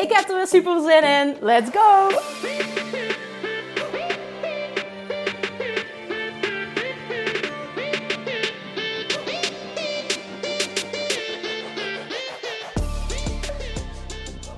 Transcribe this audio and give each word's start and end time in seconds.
Ik 0.00 0.12
heb 0.12 0.28
er 0.28 0.36
weer 0.36 0.46
super 0.46 0.80
zin 0.80 1.02
in. 1.02 1.36
Let's 1.40 1.70
go! 1.72 2.08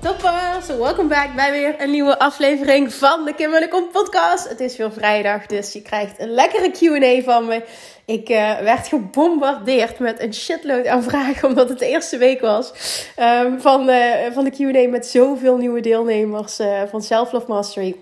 Toppers, 0.01 0.67
welkom 0.67 1.07
back 1.07 1.35
bij 1.35 1.51
weer 1.51 1.81
een 1.81 1.91
nieuwe 1.91 2.19
aflevering 2.19 2.93
van 2.93 3.25
de 3.25 3.33
Kim 3.33 3.51
podcast. 3.91 4.49
Het 4.49 4.59
is 4.59 4.77
weer 4.77 4.91
vrijdag, 4.91 5.45
dus 5.45 5.73
je 5.73 5.81
krijgt 5.81 6.19
een 6.19 6.29
lekkere 6.29 6.71
Q&A 6.71 7.21
van 7.23 7.45
me. 7.45 7.63
Ik 8.05 8.29
uh, 8.29 8.59
werd 8.59 8.87
gebombardeerd 8.87 9.99
met 9.99 10.21
een 10.21 10.33
shitload 10.33 10.87
aan 10.87 11.03
vragen, 11.03 11.47
omdat 11.49 11.69
het 11.69 11.79
de 11.79 11.87
eerste 11.87 12.17
week 12.17 12.41
was 12.41 12.73
um, 13.19 13.61
van, 13.61 13.89
uh, 13.89 13.97
van 14.31 14.43
de 14.43 14.51
Q&A 14.51 14.89
met 14.89 15.05
zoveel 15.05 15.57
nieuwe 15.57 15.81
deelnemers 15.81 16.59
uh, 16.59 16.81
van 16.89 17.01
Self 17.01 17.31
Love 17.31 17.45
Mastery 17.47 17.95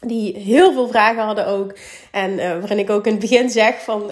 die 0.00 0.36
heel 0.38 0.72
veel 0.72 0.88
vragen 0.88 1.22
hadden 1.22 1.46
ook. 1.46 1.74
En 2.10 2.36
waarin 2.36 2.78
ik 2.78 2.90
ook 2.90 3.06
in 3.06 3.10
het 3.10 3.20
begin 3.20 3.50
zeg 3.50 3.82
van 3.82 4.10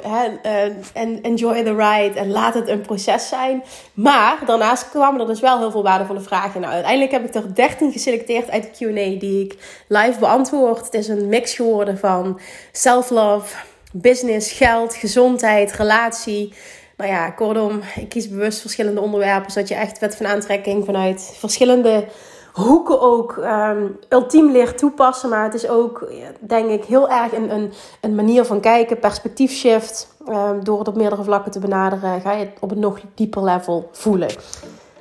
enjoy 1.22 1.62
the 1.62 1.74
ride 1.76 2.18
en 2.18 2.30
laat 2.30 2.54
het 2.54 2.68
een 2.68 2.80
proces 2.80 3.28
zijn. 3.28 3.62
Maar 3.94 4.38
daarnaast 4.46 4.90
kwamen 4.90 5.20
er 5.20 5.26
dus 5.26 5.40
wel 5.40 5.58
heel 5.58 5.70
veel 5.70 5.82
waardevolle 5.82 6.20
vragen. 6.20 6.60
Nou, 6.60 6.72
uiteindelijk 6.72 7.12
heb 7.12 7.24
ik 7.24 7.34
er 7.34 7.54
13 7.54 7.92
geselecteerd 7.92 8.50
uit 8.50 8.62
de 8.62 8.70
Q&A 8.70 9.18
die 9.18 9.44
ik 9.44 9.82
live 9.88 10.18
beantwoord. 10.18 10.84
Het 10.84 10.94
is 10.94 11.08
een 11.08 11.28
mix 11.28 11.54
geworden 11.54 11.98
van 11.98 12.40
self-love, 12.72 13.56
business, 13.96 14.52
geld, 14.52 14.94
gezondheid, 14.94 15.72
relatie. 15.72 16.52
Nou 16.96 17.10
ja, 17.10 17.30
kortom, 17.30 17.80
ik 17.96 18.08
kies 18.08 18.28
bewust 18.28 18.60
verschillende 18.60 19.00
onderwerpen, 19.00 19.52
zodat 19.52 19.68
je 19.68 19.74
echt 19.74 19.98
wet 19.98 20.16
van 20.16 20.26
aantrekking 20.26 20.84
vanuit 20.84 21.34
verschillende 21.38 22.04
hoeken 22.52 23.00
ook 23.00 23.36
um, 23.36 23.98
ultiem 24.08 24.50
leert 24.50 24.78
toepassen. 24.78 25.28
Maar 25.28 25.44
het 25.44 25.54
is 25.54 25.68
ook, 25.68 26.12
denk 26.40 26.70
ik, 26.70 26.84
heel 26.84 27.08
erg 27.08 27.32
een, 27.32 27.50
een, 27.50 27.72
een 28.00 28.14
manier 28.14 28.44
van 28.44 28.60
kijken, 28.60 28.98
perspectief 28.98 29.52
shift. 29.52 30.08
Um, 30.28 30.64
door 30.64 30.78
het 30.78 30.88
op 30.88 30.96
meerdere 30.96 31.24
vlakken 31.24 31.52
te 31.52 31.58
benaderen, 31.58 32.20
ga 32.20 32.32
je 32.32 32.44
het 32.44 32.56
op 32.60 32.70
een 32.70 32.78
nog 32.78 33.00
dieper 33.14 33.44
level 33.44 33.88
voelen. 33.92 34.30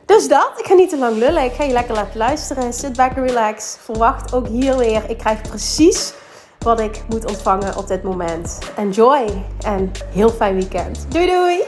Dus 0.05 0.27
dat, 0.27 0.51
ik 0.57 0.65
ga 0.65 0.73
niet 0.73 0.89
te 0.89 0.97
lang 0.97 1.17
lullen. 1.17 1.43
Ik 1.43 1.51
ga 1.51 1.63
je 1.63 1.73
lekker 1.73 1.95
laten 1.95 2.17
luisteren. 2.17 2.73
Sit 2.73 2.95
back 2.95 3.17
and 3.17 3.29
relax. 3.29 3.77
Verwacht 3.79 4.33
ook 4.33 4.47
hier 4.47 4.77
weer. 4.77 5.03
Ik 5.07 5.17
krijg 5.17 5.41
precies 5.41 6.13
wat 6.63 6.79
ik 6.79 7.03
moet 7.09 7.25
ontvangen 7.25 7.77
op 7.77 7.87
dit 7.87 8.03
moment. 8.03 8.59
Enjoy 8.75 9.45
en 9.65 9.91
heel 10.09 10.29
fijn 10.29 10.55
weekend. 10.55 11.05
Doei 11.11 11.25
doei! 11.25 11.63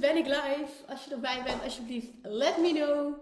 ben 0.00 0.16
ik 0.16 0.26
live. 0.26 0.72
Als 0.88 1.04
je 1.04 1.10
erbij 1.10 1.42
bent, 1.44 1.62
alsjeblieft, 1.62 2.06
let 2.22 2.58
me 2.58 2.72
know. 2.72 3.14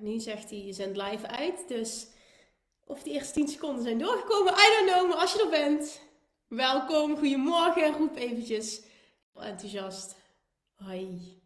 Nu 0.00 0.20
zegt 0.20 0.50
hij, 0.50 0.64
je 0.64 0.72
zendt 0.72 0.96
live 0.96 1.26
uit. 1.26 1.68
Dus 1.68 2.06
of 2.84 3.02
die 3.02 3.12
eerste 3.12 3.32
10 3.32 3.48
seconden 3.48 3.82
zijn 3.82 3.98
doorgekomen, 3.98 4.52
I 4.52 4.76
don't 4.76 4.90
know. 4.90 5.08
Maar 5.08 5.18
als 5.18 5.32
je 5.32 5.42
er 5.42 5.50
bent, 5.50 6.00
welkom, 6.48 7.16
goedemorgen. 7.16 7.96
Roep 7.96 8.16
eventjes 8.16 8.82
enthousiast. 9.34 10.16
Hoi. 10.74 11.36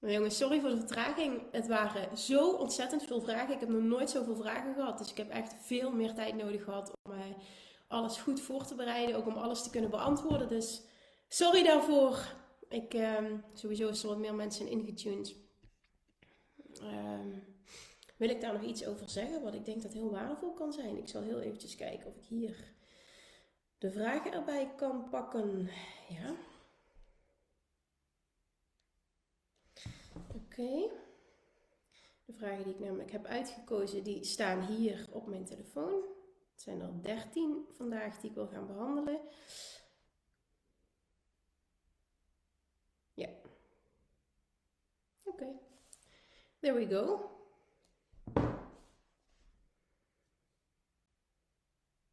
Nou 0.00 0.12
jongens, 0.12 0.36
sorry 0.36 0.60
voor 0.60 0.70
de 0.70 0.76
vertraging. 0.76 1.42
Het 1.52 1.66
waren 1.66 2.18
zo 2.18 2.50
ontzettend 2.50 3.02
veel 3.02 3.20
vragen. 3.20 3.54
Ik 3.54 3.60
heb 3.60 3.68
nog 3.68 3.82
nooit 3.82 4.10
zoveel 4.10 4.36
vragen 4.36 4.74
gehad. 4.74 4.98
Dus 4.98 5.10
ik 5.10 5.16
heb 5.16 5.30
echt 5.30 5.54
veel 5.60 5.90
meer 5.90 6.14
tijd 6.14 6.34
nodig 6.34 6.64
gehad 6.64 6.92
om... 7.02 7.12
Uh, 7.12 7.18
alles 7.88 8.16
goed 8.16 8.40
voor 8.40 8.64
te 8.64 8.74
bereiden. 8.74 9.16
Ook 9.16 9.26
om 9.26 9.36
alles 9.36 9.62
te 9.62 9.70
kunnen 9.70 9.90
beantwoorden. 9.90 10.48
Dus 10.48 10.82
sorry 11.28 11.62
daarvoor. 11.62 12.34
Ik, 12.68 12.94
um, 12.94 13.44
sowieso 13.54 13.88
is 13.88 14.02
er 14.02 14.08
wat 14.08 14.18
meer 14.18 14.34
mensen 14.34 14.68
ingetuned. 14.68 15.34
Um, 16.80 17.42
wil 18.16 18.28
ik 18.28 18.40
daar 18.40 18.52
nog 18.52 18.62
iets 18.62 18.86
over 18.86 19.08
zeggen? 19.08 19.42
Wat 19.42 19.54
ik 19.54 19.64
denk 19.64 19.82
dat 19.82 19.92
heel 19.92 20.10
waardevol 20.10 20.52
kan 20.52 20.72
zijn. 20.72 20.96
Ik 20.96 21.08
zal 21.08 21.22
heel 21.22 21.40
eventjes 21.40 21.76
kijken 21.76 22.06
of 22.06 22.16
ik 22.16 22.24
hier 22.24 22.76
de 23.78 23.90
vragen 23.90 24.32
erbij 24.32 24.74
kan 24.76 25.08
pakken. 25.08 25.70
Ja. 26.08 26.36
Oké. 30.34 30.90
De 32.24 32.32
vragen 32.32 32.64
die 32.64 32.74
ik 32.74 32.80
namelijk 32.80 33.10
heb 33.10 33.24
uitgekozen, 33.24 34.04
die 34.04 34.24
staan 34.24 34.66
hier 34.66 35.06
op 35.12 35.26
mijn 35.26 35.44
telefoon. 35.44 36.02
Het 36.52 36.62
zijn 36.62 36.80
er 36.80 37.02
13 37.02 37.66
vandaag 37.70 38.20
die 38.20 38.30
ik 38.30 38.36
wil 38.36 38.46
gaan 38.46 38.66
behandelen. 38.66 39.20
Ja. 43.14 43.28
Oké. 45.22 45.67
There 46.60 46.74
we 46.74 46.86
go. 46.86 47.30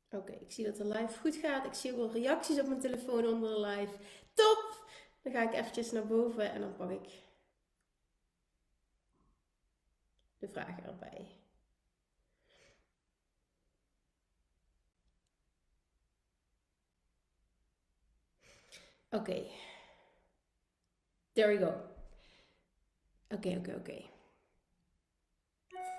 Oké, 0.10 0.32
ik 0.32 0.52
zie 0.52 0.66
dat 0.66 0.76
de 0.76 0.86
live 0.86 1.20
goed 1.20 1.36
gaat. 1.36 1.66
Ik 1.66 1.74
zie 1.74 1.92
ook 1.92 1.98
wel 1.98 2.12
reacties 2.12 2.60
op 2.60 2.68
mijn 2.68 2.80
telefoon 2.80 3.28
onder 3.28 3.50
de 3.50 3.60
live. 3.60 3.98
Top! 4.34 4.88
Dan 5.22 5.34
ga 5.34 5.42
ik 5.42 5.54
eventjes 5.54 5.92
naar 5.92 6.08
boven 6.08 6.52
en 6.52 6.62
dan 6.62 6.76
pak 6.76 6.90
ik 6.90 7.24
de 10.38 10.48
vragen 10.48 10.84
erbij. 10.84 11.28
Oké. 19.10 19.46
There 21.34 21.48
we 21.48 21.58
go. 21.58 21.74
Oké, 23.30 23.58
oké, 23.58 23.76
oké. 23.76 24.15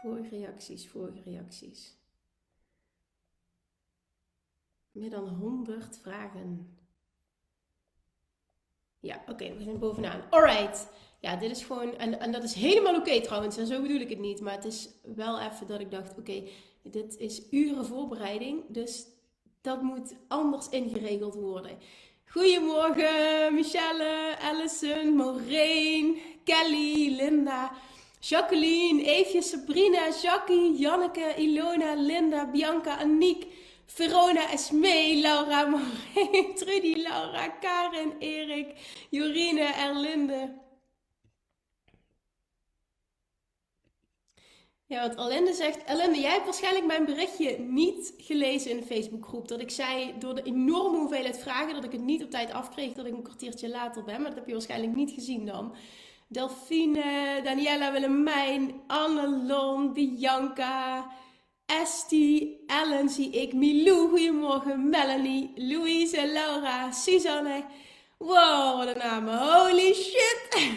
Vorige 0.03 0.37
reacties, 0.37 0.89
vorige 0.89 1.23
reacties. 1.23 1.97
Meer 4.91 5.11
dan 5.11 5.29
100 5.29 5.99
vragen. 5.99 6.79
Ja, 9.01 9.23
oké, 9.29 9.55
we 9.57 9.63
zijn 9.63 9.79
bovenaan. 9.79 10.23
Alright. 10.31 10.89
Ja, 11.21 11.37
dit 11.37 11.51
is 11.51 11.65
gewoon, 11.65 11.97
en, 11.97 12.21
en 12.21 12.33
dat 12.33 12.43
is 12.43 12.55
helemaal 12.55 12.97
oké 12.97 13.21
trouwens, 13.21 13.57
en 13.57 13.67
zo 13.67 13.83
bedoel 13.83 14.01
ik 14.01 14.09
het 14.09 14.19
niet. 14.19 14.41
Maar 14.41 14.55
het 14.55 14.65
is 14.65 14.89
wel 15.03 15.41
even 15.41 15.67
dat 15.67 15.81
ik 15.81 15.91
dacht, 15.91 16.19
oké, 16.19 16.43
dit 16.83 17.17
is 17.17 17.43
uren 17.51 17.87
voorbereiding, 17.87 18.65
dus 18.69 19.07
dat 19.61 19.83
moet 19.83 20.17
anders 20.29 20.69
ingeregeld 20.69 21.35
worden. 21.35 21.79
Goedemorgen, 22.25 23.55
Michelle, 23.55 24.37
Allison, 24.41 25.17
Maureen, 25.17 26.19
Kelly, 26.45 27.17
Linda, 27.17 27.73
Jacqueline, 28.29 29.05
Eefje, 29.05 29.43
Sabrina, 29.43 30.11
Jackie, 30.23 30.77
Janneke, 30.77 31.35
Ilona, 31.39 31.95
Linda, 31.95 32.51
Bianca, 32.51 32.99
Aniek, 32.99 33.47
Verona, 33.87 34.51
Esmee, 34.53 35.21
Laura, 35.21 35.67
Maureen, 35.73 36.55
Trudy, 36.55 36.95
Laura, 37.03 37.49
Karen, 37.49 38.19
Erik, 38.19 38.75
Jorine, 39.11 39.73
Erlinde. 39.75 40.65
Ja, 44.87 45.09
wat 45.09 45.17
Alende 45.17 45.53
zegt. 45.53 45.87
Alende, 45.87 46.21
jij 46.21 46.31
hebt 46.31 46.45
waarschijnlijk 46.45 46.87
mijn 46.87 47.05
berichtje 47.05 47.59
niet 47.59 48.15
gelezen 48.19 48.71
in 48.71 48.77
de 48.77 48.87
Facebookgroep. 48.87 49.49
Dat 49.49 49.61
ik 49.61 49.71
zei, 49.71 50.15
door 50.19 50.35
de 50.35 50.43
enorme 50.43 50.99
hoeveelheid 50.99 51.39
vragen, 51.39 51.75
dat 51.75 51.85
ik 51.85 51.93
het 51.93 52.01
niet 52.03 52.25
op 52.25 52.31
tijd 52.31 52.53
afkreeg, 52.53 52.93
dat 52.93 53.07
ik 53.07 53.13
een 53.13 53.23
kwartiertje 53.23 53.69
later 53.69 54.05
ben. 54.05 54.21
Maar 54.21 54.31
dat 54.31 54.39
heb 54.39 54.47
je 54.47 54.53
waarschijnlijk 54.53 54.95
niet 54.95 55.11
gezien 55.11 55.47
dan. 55.47 55.75
Delphine, 56.29 57.41
Daniela 57.45 57.93
Willemijn, 57.93 58.81
Annelon, 58.87 59.93
Bianca, 59.93 61.07
Estie, 61.67 62.65
Ellen 62.67 63.09
zie 63.09 63.31
ik, 63.31 63.53
Milou, 63.53 64.09
goedemorgen, 64.09 64.89
Melanie, 64.89 65.53
Louise, 65.55 66.27
Laura, 66.33 66.93
Suzanne. 66.93 67.65
Wow, 68.19 68.77
wat 68.77 68.87
een 68.87 68.99
namen. 68.99 69.39
Holy 69.39 69.95
shit. 69.95 70.49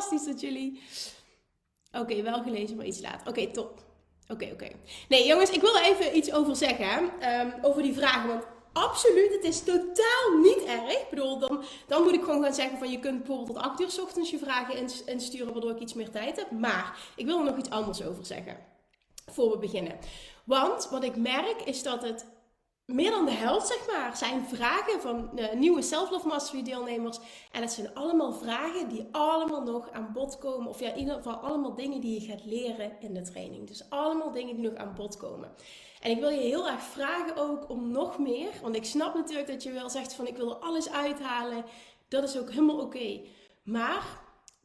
fantastisch 0.00 0.24
dat 0.24 0.40
jullie... 0.40 0.80
Oké, 1.92 2.22
wel 2.22 2.42
gelezen, 2.42 2.76
maar 2.76 2.86
iets 2.86 3.00
later. 3.00 3.28
Oké, 3.28 3.46
top. 3.46 3.84
Oké, 4.28 4.48
oké. 4.52 4.68
Nee, 5.08 5.26
jongens, 5.26 5.50
ik 5.50 5.60
wil 5.60 5.76
er 5.78 5.84
even 5.84 6.16
iets 6.16 6.32
over 6.32 6.56
zeggen. 6.56 7.10
Um, 7.40 7.54
over 7.62 7.82
die 7.82 7.94
vragen. 7.94 8.28
Want 8.28 8.44
absoluut, 8.72 9.32
het 9.32 9.44
is 9.44 9.62
totaal 9.62 10.38
niet 10.42 10.64
erg. 10.64 10.92
Ik 10.92 11.06
bedoel, 11.10 11.38
dan, 11.38 11.64
dan 11.86 12.02
moet 12.02 12.14
ik 12.14 12.22
gewoon 12.22 12.42
gaan 12.42 12.54
zeggen 12.54 12.78
van 12.78 12.90
je 12.90 12.98
kunt 12.98 13.18
bijvoorbeeld 13.18 13.56
tot 13.56 13.64
8 13.64 13.80
uur 13.80 13.90
s 13.90 14.00
ochtends 14.00 14.30
je 14.30 14.38
vragen 14.38 14.88
insturen, 15.06 15.52
waardoor 15.52 15.70
ik 15.70 15.80
iets 15.80 15.94
meer 15.94 16.10
tijd 16.10 16.36
heb. 16.36 16.50
Maar 16.50 16.98
ik 17.16 17.26
wil 17.26 17.38
er 17.38 17.44
nog 17.44 17.58
iets 17.58 17.70
anders 17.70 18.04
over 18.04 18.26
zeggen. 18.26 18.56
Voor 19.26 19.50
we 19.50 19.58
beginnen. 19.58 19.98
Want 20.44 20.88
wat 20.90 21.04
ik 21.04 21.16
merk 21.16 21.62
is 21.64 21.82
dat 21.82 22.02
het 22.02 22.26
meer 22.90 23.10
dan 23.10 23.24
de 23.24 23.30
helft, 23.30 23.66
zeg 23.66 23.86
maar, 23.86 24.16
zijn 24.16 24.46
vragen 24.46 25.00
van 25.00 25.30
uh, 25.34 25.52
nieuwe 25.52 25.82
Self-Love 25.82 26.26
Mastery 26.26 26.62
deelnemers. 26.62 27.18
En 27.52 27.60
het 27.60 27.72
zijn 27.72 27.94
allemaal 27.94 28.32
vragen 28.32 28.88
die 28.88 29.08
allemaal 29.12 29.62
nog 29.62 29.90
aan 29.90 30.10
bod 30.12 30.38
komen. 30.38 30.68
Of 30.68 30.80
ja, 30.80 30.92
in 30.92 30.98
ieder 30.98 31.14
geval 31.14 31.34
allemaal 31.34 31.74
dingen 31.74 32.00
die 32.00 32.20
je 32.20 32.26
gaat 32.26 32.44
leren 32.44 32.92
in 33.00 33.14
de 33.14 33.22
training. 33.22 33.66
Dus 33.66 33.90
allemaal 33.90 34.32
dingen 34.32 34.56
die 34.56 34.70
nog 34.70 34.78
aan 34.78 34.94
bod 34.94 35.16
komen. 35.16 35.50
En 36.00 36.10
ik 36.10 36.20
wil 36.20 36.28
je 36.28 36.40
heel 36.40 36.68
erg 36.68 36.82
vragen 36.82 37.36
ook 37.36 37.68
om 37.68 37.90
nog 37.90 38.18
meer. 38.18 38.50
Want 38.62 38.76
ik 38.76 38.84
snap 38.84 39.14
natuurlijk 39.14 39.48
dat 39.48 39.62
je 39.62 39.72
wel 39.72 39.90
zegt 39.90 40.14
van 40.14 40.26
ik 40.26 40.36
wil 40.36 40.50
er 40.50 40.56
alles 40.56 40.90
uithalen. 40.90 41.64
Dat 42.08 42.22
is 42.22 42.38
ook 42.38 42.50
helemaal 42.50 42.80
oké. 42.80 43.20
Maar 43.62 44.20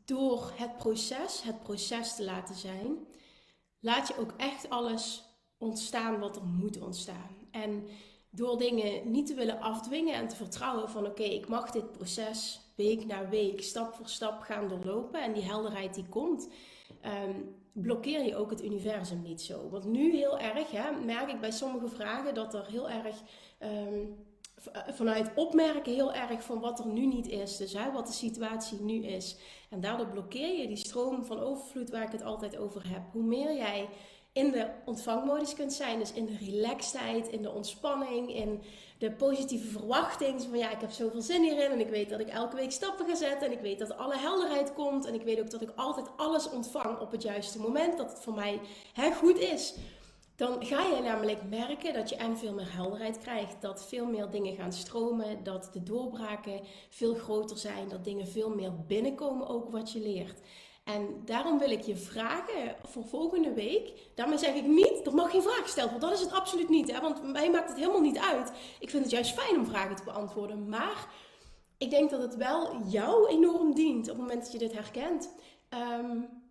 door 0.05 0.51
het 0.55 0.77
proces, 0.77 1.43
het 1.43 1.63
proces 1.63 2.15
te 2.15 2.23
laten 2.23 2.55
zijn, 2.55 2.97
laat 3.79 4.07
je 4.07 4.17
ook 4.17 4.33
echt 4.37 4.69
alles 4.69 5.23
ontstaan 5.57 6.19
wat 6.19 6.35
er 6.35 6.45
moet 6.45 6.81
ontstaan. 6.81 7.47
En 7.51 7.87
door 8.29 8.57
dingen 8.57 9.11
niet 9.11 9.27
te 9.27 9.33
willen 9.33 9.59
afdwingen 9.59 10.13
en 10.13 10.27
te 10.27 10.35
vertrouwen 10.35 10.89
van 10.89 11.05
oké, 11.05 11.23
ik 11.23 11.47
mag 11.47 11.71
dit 11.71 11.91
proces 11.91 12.61
week 12.75 13.05
na 13.05 13.29
week, 13.29 13.61
stap 13.61 13.93
voor 13.93 14.07
stap 14.07 14.41
gaan 14.41 14.67
doorlopen 14.67 15.21
en 15.21 15.33
die 15.33 15.43
helderheid 15.43 15.93
die 15.93 16.05
komt, 16.09 16.49
ehm, 17.01 17.41
blokkeer 17.81 18.23
je 18.23 18.35
ook 18.35 18.49
het 18.49 18.63
universum 18.63 19.21
niet 19.21 19.41
zo. 19.41 19.69
Want 19.69 19.85
nu 19.85 20.15
heel 20.15 20.39
erg, 20.39 20.71
hè, 20.71 20.91
merk 20.91 21.31
ik 21.31 21.39
bij 21.39 21.51
sommige 21.51 21.87
vragen 21.87 22.33
dat 22.33 22.53
er 22.53 22.65
heel 22.65 22.89
erg 22.89 23.21
ehm, 23.57 24.05
vanuit 24.93 25.31
opmerken 25.35 25.93
heel 25.93 26.13
erg 26.13 26.43
van 26.43 26.59
wat 26.59 26.79
er 26.79 26.87
nu 26.87 27.05
niet 27.05 27.27
is. 27.27 27.57
Dus 27.57 27.73
hè, 27.73 27.91
wat 27.91 28.07
de 28.07 28.13
situatie 28.13 28.81
nu 28.81 29.05
is. 29.05 29.37
En 29.69 29.81
daardoor 29.81 30.07
blokkeer 30.07 30.59
je 30.59 30.67
die 30.67 30.75
stroom 30.75 31.25
van 31.25 31.39
overvloed 31.39 31.89
waar 31.89 32.03
ik 32.03 32.11
het 32.11 32.23
altijd 32.23 32.57
over 32.57 32.89
heb. 32.89 33.01
Hoe 33.11 33.23
meer 33.23 33.55
jij 33.55 33.89
in 34.35 34.51
de 34.51 34.67
ontvangmodus 34.85 35.53
kunt 35.53 35.73
zijn. 35.73 35.99
Dus 35.99 36.13
in 36.13 36.25
de 36.25 36.37
relaxedheid, 36.37 37.27
in 37.27 37.41
de 37.41 37.51
ontspanning, 37.51 38.35
in 38.35 38.61
de 38.97 39.11
positieve 39.11 39.67
verwachting. 39.67 40.41
Van 40.41 40.57
ja, 40.57 40.71
ik 40.71 40.81
heb 40.81 40.91
zoveel 40.91 41.21
zin 41.21 41.41
hierin 41.41 41.71
en 41.71 41.79
ik 41.79 41.89
weet 41.89 42.09
dat 42.09 42.19
ik 42.19 42.27
elke 42.27 42.55
week 42.55 42.71
stappen 42.71 43.05
ga 43.07 43.15
zetten. 43.15 43.47
En 43.47 43.53
ik 43.53 43.59
weet 43.59 43.79
dat 43.79 43.97
alle 43.97 44.17
helderheid 44.17 44.73
komt. 44.73 45.05
En 45.05 45.13
ik 45.13 45.21
weet 45.21 45.39
ook 45.39 45.49
dat 45.49 45.61
ik 45.61 45.71
altijd 45.75 46.07
alles 46.15 46.49
ontvang 46.49 46.99
op 46.99 47.11
het 47.11 47.21
juiste 47.21 47.59
moment. 47.59 47.97
Dat 47.97 48.11
het 48.11 48.19
voor 48.19 48.33
mij 48.33 48.59
hè, 48.93 49.13
goed 49.13 49.39
is. 49.39 49.75
Dan 50.35 50.65
ga 50.65 50.81
je 50.95 51.01
namelijk 51.01 51.49
merken 51.49 51.93
dat 51.93 52.09
je 52.09 52.15
en 52.15 52.37
veel 52.37 52.53
meer 52.53 52.73
helderheid 52.73 53.19
krijgt. 53.19 53.61
Dat 53.61 53.85
veel 53.85 54.05
meer 54.05 54.29
dingen 54.29 54.55
gaan 54.55 54.73
stromen. 54.73 55.43
Dat 55.43 55.69
de 55.73 55.83
doorbraken 55.83 56.61
veel 56.89 57.13
groter 57.15 57.57
zijn. 57.57 57.89
Dat 57.89 58.03
dingen 58.03 58.27
veel 58.27 58.49
meer 58.49 58.71
binnenkomen 58.87 59.47
ook 59.47 59.69
wat 59.69 59.91
je 59.91 59.99
leert. 59.99 60.41
En 60.85 61.21
daarom 61.25 61.59
wil 61.59 61.71
ik 61.71 61.81
je 61.81 61.95
vragen 61.95 62.75
voor 62.83 63.05
volgende 63.05 63.53
week. 63.53 64.11
Daarmee 64.15 64.37
zeg 64.37 64.55
ik 64.55 64.65
niet, 64.65 65.05
er 65.05 65.13
mag 65.13 65.31
geen 65.31 65.41
vraag 65.41 65.61
gesteld 65.61 65.91
worden. 65.91 66.09
Dat 66.09 66.19
is 66.19 66.25
het 66.25 66.33
absoluut 66.33 66.69
niet. 66.69 66.91
Hè? 66.91 67.01
Want 67.01 67.31
mij 67.31 67.49
maakt 67.49 67.69
het 67.69 67.77
helemaal 67.77 68.01
niet 68.01 68.17
uit. 68.17 68.51
Ik 68.79 68.89
vind 68.89 69.03
het 69.03 69.11
juist 69.11 69.33
fijn 69.33 69.57
om 69.57 69.65
vragen 69.65 69.95
te 69.95 70.03
beantwoorden. 70.03 70.69
Maar 70.69 71.07
ik 71.77 71.89
denk 71.89 72.09
dat 72.09 72.21
het 72.21 72.35
wel 72.35 72.87
jou 72.87 73.27
enorm 73.27 73.73
dient 73.73 74.09
op 74.09 74.17
het 74.17 74.25
moment 74.25 74.43
dat 74.43 74.51
je 74.51 74.57
dit 74.57 74.73
herkent. 74.73 75.29
Um, 75.99 76.43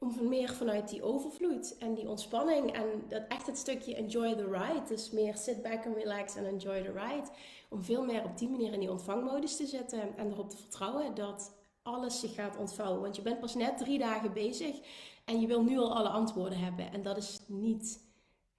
om 0.00 0.28
meer 0.28 0.48
vanuit 0.54 0.88
die 0.88 1.02
overvloed 1.02 1.76
en 1.78 1.94
die 1.94 2.08
ontspanning 2.08 2.72
en 2.72 2.86
dat 3.08 3.22
echt 3.28 3.46
het 3.46 3.58
stukje 3.58 3.94
enjoy 3.94 4.34
the 4.34 4.50
ride. 4.50 4.82
Dus 4.88 5.10
meer 5.10 5.36
sit 5.36 5.62
back 5.62 5.86
and 5.86 5.96
relax 5.96 6.36
en 6.36 6.46
enjoy 6.46 6.82
the 6.82 6.92
ride. 6.92 7.28
Om 7.68 7.82
veel 7.82 8.04
meer 8.04 8.24
op 8.24 8.38
die 8.38 8.48
manier 8.48 8.72
in 8.72 8.80
die 8.80 8.90
ontvangmodus 8.90 9.56
te 9.56 9.66
zitten 9.66 10.16
en 10.16 10.30
erop 10.30 10.50
te 10.50 10.56
vertrouwen 10.56 11.14
dat 11.14 11.52
alles 11.82 12.20
zich 12.20 12.34
gaat 12.34 12.56
ontvouwen. 12.56 13.00
Want 13.00 13.16
je 13.16 13.22
bent 13.22 13.40
pas 13.40 13.54
net 13.54 13.78
drie 13.78 13.98
dagen 13.98 14.32
bezig 14.32 14.76
en 15.24 15.40
je 15.40 15.46
wil 15.46 15.62
nu 15.62 15.78
al 15.78 15.94
alle 15.94 16.08
antwoorden 16.08 16.58
hebben. 16.58 16.92
En 16.92 17.02
dat 17.02 17.16
is 17.16 17.38
niet 17.46 18.08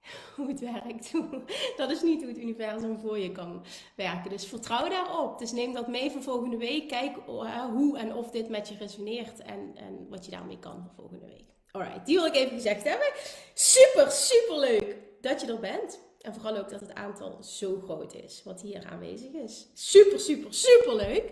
hoe 0.36 0.48
het 0.48 0.60
werkt. 0.60 1.12
Dat 1.76 1.90
is 1.90 2.02
niet 2.02 2.20
hoe 2.20 2.30
het 2.30 2.38
universum 2.38 2.98
voor 2.98 3.18
je 3.18 3.32
kan 3.32 3.64
werken. 3.96 4.30
Dus 4.30 4.46
vertrouw 4.46 4.88
daarop. 4.88 5.38
Dus 5.38 5.52
neem 5.52 5.72
dat 5.72 5.88
mee 5.88 6.10
voor 6.10 6.22
volgende 6.22 6.56
week. 6.56 6.88
Kijk 6.88 7.16
eh, 7.16 7.64
hoe 7.64 7.98
en 7.98 8.14
of 8.14 8.30
dit 8.30 8.48
met 8.48 8.68
je 8.68 8.76
resoneert 8.76 9.42
en, 9.42 9.72
en 9.76 10.06
wat 10.08 10.24
je 10.24 10.30
daarmee 10.30 10.58
kan 10.58 10.82
voor 10.84 10.94
volgende 10.94 11.26
week. 11.26 11.44
Alright, 11.70 12.06
die 12.06 12.16
wil 12.16 12.26
ik 12.26 12.34
even 12.34 12.56
gezegd 12.56 12.84
hebben. 12.84 13.12
Super, 13.54 14.10
super 14.10 14.58
leuk 14.58 14.96
dat 15.20 15.40
je 15.40 15.46
er 15.46 15.60
bent. 15.60 15.98
En 16.20 16.34
vooral 16.34 16.56
ook 16.56 16.70
dat 16.70 16.80
het 16.80 16.94
aantal 16.94 17.42
zo 17.42 17.80
groot 17.84 18.14
is 18.14 18.42
wat 18.44 18.60
hier 18.60 18.86
aanwezig 18.86 19.32
is. 19.32 19.66
Super, 19.74 20.20
super, 20.20 20.54
super 20.54 20.96
leuk. 20.96 21.30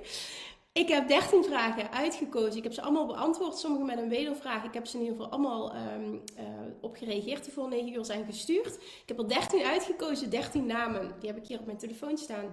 Ik 0.72 0.88
heb 0.88 1.08
13 1.08 1.44
vragen 1.44 1.92
uitgekozen. 1.92 2.56
Ik 2.56 2.62
heb 2.62 2.72
ze 2.72 2.82
allemaal 2.82 3.06
beantwoord, 3.06 3.58
sommige 3.58 3.84
met 3.84 3.98
een 3.98 4.08
wedervraag. 4.08 4.64
Ik 4.64 4.74
heb 4.74 4.86
ze 4.86 4.96
in 4.96 5.02
ieder 5.02 5.16
geval 5.16 5.32
allemaal 5.32 5.76
um, 5.76 6.22
uh, 6.38 6.44
op 6.80 6.96
gereageerd 6.96 7.44
die 7.44 7.52
voor 7.52 7.68
9 7.68 7.92
uur 7.92 8.04
zijn 8.04 8.24
gestuurd. 8.24 8.74
Ik 8.74 9.02
heb 9.06 9.18
er 9.18 9.28
13 9.28 9.62
uitgekozen, 9.62 10.30
13 10.30 10.66
namen. 10.66 11.14
Die 11.20 11.28
heb 11.28 11.38
ik 11.38 11.46
hier 11.46 11.58
op 11.58 11.66
mijn 11.66 11.78
telefoon 11.78 12.18
staan. 12.18 12.52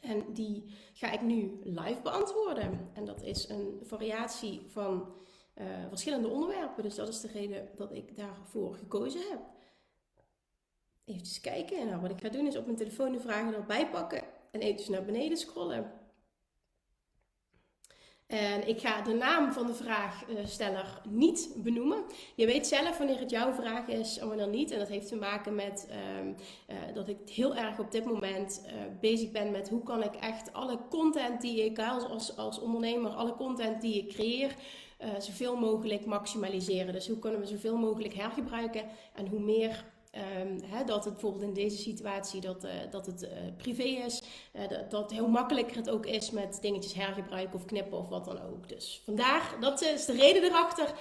En 0.00 0.32
die 0.32 0.74
ga 0.92 1.10
ik 1.10 1.20
nu 1.20 1.60
live 1.62 2.00
beantwoorden. 2.02 2.90
En 2.92 3.04
dat 3.04 3.22
is 3.22 3.48
een 3.48 3.80
variatie 3.82 4.62
van 4.68 5.14
uh, 5.54 5.66
verschillende 5.88 6.28
onderwerpen. 6.28 6.82
Dus 6.82 6.94
dat 6.94 7.08
is 7.08 7.20
de 7.20 7.28
reden 7.28 7.68
dat 7.76 7.92
ik 7.92 8.16
daarvoor 8.16 8.74
gekozen 8.74 9.20
heb. 9.30 9.40
Even 11.04 11.40
kijken. 11.40 11.86
Nou, 11.86 12.00
wat 12.00 12.10
ik 12.10 12.20
ga 12.20 12.28
doen 12.28 12.46
is 12.46 12.56
op 12.56 12.64
mijn 12.64 12.76
telefoon 12.76 13.12
de 13.12 13.20
vragen 13.20 13.54
erbij 13.54 13.90
pakken. 13.90 14.22
En 14.50 14.60
even 14.60 14.92
naar 14.92 15.04
beneden 15.04 15.36
scrollen. 15.38 16.01
En 18.32 18.68
ik 18.68 18.80
ga 18.80 19.02
de 19.02 19.14
naam 19.14 19.52
van 19.52 19.66
de 19.66 19.74
vraagsteller 19.74 21.00
niet 21.08 21.54
benoemen. 21.56 22.04
Je 22.34 22.46
weet 22.46 22.66
zelf 22.66 22.98
wanneer 22.98 23.18
het 23.18 23.30
jouw 23.30 23.52
vraag 23.52 23.86
is 23.86 24.18
en 24.18 24.28
wanneer 24.28 24.48
niet. 24.48 24.70
En 24.70 24.78
dat 24.78 24.88
heeft 24.88 25.08
te 25.08 25.16
maken 25.16 25.54
met 25.54 25.88
um, 26.20 26.36
uh, 26.68 26.94
dat 26.94 27.08
ik 27.08 27.16
heel 27.28 27.56
erg 27.56 27.78
op 27.78 27.90
dit 27.90 28.04
moment 28.04 28.62
uh, 28.66 28.72
bezig 29.00 29.30
ben 29.30 29.50
met 29.50 29.68
hoe 29.68 29.82
kan 29.82 30.02
ik 30.02 30.14
echt 30.14 30.52
alle 30.52 30.78
content 30.90 31.40
die 31.40 31.64
ik 31.64 31.78
als, 31.78 32.36
als 32.36 32.60
ondernemer, 32.60 33.10
alle 33.10 33.34
content 33.34 33.80
die 33.80 33.98
ik 33.98 34.08
creëer, 34.08 34.54
zoveel 35.18 35.56
mogelijk 35.56 36.06
maximaliseren. 36.06 36.92
Dus 36.92 37.08
hoe 37.08 37.18
kunnen 37.18 37.40
we 37.40 37.46
zoveel 37.46 37.76
mogelijk 37.76 38.14
hergebruiken 38.14 38.84
en 39.14 39.26
hoe 39.26 39.40
meer 39.40 39.84
Um, 40.40 40.86
dat 40.86 41.04
het 41.04 41.12
bijvoorbeeld 41.12 41.42
in 41.42 41.52
deze 41.52 41.76
situatie 41.76 42.40
dat, 42.40 42.64
uh, 42.64 42.70
dat 42.90 43.06
het 43.06 43.22
uh, 43.22 43.28
privé 43.56 43.82
is. 43.82 44.22
Uh, 44.52 44.68
dat, 44.68 44.90
dat 44.90 45.10
heel 45.10 45.28
makkelijker 45.28 45.76
het 45.76 45.90
ook 45.90 46.06
is 46.06 46.30
met 46.30 46.58
dingetjes 46.60 46.94
hergebruiken 46.94 47.54
of 47.54 47.64
knippen 47.64 47.98
of 47.98 48.08
wat 48.08 48.24
dan 48.24 48.42
ook. 48.42 48.68
Dus 48.68 49.02
vandaar, 49.04 49.56
dat 49.60 49.82
is 49.82 50.04
de 50.04 50.12
reden 50.12 50.42
erachter. 50.42 50.94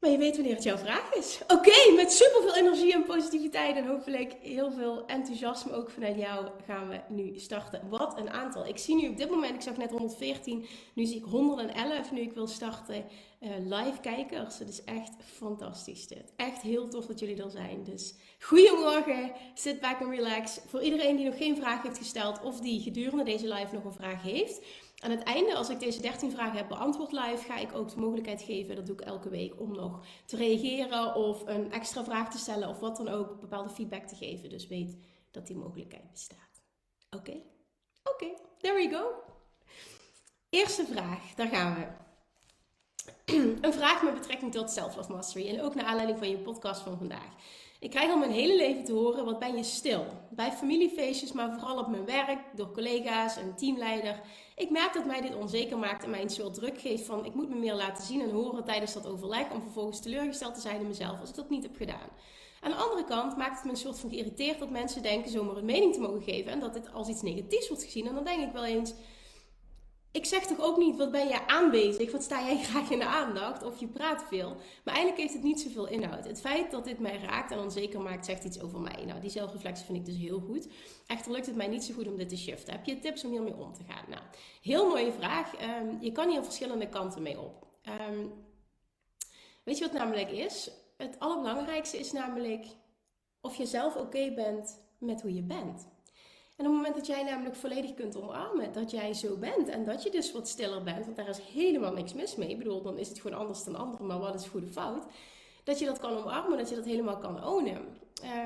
Maar 0.00 0.10
je 0.10 0.18
weet 0.18 0.36
wanneer 0.36 0.54
het 0.54 0.62
jouw 0.62 0.76
vraag 0.76 1.14
is. 1.14 1.40
Oké, 1.48 1.92
met 1.96 2.12
superveel 2.12 2.54
energie 2.54 2.92
en 2.92 3.04
positiviteit 3.04 3.76
en 3.76 3.86
hopelijk 3.86 4.36
heel 4.42 4.72
veel 4.72 5.06
enthousiasme 5.06 5.72
ook 5.72 5.90
vanuit 5.90 6.16
jou 6.16 6.46
gaan 6.66 6.88
we 6.88 7.00
nu 7.08 7.38
starten. 7.38 7.88
Wat 7.88 8.18
een 8.18 8.30
aantal. 8.30 8.66
Ik 8.66 8.78
zie 8.78 8.94
nu 8.94 9.08
op 9.08 9.16
dit 9.16 9.30
moment, 9.30 9.54
ik 9.54 9.60
zag 9.60 9.76
net 9.76 9.90
114, 9.90 10.66
nu 10.94 11.04
zie 11.04 11.16
ik 11.16 11.24
111 11.24 12.12
nu 12.12 12.20
ik 12.20 12.32
wil 12.32 12.46
starten. 12.46 13.04
Uh, 13.40 13.50
live 13.58 14.00
kijkers. 14.00 14.58
Het 14.58 14.68
is 14.68 14.84
echt 14.84 15.12
fantastisch. 15.24 16.08
Echt 16.36 16.62
heel 16.62 16.88
tof 16.88 17.06
dat 17.06 17.18
jullie 17.18 17.42
er 17.42 17.50
zijn. 17.50 17.84
Dus 17.84 18.14
goedemorgen, 18.40 19.32
sit 19.54 19.80
back 19.80 20.00
and 20.00 20.10
relax. 20.10 20.60
Voor 20.66 20.82
iedereen 20.82 21.16
die 21.16 21.24
nog 21.24 21.36
geen 21.36 21.56
vraag 21.56 21.82
heeft 21.82 21.98
gesteld 21.98 22.42
of 22.42 22.60
die 22.60 22.80
gedurende 22.80 23.24
deze 23.24 23.48
live 23.48 23.74
nog 23.74 23.84
een 23.84 23.92
vraag 23.92 24.22
heeft. 24.22 24.60
Aan 24.98 25.10
het 25.10 25.22
einde, 25.22 25.54
als 25.54 25.68
ik 25.68 25.80
deze 25.80 26.00
13 26.00 26.30
vragen 26.30 26.56
heb 26.56 26.68
beantwoord 26.68 27.12
live, 27.12 27.44
ga 27.46 27.56
ik 27.56 27.74
ook 27.74 27.88
de 27.88 28.00
mogelijkheid 28.00 28.42
geven, 28.42 28.76
dat 28.76 28.86
doe 28.86 28.94
ik 28.94 29.00
elke 29.00 29.28
week, 29.28 29.60
om 29.60 29.72
nog 29.72 30.04
te 30.26 30.36
reageren 30.36 31.14
of 31.14 31.46
een 31.46 31.72
extra 31.72 32.04
vraag 32.04 32.30
te 32.30 32.38
stellen 32.38 32.68
of 32.68 32.78
wat 32.78 32.96
dan 32.96 33.08
ook, 33.08 33.40
bepaalde 33.40 33.70
feedback 33.70 34.06
te 34.06 34.16
geven. 34.16 34.50
Dus 34.50 34.66
weet 34.66 34.96
dat 35.30 35.46
die 35.46 35.56
mogelijkheid 35.56 36.10
bestaat. 36.10 36.62
Oké? 37.10 37.40
Oké, 38.02 38.26
there 38.58 38.74
we 38.74 38.88
go. 38.96 39.10
Eerste 40.48 40.86
vraag, 40.86 41.34
daar 41.34 41.48
gaan 41.48 41.74
we. 41.74 42.09
een 43.60 43.72
vraag 43.72 44.02
met 44.02 44.14
betrekking 44.14 44.52
tot 44.52 44.70
Self-Love 44.70 45.12
Mastery 45.12 45.48
en 45.48 45.62
ook 45.62 45.74
naar 45.74 45.84
aanleiding 45.84 46.18
van 46.18 46.30
je 46.30 46.38
podcast 46.38 46.80
van 46.80 46.98
vandaag. 46.98 47.28
Ik 47.78 47.90
krijg 47.90 48.10
al 48.10 48.18
mijn 48.18 48.30
hele 48.30 48.56
leven 48.56 48.84
te 48.84 48.92
horen, 48.92 49.24
wat 49.24 49.38
ben 49.38 49.56
je 49.56 49.62
stil? 49.62 50.06
Bij 50.30 50.52
familiefeestjes, 50.52 51.32
maar 51.32 51.52
vooral 51.52 51.78
op 51.78 51.88
mijn 51.88 52.04
werk, 52.04 52.38
door 52.54 52.72
collega's 52.72 53.36
en 53.36 53.56
teamleider. 53.56 54.20
Ik 54.56 54.70
merk 54.70 54.92
dat 54.92 55.04
mij 55.04 55.20
dit 55.20 55.34
onzeker 55.34 55.78
maakt 55.78 56.04
en 56.04 56.10
mij 56.10 56.22
een 56.22 56.30
soort 56.30 56.54
druk 56.54 56.80
geeft 56.80 57.04
van 57.04 57.24
ik 57.24 57.34
moet 57.34 57.48
me 57.48 57.54
meer 57.54 57.74
laten 57.74 58.04
zien 58.04 58.20
en 58.20 58.30
horen 58.30 58.64
tijdens 58.64 58.92
dat 58.92 59.06
overleg 59.06 59.50
om 59.50 59.62
vervolgens 59.62 60.00
teleurgesteld 60.00 60.54
te 60.54 60.60
zijn 60.60 60.80
in 60.80 60.86
mezelf 60.86 61.20
als 61.20 61.28
ik 61.28 61.34
dat 61.34 61.50
niet 61.50 61.62
heb 61.62 61.76
gedaan. 61.76 62.08
Aan 62.60 62.70
de 62.70 62.76
andere 62.76 63.04
kant 63.04 63.36
maakt 63.36 63.56
het 63.56 63.64
me 63.64 63.70
een 63.70 63.76
soort 63.76 63.98
van 63.98 64.10
geïrriteerd 64.10 64.58
dat 64.58 64.70
mensen 64.70 65.02
denken 65.02 65.30
zomaar 65.30 65.56
een 65.56 65.64
mening 65.64 65.94
te 65.94 66.00
mogen 66.00 66.22
geven 66.22 66.52
en 66.52 66.60
dat 66.60 66.72
dit 66.72 66.92
als 66.92 67.08
iets 67.08 67.22
negatiefs 67.22 67.68
wordt 67.68 67.84
gezien. 67.84 68.06
En 68.06 68.14
dan 68.14 68.24
denk 68.24 68.42
ik 68.42 68.52
wel 68.52 68.64
eens, 68.64 68.94
ik 70.12 70.24
zeg 70.24 70.46
toch 70.46 70.60
ook 70.60 70.76
niet, 70.76 70.96
wat 70.96 71.10
ben 71.10 71.28
je 71.28 71.46
aanwezig? 71.46 72.12
Wat 72.12 72.22
sta 72.22 72.44
jij 72.44 72.62
graag 72.64 72.90
in 72.90 72.98
de 72.98 73.04
aandacht? 73.04 73.62
Of 73.62 73.80
je 73.80 73.88
praat 73.88 74.24
veel. 74.28 74.48
Maar 74.84 74.94
eigenlijk 74.94 75.22
heeft 75.22 75.34
het 75.34 75.42
niet 75.42 75.60
zoveel 75.60 75.88
inhoud. 75.88 76.24
Het 76.24 76.40
feit 76.40 76.70
dat 76.70 76.84
dit 76.84 76.98
mij 76.98 77.18
raakt 77.18 77.50
en 77.50 77.58
onzeker 77.58 78.00
maakt, 78.00 78.24
zegt 78.24 78.44
iets 78.44 78.60
over 78.60 78.80
mij. 78.80 79.04
Nou, 79.06 79.20
die 79.20 79.30
zelfreflectie 79.30 79.84
vind 79.84 79.98
ik 79.98 80.04
dus 80.04 80.16
heel 80.16 80.40
goed. 80.40 80.68
Echter 81.06 81.32
lukt 81.32 81.46
het 81.46 81.56
mij 81.56 81.68
niet 81.68 81.84
zo 81.84 81.94
goed 81.94 82.08
om 82.08 82.16
dit 82.16 82.28
te 82.28 82.36
shiften. 82.36 82.72
Heb 82.72 82.84
je 82.84 82.98
tips 82.98 83.24
om 83.24 83.30
hiermee 83.30 83.56
om 83.56 83.72
te 83.72 83.84
gaan? 83.88 84.04
Nou, 84.08 84.22
heel 84.62 84.88
mooie 84.88 85.12
vraag. 85.12 85.56
Ehm, 85.56 85.96
je 86.00 86.12
kan 86.12 86.30
hier 86.30 86.44
verschillende 86.44 86.88
kanten 86.88 87.22
mee 87.22 87.40
op. 87.40 87.66
Ehm, 87.82 88.26
weet 89.64 89.78
je 89.78 89.84
wat 89.84 89.92
namelijk 89.92 90.30
is? 90.30 90.70
Het 90.96 91.18
allerbelangrijkste 91.18 91.98
is 91.98 92.12
namelijk 92.12 92.66
of 93.40 93.56
je 93.56 93.66
zelf 93.66 93.96
oké 93.96 94.32
bent 94.34 94.80
met 94.98 95.22
hoe 95.22 95.34
je 95.34 95.42
bent. 95.42 95.88
En 96.60 96.66
op 96.66 96.72
het 96.72 96.82
moment 96.82 96.94
dat 96.94 97.06
jij 97.06 97.22
namelijk 97.22 97.56
volledig 97.56 97.94
kunt 97.94 98.16
omarmen 98.16 98.72
dat 98.72 98.90
jij 98.90 99.14
zo 99.14 99.36
bent 99.36 99.68
en 99.68 99.84
dat 99.84 100.02
je 100.02 100.10
dus 100.10 100.32
wat 100.32 100.48
stiller 100.48 100.82
bent, 100.82 101.04
want 101.04 101.16
daar 101.16 101.28
is 101.28 101.38
helemaal 101.38 101.92
niks 101.92 102.12
mis 102.12 102.36
mee. 102.36 102.48
Ik 102.48 102.58
bedoel, 102.58 102.82
dan 102.82 102.98
is 102.98 103.08
het 103.08 103.20
gewoon 103.20 103.38
anders 103.38 103.64
dan 103.64 103.76
anderen, 103.76 104.06
maar 104.06 104.18
wat 104.18 104.34
is 104.34 104.46
goede 104.46 104.66
fout? 104.66 105.04
Dat 105.64 105.78
je 105.78 105.84
dat 105.84 105.98
kan 105.98 106.16
omarmen, 106.16 106.58
dat 106.58 106.68
je 106.68 106.74
dat 106.74 106.84
helemaal 106.84 107.18
kan 107.18 107.44
ownen. 107.44 107.76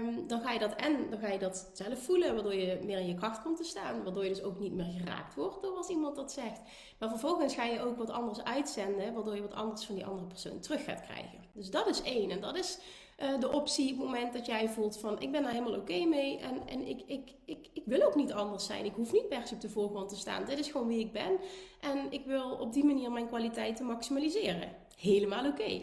Um, 0.01 0.27
dan 0.27 0.41
ga 0.41 0.53
je 0.53 0.59
dat 0.59 0.75
en 0.75 1.11
dan 1.11 1.19
ga 1.19 1.29
je 1.29 1.39
dat 1.39 1.71
zelf 1.73 1.99
voelen, 2.03 2.35
waardoor 2.35 2.55
je 2.55 2.79
meer 2.85 2.99
in 2.99 3.07
je 3.07 3.15
kracht 3.15 3.43
komt 3.43 3.57
te 3.57 3.65
staan, 3.65 4.03
waardoor 4.03 4.23
je 4.23 4.29
dus 4.29 4.43
ook 4.43 4.59
niet 4.59 4.73
meer 4.73 4.93
geraakt 4.99 5.35
wordt 5.35 5.63
door 5.63 5.77
als 5.77 5.89
iemand 5.89 6.17
dat 6.17 6.33
zegt. 6.33 6.61
Maar 6.99 7.09
vervolgens 7.09 7.55
ga 7.55 7.65
je 7.65 7.81
ook 7.81 7.97
wat 7.97 8.11
anders 8.11 8.45
uitzenden, 8.45 9.15
waardoor 9.15 9.35
je 9.35 9.43
wat 9.43 9.55
anders 9.55 9.85
van 9.85 9.95
die 9.95 10.07
andere 10.07 10.27
persoon 10.27 10.61
terug 10.61 10.85
gaat 10.85 11.03
krijgen. 11.03 11.39
Dus 11.53 11.71
dat 11.71 11.87
is 11.89 12.03
één. 12.03 12.31
En 12.31 12.41
dat 12.41 12.57
is 12.57 12.79
uh, 13.19 13.41
de 13.41 13.53
optie 13.53 13.93
op 13.93 13.99
het 13.99 14.07
moment 14.07 14.33
dat 14.33 14.47
jij 14.47 14.69
voelt 14.69 14.99
van 14.99 15.21
ik 15.21 15.33
ben 15.33 15.43
daar 15.43 15.53
helemaal 15.53 15.79
oké 15.81 16.05
mee 16.05 16.39
en, 16.39 16.67
en 16.67 16.89
ik, 16.89 17.03
ik, 17.07 17.35
ik, 17.45 17.69
ik 17.73 17.83
wil 17.85 18.03
ook 18.03 18.15
niet 18.15 18.33
anders 18.33 18.67
zijn. 18.67 18.85
Ik 18.85 18.95
hoef 18.95 19.13
niet 19.13 19.29
per 19.29 19.47
se 19.47 19.55
op 19.55 19.61
de 19.61 19.69
voorgrond 19.69 20.09
te 20.09 20.17
staan. 20.17 20.45
Dit 20.45 20.59
is 20.59 20.71
gewoon 20.71 20.87
wie 20.87 20.99
ik 20.99 21.13
ben 21.13 21.39
en 21.81 22.13
ik 22.13 22.25
wil 22.27 22.51
op 22.51 22.73
die 22.73 22.85
manier 22.85 23.13
mijn 23.13 23.29
kwaliteiten 23.29 23.87
maximaliseren. 23.87 24.77
Helemaal 24.97 25.47
oké. 25.47 25.83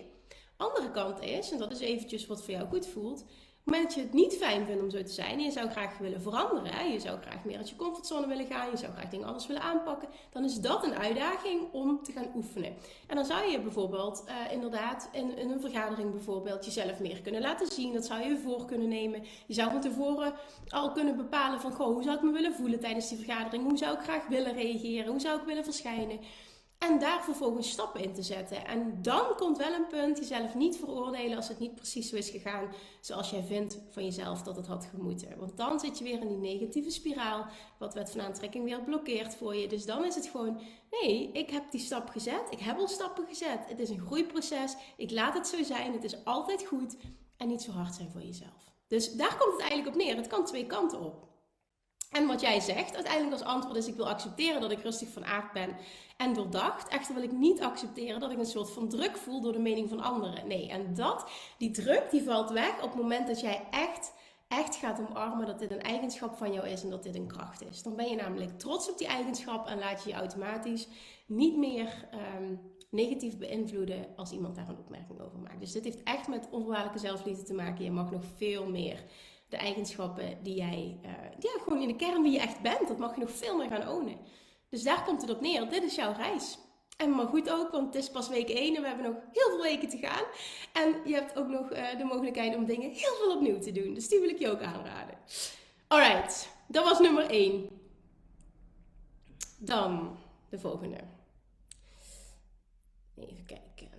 Andere 0.57 0.91
kant 0.91 1.21
is, 1.21 1.51
en 1.51 1.57
dat 1.57 1.71
is 1.71 1.79
eventjes 1.79 2.27
wat 2.27 2.43
voor 2.43 2.53
jou 2.53 2.67
goed 2.67 2.87
voelt, 2.87 3.25
op 3.61 3.67
het 3.67 3.75
moment 3.75 3.95
dat 3.95 4.03
je 4.03 4.09
het 4.09 4.13
niet 4.13 4.37
fijn 4.37 4.65
vindt 4.65 4.81
om 4.81 4.89
zo 4.89 5.03
te 5.03 5.11
zijn 5.11 5.37
en 5.37 5.43
je 5.43 5.51
zou 5.51 5.69
graag 5.69 5.97
willen 5.97 6.21
veranderen, 6.21 6.91
je 6.91 6.99
zou 6.99 7.19
graag 7.21 7.43
meer 7.43 7.57
uit 7.57 7.69
je 7.69 7.75
comfortzone 7.75 8.27
willen 8.27 8.45
gaan, 8.45 8.69
je 8.71 8.77
zou 8.77 8.91
graag 8.91 9.09
dingen 9.09 9.27
anders 9.27 9.47
willen 9.47 9.61
aanpakken, 9.61 10.09
dan 10.31 10.43
is 10.43 10.59
dat 10.59 10.83
een 10.83 10.95
uitdaging 10.95 11.61
om 11.71 12.03
te 12.03 12.11
gaan 12.11 12.31
oefenen. 12.35 12.73
En 13.07 13.15
dan 13.15 13.25
zou 13.25 13.51
je 13.51 13.59
bijvoorbeeld 13.59 14.23
uh, 14.27 14.53
inderdaad 14.53 15.09
in, 15.11 15.37
in, 15.37 15.49
een 15.49 15.61
vergadering 15.61 16.11
bijvoorbeeld 16.11 16.65
jezelf 16.65 16.99
meer 16.99 17.21
kunnen 17.21 17.41
laten 17.41 17.71
zien, 17.71 17.93
dat 17.93 18.05
zou 18.05 18.21
je 18.21 18.37
voor 18.37 18.65
kunnen 18.65 18.87
nemen. 18.87 19.23
Je 19.45 19.53
zou 19.53 19.71
van 19.71 19.81
tevoren 19.81 20.33
al 20.69 20.91
kunnen 20.91 21.17
bepalen 21.17 21.61
van, 21.61 21.71
goh, 21.71 21.87
hoe 21.87 22.03
zou 22.03 22.15
ik 22.15 22.23
me 22.23 22.31
willen 22.31 22.53
voelen 22.53 22.79
tijdens 22.79 23.09
die 23.09 23.17
vergadering? 23.17 23.63
Hoe 23.63 23.77
zou 23.77 23.97
ik 23.97 24.03
graag 24.03 24.27
willen 24.27 24.53
reageren? 24.53 25.11
Hoe 25.11 25.19
zou 25.19 25.39
ik 25.39 25.45
willen 25.45 25.63
verschijnen? 25.63 26.19
En 26.87 26.99
daar 26.99 27.23
vervolgens 27.23 27.69
stappen 27.69 28.03
in 28.03 28.13
te 28.13 28.21
zetten. 28.21 28.65
En 28.65 29.01
dan 29.01 29.35
komt 29.35 29.57
wel 29.57 29.73
een 29.73 29.87
punt, 29.87 30.17
jezelf 30.17 30.55
niet 30.55 30.77
veroordelen 30.77 31.37
als 31.37 31.47
het 31.47 31.59
niet 31.59 31.75
precies 31.75 32.09
zo 32.09 32.15
is 32.15 32.29
gegaan 32.29 32.73
zoals 33.01 33.29
jij 33.29 33.43
vindt 33.43 33.79
van 33.89 34.03
jezelf 34.03 34.41
dat 34.41 34.55
het 34.55 34.67
had 34.67 34.85
gemoeten. 34.85 35.37
Want 35.37 35.57
dan 35.57 35.79
zit 35.79 35.97
je 35.97 36.03
weer 36.03 36.21
in 36.21 36.27
die 36.27 36.37
negatieve 36.37 36.89
spiraal, 36.89 37.45
wat 37.79 37.93
wet 37.93 38.11
van 38.11 38.21
aantrekking 38.21 38.63
weer 38.63 38.81
blokkeert 38.81 39.35
voor 39.35 39.55
je. 39.55 39.67
Dus 39.67 39.85
dan 39.85 40.05
is 40.05 40.15
het 40.15 40.27
gewoon, 40.27 40.59
nee, 41.01 41.31
ik 41.31 41.49
heb 41.49 41.71
die 41.71 41.81
stap 41.81 42.09
gezet, 42.09 42.43
ik 42.49 42.59
heb 42.59 42.77
al 42.77 42.87
stappen 42.87 43.25
gezet. 43.27 43.59
Het 43.67 43.79
is 43.79 43.89
een 43.89 44.05
groeiproces, 44.05 44.75
ik 44.97 45.11
laat 45.11 45.33
het 45.33 45.47
zo 45.47 45.63
zijn, 45.63 45.93
het 45.93 46.03
is 46.03 46.25
altijd 46.25 46.65
goed 46.65 46.97
en 47.37 47.47
niet 47.47 47.61
zo 47.61 47.71
hard 47.71 47.95
zijn 47.95 48.11
voor 48.11 48.21
jezelf. 48.21 48.71
Dus 48.87 49.13
daar 49.13 49.37
komt 49.37 49.51
het 49.51 49.61
eigenlijk 49.61 49.87
op 49.87 50.03
neer. 50.03 50.15
Het 50.15 50.27
kan 50.27 50.45
twee 50.45 50.65
kanten 50.65 50.99
op. 50.99 51.30
En 52.11 52.27
wat 52.27 52.41
jij 52.41 52.59
zegt 52.59 52.95
uiteindelijk 52.95 53.33
als 53.33 53.43
antwoord 53.43 53.75
is: 53.75 53.87
ik 53.87 53.95
wil 53.95 54.09
accepteren 54.09 54.61
dat 54.61 54.71
ik 54.71 54.81
rustig 54.81 55.09
van 55.09 55.25
aard 55.25 55.51
ben 55.51 55.75
en 56.17 56.33
doordacht. 56.33 56.87
Echter 56.87 57.13
wil 57.13 57.23
ik 57.23 57.31
niet 57.31 57.61
accepteren 57.61 58.19
dat 58.19 58.31
ik 58.31 58.37
een 58.37 58.45
soort 58.45 58.71
van 58.71 58.89
druk 58.89 59.17
voel 59.17 59.41
door 59.41 59.53
de 59.53 59.59
mening 59.59 59.89
van 59.89 59.99
anderen. 59.99 60.47
Nee, 60.47 60.69
en 60.69 60.93
dat, 60.93 61.29
die 61.57 61.71
druk, 61.71 62.07
die 62.11 62.23
valt 62.23 62.49
weg 62.49 62.75
op 62.75 62.91
het 62.91 63.01
moment 63.01 63.27
dat 63.27 63.39
jij 63.39 63.67
echt, 63.69 64.13
echt 64.47 64.75
gaat 64.75 64.99
omarmen 65.09 65.45
dat 65.45 65.59
dit 65.59 65.71
een 65.71 65.81
eigenschap 65.81 66.37
van 66.37 66.53
jou 66.53 66.67
is 66.67 66.83
en 66.83 66.89
dat 66.89 67.03
dit 67.03 67.15
een 67.15 67.27
kracht 67.27 67.63
is. 67.69 67.83
Dan 67.83 67.95
ben 67.95 68.09
je 68.09 68.15
namelijk 68.15 68.59
trots 68.59 68.89
op 68.89 68.97
die 68.97 69.07
eigenschap 69.07 69.67
en 69.67 69.79
laat 69.79 70.03
je 70.03 70.09
je 70.09 70.15
automatisch 70.15 70.87
niet 71.25 71.57
meer 71.57 72.07
um, 72.39 72.59
negatief 72.89 73.37
beïnvloeden 73.37 74.05
als 74.15 74.31
iemand 74.31 74.55
daar 74.55 74.69
een 74.69 74.77
opmerking 74.77 75.19
over 75.21 75.39
maakt. 75.39 75.59
Dus 75.59 75.71
dit 75.71 75.83
heeft 75.83 76.03
echt 76.03 76.27
met 76.27 76.47
onvoorwaardelijke 76.51 76.99
zelfliefde 76.99 77.43
te 77.43 77.53
maken. 77.53 77.83
Je 77.83 77.91
mag 77.91 78.11
nog 78.11 78.23
veel 78.35 78.69
meer 78.69 79.03
de 79.51 79.57
eigenschappen 79.57 80.43
die 80.43 80.55
jij, 80.55 80.99
uh, 81.05 81.11
ja, 81.39 81.49
gewoon 81.63 81.81
in 81.81 81.87
de 81.87 81.95
kern 81.95 82.21
wie 82.21 82.31
je 82.31 82.39
echt 82.39 82.61
bent, 82.61 82.87
dat 82.87 82.97
mag 82.97 83.15
je 83.15 83.21
nog 83.21 83.31
veel 83.31 83.57
meer 83.57 83.67
gaan 83.67 83.89
ownen. 83.89 84.17
Dus 84.69 84.83
daar 84.83 85.03
komt 85.03 85.21
het 85.21 85.29
op 85.29 85.41
neer. 85.41 85.69
Dit 85.69 85.83
is 85.83 85.95
jouw 85.95 86.13
reis. 86.13 86.57
En 86.97 87.09
maar 87.09 87.27
goed 87.27 87.49
ook, 87.49 87.71
want 87.71 87.93
het 87.93 88.03
is 88.03 88.09
pas 88.09 88.29
week 88.29 88.49
1 88.49 88.75
en 88.75 88.81
we 88.81 88.87
hebben 88.87 89.05
nog 89.05 89.15
heel 89.31 89.49
veel 89.49 89.61
weken 89.61 89.89
te 89.89 89.97
gaan. 89.97 90.23
En 90.73 90.95
je 91.05 91.13
hebt 91.13 91.37
ook 91.37 91.47
nog 91.47 91.71
uh, 91.71 91.97
de 91.97 92.03
mogelijkheid 92.03 92.55
om 92.55 92.65
dingen 92.65 92.89
heel 92.89 93.15
veel 93.15 93.35
opnieuw 93.35 93.59
te 93.59 93.71
doen. 93.71 93.93
Dus 93.93 94.07
die 94.07 94.19
wil 94.19 94.29
ik 94.29 94.39
je 94.39 94.49
ook 94.49 94.61
aanraden. 94.61 95.17
Alright, 95.87 96.49
dat 96.67 96.83
was 96.83 96.99
nummer 96.99 97.29
1. 97.29 97.69
Dan 99.57 100.17
de 100.49 100.59
volgende. 100.59 100.97
Even 103.17 103.45
kijken. 103.45 103.89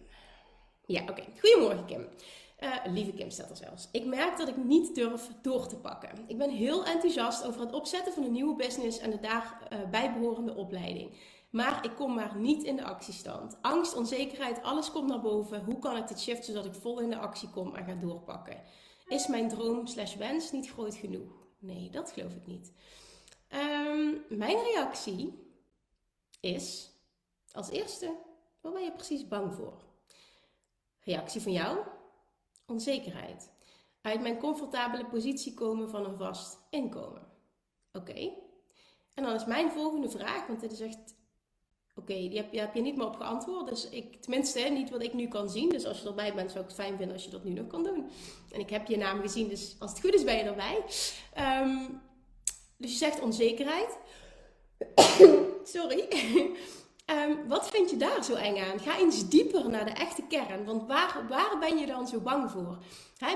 Ja, 0.86 1.02
oké. 1.02 1.24
Goedemorgen 1.40 1.84
Kim. 1.84 2.08
Uh, 2.62 2.74
lieve 2.84 3.12
Kim 3.12 3.30
zelfs. 3.30 3.88
Ik 3.92 4.04
merk 4.04 4.36
dat 4.36 4.48
ik 4.48 4.56
niet 4.56 4.94
durf 4.94 5.30
door 5.40 5.66
te 5.66 5.76
pakken. 5.76 6.10
Ik 6.26 6.38
ben 6.38 6.50
heel 6.50 6.84
enthousiast 6.84 7.44
over 7.44 7.60
het 7.60 7.72
opzetten 7.72 8.12
van 8.12 8.24
een 8.24 8.32
nieuwe 8.32 8.56
business 8.56 8.98
en 8.98 9.10
de 9.10 9.20
daarbij 9.20 10.06
uh, 10.06 10.14
behorende 10.14 10.54
opleiding. 10.54 11.16
Maar 11.50 11.84
ik 11.84 11.94
kom 11.94 12.14
maar 12.14 12.36
niet 12.36 12.62
in 12.62 12.76
de 12.76 12.84
actiestand. 12.84 13.56
Angst, 13.60 13.94
onzekerheid, 13.94 14.62
alles 14.62 14.90
komt 14.90 15.08
naar 15.08 15.20
boven. 15.20 15.64
Hoe 15.64 15.78
kan 15.78 15.96
ik 15.96 16.08
dit 16.08 16.20
shiften 16.20 16.44
zodat 16.44 16.64
ik 16.64 16.80
vol 16.80 17.00
in 17.00 17.10
de 17.10 17.18
actie 17.18 17.50
kom 17.50 17.74
en 17.74 17.84
ga 17.84 17.94
doorpakken? 17.94 18.62
Is 19.06 19.26
mijn 19.26 19.48
droom 19.48 19.86
slash 19.86 20.16
wens 20.16 20.52
niet 20.52 20.70
groot 20.70 20.94
genoeg? 20.94 21.32
Nee, 21.58 21.90
dat 21.90 22.12
geloof 22.12 22.34
ik 22.34 22.46
niet. 22.46 22.72
Um, 23.48 24.24
mijn 24.28 24.56
reactie 24.62 25.50
is 26.40 26.90
als 27.52 27.70
eerste, 27.70 28.14
waar 28.60 28.72
ben 28.72 28.82
je 28.82 28.92
precies 28.92 29.28
bang 29.28 29.54
voor? 29.54 29.82
Reactie 31.00 31.40
van 31.40 31.52
jou? 31.52 31.78
Onzekerheid. 32.66 33.50
Uit 34.00 34.20
mijn 34.20 34.38
comfortabele 34.38 35.06
positie 35.06 35.54
komen 35.54 35.90
van 35.90 36.04
een 36.04 36.16
vast 36.16 36.58
inkomen. 36.70 37.26
Oké. 37.92 38.30
En 39.14 39.22
dan 39.22 39.34
is 39.34 39.44
mijn 39.44 39.70
volgende 39.70 40.08
vraag, 40.08 40.46
want 40.46 40.60
dit 40.60 40.72
is 40.72 40.80
echt. 40.80 41.14
Oké, 41.94 42.14
die 42.14 42.44
heb, 42.52 42.74
je 42.74 42.80
niet 42.80 42.96
meer 42.96 43.06
op 43.06 43.16
geantwoord. 43.16 43.68
Dus 43.68 43.88
ik, 43.88 44.22
tenminste, 44.22 44.60
niet 44.60 44.90
wat 44.90 45.02
ik 45.02 45.12
nu 45.12 45.28
kan 45.28 45.50
zien. 45.50 45.68
Dus 45.68 45.86
als 45.86 46.00
je 46.00 46.08
erbij 46.08 46.34
bent, 46.34 46.50
zou 46.50 46.62
ik 46.62 46.70
het 46.70 46.78
fijn 46.80 46.96
vinden 46.96 47.14
als 47.14 47.24
je 47.24 47.30
dat 47.30 47.44
nu 47.44 47.52
nog 47.52 47.66
kan 47.66 47.82
doen. 47.82 48.10
En 48.50 48.60
ik 48.60 48.70
heb 48.70 48.86
je 48.86 48.96
naam 48.96 49.20
gezien, 49.20 49.48
dus 49.48 49.76
als 49.78 49.90
het 49.90 50.00
goed 50.00 50.14
is, 50.14 50.24
ben 50.24 50.36
je 50.36 50.42
erbij. 50.42 50.84
Um, 51.62 52.00
dus 52.76 52.90
je 52.90 52.96
zegt 52.96 53.20
onzekerheid. 53.20 53.98
Sorry. 55.64 56.08
Um, 57.12 57.48
wat 57.48 57.68
vind 57.68 57.90
je 57.90 57.96
daar 57.96 58.24
zo 58.24 58.34
eng 58.34 58.58
aan? 58.58 58.80
Ga 58.80 58.98
eens 58.98 59.28
dieper 59.28 59.68
naar 59.68 59.84
de 59.84 59.90
echte 59.90 60.22
kern. 60.28 60.64
Want 60.64 60.86
waar, 60.86 61.24
waar 61.28 61.58
ben 61.60 61.78
je 61.78 61.86
dan 61.86 62.08
zo 62.08 62.20
bang 62.20 62.50
voor? 62.50 62.78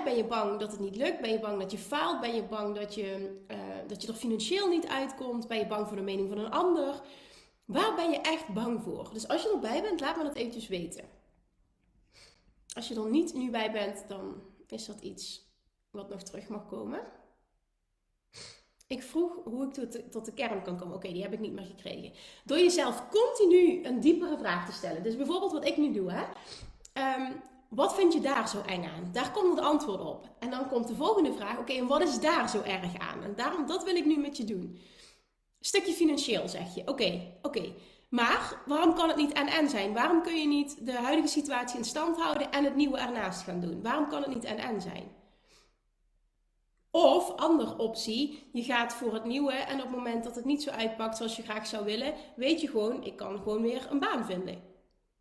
Ben 0.04 0.16
je 0.16 0.24
bang 0.24 0.60
dat 0.60 0.70
het 0.70 0.80
niet 0.80 0.96
lukt? 0.96 1.20
Ben 1.20 1.30
je 1.30 1.40
bang 1.40 1.60
dat 1.60 1.70
je 1.70 1.78
faalt? 1.78 2.20
Ben 2.20 2.34
je 2.34 2.42
bang 2.42 2.74
dat 2.74 2.94
je, 2.94 3.40
uh, 3.50 3.56
dat 3.86 4.02
je 4.02 4.08
er 4.08 4.14
financieel 4.14 4.68
niet 4.68 4.86
uitkomt? 4.86 5.48
Ben 5.48 5.58
je 5.58 5.66
bang 5.66 5.86
voor 5.88 5.96
de 5.96 6.02
mening 6.02 6.28
van 6.28 6.38
een 6.38 6.50
ander? 6.50 7.00
Waar 7.64 7.94
ben 7.94 8.10
je 8.10 8.20
echt 8.20 8.48
bang 8.48 8.82
voor? 8.82 9.10
Dus 9.12 9.28
als 9.28 9.42
je 9.42 9.50
erbij 9.50 9.82
bent, 9.82 10.00
laat 10.00 10.16
me 10.16 10.22
dat 10.22 10.34
eventjes 10.34 10.68
weten. 10.68 11.04
Als 12.74 12.88
je 12.88 12.94
er 12.94 13.10
niet 13.10 13.34
nu 13.34 13.50
bij 13.50 13.72
bent, 13.72 14.04
dan 14.08 14.42
is 14.66 14.86
dat 14.86 15.00
iets 15.00 15.50
wat 15.90 16.08
nog 16.08 16.22
terug 16.22 16.48
mag 16.48 16.66
komen. 16.66 17.00
Ik 18.86 19.02
vroeg 19.02 19.32
hoe 19.44 19.64
ik 19.64 19.72
tot 20.10 20.24
de, 20.24 20.32
kern 20.32 20.62
kan 20.62 20.78
komen. 20.78 20.94
Oké, 20.94 21.12
die 21.12 21.22
heb 21.22 21.32
ik 21.32 21.40
niet 21.40 21.52
meer 21.52 21.64
gekregen. 21.64 22.12
Door 22.44 22.58
jezelf 22.58 23.08
continu 23.08 23.84
een 23.84 24.00
diepere 24.00 24.38
vraag 24.38 24.66
te 24.66 24.72
stellen. 24.72 25.02
Dus 25.02 25.16
bijvoorbeeld 25.16 25.52
wat 25.52 25.66
ik 25.66 25.76
nu 25.76 25.92
doe. 25.92 26.12
Hè? 26.12 26.24
Um, 27.18 27.42
wat 27.68 27.94
vind 27.94 28.12
je 28.12 28.20
daar 28.20 28.48
zo 28.48 28.62
eng 28.66 28.84
aan? 28.84 29.10
Daar 29.12 29.30
komt 29.30 29.56
het 29.56 29.64
antwoord 29.64 30.00
op. 30.00 30.28
En 30.38 30.50
dan 30.50 30.68
komt 30.68 30.88
de 30.88 30.94
volgende 30.94 31.32
vraag. 31.32 31.58
Oké, 31.58 31.72
en 31.72 31.86
wat 31.86 32.02
is 32.02 32.20
daar 32.20 32.48
zo 32.48 32.62
erg 32.62 32.98
aan? 32.98 33.22
En 33.22 33.34
daarom, 33.36 33.66
dat 33.66 33.84
wil 33.84 33.96
ik 33.96 34.06
nu 34.06 34.18
met 34.18 34.36
je 34.36 34.44
doen. 34.44 34.78
Stukje 35.60 35.92
financieel 35.92 36.48
zeg 36.48 36.74
je. 36.74 36.82
Oké, 36.86 37.34
oké. 37.42 37.72
Maar 38.08 38.62
waarom 38.66 38.94
kan 38.94 39.08
het 39.08 39.16
niet 39.16 39.32
en-en 39.32 39.68
zijn? 39.68 39.92
Waarom 39.92 40.22
kun 40.22 40.40
je 40.40 40.46
niet 40.46 40.86
de 40.86 40.92
huidige 40.92 41.28
situatie 41.28 41.78
in 41.78 41.84
stand 41.84 42.16
houden 42.16 42.52
en 42.52 42.64
het 42.64 42.76
nieuwe 42.76 42.98
ernaast 42.98 43.42
gaan 43.42 43.60
doen? 43.60 43.82
Waarom 43.82 44.08
kan 44.08 44.22
het 44.22 44.34
niet 44.34 44.44
en-en 44.44 44.80
zijn? 44.80 45.15
Of, 46.96 47.36
andere 47.36 47.78
optie, 47.78 48.48
je 48.52 48.62
gaat 48.62 48.92
voor 48.92 49.14
het 49.14 49.24
nieuwe 49.24 49.52
en 49.52 49.76
op 49.76 49.86
het 49.86 49.96
moment 49.96 50.24
dat 50.24 50.34
het 50.34 50.44
niet 50.44 50.62
zo 50.62 50.70
uitpakt 50.70 51.16
zoals 51.16 51.36
je 51.36 51.42
graag 51.42 51.66
zou 51.66 51.84
willen, 51.84 52.14
weet 52.36 52.60
je 52.60 52.68
gewoon, 52.68 53.04
ik 53.04 53.16
kan 53.16 53.36
gewoon 53.36 53.62
weer 53.62 53.86
een 53.90 53.98
baan 53.98 54.24
vinden. 54.24 54.62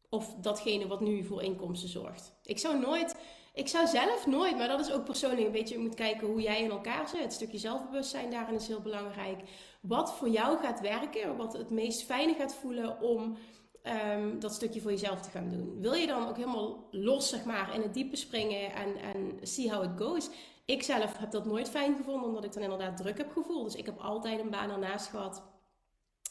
Of 0.09 0.35
datgene 0.41 0.87
wat 0.87 1.01
nu 1.01 1.23
voor 1.23 1.43
inkomsten 1.43 1.89
zorgt. 1.89 2.33
Ik 2.43 2.59
zou 2.59 2.79
nooit 2.79 3.15
Ik 3.53 3.67
zou 3.67 3.87
zelf 3.87 4.27
nooit, 4.27 4.57
maar 4.57 4.67
dat 4.67 4.79
is 4.79 4.91
ook 4.91 5.05
persoonlijk 5.05 5.45
een 5.45 5.51
beetje, 5.51 5.75
je 5.75 5.81
moet 5.81 5.95
kijken 5.95 6.27
hoe 6.27 6.41
jij 6.41 6.61
in 6.61 6.69
elkaar 6.69 7.07
zit. 7.07 7.19
Het 7.19 7.33
stukje 7.33 7.57
zelfbewustzijn 7.57 8.31
daarin 8.31 8.55
is 8.55 8.67
heel 8.67 8.81
belangrijk. 8.81 9.41
Wat 9.81 10.13
voor 10.13 10.29
jou 10.29 10.57
gaat 10.57 10.81
werken, 10.81 11.37
wat 11.37 11.53
het 11.53 11.69
meest 11.69 12.03
fijne 12.03 12.33
gaat 12.33 12.55
voelen 12.55 13.01
om 13.01 13.37
ehm, 13.81 14.39
dat 14.39 14.53
stukje 14.53 14.81
voor 14.81 14.91
jezelf 14.91 15.21
te 15.21 15.29
gaan 15.29 15.49
doen. 15.49 15.81
Wil 15.81 15.93
je 15.93 16.07
dan 16.07 16.27
ook 16.27 16.37
helemaal 16.37 16.87
los, 16.91 17.29
zeg 17.29 17.45
maar, 17.45 17.75
in 17.75 17.81
het 17.81 17.93
diepe 17.93 18.15
springen 18.15 18.73
en, 18.73 18.95
en 18.97 19.47
see 19.47 19.71
how 19.71 19.83
it 19.83 19.91
goes? 19.97 20.29
Ik 20.65 20.83
zelf 20.83 21.17
heb 21.17 21.31
dat 21.31 21.45
nooit 21.45 21.69
fijn 21.69 21.95
gevonden, 21.95 22.27
omdat 22.27 22.43
ik 22.43 22.53
dan 22.53 22.63
inderdaad 22.63 22.97
druk 22.97 23.17
heb 23.17 23.31
gevoeld. 23.31 23.65
Dus 23.65 23.75
ik 23.75 23.85
heb 23.85 23.99
altijd 23.99 24.39
een 24.39 24.49
baan 24.49 24.69
ernaast 24.69 25.07
gehad, 25.07 25.43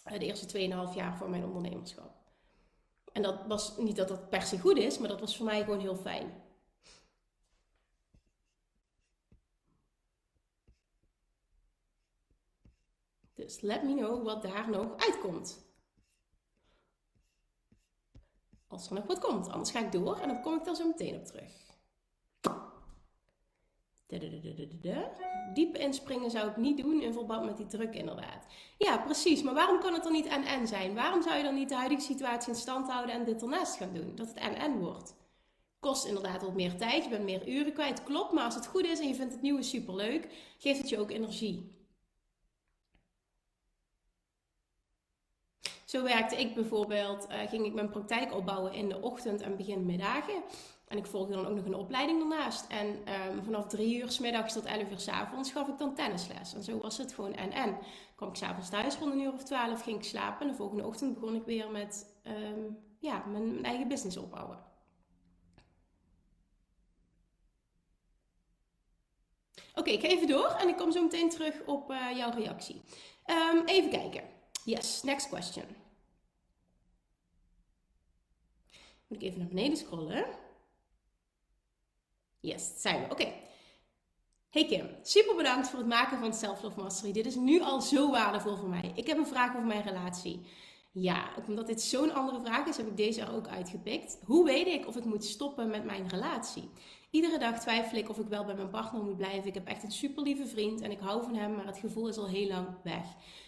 eh, 0.04 0.18
de 0.18 0.24
eerste 0.24 0.46
2,5 0.46 0.94
jaar 0.94 1.16
voor 1.16 1.30
mijn 1.30 1.44
ondernemerschap. 1.44 2.14
En 3.12 3.22
dat 3.22 3.46
was 3.46 3.76
niet 3.76 3.96
dat 3.96 4.08
dat 4.08 4.30
per 4.30 4.42
se 4.42 4.58
goed 4.58 4.76
is, 4.76 4.98
maar 4.98 5.08
dat 5.08 5.20
was 5.20 5.36
voor 5.36 5.46
mij 5.46 5.64
gewoon 5.64 5.80
heel 5.80 5.96
fijn. 5.96 6.42
Dus 13.34 13.60
let 13.60 13.82
me 13.82 13.94
know 13.94 14.24
wat 14.24 14.42
daar 14.42 14.70
nog 14.70 14.96
uitkomt. 14.96 15.64
Als 18.66 18.86
er 18.88 18.94
nog 18.94 19.06
wat 19.06 19.18
komt. 19.18 19.48
Anders 19.48 19.70
ga 19.70 19.80
ik 19.80 19.92
door 19.92 20.18
en 20.18 20.28
dan 20.28 20.42
kom 20.42 20.54
ik 20.54 20.64
daar 20.64 20.74
zo 20.74 20.86
meteen 20.86 21.16
op 21.16 21.24
terug. 21.24 21.63
Diep 25.54 25.76
inspringen 25.76 26.30
zou 26.30 26.48
ik 26.48 26.56
niet 26.56 26.76
doen 26.76 27.02
in 27.02 27.12
verband 27.12 27.44
met 27.44 27.56
die 27.56 27.66
druk 27.66 27.94
inderdaad. 27.94 28.46
Ja, 28.78 28.98
precies. 28.98 29.42
Maar 29.42 29.54
waarom 29.54 29.80
kan 29.80 29.92
het 29.94 30.02
dan 30.02 30.12
niet 30.12 30.26
en-en 30.26 30.66
zijn? 30.66 30.94
Waarom 30.94 31.22
zou 31.22 31.36
je 31.36 31.42
dan 31.42 31.54
niet 31.54 31.68
de 31.68 31.74
huidige 31.74 32.00
situatie 32.00 32.52
in 32.52 32.58
stand 32.58 32.90
houden 32.90 33.14
en 33.14 33.24
dit 33.24 33.42
ernaast 33.42 33.76
gaan 33.76 33.92
doen? 33.92 34.14
Dat 34.14 34.28
het 34.28 34.36
en-en 34.36 34.78
wordt. 34.78 35.14
Kost 35.80 36.06
inderdaad 36.06 36.42
wat 36.42 36.54
meer 36.54 36.76
tijd, 36.76 37.04
je 37.04 37.10
bent 37.10 37.24
meer 37.24 37.48
uren 37.48 37.72
kwijt, 37.72 38.02
klopt. 38.02 38.32
Maar 38.32 38.44
als 38.44 38.54
het 38.54 38.66
goed 38.66 38.84
is 38.84 39.00
en 39.00 39.08
je 39.08 39.14
vindt 39.14 39.32
het 39.32 39.42
nieuwe 39.42 39.62
superleuk, 39.62 40.28
geeft 40.58 40.78
het 40.78 40.88
je 40.88 40.98
ook 40.98 41.10
energie. 41.10 41.72
Zo 45.84 46.02
werkte 46.02 46.36
ik 46.36 46.54
bijvoorbeeld, 46.54 47.26
uh, 47.30 47.48
ging 47.48 47.66
ik 47.66 47.74
mijn 47.74 47.90
praktijk 47.90 48.34
opbouwen 48.34 48.72
in 48.72 48.88
de 48.88 49.00
ochtend 49.00 49.40
en 49.40 49.56
beginmiddagen. 49.56 50.42
En 50.94 51.00
ik 51.00 51.06
volgde 51.06 51.34
dan 51.34 51.46
ook 51.46 51.54
nog 51.54 51.64
een 51.64 51.74
opleiding 51.74 52.18
daarnaast. 52.18 52.66
En 52.68 52.86
um, 52.86 53.44
vanaf 53.44 53.66
drie 53.66 53.98
uur 53.98 54.10
s 54.10 54.18
middags 54.18 54.52
tot 54.52 54.64
elf 54.64 54.90
uur 54.90 54.98
s 54.98 55.08
avonds 55.08 55.52
gaf 55.52 55.68
ik 55.68 55.78
dan 55.78 55.94
tennisles. 55.94 56.54
En 56.54 56.62
zo 56.62 56.78
was 56.78 56.98
het 56.98 57.12
gewoon 57.12 57.34
en 57.34 57.50
en. 57.50 57.78
Kwam 58.16 58.28
ik 58.28 58.34
s'avonds 58.34 58.70
thuis 58.70 58.96
rond 58.96 59.12
een 59.12 59.20
uur 59.20 59.32
of 59.32 59.42
twaalf, 59.42 59.82
ging 59.82 59.96
ik 59.96 60.04
slapen. 60.04 60.40
En 60.40 60.48
de 60.48 60.56
volgende 60.56 60.86
ochtend 60.86 61.14
begon 61.14 61.34
ik 61.34 61.44
weer 61.44 61.70
met 61.70 62.16
um, 62.26 62.78
ja, 62.98 63.24
mijn, 63.26 63.50
mijn, 63.50 63.64
eigen 63.64 63.88
business 63.88 64.16
opbouwen. 64.16 64.58
Oké, 69.74 69.90
ik 69.90 70.00
ga 70.00 70.08
even 70.08 70.28
door 70.28 70.48
en 70.48 70.68
ik 70.68 70.76
kom 70.76 70.92
zo 70.92 71.02
meteen 71.02 71.30
terug 71.30 71.62
op 71.66 71.90
uh, 71.90 72.16
jouw 72.16 72.30
reactie. 72.30 72.82
Um, 73.26 73.64
even 73.64 73.90
kijken. 73.90 74.22
Yes, 74.64 75.02
next 75.02 75.28
question. 75.28 75.64
Moet 79.06 79.22
ik 79.22 79.28
even 79.28 79.38
naar 79.38 79.48
beneden 79.48 79.76
scrollen. 79.76 80.42
Yes, 82.44 82.72
zijn 82.76 83.02
we. 83.02 83.10
Oké. 83.10 83.32
Hey 84.50 84.66
Kim, 84.66 84.88
super 85.02 85.36
bedankt 85.36 85.68
voor 85.68 85.78
het 85.78 85.88
maken 85.88 86.18
van 86.18 86.34
Self-Love 86.34 86.80
Mastery. 86.80 87.12
Dit 87.12 87.26
is 87.26 87.34
nu 87.34 87.60
al 87.60 87.80
zo 87.80 88.10
waardevol 88.10 88.56
voor 88.56 88.68
mij. 88.68 88.92
Ik 88.94 89.06
heb 89.06 89.18
een 89.18 89.26
vraag 89.26 89.50
over 89.50 89.66
mijn 89.66 89.82
relatie. 89.82 90.46
Ja, 90.92 91.30
omdat 91.48 91.66
dit 91.66 91.82
zo'n 91.82 92.14
andere 92.14 92.40
vraag 92.40 92.66
is, 92.66 92.76
heb 92.76 92.86
ik 92.86 92.96
deze 92.96 93.20
er 93.20 93.34
ook 93.34 93.46
uitgepikt. 93.46 94.18
Hoe 94.24 94.44
weet 94.44 94.66
ik 94.66 94.86
of 94.86 94.96
ik 94.96 95.04
moet 95.04 95.24
stoppen 95.24 95.70
met 95.70 95.84
mijn 95.84 96.08
relatie? 96.08 96.70
Iedere 97.10 97.38
dag 97.38 97.60
twijfel 97.60 97.98
ik 97.98 98.08
of 98.08 98.18
ik 98.18 98.28
wel 98.28 98.44
bij 98.44 98.54
mijn 98.54 98.70
partner 98.70 99.02
moet 99.02 99.16
blijven. 99.16 99.48
Ik 99.48 99.54
heb 99.54 99.66
echt 99.66 99.82
een 99.82 99.92
super 99.92 100.22
lieve 100.22 100.46
vriend 100.46 100.80
en 100.80 100.90
ik 100.90 101.00
hou 101.00 101.22
van 101.22 101.34
hem, 101.34 101.54
maar 101.54 101.66
het 101.66 101.78
gevoel 101.78 102.08
is 102.08 102.16
al 102.16 102.28
heel 102.28 102.48
lang 102.48 102.68
weg. 102.82 103.04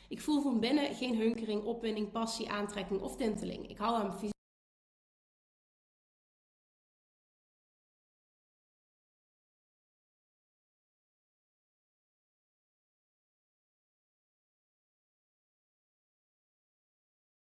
Ik 0.09 0.21
voel 0.21 0.43
van 0.43 0.61
binnen 0.61 0.95
geen 0.95 1.17
hunkering, 1.17 1.65
opwinding, 1.65 2.11
passie, 2.11 2.51
aantrekking 2.51 3.01
of 3.01 3.17
tinteling. 3.17 3.69
Ik 3.69 3.79
hou 3.79 4.03
hem 4.03 4.13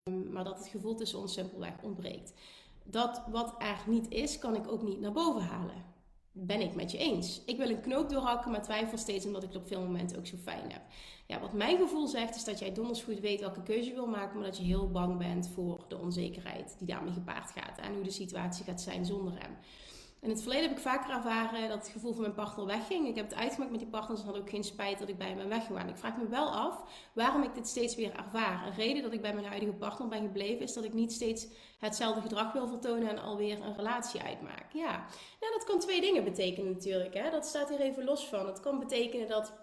maar 0.09 0.43
dat 0.43 0.57
het 0.57 0.67
gevoel 0.67 0.95
tussen 0.95 1.19
ons 1.19 1.33
simpelweg 1.33 1.73
ontbreekt. 1.81 2.33
Dat 2.83 3.21
wat 3.31 3.55
er 3.57 3.77
niet 3.87 4.09
is, 4.09 4.39
kan 4.39 4.55
ik 4.55 4.71
ook 4.71 4.81
niet 4.81 4.99
naar 4.99 5.11
boven 5.11 5.41
halen. 5.41 5.87
Ben 6.31 6.61
ik 6.61 6.75
met 6.75 6.91
je 6.91 6.97
eens. 6.97 7.41
Ik 7.45 7.57
wil 7.57 7.69
een 7.69 7.81
knoop 7.81 8.09
doorhakken, 8.09 8.51
maar 8.51 8.61
twijfel 8.61 8.97
steeds 8.97 9.25
omdat 9.25 9.43
ik 9.43 9.49
het 9.53 9.61
op 9.61 9.67
veel 9.67 9.81
momenten 9.81 10.17
ook 10.17 10.25
zo 10.25 10.37
fijn 10.37 10.71
heb. 10.71 10.81
Ja, 11.27 11.39
wat 11.39 11.53
mijn 11.53 11.77
gevoel 11.77 12.07
zegt 12.07 12.35
is 12.35 12.43
dat 12.43 12.59
jij 12.59 12.73
donders 12.73 13.01
goed 13.01 13.19
weet 13.19 13.39
welke 13.39 13.63
keuze 13.63 13.89
je 13.89 13.95
wil 13.95 14.07
maken, 14.07 14.37
maar 14.37 14.47
dat 14.47 14.57
je 14.57 14.63
heel 14.63 14.91
bang 14.91 15.17
bent 15.17 15.49
voor 15.53 15.85
de 15.87 15.97
onzekerheid 15.97 16.75
die 16.77 16.87
daarmee 16.87 17.13
gepaard 17.13 17.51
gaat 17.51 17.77
en 17.77 17.93
hoe 17.93 18.03
de 18.03 18.11
situatie 18.11 18.65
gaat 18.65 18.81
zijn 18.81 19.05
zonder 19.05 19.33
hem. 19.33 19.57
In 20.21 20.29
het 20.29 20.41
verleden 20.41 20.67
heb 20.67 20.77
ik 20.77 20.83
vaker 20.83 21.15
ervaren 21.15 21.69
dat 21.69 21.77
het 21.77 21.87
gevoel 21.87 22.11
van 22.11 22.21
mijn 22.21 22.33
partner 22.33 22.65
wegging. 22.65 23.07
Ik 23.07 23.15
heb 23.15 23.29
het 23.29 23.39
uitgemaakt 23.39 23.71
met 23.71 23.79
die 23.79 23.89
partners 23.89 24.21
en 24.21 24.25
had 24.25 24.37
ook 24.37 24.49
geen 24.49 24.63
spijt 24.63 24.99
dat 24.99 25.09
ik 25.09 25.17
bij 25.17 25.27
hem 25.27 25.37
ben 25.37 25.49
weggegaan. 25.49 25.89
Ik 25.89 25.97
vraag 25.97 26.17
me 26.17 26.27
wel 26.27 26.51
af 26.51 26.83
waarom 27.13 27.43
ik 27.43 27.53
dit 27.53 27.67
steeds 27.67 27.95
weer 27.95 28.15
ervaar. 28.15 28.65
Een 28.65 28.73
reden 28.73 29.03
dat 29.03 29.13
ik 29.13 29.21
bij 29.21 29.33
mijn 29.33 29.45
huidige 29.45 29.73
partner 29.73 30.07
ben 30.07 30.21
gebleven 30.21 30.61
is 30.61 30.73
dat 30.73 30.83
ik 30.83 30.93
niet 30.93 31.11
steeds 31.11 31.47
hetzelfde 31.79 32.21
gedrag 32.21 32.53
wil 32.53 32.67
vertonen 32.67 33.09
en 33.09 33.17
alweer 33.17 33.61
een 33.61 33.75
relatie 33.75 34.21
uitmaak. 34.21 34.65
Ja, 34.73 35.05
nou, 35.39 35.53
dat 35.53 35.63
kan 35.63 35.79
twee 35.79 36.01
dingen 36.01 36.23
betekenen 36.23 36.71
natuurlijk. 36.71 37.13
Hè? 37.13 37.29
Dat 37.29 37.45
staat 37.45 37.69
hier 37.69 37.81
even 37.81 38.03
los 38.03 38.27
van. 38.27 38.47
Het 38.47 38.59
kan 38.59 38.79
betekenen 38.79 39.27
dat 39.27 39.53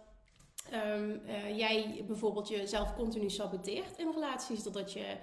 um, 0.73 1.23
uh, 1.27 1.57
jij 1.59 2.05
bijvoorbeeld 2.07 2.49
jezelf 2.49 2.95
continu 2.95 3.31
saboteert 3.31 3.99
in 3.99 4.11
relaties. 4.15 4.63
Doordat 4.63 4.93
je 4.93 5.17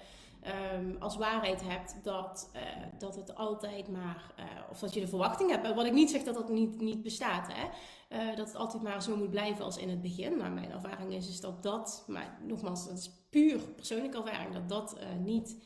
um, 0.76 0.96
als 1.00 1.18
waarheid 1.18 1.62
hebt 1.64 1.96
dat, 2.04 2.52
uh, 2.56 2.62
dat 2.98 3.16
het 3.16 3.36
altijd 3.36 3.88
maar, 3.88 4.34
uh, 4.40 4.46
of 4.72 4.80
dat 4.80 4.94
je 4.94 5.00
de 5.00 5.08
verwachting 5.08 5.50
hebt. 5.50 5.74
Wat 5.76 5.86
ik 5.86 5.94
niet 5.94 6.10
zeg 6.10 6.24
dat 6.24 6.36
dat 6.36 6.50
niet, 6.50 6.82
niet 6.82 7.04
bestaat, 7.04 7.48
hè? 7.54 7.68
Uh, 8.10 8.36
dat 8.36 8.48
het 8.48 8.56
altijd 8.56 8.84
maar 8.84 9.04
zo 9.04 9.16
moet 9.16 9.30
blijven 9.30 9.66
als 9.66 9.78
in 9.78 9.90
het 9.90 10.02
begin. 10.02 10.38
Maar 10.38 10.52
mijn 10.52 10.72
ervaring 10.72 11.14
is, 11.14 11.30
is 11.30 11.40
dat 11.40 11.64
dat, 11.64 12.04
maar 12.08 12.38
nogmaals, 12.48 12.88
dat 12.88 12.98
is 12.98 13.12
puur 13.30 13.60
persoonlijke 13.60 14.18
ervaring, 14.18 14.54
dat 14.54 14.70
dat 14.70 14.98
niet 15.20 15.58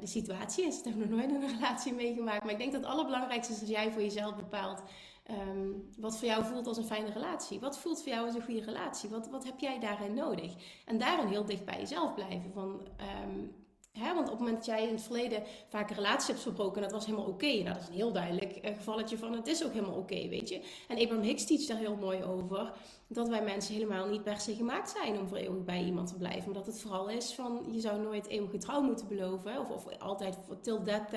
de 0.00 0.06
situatie 0.06 0.66
is. 0.66 0.78
Ik 0.78 0.84
heb 0.84 0.94
nog 0.94 1.08
nooit 1.08 1.30
een 1.30 1.46
relatie 1.46 1.92
meegemaakt. 1.94 2.42
Maar 2.42 2.52
ik 2.52 2.58
denk 2.58 2.72
dat 2.72 2.80
het 2.80 2.90
allerbelangrijkste 2.90 3.52
is 3.52 3.60
dat 3.60 3.68
jij 3.68 3.92
voor 3.92 4.02
jezelf 4.02 4.36
bepaalt 4.36 4.82
um, 5.30 5.88
wat 5.96 6.18
voor 6.18 6.28
jou 6.28 6.44
voelt 6.44 6.66
als 6.66 6.76
een 6.76 6.84
fijne 6.84 7.10
relatie. 7.10 7.60
Wat 7.60 7.78
voelt 7.78 8.02
voor 8.02 8.12
jou 8.12 8.26
als 8.26 8.34
een 8.34 8.44
goede 8.44 8.64
relatie? 8.64 9.10
Wat, 9.10 9.28
wat 9.28 9.44
heb 9.44 9.58
jij 9.58 9.80
daarin 9.80 10.14
nodig? 10.14 10.54
En 10.84 10.98
daarin 10.98 11.26
heel 11.26 11.44
dicht 11.44 11.64
bij 11.64 11.78
jezelf 11.78 12.14
blijven. 12.14 12.52
Van, 12.52 12.88
um, 13.24 13.54
want 13.92 14.18
op 14.18 14.30
het 14.30 14.38
moment 14.38 14.56
dat 14.56 14.66
jij 14.66 14.86
in 14.86 14.94
het 14.94 15.02
verleden 15.02 15.42
vaak 15.68 15.90
een 15.90 15.96
relatie 15.96 16.30
hebt 16.30 16.42
verbroken 16.42 16.76
en 16.76 16.82
dat 16.82 16.92
was 16.92 17.06
helemaal 17.06 17.26
oké. 17.26 17.46
Nou, 17.46 17.64
dat 17.64 17.82
is 17.82 17.88
een 17.88 17.94
heel 17.94 18.12
duidelijk 18.12 18.58
uh, 18.64 18.76
gevalletje 18.76 19.18
van 19.18 19.32
het 19.32 19.46
is 19.46 19.64
ook 19.64 19.72
helemaal 19.72 19.96
oké, 19.96 20.28
weet 20.28 20.48
je. 20.48 20.62
En 20.88 20.98
Abraham 20.98 21.24
Hicks 21.24 21.46
teach 21.46 21.66
daar 21.66 21.78
heel 21.78 21.96
mooi 21.96 22.24
over. 22.24 22.72
Dat 23.06 23.28
wij 23.28 23.42
mensen 23.42 23.74
helemaal 23.74 24.08
niet 24.08 24.22
per 24.22 24.40
se 24.40 24.54
gemaakt 24.54 24.90
zijn 24.90 25.18
om 25.18 25.28
voor 25.28 25.36
eeuwig 25.36 25.64
bij 25.64 25.84
iemand 25.84 26.08
te 26.08 26.16
blijven. 26.16 26.44
Maar 26.44 26.54
dat 26.54 26.66
het 26.66 26.80
vooral 26.80 27.08
is 27.08 27.34
van, 27.34 27.68
je 27.70 27.80
zou 27.80 28.02
nooit 28.02 28.26
eeuwige 28.26 28.58
trouw 28.58 28.80
moeten 28.80 29.08
beloven. 29.08 29.60
Of, 29.60 29.70
of 29.70 29.98
altijd 29.98 30.38
till 30.62 30.82
death, 30.82 31.10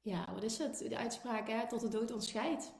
ja, 0.00 0.28
wat 0.34 0.42
is 0.42 0.58
het? 0.58 0.78
De 0.78 0.96
uitspraak, 0.96 1.48
hè? 1.48 1.68
Tot 1.68 1.80
de 1.80 1.88
dood 1.88 2.12
ontscheidt. 2.12 2.72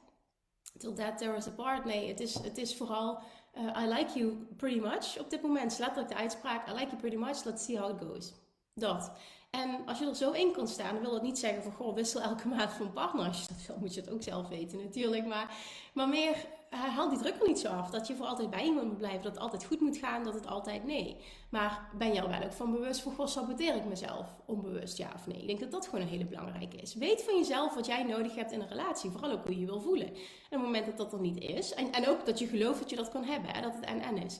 Till 0.77 0.93
death 0.93 1.17
tear 1.17 1.35
us 1.35 1.47
apart. 1.47 1.85
Nee, 1.85 2.07
het 2.07 2.19
is, 2.19 2.33
het 2.33 2.57
is 2.57 2.77
vooral 2.77 3.19
I 3.59 3.87
like 3.87 4.19
you 4.19 4.47
pretty 4.57 4.79
much. 4.79 5.19
Op 5.19 5.29
dit 5.29 5.41
moment 5.41 5.71
is 5.71 5.77
letterlijk 5.77 6.09
de 6.09 6.15
uitspraak 6.15 6.67
I 6.67 6.71
like 6.71 6.85
you 6.85 6.97
pretty 6.97 7.17
much, 7.17 7.43
let's 7.43 7.65
see 7.65 7.79
how 7.79 7.89
it 7.89 8.07
goes. 8.07 8.33
Dat. 8.73 9.11
En 9.49 9.85
als 9.85 9.99
je 9.99 10.05
er 10.05 10.15
zo 10.15 10.31
in 10.31 10.51
kan 10.51 10.67
staan, 10.67 10.93
dan 10.93 11.01
wil 11.01 11.11
dat 11.11 11.21
niet 11.21 11.39
zeggen 11.39 11.63
van 11.63 11.71
goh, 11.71 11.95
wissel 11.95 12.21
elke 12.21 12.47
maand 12.47 12.71
van 12.71 12.93
partner. 12.93 13.25
Als 13.25 13.41
je 13.41 13.47
dat 13.67 13.79
moet 13.79 13.93
je 13.93 14.01
het 14.01 14.09
ook 14.09 14.23
zelf 14.23 14.47
weten 14.47 14.83
natuurlijk. 14.83 15.25
Maar, 15.25 15.55
maar 15.93 16.09
meer, 16.09 16.35
haal 16.69 17.09
die 17.09 17.17
druk 17.17 17.41
er 17.41 17.47
niet 17.47 17.59
zo 17.59 17.67
af. 17.67 17.89
Dat 17.89 18.07
je 18.07 18.15
voor 18.15 18.25
altijd 18.25 18.49
bij 18.49 18.63
iemand 18.63 18.87
moet 18.87 18.97
blijven, 18.97 19.23
dat 19.23 19.31
het 19.31 19.41
altijd 19.41 19.65
goed 19.65 19.79
moet 19.79 19.97
gaan, 19.97 20.23
dat 20.23 20.33
het 20.33 20.47
altijd 20.47 20.83
nee. 20.83 21.17
Maar 21.49 21.89
ben 21.97 22.13
je 22.13 22.21
er 22.21 22.29
wel 22.29 22.43
ook 22.43 22.53
van 22.53 22.71
bewust 22.71 23.01
van 23.01 23.13
goh, 23.13 23.27
saboteer 23.27 23.75
ik 23.75 23.85
mezelf 23.85 24.35
onbewust, 24.45 24.97
ja 24.97 25.11
of 25.15 25.27
nee? 25.27 25.41
Ik 25.41 25.47
denk 25.47 25.59
dat 25.59 25.71
dat 25.71 25.85
gewoon 25.85 26.01
een 26.01 26.11
hele 26.11 26.25
belangrijke 26.25 26.77
is. 26.77 26.95
Weet 26.95 27.23
van 27.23 27.37
jezelf 27.37 27.75
wat 27.75 27.85
jij 27.85 28.03
nodig 28.03 28.35
hebt 28.35 28.51
in 28.51 28.61
een 28.61 28.67
relatie, 28.67 29.11
vooral 29.11 29.31
ook 29.31 29.43
hoe 29.43 29.53
je 29.53 29.59
je 29.59 29.65
wil 29.65 29.81
voelen. 29.81 30.07
En 30.07 30.13
op 30.13 30.49
het 30.49 30.61
moment 30.61 30.85
dat 30.85 30.97
dat 30.97 31.13
er 31.13 31.19
niet 31.19 31.41
is, 31.41 31.73
en, 31.73 31.91
en 31.91 32.07
ook 32.07 32.25
dat 32.25 32.39
je 32.39 32.47
gelooft 32.47 32.79
dat 32.79 32.89
je 32.89 32.95
dat 32.95 33.09
kan 33.09 33.23
hebben, 33.23 33.51
hè, 33.51 33.61
dat 33.61 33.75
het 33.75 33.85
en-en 33.85 34.17
is. 34.17 34.39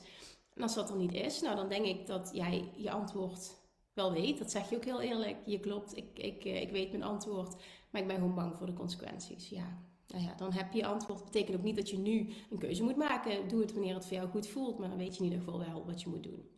En 0.54 0.62
als 0.62 0.74
dat 0.74 0.90
er 0.90 0.96
niet 0.96 1.12
is, 1.12 1.40
nou 1.40 1.56
dan 1.56 1.68
denk 1.68 1.84
ik 1.84 2.06
dat 2.06 2.30
jij 2.32 2.70
je 2.76 2.90
antwoord 2.90 3.58
wel 3.92 4.12
weet. 4.12 4.38
Dat 4.38 4.50
zeg 4.50 4.70
je 4.70 4.76
ook 4.76 4.84
heel 4.84 5.00
eerlijk. 5.00 5.36
Je 5.44 5.60
klopt, 5.60 5.96
ik, 5.96 6.18
ik, 6.18 6.44
eh, 6.44 6.60
ik 6.60 6.70
weet 6.70 6.90
mijn 6.90 7.02
antwoord. 7.02 7.56
Maar 7.90 8.00
ik 8.00 8.06
ben 8.06 8.16
gewoon 8.16 8.34
bang 8.34 8.56
voor 8.56 8.66
de 8.66 8.72
consequenties. 8.72 9.48
Ja. 9.48 9.89
Nou 10.12 10.24
ja, 10.24 10.34
dan 10.34 10.52
heb 10.52 10.72
je 10.72 10.86
antwoord. 10.86 11.24
Betekent 11.24 11.56
ook 11.56 11.62
niet 11.62 11.76
dat 11.76 11.90
je 11.90 11.98
nu 11.98 12.28
een 12.50 12.58
keuze 12.58 12.82
moet 12.82 12.96
maken. 12.96 13.48
Doe 13.48 13.60
het 13.60 13.72
wanneer 13.72 13.94
het 13.94 14.06
voor 14.06 14.16
jou 14.16 14.28
goed 14.28 14.46
voelt. 14.46 14.78
Maar 14.78 14.88
dan 14.88 14.98
weet 14.98 15.16
je 15.16 15.18
in 15.18 15.30
ieder 15.30 15.44
geval 15.44 15.58
wel 15.58 15.84
wat 15.86 16.02
je 16.02 16.08
moet 16.08 16.22
doen. 16.22 16.48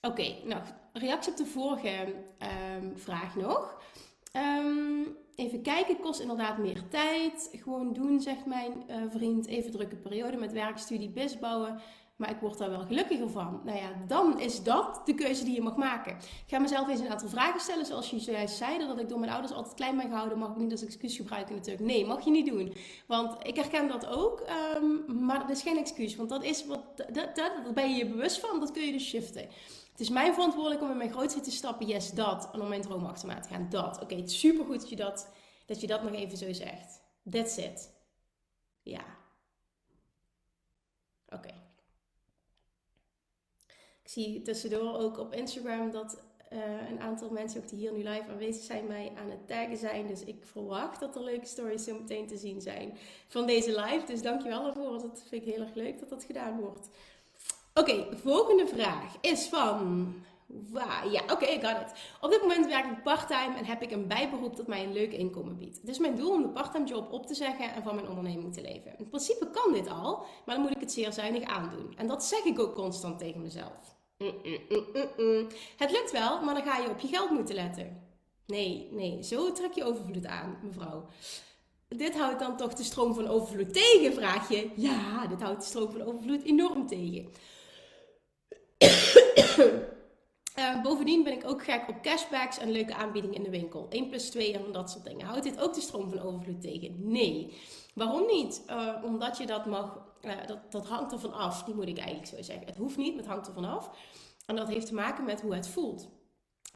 Oké, 0.00 0.20
okay, 0.20 0.42
nou 0.44 0.62
reactie 0.92 1.32
op 1.32 1.38
de 1.38 1.46
vorige 1.46 2.14
ehm, 2.38 2.96
vraag 2.96 3.36
nog. 3.36 3.82
Ehm, 4.32 5.02
even 5.34 5.62
kijken, 5.62 6.00
kost 6.00 6.20
inderdaad 6.20 6.58
meer 6.58 6.88
tijd. 6.88 7.48
Gewoon 7.52 7.92
doen, 7.92 8.20
zegt 8.20 8.46
mijn 8.46 8.72
uh, 8.90 8.96
vriend. 9.08 9.46
Even 9.46 9.70
drukke 9.70 9.96
periode 9.96 10.36
met 10.36 10.52
werkstudie, 10.52 11.10
bis 11.10 11.38
bouwen. 11.38 11.80
Maar 12.16 12.30
ik 12.30 12.40
word 12.40 12.58
daar 12.58 12.70
wel 12.70 12.86
gelukkiger 12.86 13.30
van. 13.30 13.60
Nou 13.64 13.78
ja, 13.78 13.90
dan 14.06 14.40
is 14.40 14.62
dat 14.62 15.00
de 15.04 15.14
keuze 15.14 15.44
die 15.44 15.54
je 15.54 15.60
mag 15.60 15.76
maken. 15.76 16.12
Ik 16.16 16.44
ga 16.46 16.58
mezelf 16.58 16.88
eens 16.88 17.00
een 17.00 17.08
aantal 17.08 17.28
vragen 17.28 17.60
stellen. 17.60 17.86
Zoals 17.86 18.10
je 18.10 18.18
zojuist 18.18 18.56
zei, 18.56 18.78
dat 18.78 18.98
ik 18.98 19.08
door 19.08 19.18
mijn 19.18 19.32
ouders 19.32 19.52
altijd 19.52 19.74
klein 19.74 19.96
ben 19.96 20.08
gehouden. 20.08 20.38
Mag 20.38 20.50
ik 20.50 20.56
niet 20.56 20.72
als 20.72 20.84
excuus 20.84 21.16
gebruiken 21.16 21.54
natuurlijk. 21.54 21.84
Nee, 21.84 22.06
mag 22.06 22.24
je 22.24 22.30
niet 22.30 22.46
doen. 22.46 22.74
Want 23.06 23.46
ik 23.46 23.56
herken 23.56 23.88
dat 23.88 24.06
ook. 24.06 24.42
Um, 24.76 25.24
maar 25.24 25.38
dat 25.38 25.50
is 25.50 25.62
geen 25.62 25.78
excuus. 25.78 26.16
Want 26.16 26.28
dat 26.28 26.42
is 26.42 26.66
wat, 26.66 26.96
dat, 26.96 27.12
dat, 27.12 27.36
dat 27.36 27.74
ben 27.74 27.90
je 27.90 27.96
je 27.96 28.10
bewust 28.10 28.40
van. 28.40 28.60
Dat 28.60 28.70
kun 28.70 28.82
je 28.82 28.92
dus 28.92 29.08
shiften. 29.08 29.48
Het 29.90 30.00
is 30.00 30.10
mijn 30.10 30.34
verantwoordelijk 30.34 30.82
om 30.82 30.90
in 30.90 30.96
mijn 30.96 31.12
grootste 31.12 31.40
te 31.40 31.50
stappen. 31.50 31.86
Yes, 31.86 32.10
dat. 32.10 32.48
En 32.52 32.60
om 32.60 32.68
mijn 32.68 32.82
droom 32.82 33.14
te 33.14 33.28
gaan. 33.48 33.66
Dat. 33.70 34.02
Oké, 34.02 34.14
het 34.14 34.32
supergoed 34.32 34.80
dat 34.80 34.88
je 34.88 34.96
dat, 34.96 35.30
dat 35.66 35.80
je 35.80 35.86
dat 35.86 36.02
nog 36.02 36.12
even 36.12 36.38
zo 36.38 36.52
zegt. 36.52 37.00
That's 37.30 37.56
it. 37.56 37.94
Ja. 38.82 39.04
Oké. 41.28 41.65
Zie 44.22 44.42
tussendoor 44.42 44.98
ook 44.98 45.18
op 45.18 45.32
Instagram 45.32 45.90
dat 45.90 46.18
uh, 46.52 46.58
een 46.90 47.00
aantal 47.00 47.30
mensen 47.30 47.60
ook 47.60 47.68
die 47.68 47.78
hier 47.78 47.92
nu 47.92 47.98
live 47.98 48.30
aanwezig 48.30 48.62
zijn, 48.62 48.86
mij 48.86 49.12
aan 49.16 49.30
het 49.30 49.48
taggen 49.48 49.76
zijn. 49.76 50.06
Dus 50.06 50.24
ik 50.24 50.44
verwacht 50.44 51.00
dat 51.00 51.16
er 51.16 51.22
leuke 51.22 51.46
stories 51.46 51.84
zo 51.84 51.94
meteen 51.94 52.26
te 52.26 52.36
zien 52.36 52.60
zijn 52.60 52.96
van 53.28 53.46
deze 53.46 53.80
live. 53.80 54.06
Dus 54.06 54.22
dankjewel 54.22 54.66
ervoor. 54.66 54.92
Dat 54.92 55.22
vind 55.28 55.46
ik 55.46 55.52
heel 55.54 55.62
erg 55.62 55.74
leuk 55.74 55.98
dat 55.98 56.08
dat 56.08 56.24
gedaan 56.24 56.60
wordt. 56.60 56.88
Oké, 57.74 58.16
volgende 58.16 58.66
vraag 58.66 59.16
is 59.20 59.46
van. 59.46 60.14
Wow, 60.46 61.12
ja, 61.12 61.22
oké, 61.32 61.44
ik 61.44 61.64
got 61.64 61.80
it. 61.80 61.92
Op 62.20 62.30
dit 62.30 62.40
moment 62.40 62.66
werk 62.66 62.86
ik 62.86 63.02
parttime 63.02 63.56
en 63.56 63.64
heb 63.64 63.82
ik 63.82 63.90
een 63.90 64.06
bijberoep 64.06 64.56
dat 64.56 64.66
mij 64.66 64.84
een 64.84 64.92
leuk 64.92 65.12
inkomen 65.12 65.56
biedt. 65.56 65.80
Het 65.80 65.88
is 65.88 65.98
mijn 65.98 66.16
doel 66.16 66.32
om 66.32 66.42
de 66.42 66.48
parttime 66.48 66.86
job 66.86 67.12
op 67.12 67.26
te 67.26 67.34
zeggen 67.34 67.72
en 67.74 67.82
van 67.82 67.94
mijn 67.94 68.08
onderneming 68.08 68.54
te 68.54 68.60
leven. 68.60 68.98
In 68.98 69.08
principe 69.08 69.50
kan 69.50 69.72
dit 69.72 69.88
al, 69.88 70.24
maar 70.44 70.54
dan 70.54 70.64
moet 70.64 70.74
ik 70.74 70.80
het 70.80 70.92
zeer 70.92 71.12
zuinig 71.12 71.42
aandoen. 71.42 71.94
En 71.96 72.06
dat 72.06 72.24
zeg 72.24 72.44
ik 72.44 72.58
ook 72.58 72.74
constant 72.74 73.18
tegen 73.18 73.42
mezelf. 73.42 73.95
Mm, 74.18 74.34
mm, 74.42 75.08
mm, 75.16 75.46
het 75.76 75.90
lukt 75.90 76.12
wel, 76.12 76.42
maar 76.42 76.54
dan 76.54 76.64
ga 76.64 76.78
je 76.78 76.90
op 76.90 76.98
je 76.98 77.08
geld 77.08 77.30
moeten 77.30 77.54
letten. 77.54 78.02
Nee, 78.46 78.88
nee, 78.90 79.22
zo 79.22 79.52
trek 79.52 79.72
je 79.72 79.84
overvloed 79.84 80.26
aan, 80.26 80.58
mevrouw. 80.62 81.08
Dit 81.88 82.16
houdt 82.16 82.38
dan 82.38 82.56
toch 82.56 82.74
de 82.74 82.82
stroom 82.82 83.14
van 83.14 83.28
overvloed 83.28 83.72
tegen, 83.72 84.12
vraag 84.12 84.48
je? 84.48 84.70
Ja, 84.76 85.26
dit 85.26 85.42
houdt 85.42 85.60
de 85.60 85.66
stroom 85.66 85.90
van 85.90 86.02
overvloed 86.02 86.42
enorm 86.42 86.86
tegen. 86.86 87.28
Uh, 90.58 90.82
bovendien 90.82 91.22
ben 91.22 91.32
ik 91.32 91.48
ook 91.48 91.64
gek 91.64 91.88
op 91.88 92.02
cashbacks 92.02 92.58
en 92.58 92.70
leuke 92.70 92.94
aanbiedingen 92.94 93.36
in 93.36 93.42
de 93.42 93.50
winkel. 93.50 93.86
1 93.90 94.08
plus 94.08 94.30
2 94.30 94.52
en 94.52 94.72
dat 94.72 94.90
soort 94.90 95.04
dingen. 95.04 95.26
Houdt 95.26 95.42
dit 95.42 95.60
ook 95.60 95.74
de 95.74 95.80
stroom 95.80 96.10
van 96.10 96.20
overvloed 96.20 96.60
tegen? 96.60 97.10
Nee. 97.10 97.52
Waarom 97.94 98.26
niet? 98.26 98.62
Uh, 98.70 98.94
omdat 99.04 99.38
je 99.38 99.46
dat 99.46 99.66
mag, 99.66 99.98
uh, 100.22 100.32
dat, 100.46 100.72
dat 100.72 100.86
hangt 100.86 101.12
ervan 101.12 101.32
af. 101.32 101.62
Die 101.62 101.74
moet 101.74 101.88
ik 101.88 101.98
eigenlijk 101.98 102.28
zo 102.28 102.42
zeggen. 102.42 102.66
Het 102.66 102.76
hoeft 102.76 102.96
niet, 102.96 103.14
maar 103.14 103.22
het 103.22 103.32
hangt 103.32 103.46
ervan 103.46 103.64
af. 103.64 103.90
En 104.46 104.56
dat 104.56 104.68
heeft 104.68 104.86
te 104.86 104.94
maken 104.94 105.24
met 105.24 105.40
hoe 105.40 105.54
het 105.54 105.68
voelt 105.68 106.08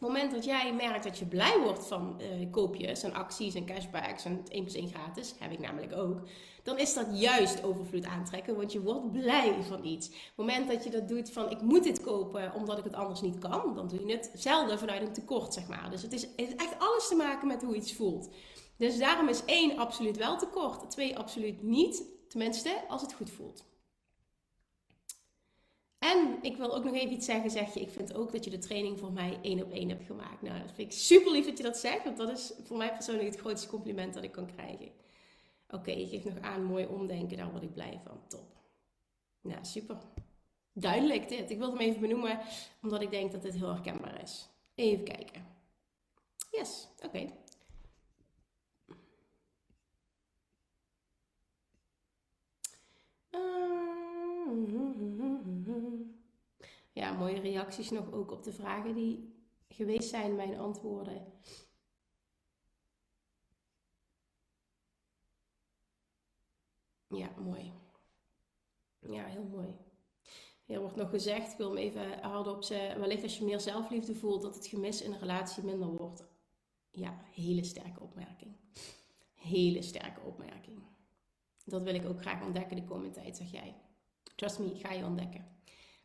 het 0.00 0.08
moment 0.08 0.32
dat 0.32 0.44
jij 0.44 0.74
merkt 0.74 1.04
dat 1.04 1.18
je 1.18 1.26
blij 1.26 1.58
wordt 1.58 1.86
van 1.86 2.20
uh, 2.20 2.50
koopjes 2.50 3.02
en 3.02 3.12
acties 3.12 3.54
en 3.54 3.66
cashbacks 3.66 4.24
en 4.24 4.42
1 4.48 4.62
plus 4.62 4.74
1 4.74 4.88
gratis, 4.88 5.34
heb 5.38 5.52
ik 5.52 5.58
namelijk 5.58 5.96
ook, 5.96 6.20
dan 6.62 6.78
is 6.78 6.94
dat 6.94 7.06
juist 7.12 7.62
overvloed 7.64 8.04
aantrekken, 8.04 8.56
want 8.56 8.72
je 8.72 8.80
wordt 8.80 9.12
blij 9.12 9.62
van 9.62 9.84
iets. 9.84 10.08
Op 10.08 10.14
het 10.14 10.36
moment 10.36 10.68
dat 10.68 10.84
je 10.84 10.90
dat 10.90 11.08
doet 11.08 11.30
van 11.30 11.50
ik 11.50 11.60
moet 11.60 11.84
dit 11.84 12.00
kopen 12.00 12.54
omdat 12.54 12.78
ik 12.78 12.84
het 12.84 12.94
anders 12.94 13.20
niet 13.20 13.38
kan, 13.38 13.74
dan 13.74 13.88
doe 13.88 14.06
je 14.06 14.12
het 14.12 14.30
zelden 14.34 14.78
vanuit 14.78 15.02
een 15.02 15.12
tekort, 15.12 15.54
zeg 15.54 15.68
maar. 15.68 15.90
Dus 15.90 16.02
het 16.02 16.12
is, 16.12 16.22
het 16.22 16.32
is 16.36 16.54
echt 16.56 16.78
alles 16.78 17.08
te 17.08 17.14
maken 17.14 17.46
met 17.46 17.62
hoe 17.62 17.74
iets 17.74 17.94
voelt. 17.94 18.28
Dus 18.76 18.98
daarom 18.98 19.28
is 19.28 19.44
1 19.44 19.78
absoluut 19.78 20.16
wel 20.16 20.38
tekort, 20.38 20.90
2 20.90 21.18
absoluut 21.18 21.62
niet, 21.62 22.04
tenminste 22.30 22.84
als 22.88 23.02
het 23.02 23.12
goed 23.12 23.30
voelt. 23.30 23.64
En 25.98 26.38
ik 26.42 26.56
wil 26.56 26.74
ook 26.74 26.84
nog 26.84 26.94
even 26.94 27.12
iets 27.12 27.26
zeggen, 27.26 27.50
zeg 27.50 27.74
je. 27.74 27.80
Ik 27.80 27.90
vind 27.90 28.14
ook 28.14 28.32
dat 28.32 28.44
je 28.44 28.50
de 28.50 28.58
training 28.58 28.98
voor 28.98 29.12
mij 29.12 29.38
één 29.42 29.62
op 29.62 29.72
één 29.72 29.88
hebt 29.88 30.04
gemaakt. 30.04 30.42
Nou, 30.42 30.58
dat 30.60 30.72
vind 30.72 30.92
ik 30.92 30.98
super 30.98 31.32
lief 31.32 31.46
dat 31.46 31.56
je 31.56 31.62
dat 31.62 31.76
zegt. 31.76 32.04
Want 32.04 32.16
dat 32.16 32.30
is 32.30 32.52
voor 32.64 32.76
mij 32.76 32.92
persoonlijk 32.92 33.26
het 33.26 33.38
grootste 33.38 33.68
compliment 33.68 34.14
dat 34.14 34.22
ik 34.22 34.32
kan 34.32 34.46
krijgen. 34.54 34.88
Oké, 35.68 35.90
je 35.90 36.06
geeft 36.06 36.24
nog 36.24 36.40
aan, 36.40 36.64
mooi 36.64 36.86
omdenken. 36.86 37.36
Daar 37.36 37.50
word 37.50 37.62
ik 37.62 37.72
blij 37.72 38.00
van. 38.04 38.20
Top. 38.28 38.56
Nou, 39.40 39.64
super. 39.64 39.96
Duidelijk 40.72 41.28
dit. 41.28 41.50
Ik 41.50 41.58
wilde 41.58 41.76
hem 41.76 41.88
even 41.88 42.00
benoemen, 42.00 42.40
omdat 42.82 43.02
ik 43.02 43.10
denk 43.10 43.32
dat 43.32 43.42
dit 43.42 43.54
heel 43.54 43.72
herkenbaar 43.72 44.22
is. 44.22 44.48
Even 44.74 45.04
kijken. 45.04 45.46
Yes, 46.50 46.88
oké. 47.04 47.32
Ja, 56.92 57.12
mooie 57.12 57.40
reacties 57.40 57.90
nog 57.90 58.12
ook 58.12 58.30
op 58.30 58.42
de 58.42 58.52
vragen 58.52 58.94
die 58.94 59.34
geweest 59.68 60.08
zijn, 60.08 60.34
mijn 60.34 60.58
antwoorden. 60.58 61.32
Ja, 67.08 67.30
mooi. 67.38 67.72
Ja, 68.98 69.24
heel 69.24 69.44
mooi. 69.44 69.78
Er 70.66 70.80
wordt 70.80 70.96
nog 70.96 71.10
gezegd, 71.10 71.52
ik 71.52 71.58
wil 71.58 71.68
hem 71.68 71.76
even 71.76 72.20
hardop 72.20 72.62
zeggen, 72.62 73.00
wellicht 73.00 73.22
als 73.22 73.38
je 73.38 73.44
meer 73.44 73.60
zelfliefde 73.60 74.14
voelt, 74.14 74.42
dat 74.42 74.54
het 74.54 74.66
gemis 74.66 75.02
in 75.02 75.12
een 75.12 75.18
relatie 75.18 75.64
minder 75.64 75.88
wordt. 75.88 76.24
Ja, 76.90 77.24
hele 77.32 77.64
sterke 77.64 78.00
opmerking. 78.00 78.56
Hele 79.34 79.82
sterke 79.82 80.20
opmerking. 80.20 80.82
Dat 81.70 81.82
wil 81.82 81.94
ik 81.94 82.08
ook 82.08 82.20
graag 82.20 82.42
ontdekken 82.42 82.76
de 82.76 82.84
komende 82.84 83.10
tijd, 83.10 83.36
zeg 83.36 83.50
jij. 83.50 83.74
Trust 84.36 84.58
me, 84.58 84.74
ga 84.74 84.92
je 84.92 85.04
ontdekken. 85.04 85.58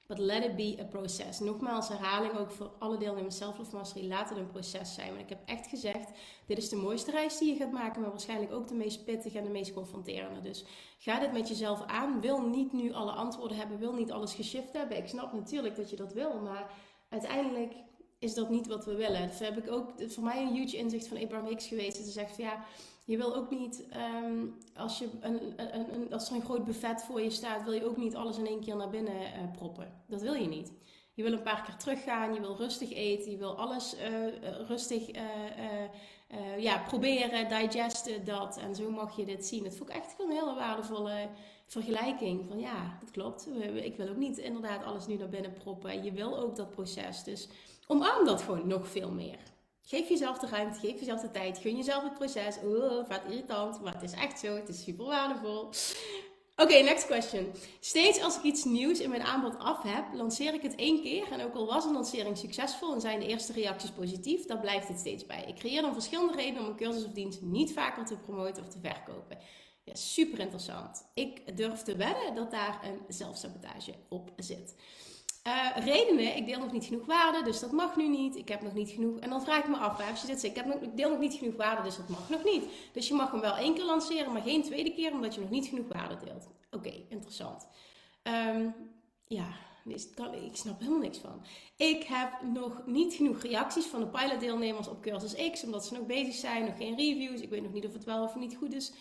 But 0.08 0.18
let 0.18 0.44
it 0.44 0.56
be 0.56 0.78
a 0.80 0.84
process. 0.84 1.40
Nogmaals, 1.40 1.88
herhaling 1.88 2.38
ook 2.38 2.52
voor 2.52 2.72
alle 2.80 2.98
deelnemers 2.98 3.38
Self-Love 3.38 3.76
Mastery. 3.76 4.08
Laat 4.08 4.30
het 4.30 4.38
een 4.38 4.52
proces 4.52 4.94
zijn. 4.94 5.10
Want 5.10 5.22
ik 5.22 5.30
heb 5.30 5.40
echt 5.46 5.68
gezegd, 5.68 6.10
dit 6.46 6.58
is 6.58 6.70
de 6.70 6.76
mooiste 6.76 7.12
reis 7.12 7.38
die 7.38 7.54
je 7.54 7.60
gaat 7.60 7.72
maken. 7.72 8.02
Maar 8.02 8.10
waarschijnlijk 8.10 8.52
ook 8.52 8.68
de 8.68 8.74
meest 8.74 9.06
pittige 9.06 9.38
en 9.38 9.44
de 9.44 9.50
meest 9.50 9.74
confronterende. 9.74 10.42
Dus 10.42 10.66
ga 10.98 11.20
dit 11.20 11.32
met 11.32 11.48
jezelf 11.48 11.86
aan. 11.86 12.22
Wil 12.22 12.42
niet 12.42 12.74
nu 12.74 12.94
alle 12.94 13.12
antwoorden 13.12 13.58
hebben. 13.58 13.80
Wil 13.80 13.94
niet 13.94 14.12
alles 14.12 14.34
geshift 14.34 14.74
hebben. 14.74 14.98
Ik 14.98 15.08
snap 15.08 15.34
natuurlijk 15.34 15.76
dat 15.76 15.90
je 15.90 15.96
dat 15.96 16.14
wil. 16.14 16.40
Maar 16.40 16.72
uiteindelijk 17.10 17.74
is 18.20 18.34
dat 18.34 18.50
niet 18.50 18.68
wat 18.68 18.86
we 18.86 18.96
willen. 18.96 19.28
Dus 19.28 19.40
heb 19.40 19.58
ik 19.58 19.72
ook 19.72 19.94
voor 19.98 20.24
mij 20.24 20.42
een 20.42 20.54
huge 20.54 20.78
inzicht 20.78 21.08
van 21.08 21.18
Abraham 21.18 21.48
Hicks 21.48 21.68
geweest. 21.68 21.98
Dat 21.98 22.06
ze 22.06 22.12
zegt 22.12 22.36
van 22.36 22.44
ja 22.44 22.66
je 23.06 23.18
wil 23.18 23.36
ook 23.36 23.50
niet, 23.50 23.88
ehm, 23.90 24.46
als, 24.76 24.98
je 24.98 25.10
een, 25.20 25.54
een, 25.56 25.94
een, 25.94 26.14
als 26.14 26.30
er 26.30 26.36
een 26.36 26.42
groot 26.42 26.66
buffet 26.66 27.04
voor 27.04 27.22
je 27.22 27.30
staat, 27.30 27.64
wil 27.64 27.74
je 27.74 27.86
ook 27.86 27.98
niet 27.98 28.16
alles 28.16 28.38
in 28.38 28.48
één 28.48 28.62
keer 28.62 28.76
naar 28.76 28.90
binnen 28.90 29.16
uh, 29.16 29.52
proppen. 29.52 30.02
Dat 30.08 30.22
wil 30.22 30.34
je 30.34 30.48
niet. 30.48 30.72
Je 31.14 31.24
wil 31.24 31.34
een 31.34 31.42
paar 31.42 31.64
keer 31.64 31.76
teruggaan, 31.76 32.34
je 32.34 32.40
wil 32.40 32.56
rustig 32.56 32.94
eten, 32.94 33.32
je 33.32 33.38
wil 33.38 33.58
alles 33.58 33.96
uh, 33.96 34.68
rustig 34.68 35.16
uh, 35.16 35.22
ja, 36.58 36.78
proberen, 36.78 37.50
digesten, 37.50 38.26
dat. 38.26 38.58
En 38.58 38.76
zo 38.76 38.92
mag 38.92 39.16
je 39.16 39.26
dit 39.26 39.46
zien. 39.46 39.64
Het 39.64 39.76
vond 39.76 39.90
ik 39.90 39.96
echt 39.96 40.20
een 40.20 40.32
hele 40.32 40.56
waardevolle 40.56 41.30
vergelijking. 41.66 42.46
Van 42.48 42.60
ja, 42.60 42.98
dat 43.00 43.12
klopt. 43.12 43.50
Ik 43.74 43.96
wil 43.96 44.10
ook 44.10 44.16
niet 44.16 44.38
inderdaad 44.38 44.84
alles 44.84 45.08
nu 45.08 45.16
naar 45.16 45.30
binnen 45.30 45.54
proppen. 45.54 46.04
Je 46.04 46.12
wil 46.12 46.38
ook 46.38 46.56
dat 46.56 46.72
proces. 46.72 47.24
Dus 47.24 47.48
omarm 47.88 48.26
dat 48.26 48.42
gewoon 48.42 48.68
nog 48.68 48.88
veel 48.88 49.12
meer. 49.12 49.40
Geef 49.88 50.10
jezelf 50.10 50.38
de 50.38 50.48
ruimte, 50.48 50.80
geef 50.80 51.00
jezelf 51.00 51.22
de 51.22 51.32
tijd, 51.32 51.58
gun 51.58 51.76
jezelf 51.76 52.04
het 52.04 52.14
proces. 52.14 52.56
Oeh, 52.64 53.06
vat 53.08 53.22
irritant, 53.30 53.82
maar 53.82 53.94
het 53.94 54.02
is 54.02 54.12
echt 54.12 54.40
zo, 54.40 54.56
het 54.56 54.70
is 54.70 54.84
super 54.84 55.06
waardevol. 55.06 55.70
Oké, 56.56 56.74
next 56.74 57.06
question. 57.06 57.52
Steeds 57.80 58.22
als 58.22 58.38
ik 58.38 58.44
iets 58.44 58.64
nieuws 58.64 59.00
in 59.00 59.10
mijn 59.10 59.22
aanbod 59.22 59.58
af 59.60 59.82
heb, 59.82 60.06
lanceer 60.14 60.54
ik 60.54 60.62
het 60.62 60.76
één 60.76 61.02
keer. 61.02 61.32
En 61.32 61.42
ook 61.42 61.56
al 61.56 61.66
was 61.66 61.86
een 61.86 61.94
lancering 61.94 62.38
succesvol 62.38 62.94
en 62.94 63.02
zijn 63.02 63.20
de 63.20 63.28
eerste 63.28 63.54
reacties 63.54 63.92
positief, 63.92 64.46
dan 64.46 64.60
blijft 64.60 64.88
het 64.88 65.00
steeds 65.00 65.26
bij. 65.26 65.44
Ik 65.48 65.56
creëer 65.56 65.82
dan 65.82 65.94
verschillende 65.94 66.36
redenen 66.36 66.62
om 66.62 66.68
een 66.68 66.76
cursus 66.76 67.06
of 67.06 67.12
dienst 67.12 67.42
niet 67.42 67.74
vaker 67.74 68.06
te 68.06 68.18
promoten 68.18 68.64
of 68.64 68.70
te 68.70 68.80
verkopen. 68.82 69.38
Ja, 69.84 69.96
super 69.96 70.40
interessant. 70.40 71.06
Ik 71.14 71.58
durf 71.58 71.82
te 71.82 71.96
wedden 71.96 72.36
dat 72.36 72.52
daar 72.52 72.80
een 72.84 73.00
zelfsabotage 73.08 73.94
op 74.10 74.32
zit. 74.38 74.76
Uh, 75.48 75.86
redenen, 75.86 76.36
ik 76.36 76.46
deel 76.46 76.60
nog 76.60 76.72
niet 76.72 76.86
genoeg 76.86 77.06
waarde, 77.06 77.44
dus 77.44 77.60
dat 77.60 77.72
mag 77.72 77.96
nu 77.96 78.08
niet. 78.08 78.36
Ik 78.36 78.48
heb 78.48 78.62
nog 78.62 78.74
niet 78.74 78.90
genoeg. 78.90 79.20
En 79.20 79.30
dan 79.30 79.44
vraag 79.44 79.60
ik 79.60 79.68
me 79.68 79.78
af, 79.78 80.10
als 80.10 80.22
je 80.22 80.28
dit 80.28 80.40
zegt, 80.40 80.56
ik, 80.56 80.64
heb 80.64 80.74
nog, 80.74 80.82
ik 80.82 80.98
deel 80.98 81.10
nog 81.10 81.20
niet 81.20 81.34
genoeg 81.34 81.56
waarde, 81.56 81.84
dus 81.84 81.96
dat 81.96 82.10
mag 82.10 82.30
nog 82.30 82.44
niet. 82.44 82.64
Dus 82.92 83.08
je 83.08 83.14
mag 83.14 83.32
hem 83.32 83.42
wel 83.42 83.56
één 83.56 83.74
keer 83.74 83.86
lanceren, 83.86 84.32
maar 84.32 84.42
geen 84.42 84.64
tweede 84.64 84.94
keer, 84.94 85.12
omdat 85.12 85.36
je 85.36 85.42
nog 85.42 85.50
niet 85.50 85.68
genoeg 85.68 85.88
waarde 85.88 86.18
deelt. 86.26 86.48
Oké, 86.72 86.94
interessant. 87.10 87.68
Um, 88.24 88.74
ja, 89.28 89.48
ik 89.86 90.56
snap 90.56 90.80
helemaal 90.80 91.00
niks 91.00 91.18
van. 91.18 91.42
Ik 91.76 92.04
heb 92.04 92.42
nog 92.54 92.82
niet 92.86 93.14
genoeg 93.14 93.42
reacties 93.42 93.86
van 93.86 94.00
de 94.00 94.08
pilotdeelnemers 94.08 94.88
op 94.88 95.02
cursus 95.02 95.52
X, 95.52 95.64
omdat 95.64 95.86
ze 95.86 95.94
nog 95.94 96.06
bezig 96.06 96.34
zijn, 96.34 96.66
nog 96.66 96.78
geen 96.78 96.96
reviews. 96.98 97.42
Ik 97.42 97.50
weet 97.50 97.64
nog 97.64 97.74
niet 97.74 97.86
of 97.86 97.94
het 97.94 98.04
wel 98.04 98.24
of 98.24 98.36
niet 98.36 98.56
goed 98.56 98.74
is. 98.74 98.94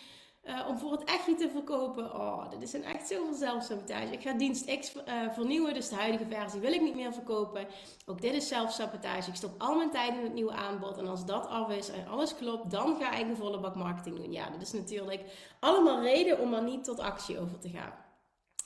Uh, 0.47 0.67
om 0.67 0.77
voor 0.77 0.91
het 0.91 1.03
echt 1.03 1.37
te 1.37 1.49
verkopen. 1.49 2.13
Oh, 2.13 2.49
dit 2.49 2.61
is 2.61 2.73
een 2.73 2.83
echt 2.83 3.07
zoveel 3.07 3.33
zelfsabotage. 3.33 4.11
Ik 4.11 4.21
ga 4.21 4.33
dienst 4.33 4.79
X 4.79 4.95
uh, 4.95 5.03
vernieuwen, 5.33 5.73
dus 5.73 5.89
de 5.89 5.95
huidige 5.95 6.25
versie 6.29 6.59
wil 6.59 6.73
ik 6.73 6.81
niet 6.81 6.95
meer 6.95 7.13
verkopen. 7.13 7.67
Ook 8.05 8.21
dit 8.21 8.33
is 8.33 8.47
zelfsabotage. 8.47 9.29
Ik 9.29 9.35
stop 9.35 9.51
al 9.57 9.75
mijn 9.75 9.91
tijd 9.91 10.17
in 10.17 10.23
het 10.23 10.33
nieuwe 10.33 10.51
aanbod. 10.51 10.97
En 10.97 11.07
als 11.07 11.25
dat 11.25 11.47
af 11.47 11.69
is 11.69 11.89
en 11.89 12.07
alles 12.07 12.35
klopt, 12.35 12.71
dan 12.71 12.97
ga 12.99 13.15
ik 13.15 13.27
een 13.27 13.35
volle 13.35 13.59
bak 13.59 13.75
marketing 13.75 14.15
doen. 14.15 14.31
Ja, 14.31 14.49
dat 14.49 14.61
is 14.61 14.73
natuurlijk 14.73 15.21
allemaal 15.59 16.01
reden 16.01 16.39
om 16.39 16.53
er 16.53 16.63
niet 16.63 16.83
tot 16.83 16.99
actie 16.99 17.39
over 17.39 17.59
te 17.59 17.69
gaan. 17.69 17.93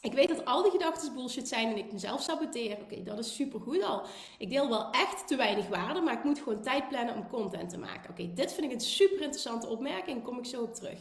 Ik 0.01 0.13
weet 0.13 0.29
dat 0.29 0.45
al 0.45 0.61
die 0.61 0.71
gedachten 0.71 1.13
bullshit 1.13 1.47
zijn 1.47 1.67
en 1.67 1.77
ik 1.77 1.91
mezelf 1.91 2.21
saboteer. 2.21 2.77
Oké, 2.81 3.03
dat 3.03 3.19
is 3.19 3.35
super 3.35 3.59
goed 3.59 3.83
al. 3.83 4.01
Ik 4.37 4.49
deel 4.49 4.69
wel 4.69 4.91
echt 4.91 5.27
te 5.27 5.35
weinig 5.35 5.67
waarde, 5.67 6.01
maar 6.01 6.13
ik 6.13 6.23
moet 6.23 6.39
gewoon 6.39 6.61
tijd 6.61 6.87
plannen 6.87 7.15
om 7.15 7.29
content 7.29 7.69
te 7.69 7.77
maken. 7.77 8.09
Oké, 8.09 8.33
dit 8.33 8.53
vind 8.53 8.65
ik 8.65 8.73
een 8.73 8.79
super 8.79 9.21
interessante 9.21 9.67
opmerking. 9.67 10.23
Kom 10.23 10.37
ik 10.37 10.45
zo 10.45 10.61
op 10.61 10.73
terug. 10.73 10.99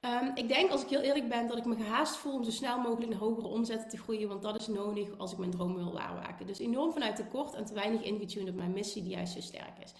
Ehm, 0.00 0.30
ik 0.34 0.48
denk, 0.48 0.70
als 0.70 0.82
ik 0.82 0.88
heel 0.88 1.00
eerlijk 1.00 1.28
ben, 1.28 1.48
dat 1.48 1.56
ik 1.56 1.64
me 1.64 1.76
gehaast 1.76 2.16
voel 2.16 2.32
om 2.32 2.44
zo 2.44 2.50
snel 2.50 2.78
mogelijk 2.78 3.10
naar 3.10 3.20
hogere 3.20 3.46
omzetten 3.46 3.88
te 3.88 3.98
groeien. 3.98 4.28
Want 4.28 4.42
dat 4.42 4.60
is 4.60 4.66
nodig 4.66 5.18
als 5.18 5.32
ik 5.32 5.38
mijn 5.38 5.50
droom 5.50 5.74
wil 5.74 5.92
waarmaken. 5.92 6.46
Dus 6.46 6.58
enorm 6.58 6.92
vanuit 6.92 7.16
tekort 7.16 7.54
en 7.54 7.64
te 7.64 7.74
weinig 7.74 8.02
ingetuned 8.02 8.48
op 8.48 8.54
mijn 8.54 8.72
missie 8.72 9.02
die 9.02 9.12
juist 9.12 9.32
zo 9.32 9.40
sterk 9.40 9.78
is. 9.82 9.92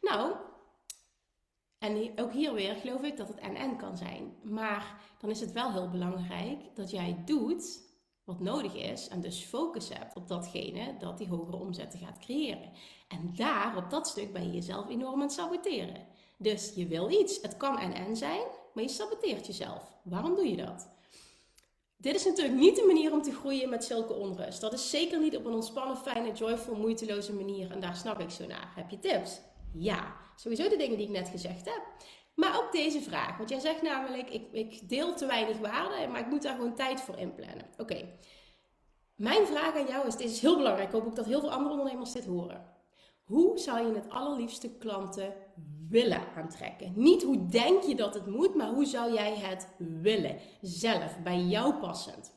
Nou, 0.00 0.34
en 1.78 2.12
ook 2.16 2.32
hier 2.32 2.52
weer 2.54 2.74
geloof 2.74 3.02
ik 3.02 3.16
dat 3.16 3.28
het 3.28 3.38
en-en 3.38 3.76
kan 3.76 3.96
zijn. 3.96 4.36
Maar 4.42 5.00
dan 5.20 5.30
is 5.30 5.40
het 5.40 5.52
wel 5.52 5.72
heel 5.72 5.88
belangrijk 5.90 6.74
dat 6.74 6.90
jij 6.90 7.22
doet 7.24 7.84
wat 8.24 8.40
nodig 8.40 8.74
is 8.74 9.08
en 9.08 9.20
dus 9.20 9.44
focus 9.44 9.88
hebt 9.88 10.16
op 10.16 10.28
datgene 10.28 10.96
dat 10.98 11.18
die 11.18 11.28
hogere 11.28 11.56
omzetten 11.56 11.98
gaat 11.98 12.18
creëren. 12.18 12.72
En 13.08 13.32
daar, 13.36 13.76
op 13.76 13.90
dat 13.90 14.08
stuk, 14.08 14.32
ben 14.32 14.44
je 14.44 14.52
jezelf 14.52 14.88
enorm 14.88 15.14
aan 15.14 15.20
het 15.20 15.32
saboteren. 15.32 16.06
Dus 16.36 16.72
je 16.74 16.86
wil 16.86 17.10
iets, 17.10 17.42
het 17.42 17.56
kan 17.56 17.78
en-en 17.78 18.16
zijn, 18.16 18.46
maar 18.76 18.84
je 18.84 18.90
saboteert 18.90 19.46
jezelf. 19.46 19.82
Waarom 20.02 20.34
doe 20.34 20.50
je 20.50 20.56
dat? 20.56 20.88
Dit 21.96 22.14
is 22.14 22.24
natuurlijk 22.24 22.58
niet 22.58 22.76
de 22.76 22.84
manier 22.86 23.12
om 23.12 23.22
te 23.22 23.32
groeien 23.32 23.68
met 23.68 23.84
zulke 23.84 24.12
onrust. 24.12 24.60
Dat 24.60 24.72
is 24.72 24.90
zeker 24.90 25.20
niet 25.20 25.36
op 25.36 25.44
een 25.44 25.54
ontspannen, 25.54 25.96
fijne, 25.96 26.32
joyful, 26.32 26.74
moeiteloze 26.74 27.32
manier. 27.32 27.70
En 27.70 27.80
daar 27.80 27.96
snap 27.96 28.20
ik 28.20 28.30
zo 28.30 28.46
naar. 28.46 28.72
Heb 28.74 28.90
je 28.90 28.98
tips? 28.98 29.40
Ja, 29.72 30.16
sowieso 30.36 30.68
de 30.68 30.76
dingen 30.76 30.96
die 30.96 31.06
ik 31.06 31.12
net 31.12 31.28
gezegd 31.28 31.64
heb. 31.64 31.82
Maar 32.34 32.58
ook 32.58 32.72
deze 32.72 33.00
vraag. 33.00 33.36
Want 33.36 33.48
jij 33.48 33.60
zegt 33.60 33.82
namelijk, 33.82 34.30
ik, 34.30 34.52
ik 34.52 34.88
deel 34.88 35.14
te 35.14 35.26
weinig 35.26 35.58
waarde, 35.58 36.06
maar 36.06 36.20
ik 36.20 36.26
moet 36.26 36.42
daar 36.42 36.54
gewoon 36.54 36.74
tijd 36.74 37.00
voor 37.00 37.18
inplannen. 37.18 37.66
Oké. 37.76 38.08
Mijn 39.14 39.46
vraag 39.46 39.74
aan 39.74 39.86
jou 39.86 40.06
is, 40.06 40.16
dit 40.16 40.30
is 40.30 40.40
heel 40.40 40.56
belangrijk. 40.56 40.88
Ik 40.88 40.94
hoop 40.94 41.06
ook 41.06 41.16
dat 41.16 41.26
heel 41.26 41.40
veel 41.40 41.52
andere 41.52 41.70
ondernemers 41.70 42.12
dit 42.12 42.26
horen. 42.26 42.75
Hoe 43.26 43.58
zou 43.58 43.86
je 43.86 43.94
het 43.94 44.10
allerliefste 44.10 44.70
klanten 44.70 45.34
willen 45.88 46.22
aantrekken? 46.36 46.92
Niet 46.94 47.22
hoe 47.22 47.46
denk 47.46 47.82
je 47.82 47.94
dat 47.94 48.14
het 48.14 48.26
moet, 48.26 48.54
maar 48.54 48.68
hoe 48.68 48.84
zou 48.84 49.12
jij 49.12 49.34
het 49.34 49.68
willen? 49.78 50.36
Zelf, 50.60 51.18
bij 51.22 51.40
jou 51.40 51.74
passend. 51.74 52.34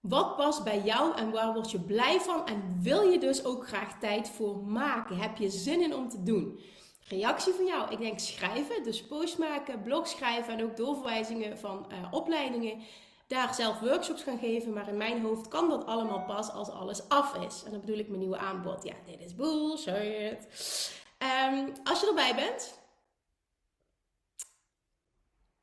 Wat 0.00 0.36
past 0.36 0.64
bij 0.64 0.80
jou 0.80 1.16
en 1.16 1.30
waar 1.30 1.52
word 1.52 1.70
je 1.70 1.80
blij 1.80 2.20
van? 2.20 2.46
En 2.46 2.78
wil 2.80 3.10
je 3.10 3.18
dus 3.18 3.44
ook 3.44 3.66
graag 3.66 3.98
tijd 3.98 4.28
voor 4.28 4.58
maken? 4.58 5.16
Heb 5.16 5.36
je 5.36 5.50
zin 5.50 5.82
in 5.82 5.94
om 5.94 6.08
te 6.08 6.22
doen? 6.22 6.60
Reactie 7.08 7.52
van 7.52 7.66
jou. 7.66 7.92
Ik 7.92 7.98
denk 7.98 8.18
schrijven, 8.18 8.82
dus 8.82 9.06
post 9.06 9.38
maken, 9.38 9.82
blog 9.82 10.08
schrijven 10.08 10.52
en 10.58 10.64
ook 10.64 10.76
doorverwijzingen 10.76 11.58
van 11.58 11.86
uh, 11.92 12.12
opleidingen. 12.12 12.78
Daar 13.26 13.54
zelf 13.54 13.80
workshops 13.80 14.22
gaan 14.22 14.38
geven, 14.38 14.72
maar 14.72 14.88
in 14.88 14.96
mijn 14.96 15.22
hoofd 15.22 15.48
kan 15.48 15.68
dat 15.68 15.86
allemaal 15.86 16.24
pas 16.24 16.50
als 16.50 16.68
alles 16.68 17.08
af 17.08 17.34
is. 17.36 17.62
En 17.64 17.70
dan 17.70 17.80
bedoel 17.80 17.98
ik 17.98 18.08
mijn 18.08 18.20
nieuwe 18.20 18.38
aanbod. 18.38 18.84
Ja, 18.84 18.94
dit 19.06 19.20
is 19.20 19.34
bullshit. 19.34 20.48
Um, 21.18 21.72
als 21.84 22.00
je 22.00 22.06
erbij 22.06 22.34
bent, 22.34 22.80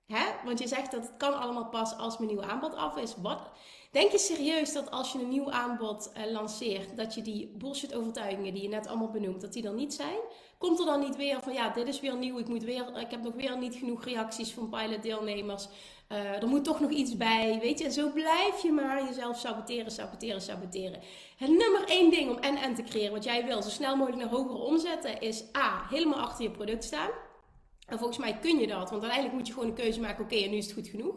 hè? 0.05 0.25
want 0.45 0.59
je 0.59 0.67
zegt 0.67 0.91
dat 0.91 1.01
het 1.01 1.17
kan 1.17 1.39
allemaal 1.39 1.69
pas 1.69 1.97
als 1.97 2.17
mijn 2.17 2.29
nieuwe 2.29 2.45
aanbod 2.45 2.75
af 2.75 2.97
is. 2.97 3.15
Wat, 3.15 3.49
Denk 3.93 4.11
je 4.11 4.17
serieus 4.17 4.73
dat 4.73 4.91
als 4.91 5.11
je 5.11 5.19
een 5.19 5.29
nieuw 5.29 5.51
aanbod 5.51 6.11
uh, 6.17 6.31
lanceert, 6.31 6.97
dat 6.97 7.15
je 7.15 7.21
die 7.21 7.51
bullshit 7.57 7.95
overtuigingen 7.95 8.53
die 8.53 8.63
je 8.63 8.69
net 8.69 8.87
allemaal 8.87 9.11
benoemt, 9.11 9.41
dat 9.41 9.53
die 9.53 9.61
dan 9.61 9.75
niet 9.75 9.93
zijn? 9.93 10.17
Komt 10.57 10.79
er 10.79 10.85
dan 10.85 10.99
niet 10.99 11.15
weer 11.15 11.41
van 11.41 11.53
ja, 11.53 11.69
dit 11.69 11.87
is 11.87 11.99
weer 11.99 12.17
nieuw, 12.17 12.37
ik, 12.37 12.47
moet 12.47 12.63
weer, 12.63 12.97
ik 12.99 13.11
heb 13.11 13.23
nog 13.23 13.33
weer 13.33 13.57
niet 13.57 13.75
genoeg 13.75 14.03
reacties 14.03 14.51
van 14.51 14.69
pilotdeelnemers. 14.69 15.67
Uh, 16.11 16.41
er 16.41 16.47
moet 16.47 16.63
toch 16.63 16.79
nog 16.79 16.89
iets 16.89 17.17
bij, 17.17 17.59
weet 17.61 17.79
je. 17.79 17.85
En 17.85 17.91
zo 17.91 18.11
blijf 18.11 18.61
je 18.61 18.71
maar 18.71 19.05
jezelf 19.05 19.39
saboteren, 19.39 19.91
saboteren, 19.91 20.41
saboteren. 20.41 20.99
Het 21.37 21.49
nummer 21.49 21.83
één 21.85 22.11
ding 22.11 22.31
om 22.31 22.37
en-en 22.37 22.75
te 22.75 22.83
creëren, 22.83 23.13
wat 23.13 23.23
jij 23.23 23.45
wil, 23.45 23.61
zo 23.61 23.69
snel 23.69 23.95
mogelijk 23.95 24.21
naar 24.21 24.31
hogere 24.31 24.57
omzetten, 24.57 25.21
is 25.21 25.43
A, 25.57 25.85
helemaal 25.89 26.19
achter 26.19 26.43
je 26.43 26.51
product 26.51 26.83
staan. 26.83 27.09
En 27.87 27.97
volgens 27.97 28.19
mij 28.19 28.37
kun 28.39 28.59
je 28.59 28.67
dat, 28.67 28.89
want 28.89 29.01
uiteindelijk 29.01 29.33
moet 29.33 29.47
je 29.47 29.53
gewoon 29.53 29.67
een 29.69 29.75
keuze 29.75 29.99
maken, 29.99 30.23
oké, 30.23 30.35
en 30.35 30.49
nu 30.49 30.57
is 30.57 30.65
het 30.65 30.73
goed 30.73 30.87
genoeg. 30.87 31.15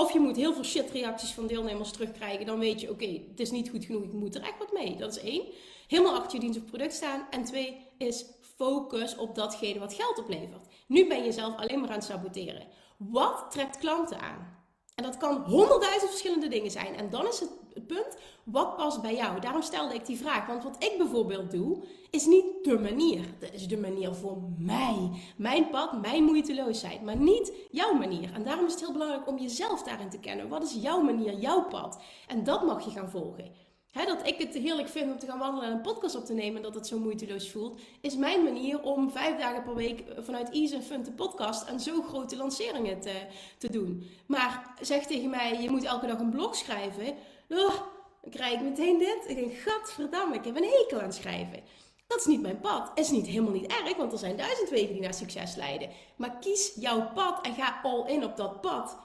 Of 0.00 0.12
je 0.12 0.20
moet 0.20 0.36
heel 0.36 0.54
veel 0.54 0.64
shit 0.64 0.90
reacties 0.90 1.32
van 1.32 1.46
deelnemers 1.46 1.90
terugkrijgen. 1.90 2.46
Dan 2.46 2.58
weet 2.58 2.80
je, 2.80 2.90
oké, 2.90 3.06
het 3.06 3.40
is 3.40 3.50
niet 3.50 3.70
goed 3.70 3.84
genoeg. 3.84 4.02
Ik 4.02 4.12
moet 4.12 4.34
er 4.34 4.42
echt 4.42 4.58
wat 4.58 4.72
mee. 4.72 4.96
Dat 4.96 5.16
is 5.16 5.22
één. 5.22 5.44
Helemaal 5.86 6.14
achter 6.14 6.34
je 6.34 6.40
dienst 6.40 6.58
of 6.58 6.64
product 6.64 6.92
staan. 6.92 7.26
En 7.30 7.44
twee 7.44 7.76
is 7.98 8.24
focus 8.56 9.16
op 9.16 9.34
datgene 9.34 9.78
wat 9.78 9.94
geld 9.94 10.18
oplevert. 10.18 10.66
Nu 10.86 11.08
ben 11.08 11.24
je 11.24 11.32
zelf 11.32 11.56
alleen 11.56 11.80
maar 11.80 11.88
aan 11.88 11.94
het 11.94 12.04
saboteren. 12.04 12.66
Wat 12.96 13.46
trekt 13.50 13.78
klanten 13.78 14.20
aan? 14.20 14.59
En 15.00 15.06
dat 15.06 15.16
kan 15.16 15.42
honderdduizend 15.44 16.10
verschillende 16.10 16.48
dingen 16.48 16.70
zijn. 16.70 16.96
En 16.96 17.10
dan 17.10 17.26
is 17.26 17.40
het 17.40 17.86
punt, 17.86 18.16
wat 18.44 18.76
past 18.76 19.02
bij 19.02 19.14
jou? 19.14 19.40
Daarom 19.40 19.62
stelde 19.62 19.94
ik 19.94 20.06
die 20.06 20.16
vraag. 20.16 20.46
Want 20.46 20.62
wat 20.62 20.84
ik 20.84 20.94
bijvoorbeeld 20.98 21.50
doe, 21.50 21.82
is 22.10 22.26
niet 22.26 22.44
de 22.62 22.78
manier. 22.78 23.24
Dat 23.38 23.52
is 23.52 23.68
de 23.68 23.76
manier 23.76 24.14
voor 24.14 24.38
mij. 24.58 25.10
Mijn 25.36 25.70
pad, 25.70 26.00
mijn 26.00 26.24
moeiteloosheid. 26.24 27.02
Maar 27.02 27.16
niet 27.16 27.52
jouw 27.70 27.92
manier. 27.92 28.32
En 28.32 28.44
daarom 28.44 28.66
is 28.66 28.72
het 28.72 28.80
heel 28.80 28.92
belangrijk 28.92 29.28
om 29.28 29.38
jezelf 29.38 29.82
daarin 29.82 30.10
te 30.10 30.18
kennen. 30.18 30.48
Wat 30.48 30.62
is 30.62 30.74
jouw 30.82 31.00
manier, 31.00 31.34
jouw 31.34 31.64
pad? 31.64 32.02
En 32.26 32.44
dat 32.44 32.66
mag 32.66 32.84
je 32.84 32.90
gaan 32.90 33.10
volgen. 33.10 33.52
Dat 33.92 34.26
ik 34.26 34.38
het 34.38 34.54
heerlijk 34.54 34.88
vind 34.88 35.12
om 35.12 35.18
te 35.18 35.26
gaan 35.26 35.38
wandelen 35.38 35.68
en 35.68 35.76
een 35.76 35.82
podcast 35.82 36.14
op 36.14 36.24
te 36.24 36.32
nemen 36.32 36.56
en 36.56 36.62
dat 36.62 36.74
het 36.74 36.86
zo 36.86 36.98
moeiteloos 36.98 37.50
voelt, 37.50 37.80
is 38.00 38.16
mijn 38.16 38.42
manier 38.42 38.82
om 38.82 39.10
vijf 39.10 39.38
dagen 39.38 39.62
per 39.62 39.74
week 39.74 40.04
vanuit 40.18 40.50
Ease 40.50 40.74
and 40.74 40.84
Fun 40.84 41.02
te 41.02 41.12
podcast 41.12 41.68
en 41.68 41.80
zo 41.80 42.02
grote 42.02 42.36
lanceringen 42.36 43.00
te, 43.00 43.26
te 43.58 43.70
doen. 43.70 44.10
Maar 44.26 44.74
zeg 44.80 45.06
tegen 45.06 45.30
mij, 45.30 45.62
je 45.62 45.70
moet 45.70 45.84
elke 45.84 46.06
dag 46.06 46.18
een 46.18 46.30
blog 46.30 46.56
schrijven. 46.56 47.06
Oh, 47.48 47.74
dan 48.22 48.30
krijg 48.30 48.54
ik 48.54 48.60
meteen 48.60 48.98
dit. 48.98 49.24
Ik 49.26 49.36
denk, 49.36 49.52
gadverdamme, 49.52 50.34
ik 50.34 50.44
heb 50.44 50.56
een 50.56 50.70
hekel 50.78 51.00
aan 51.00 51.12
schrijven. 51.12 51.62
Dat 52.06 52.18
is 52.18 52.26
niet 52.26 52.40
mijn 52.40 52.60
pad. 52.60 52.90
Is 52.94 53.10
niet 53.10 53.26
helemaal 53.26 53.52
niet 53.52 53.72
erg, 53.72 53.96
want 53.96 54.12
er 54.12 54.18
zijn 54.18 54.36
duizend 54.36 54.70
wegen 54.70 54.92
die 54.92 55.02
naar 55.02 55.14
succes 55.14 55.54
leiden. 55.54 55.90
Maar 56.16 56.38
kies 56.38 56.72
jouw 56.74 57.12
pad 57.12 57.46
en 57.46 57.54
ga 57.54 57.80
all 57.82 58.06
in 58.06 58.24
op 58.24 58.36
dat 58.36 58.60
pad. 58.60 58.98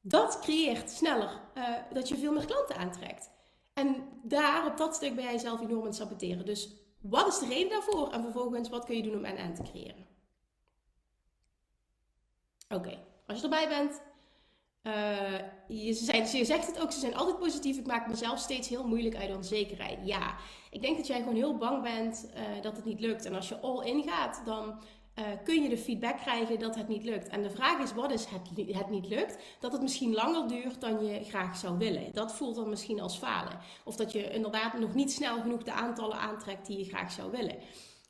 Dat 0.00 0.38
creëert 0.40 0.90
sneller 0.90 1.40
uh, 1.54 1.64
dat 1.92 2.08
je 2.08 2.16
veel 2.16 2.32
meer 2.32 2.44
klanten 2.44 2.76
aantrekt. 2.76 3.30
En 3.74 4.08
daar, 4.22 4.66
op 4.66 4.76
dat 4.76 4.94
stuk, 4.94 5.14
ben 5.14 5.24
jij 5.24 5.38
zelf 5.38 5.60
enorm 5.60 5.80
aan 5.80 5.86
het 5.86 5.94
saboteren. 5.94 6.46
Dus 6.46 6.70
wat 7.00 7.26
is 7.26 7.38
de 7.38 7.46
reden 7.46 7.70
daarvoor? 7.70 8.10
En 8.12 8.22
vervolgens, 8.22 8.68
wat 8.68 8.84
kun 8.84 8.96
je 8.96 9.02
doen 9.02 9.16
om 9.16 9.24
en 9.24 9.54
te 9.54 9.62
creëren? 9.62 10.06
Oké, 12.68 12.98
als 13.26 13.38
je 13.38 13.44
erbij 13.44 13.68
bent, 13.68 14.02
uh, 14.82 15.38
je, 15.68 15.92
zijn, 15.92 16.36
je 16.36 16.44
zegt 16.44 16.66
het 16.66 16.80
ook, 16.80 16.92
ze 16.92 16.98
zijn 16.98 17.14
altijd 17.14 17.38
positief. 17.38 17.78
Ik 17.78 17.86
maak 17.86 18.08
mezelf 18.08 18.38
steeds 18.38 18.68
heel 18.68 18.86
moeilijk 18.86 19.16
uit 19.16 19.36
onzekerheid. 19.36 19.98
Ja, 20.06 20.36
ik 20.70 20.82
denk 20.82 20.96
dat 20.96 21.06
jij 21.06 21.18
gewoon 21.18 21.34
heel 21.34 21.56
bang 21.56 21.82
bent 21.82 22.30
uh, 22.34 22.62
dat 22.62 22.76
het 22.76 22.84
niet 22.84 23.00
lukt. 23.00 23.24
En 23.24 23.34
als 23.34 23.48
je 23.48 23.60
all 23.60 23.86
in 23.86 24.02
gaat, 24.02 24.42
dan 24.44 24.80
uh, 25.18 25.24
kun 25.44 25.62
je 25.62 25.68
de 25.68 25.78
feedback 25.78 26.16
krijgen 26.16 26.58
dat 26.58 26.74
het 26.74 26.88
niet 26.88 27.04
lukt. 27.04 27.28
En 27.28 27.42
de 27.42 27.50
vraag 27.50 27.78
is, 27.78 27.92
wat 27.92 28.12
is 28.12 28.24
het, 28.24 28.76
het 28.76 28.90
niet 28.90 29.08
lukt? 29.08 29.36
Dat 29.60 29.72
het 29.72 29.82
misschien 29.82 30.14
langer 30.14 30.48
duurt 30.48 30.80
dan 30.80 31.04
je 31.04 31.24
graag 31.24 31.56
zou 31.56 31.78
willen. 31.78 32.12
Dat 32.12 32.34
voelt 32.34 32.56
dan 32.56 32.68
misschien 32.68 33.00
als 33.00 33.16
falen. 33.16 33.58
Of 33.84 33.96
dat 33.96 34.12
je 34.12 34.30
inderdaad 34.30 34.78
nog 34.78 34.94
niet 34.94 35.12
snel 35.12 35.40
genoeg 35.40 35.62
de 35.62 35.72
aantallen 35.72 36.18
aantrekt 36.18 36.66
die 36.66 36.78
je 36.78 36.84
graag 36.84 37.12
zou 37.12 37.30
willen. 37.30 37.56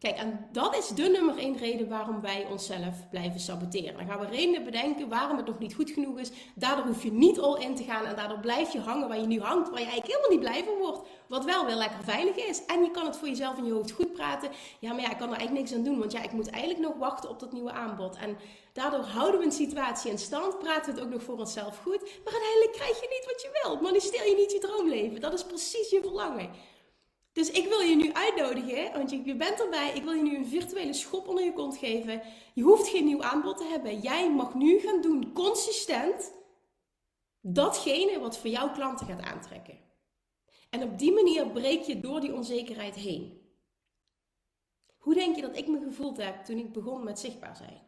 Kijk, 0.04 0.16
en 0.16 0.48
dat 0.52 0.76
is 0.76 0.88
de 0.88 1.02
nummer 1.02 1.38
één 1.38 1.56
reden 1.56 1.88
waarom 1.88 2.20
wij 2.20 2.46
onszelf 2.50 3.08
blijven 3.10 3.40
saboteren. 3.40 3.96
Dan 3.96 4.06
gaan 4.06 4.20
we 4.20 4.26
redenen 4.26 4.64
bedenken 4.64 5.08
waarom 5.08 5.36
het 5.36 5.46
nog 5.46 5.58
niet 5.58 5.74
goed 5.74 5.90
genoeg 5.90 6.18
is. 6.18 6.30
Daardoor 6.54 6.86
hoef 6.86 7.02
je 7.02 7.12
niet 7.12 7.38
al 7.38 7.58
in 7.58 7.74
te 7.74 7.82
gaan 7.82 8.04
en 8.04 8.16
daardoor 8.16 8.38
blijf 8.38 8.72
je 8.72 8.80
hangen 8.80 9.08
waar 9.08 9.20
je 9.20 9.26
nu 9.26 9.40
hangt, 9.40 9.70
waar 9.70 9.80
je 9.80 9.86
eigenlijk 9.86 10.16
helemaal 10.16 10.30
niet 10.30 10.48
blij 10.48 10.64
van 10.64 10.78
wordt. 10.78 11.08
Wat 11.28 11.44
wel 11.44 11.66
weer 11.66 11.74
lekker 11.74 12.02
veilig 12.02 12.36
is. 12.36 12.64
En 12.66 12.82
je 12.82 12.90
kan 12.90 13.06
het 13.06 13.16
voor 13.16 13.28
jezelf 13.28 13.58
in 13.58 13.64
je 13.64 13.72
hoofd 13.72 13.90
goed 13.90 14.12
praten. 14.12 14.50
Ja, 14.78 14.92
maar 14.92 15.00
ja, 15.00 15.10
ik 15.10 15.16
kan 15.16 15.30
er 15.30 15.36
eigenlijk 15.36 15.66
niks 15.66 15.74
aan 15.74 15.84
doen, 15.84 15.98
want 15.98 16.12
ja, 16.12 16.22
ik 16.22 16.32
moet 16.32 16.50
eigenlijk 16.50 16.82
nog 16.88 16.96
wachten 16.98 17.30
op 17.30 17.40
dat 17.40 17.52
nieuwe 17.52 17.72
aanbod. 17.72 18.16
En 18.16 18.36
daardoor 18.72 19.04
houden 19.04 19.40
we 19.40 19.46
een 19.46 19.52
situatie 19.52 20.10
in 20.10 20.18
stand, 20.18 20.58
praten 20.58 20.84
we 20.84 21.00
het 21.00 21.06
ook 21.08 21.12
nog 21.12 21.22
voor 21.22 21.38
onszelf 21.38 21.78
goed. 21.78 22.00
Maar 22.24 22.32
uiteindelijk 22.32 22.72
krijg 22.72 23.00
je 23.00 23.08
niet 23.10 23.32
wat 23.32 23.42
je 23.42 23.60
wilt. 23.62 23.80
Manifesteer 23.80 24.28
je 24.28 24.36
niet 24.36 24.52
je 24.52 24.58
droomleven. 24.58 25.20
Dat 25.20 25.32
is 25.32 25.44
precies 25.44 25.90
je 25.90 26.00
verlangen. 26.00 26.50
Dus 27.34 27.50
ik 27.50 27.68
wil 27.68 27.80
je 27.80 27.96
nu 27.96 28.12
uitnodigen, 28.12 28.92
want 28.92 29.10
je, 29.10 29.36
bent 29.36 29.60
erbij. 29.60 29.94
Ik 29.94 30.02
wil 30.02 30.12
je 30.12 30.22
nu 30.22 30.36
een 30.36 30.46
virtuele 30.46 30.92
schop 30.92 31.28
onder 31.28 31.44
je 31.44 31.52
kont 31.52 31.76
geven. 31.76 32.22
Je 32.54 32.62
hoeft 32.62 32.88
geen 32.88 33.04
nieuw 33.04 33.22
aanbod 33.22 33.56
te 33.56 33.64
hebben. 33.64 34.00
Jij 34.00 34.32
mag 34.32 34.54
nu 34.54 34.78
gaan 34.78 35.00
doen, 35.00 35.32
consistent, 35.32 36.32
datgene 37.40 38.18
wat 38.20 38.38
voor 38.38 38.50
jouw 38.50 38.72
klanten 38.72 39.06
gaat 39.06 39.22
aantrekken. 39.22 39.78
En 40.70 40.82
op 40.82 40.98
die 40.98 41.12
manier 41.12 41.50
breek 41.50 41.82
je 41.82 42.00
door 42.00 42.20
die 42.20 42.34
onzekerheid 42.34 42.94
heen. 42.94 43.40
Hoe 44.98 45.14
denk 45.14 45.36
je 45.36 45.42
dat 45.42 45.56
ik 45.56 45.68
me 45.68 45.80
gevoeld 45.80 46.16
heb 46.16 46.44
toen 46.44 46.58
ik 46.58 46.72
begon 46.72 47.04
met 47.04 47.18
zichtbaar 47.18 47.56
zijn? 47.56 47.82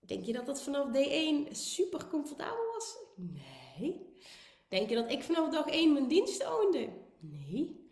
Denk 0.00 0.24
je 0.24 0.32
dat 0.32 0.46
dat 0.46 0.62
vanaf 0.62 0.86
D1 0.86 1.50
super 1.50 2.06
comfortabel 2.06 2.72
was? 2.72 2.96
Nee. 3.16 4.12
Denk 4.68 4.88
je 4.88 4.94
dat 4.94 5.10
ik 5.10 5.22
vanaf 5.22 5.48
dag 5.48 5.66
1 5.66 5.92
mijn 5.92 6.08
dienst 6.08 6.46
oonde? 6.46 6.88
Nee. 7.20 7.83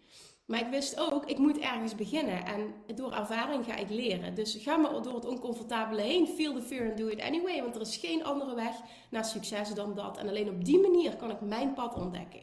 Maar 0.53 0.61
ik 0.61 0.71
wist 0.71 1.01
ook, 1.01 1.27
ik 1.27 1.39
moet 1.39 1.59
ergens 1.59 1.95
beginnen. 1.95 2.45
En 2.45 2.75
door 2.95 3.13
ervaring 3.13 3.65
ga 3.65 3.77
ik 3.77 3.91
leren. 3.91 4.35
Dus 4.35 4.55
ga 4.55 4.77
maar 4.77 5.03
door 5.03 5.15
het 5.15 5.25
oncomfortabele 5.25 6.01
heen. 6.01 6.27
Feel 6.27 6.55
the 6.55 6.63
fear 6.63 6.89
and 6.89 6.97
do 6.97 7.07
it 7.07 7.21
anyway. 7.21 7.63
Want 7.63 7.75
er 7.75 7.81
is 7.81 7.97
geen 7.97 8.25
andere 8.25 8.55
weg 8.55 8.77
naar 9.11 9.25
succes 9.25 9.75
dan 9.75 9.95
dat. 9.95 10.19
En 10.19 10.29
alleen 10.29 10.49
op 10.49 10.65
die 10.65 10.79
manier 10.79 11.17
kan 11.17 11.31
ik 11.31 11.41
mijn 11.41 11.75
pad 11.75 11.95
ontdekken. 11.95 12.41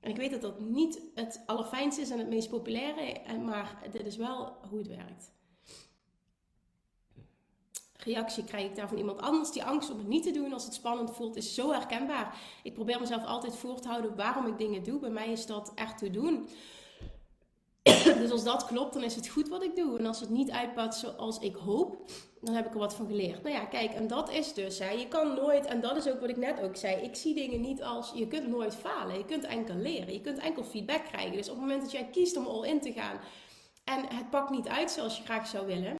En 0.00 0.10
ik 0.10 0.16
weet 0.16 0.30
dat 0.30 0.40
dat 0.40 0.60
niet 0.60 1.00
het 1.14 1.42
allerfijnste 1.46 2.00
is 2.00 2.10
en 2.10 2.18
het 2.18 2.28
meest 2.28 2.48
populaire. 2.48 3.20
Maar 3.44 3.82
dit 3.92 4.06
is 4.06 4.16
wel 4.16 4.56
hoe 4.68 4.78
het 4.78 4.88
werkt. 4.88 5.32
Reactie 7.96 8.44
krijg 8.44 8.64
ik 8.64 8.76
daar 8.76 8.88
van 8.88 8.98
iemand 8.98 9.20
anders. 9.20 9.50
Die 9.50 9.64
angst 9.64 9.90
om 9.90 9.98
het 9.98 10.08
niet 10.08 10.22
te 10.22 10.30
doen 10.30 10.52
als 10.52 10.64
het 10.64 10.74
spannend 10.74 11.14
voelt 11.14 11.36
is 11.36 11.54
zo 11.54 11.72
herkenbaar. 11.72 12.40
Ik 12.62 12.74
probeer 12.74 13.00
mezelf 13.00 13.24
altijd 13.24 13.56
voor 13.56 13.80
te 13.80 13.88
houden 13.88 14.16
waarom 14.16 14.46
ik 14.46 14.58
dingen 14.58 14.82
doe. 14.82 14.98
Bij 14.98 15.10
mij 15.10 15.32
is 15.32 15.46
dat 15.46 15.72
echt 15.74 15.98
te 15.98 16.10
doen. 16.10 16.48
dus 18.20 18.30
als 18.30 18.44
dat 18.44 18.66
klopt, 18.66 18.92
dan 18.92 19.02
is 19.02 19.14
het 19.14 19.28
goed 19.28 19.48
wat 19.48 19.62
ik 19.62 19.76
doe. 19.76 19.98
En 19.98 20.06
als 20.06 20.20
het 20.20 20.30
niet 20.30 20.50
uitpakt 20.50 20.94
zoals 20.94 21.38
ik 21.38 21.54
hoop, 21.54 22.10
dan 22.40 22.54
heb 22.54 22.66
ik 22.66 22.72
er 22.72 22.78
wat 22.78 22.94
van 22.94 23.06
geleerd. 23.06 23.42
Nou 23.42 23.54
ja, 23.54 23.64
kijk, 23.64 23.92
en 23.92 24.06
dat 24.06 24.30
is 24.30 24.54
dus, 24.54 24.78
hè, 24.78 24.90
je 24.90 25.08
kan 25.08 25.34
nooit, 25.34 25.66
en 25.66 25.80
dat 25.80 25.96
is 25.96 26.08
ook 26.08 26.20
wat 26.20 26.30
ik 26.30 26.36
net 26.36 26.60
ook 26.60 26.76
zei, 26.76 27.02
ik 27.02 27.14
zie 27.14 27.34
dingen 27.34 27.60
niet 27.60 27.82
als, 27.82 28.12
je 28.14 28.26
kunt 28.26 28.48
nooit 28.48 28.74
falen. 28.74 29.18
Je 29.18 29.24
kunt 29.24 29.44
enkel 29.44 29.74
leren, 29.74 30.12
je 30.12 30.20
kunt 30.20 30.38
enkel 30.38 30.64
feedback 30.64 31.04
krijgen. 31.04 31.36
Dus 31.36 31.48
op 31.48 31.54
het 31.54 31.64
moment 31.64 31.82
dat 31.82 31.92
jij 31.92 32.08
kiest 32.12 32.36
om 32.36 32.46
all 32.46 32.68
in 32.68 32.80
te 32.80 32.92
gaan 32.92 33.20
en 33.84 34.16
het 34.16 34.30
pakt 34.30 34.50
niet 34.50 34.68
uit 34.68 34.90
zoals 34.90 35.16
je 35.16 35.24
graag 35.24 35.46
zou 35.46 35.66
willen, 35.66 35.98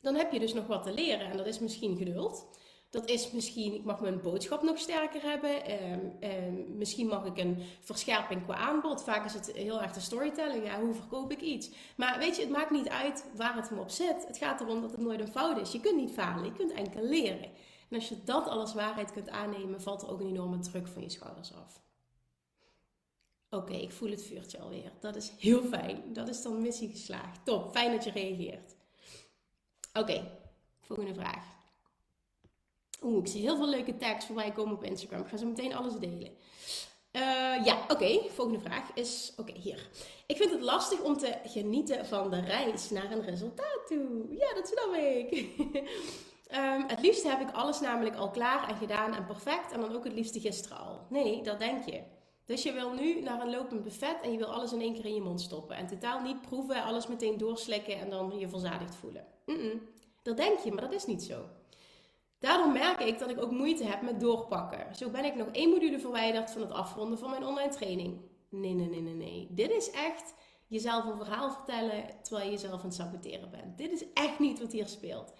dan 0.00 0.14
heb 0.14 0.32
je 0.32 0.38
dus 0.38 0.54
nog 0.54 0.66
wat 0.66 0.82
te 0.82 0.92
leren. 0.92 1.30
En 1.30 1.36
dat 1.36 1.46
is 1.46 1.58
misschien 1.58 1.96
geduld. 1.96 2.46
Dat 2.90 3.08
is 3.08 3.30
misschien, 3.30 3.74
ik 3.74 3.84
mag 3.84 4.00
mijn 4.00 4.20
boodschap 4.20 4.62
nog 4.62 4.78
sterker 4.78 5.22
hebben. 5.22 5.64
Ehm, 5.64 6.06
ehm, 6.20 6.76
misschien 6.76 7.06
mag 7.06 7.24
ik 7.24 7.38
een 7.38 7.62
verscherping 7.80 8.44
qua 8.44 8.54
aanbod. 8.54 9.02
Vaak 9.02 9.24
is 9.24 9.34
het 9.34 9.52
heel 9.52 9.82
erg 9.82 9.92
de 9.92 10.00
storytelling. 10.00 10.64
Ja, 10.64 10.80
hoe 10.80 10.94
verkoop 10.94 11.32
ik 11.32 11.40
iets? 11.40 11.70
Maar 11.96 12.18
weet 12.18 12.36
je, 12.36 12.42
het 12.42 12.50
maakt 12.50 12.70
niet 12.70 12.88
uit 12.88 13.24
waar 13.36 13.56
het 13.56 13.68
hem 13.68 13.78
op 13.78 13.90
zit. 13.90 14.26
Het 14.26 14.38
gaat 14.38 14.60
erom 14.60 14.80
dat 14.80 14.90
het 14.90 15.00
nooit 15.00 15.20
een 15.20 15.28
fout 15.28 15.58
is. 15.60 15.72
Je 15.72 15.80
kunt 15.80 15.96
niet 15.96 16.10
falen, 16.10 16.44
je 16.44 16.52
kunt 16.52 16.72
enkel 16.72 17.02
leren. 17.02 17.50
En 17.88 17.96
als 17.96 18.08
je 18.08 18.24
dat 18.24 18.48
alles 18.48 18.74
waarheid 18.74 19.12
kunt 19.12 19.28
aannemen, 19.28 19.80
valt 19.80 20.02
er 20.02 20.10
ook 20.10 20.20
een 20.20 20.28
enorme 20.28 20.58
druk 20.58 20.88
van 20.88 21.02
je 21.02 21.08
schouders 21.08 21.54
af. 21.54 21.82
Oké, 23.50 23.72
ik 23.72 23.92
voel 23.92 24.10
het 24.10 24.22
vuurtje 24.22 24.58
alweer. 24.58 24.92
Dat 25.00 25.16
is 25.16 25.32
heel 25.38 25.62
fijn. 25.62 26.12
Dat 26.12 26.28
is 26.28 26.42
dan 26.42 26.62
missie 26.62 26.90
geslaagd. 26.90 27.44
Top, 27.44 27.70
fijn 27.70 27.92
dat 27.92 28.04
je 28.04 28.10
reageert. 28.10 28.76
Oké, 29.92 30.30
volgende 30.80 31.14
vraag. 31.14 31.57
Oeh, 33.02 33.18
ik 33.18 33.26
zie 33.26 33.40
heel 33.40 33.56
veel 33.56 33.68
leuke 33.68 33.96
tags 33.96 34.26
voorbij 34.26 34.52
komen 34.52 34.74
op 34.74 34.84
Instagram. 34.84 35.20
Ik 35.20 35.28
ga 35.28 35.36
zo 35.36 35.46
meteen 35.46 35.74
alles 35.74 35.94
delen. 35.94 36.36
Uh, 37.12 37.64
ja, 37.64 37.84
oké. 37.88 38.20
Volgende 38.28 38.60
vraag 38.60 38.90
is... 38.94 39.32
Oké, 39.36 39.52
hier. 39.52 39.88
Ik 40.26 40.36
vind 40.36 40.50
het 40.50 40.60
lastig 40.60 41.00
om 41.00 41.16
te 41.16 41.34
genieten 41.44 42.06
van 42.06 42.30
de 42.30 42.40
reis 42.40 42.90
naar 42.90 43.12
een 43.12 43.22
resultaat 43.22 43.86
toe. 43.86 44.26
Ja, 44.28 44.54
dat 44.54 44.68
snap 44.68 44.94
ik. 44.94 45.32
um, 46.54 46.84
het 46.94 47.00
liefste 47.00 47.28
heb 47.28 47.40
ik 47.40 47.54
alles 47.54 47.80
namelijk 47.80 48.16
al 48.16 48.30
klaar 48.30 48.68
en 48.68 48.76
gedaan 48.76 49.14
en 49.14 49.26
perfect. 49.26 49.72
En 49.72 49.80
dan 49.80 49.94
ook 49.94 50.04
het 50.04 50.12
liefste 50.12 50.40
gisteren 50.40 50.78
al. 50.78 51.00
Nee, 51.08 51.42
dat 51.42 51.58
denk 51.58 51.84
je. 51.84 52.02
Dus 52.44 52.62
je 52.62 52.72
wil 52.72 52.92
nu 52.92 53.20
naar 53.20 53.40
een 53.40 53.50
lopend 53.50 53.82
buffet 53.82 54.16
en 54.22 54.32
je 54.32 54.38
wil 54.38 54.52
alles 54.52 54.72
in 54.72 54.80
één 54.80 54.94
keer 54.94 55.04
in 55.04 55.14
je 55.14 55.20
mond 55.20 55.40
stoppen. 55.40 55.76
En 55.76 55.86
totaal 55.86 56.20
niet 56.20 56.40
proeven, 56.40 56.82
alles 56.82 57.06
meteen 57.06 57.38
doorslikken 57.38 57.98
en 57.98 58.10
dan 58.10 58.38
je 58.38 58.48
verzadigd 58.48 58.94
voelen. 58.94 59.26
-mm. 59.46 59.80
Dat 60.22 60.36
denk 60.36 60.58
je, 60.58 60.72
maar 60.72 60.82
dat 60.82 60.92
is 60.92 61.06
niet 61.06 61.22
zo. 61.22 61.44
Daarom 62.38 62.72
merk 62.72 63.00
ik 63.00 63.18
dat 63.18 63.30
ik 63.30 63.42
ook 63.42 63.50
moeite 63.50 63.84
heb 63.84 64.02
met 64.02 64.20
doorpakken. 64.20 64.94
Zo 64.94 65.10
ben 65.10 65.24
ik 65.24 65.34
nog 65.34 65.48
één 65.52 65.70
module 65.70 65.98
verwijderd 65.98 66.50
van 66.50 66.60
het 66.60 66.70
afronden 66.70 67.18
van 67.18 67.30
mijn 67.30 67.44
online 67.44 67.70
training. 67.70 68.20
Nee, 68.50 68.74
nee, 68.74 68.88
nee, 68.88 69.00
nee, 69.00 69.14
nee. 69.14 69.46
Dit 69.50 69.70
is 69.70 69.90
echt 69.90 70.34
jezelf 70.66 71.04
een 71.04 71.16
verhaal 71.16 71.50
vertellen 71.50 72.04
terwijl 72.22 72.46
je 72.46 72.52
jezelf 72.52 72.80
aan 72.80 72.86
het 72.86 72.94
saboteren 72.94 73.50
bent. 73.50 73.78
Dit 73.78 73.92
is 73.92 74.04
echt 74.14 74.38
niet 74.38 74.60
wat 74.60 74.72
hier 74.72 74.88
speelt. 74.88 75.32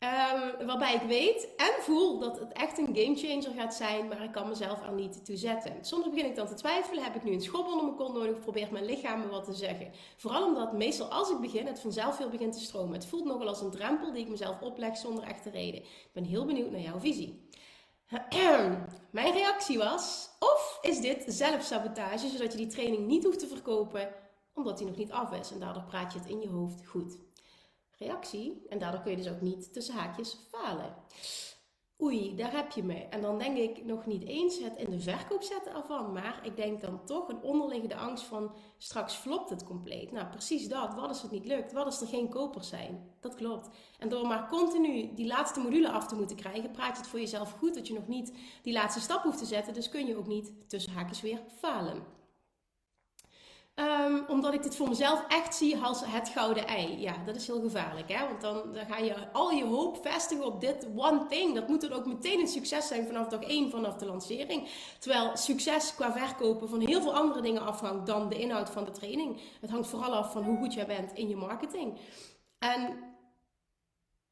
Um, 0.00 0.66
waarbij 0.66 0.94
ik 0.94 1.02
weet 1.02 1.48
en 1.56 1.82
voel 1.82 2.18
dat 2.18 2.38
het 2.38 2.52
echt 2.52 2.78
een 2.78 2.96
gamechanger 2.96 3.50
gaat 3.56 3.74
zijn, 3.74 4.08
maar 4.08 4.22
ik 4.22 4.32
kan 4.32 4.48
mezelf 4.48 4.82
er 4.82 4.92
niet 4.92 5.24
toe 5.24 5.36
zetten. 5.36 5.84
Soms 5.84 6.08
begin 6.08 6.24
ik 6.24 6.34
dan 6.34 6.46
te 6.46 6.54
twijfelen, 6.54 7.02
heb 7.02 7.14
ik 7.14 7.24
nu 7.24 7.32
een 7.32 7.40
schop 7.40 7.66
onder 7.66 7.84
mijn 7.84 7.96
kont 7.96 8.14
nodig 8.14 8.38
probeert 8.38 8.70
mijn 8.70 8.84
lichaam 8.84 9.20
me 9.20 9.28
wat 9.28 9.44
te 9.44 9.52
zeggen. 9.52 9.92
Vooral 10.16 10.44
omdat 10.44 10.72
meestal 10.72 11.06
als 11.06 11.30
ik 11.30 11.40
begin, 11.40 11.66
het 11.66 11.80
vanzelf 11.80 12.16
veel 12.16 12.28
begint 12.28 12.52
te 12.52 12.60
stromen. 12.60 12.92
Het 12.92 13.06
voelt 13.06 13.24
nogal 13.24 13.48
als 13.48 13.60
een 13.60 13.70
drempel 13.70 14.12
die 14.12 14.22
ik 14.22 14.28
mezelf 14.28 14.60
opleg 14.60 14.96
zonder 14.96 15.24
echte 15.24 15.50
reden. 15.50 15.80
Ik 15.80 16.10
ben 16.12 16.24
heel 16.24 16.44
benieuwd 16.44 16.70
naar 16.70 16.80
jouw 16.80 17.00
visie. 17.00 17.48
Mijn 19.10 19.32
reactie 19.32 19.78
was, 19.78 20.30
of 20.38 20.78
is 20.82 21.00
dit 21.00 21.24
zelfsabotage, 21.26 22.28
zodat 22.28 22.52
je 22.52 22.58
die 22.58 22.66
training 22.66 23.06
niet 23.06 23.24
hoeft 23.24 23.38
te 23.38 23.46
verkopen, 23.46 24.14
omdat 24.54 24.78
die 24.78 24.86
nog 24.86 24.96
niet 24.96 25.12
af 25.12 25.32
is 25.32 25.50
en 25.50 25.58
daardoor 25.58 25.84
praat 25.84 26.12
je 26.12 26.18
het 26.18 26.28
in 26.28 26.40
je 26.40 26.48
hoofd 26.48 26.86
goed 26.86 27.18
reactie. 27.98 28.62
En 28.68 28.78
daardoor 28.78 29.00
kun 29.00 29.10
je 29.10 29.16
dus 29.16 29.30
ook 29.30 29.40
niet 29.40 29.72
tussen 29.72 29.94
haakjes 29.94 30.36
falen. 30.50 30.96
Oei, 32.02 32.36
daar 32.36 32.52
heb 32.52 32.70
je 32.70 32.82
me. 32.82 32.94
En 32.94 33.20
dan 33.20 33.38
denk 33.38 33.56
ik 33.56 33.84
nog 33.84 34.06
niet 34.06 34.24
eens 34.24 34.58
het 34.58 34.76
in 34.76 34.90
de 34.90 35.00
verkoop 35.00 35.42
zetten 35.42 35.74
ervan. 35.74 36.12
Maar 36.12 36.40
ik 36.42 36.56
denk 36.56 36.80
dan 36.80 37.04
toch 37.04 37.28
een 37.28 37.42
onderliggende 37.42 37.96
angst 37.96 38.24
van 38.24 38.54
straks 38.76 39.14
flopt 39.14 39.50
het 39.50 39.64
compleet. 39.64 40.12
Nou, 40.12 40.26
precies 40.26 40.68
dat. 40.68 40.94
Wat 40.94 41.08
als 41.08 41.22
het 41.22 41.30
niet 41.30 41.44
lukt? 41.44 41.72
Wat 41.72 41.84
als 41.84 42.00
er 42.00 42.06
geen 42.06 42.28
kopers 42.28 42.68
zijn? 42.68 43.10
Dat 43.20 43.34
klopt. 43.34 43.68
En 43.98 44.08
door 44.08 44.26
maar 44.26 44.48
continu 44.48 45.14
die 45.14 45.26
laatste 45.26 45.60
module 45.60 45.90
af 45.90 46.06
te 46.06 46.14
moeten 46.14 46.36
krijgen, 46.36 46.70
praat 46.70 46.92
je 46.92 47.02
het 47.02 47.06
voor 47.06 47.20
jezelf 47.20 47.52
goed 47.52 47.74
dat 47.74 47.86
je 47.86 47.94
nog 47.94 48.08
niet 48.08 48.32
die 48.62 48.72
laatste 48.72 49.00
stap 49.00 49.22
hoeft 49.22 49.38
te 49.38 49.44
zetten. 49.44 49.74
Dus 49.74 49.88
kun 49.88 50.06
je 50.06 50.16
ook 50.16 50.26
niet 50.26 50.52
tussen 50.66 50.92
haakjes 50.92 51.20
weer 51.20 51.40
falen. 51.58 52.17
Um, 53.80 54.24
omdat 54.28 54.54
ik 54.54 54.62
dit 54.62 54.76
voor 54.76 54.88
mezelf 54.88 55.24
echt 55.28 55.54
zie 55.54 55.76
als 55.76 56.02
het 56.04 56.28
gouden 56.28 56.66
ei. 56.66 57.00
Ja, 57.00 57.14
dat 57.24 57.36
is 57.36 57.46
heel 57.46 57.60
gevaarlijk. 57.60 58.12
Hè? 58.12 58.26
Want 58.26 58.40
dan, 58.40 58.72
dan 58.72 58.86
ga 58.86 58.96
je 58.96 59.32
al 59.32 59.50
je 59.50 59.64
hoop 59.64 59.98
vestigen 60.02 60.44
op 60.44 60.60
dit 60.60 60.88
one 60.96 61.26
thing. 61.26 61.54
Dat 61.54 61.68
moet 61.68 61.80
dan 61.80 61.92
ook 61.92 62.06
meteen 62.06 62.40
een 62.40 62.48
succes 62.48 62.86
zijn 62.88 63.06
vanaf 63.06 63.28
dag 63.28 63.42
1, 63.42 63.70
vanaf 63.70 63.96
de 63.96 64.06
lancering. 64.06 64.68
Terwijl 64.98 65.36
succes 65.36 65.94
qua 65.94 66.12
verkopen 66.12 66.68
van 66.68 66.80
heel 66.80 67.00
veel 67.00 67.14
andere 67.14 67.40
dingen 67.40 67.62
afhangt 67.62 68.06
dan 68.06 68.28
de 68.28 68.38
inhoud 68.38 68.70
van 68.70 68.84
de 68.84 68.90
training. 68.90 69.40
Het 69.60 69.70
hangt 69.70 69.88
vooral 69.88 70.14
af 70.14 70.32
van 70.32 70.44
hoe 70.44 70.58
goed 70.58 70.74
jij 70.74 70.86
bent 70.86 71.12
in 71.12 71.28
je 71.28 71.36
marketing. 71.36 71.98
En 72.58 72.98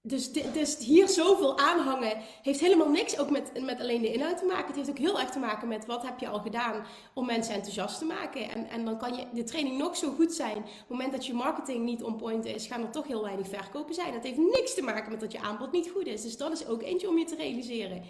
dus, 0.06 0.32
dus 0.32 0.76
hier 0.78 1.08
zoveel 1.08 1.58
aanhangen 1.58 2.16
heeft 2.42 2.60
helemaal 2.60 2.88
niks 2.88 3.18
ook 3.18 3.30
met, 3.30 3.64
met 3.64 3.80
alleen 3.80 4.00
de 4.00 4.12
inhoud 4.12 4.38
te 4.38 4.44
maken. 4.44 4.66
Het 4.66 4.76
heeft 4.76 4.90
ook 4.90 4.98
heel 4.98 5.20
erg 5.20 5.30
te 5.30 5.38
maken 5.38 5.68
met 5.68 5.86
wat 5.86 6.02
heb 6.02 6.18
je 6.18 6.28
al 6.28 6.38
gedaan 6.38 6.86
om 7.14 7.26
mensen 7.26 7.54
enthousiast 7.54 7.98
te 7.98 8.04
maken. 8.04 8.50
En, 8.50 8.68
en 8.68 8.84
dan 8.84 8.98
kan 8.98 9.14
je 9.14 9.26
de 9.32 9.44
training 9.44 9.78
nog 9.78 9.96
zo 9.96 10.12
goed 10.12 10.32
zijn. 10.32 10.56
Op 10.56 10.64
het 10.64 10.88
moment 10.88 11.12
dat 11.12 11.26
je 11.26 11.34
marketing 11.34 11.84
niet 11.84 12.02
on 12.02 12.16
point 12.16 12.44
is, 12.44 12.66
gaan 12.66 12.82
er 12.82 12.90
toch 12.90 13.06
heel 13.06 13.22
weinig 13.22 13.48
verkopen 13.48 13.94
zijn. 13.94 14.12
Dat 14.12 14.22
heeft 14.22 14.38
niks 14.38 14.74
te 14.74 14.82
maken 14.82 15.10
met 15.10 15.20
dat 15.20 15.32
je 15.32 15.40
aanbod 15.40 15.72
niet 15.72 15.90
goed 15.90 16.06
is. 16.06 16.22
Dus 16.22 16.36
dat 16.36 16.52
is 16.52 16.66
ook 16.66 16.82
eentje 16.82 17.08
om 17.08 17.18
je 17.18 17.24
te 17.24 17.36
realiseren. 17.36 18.02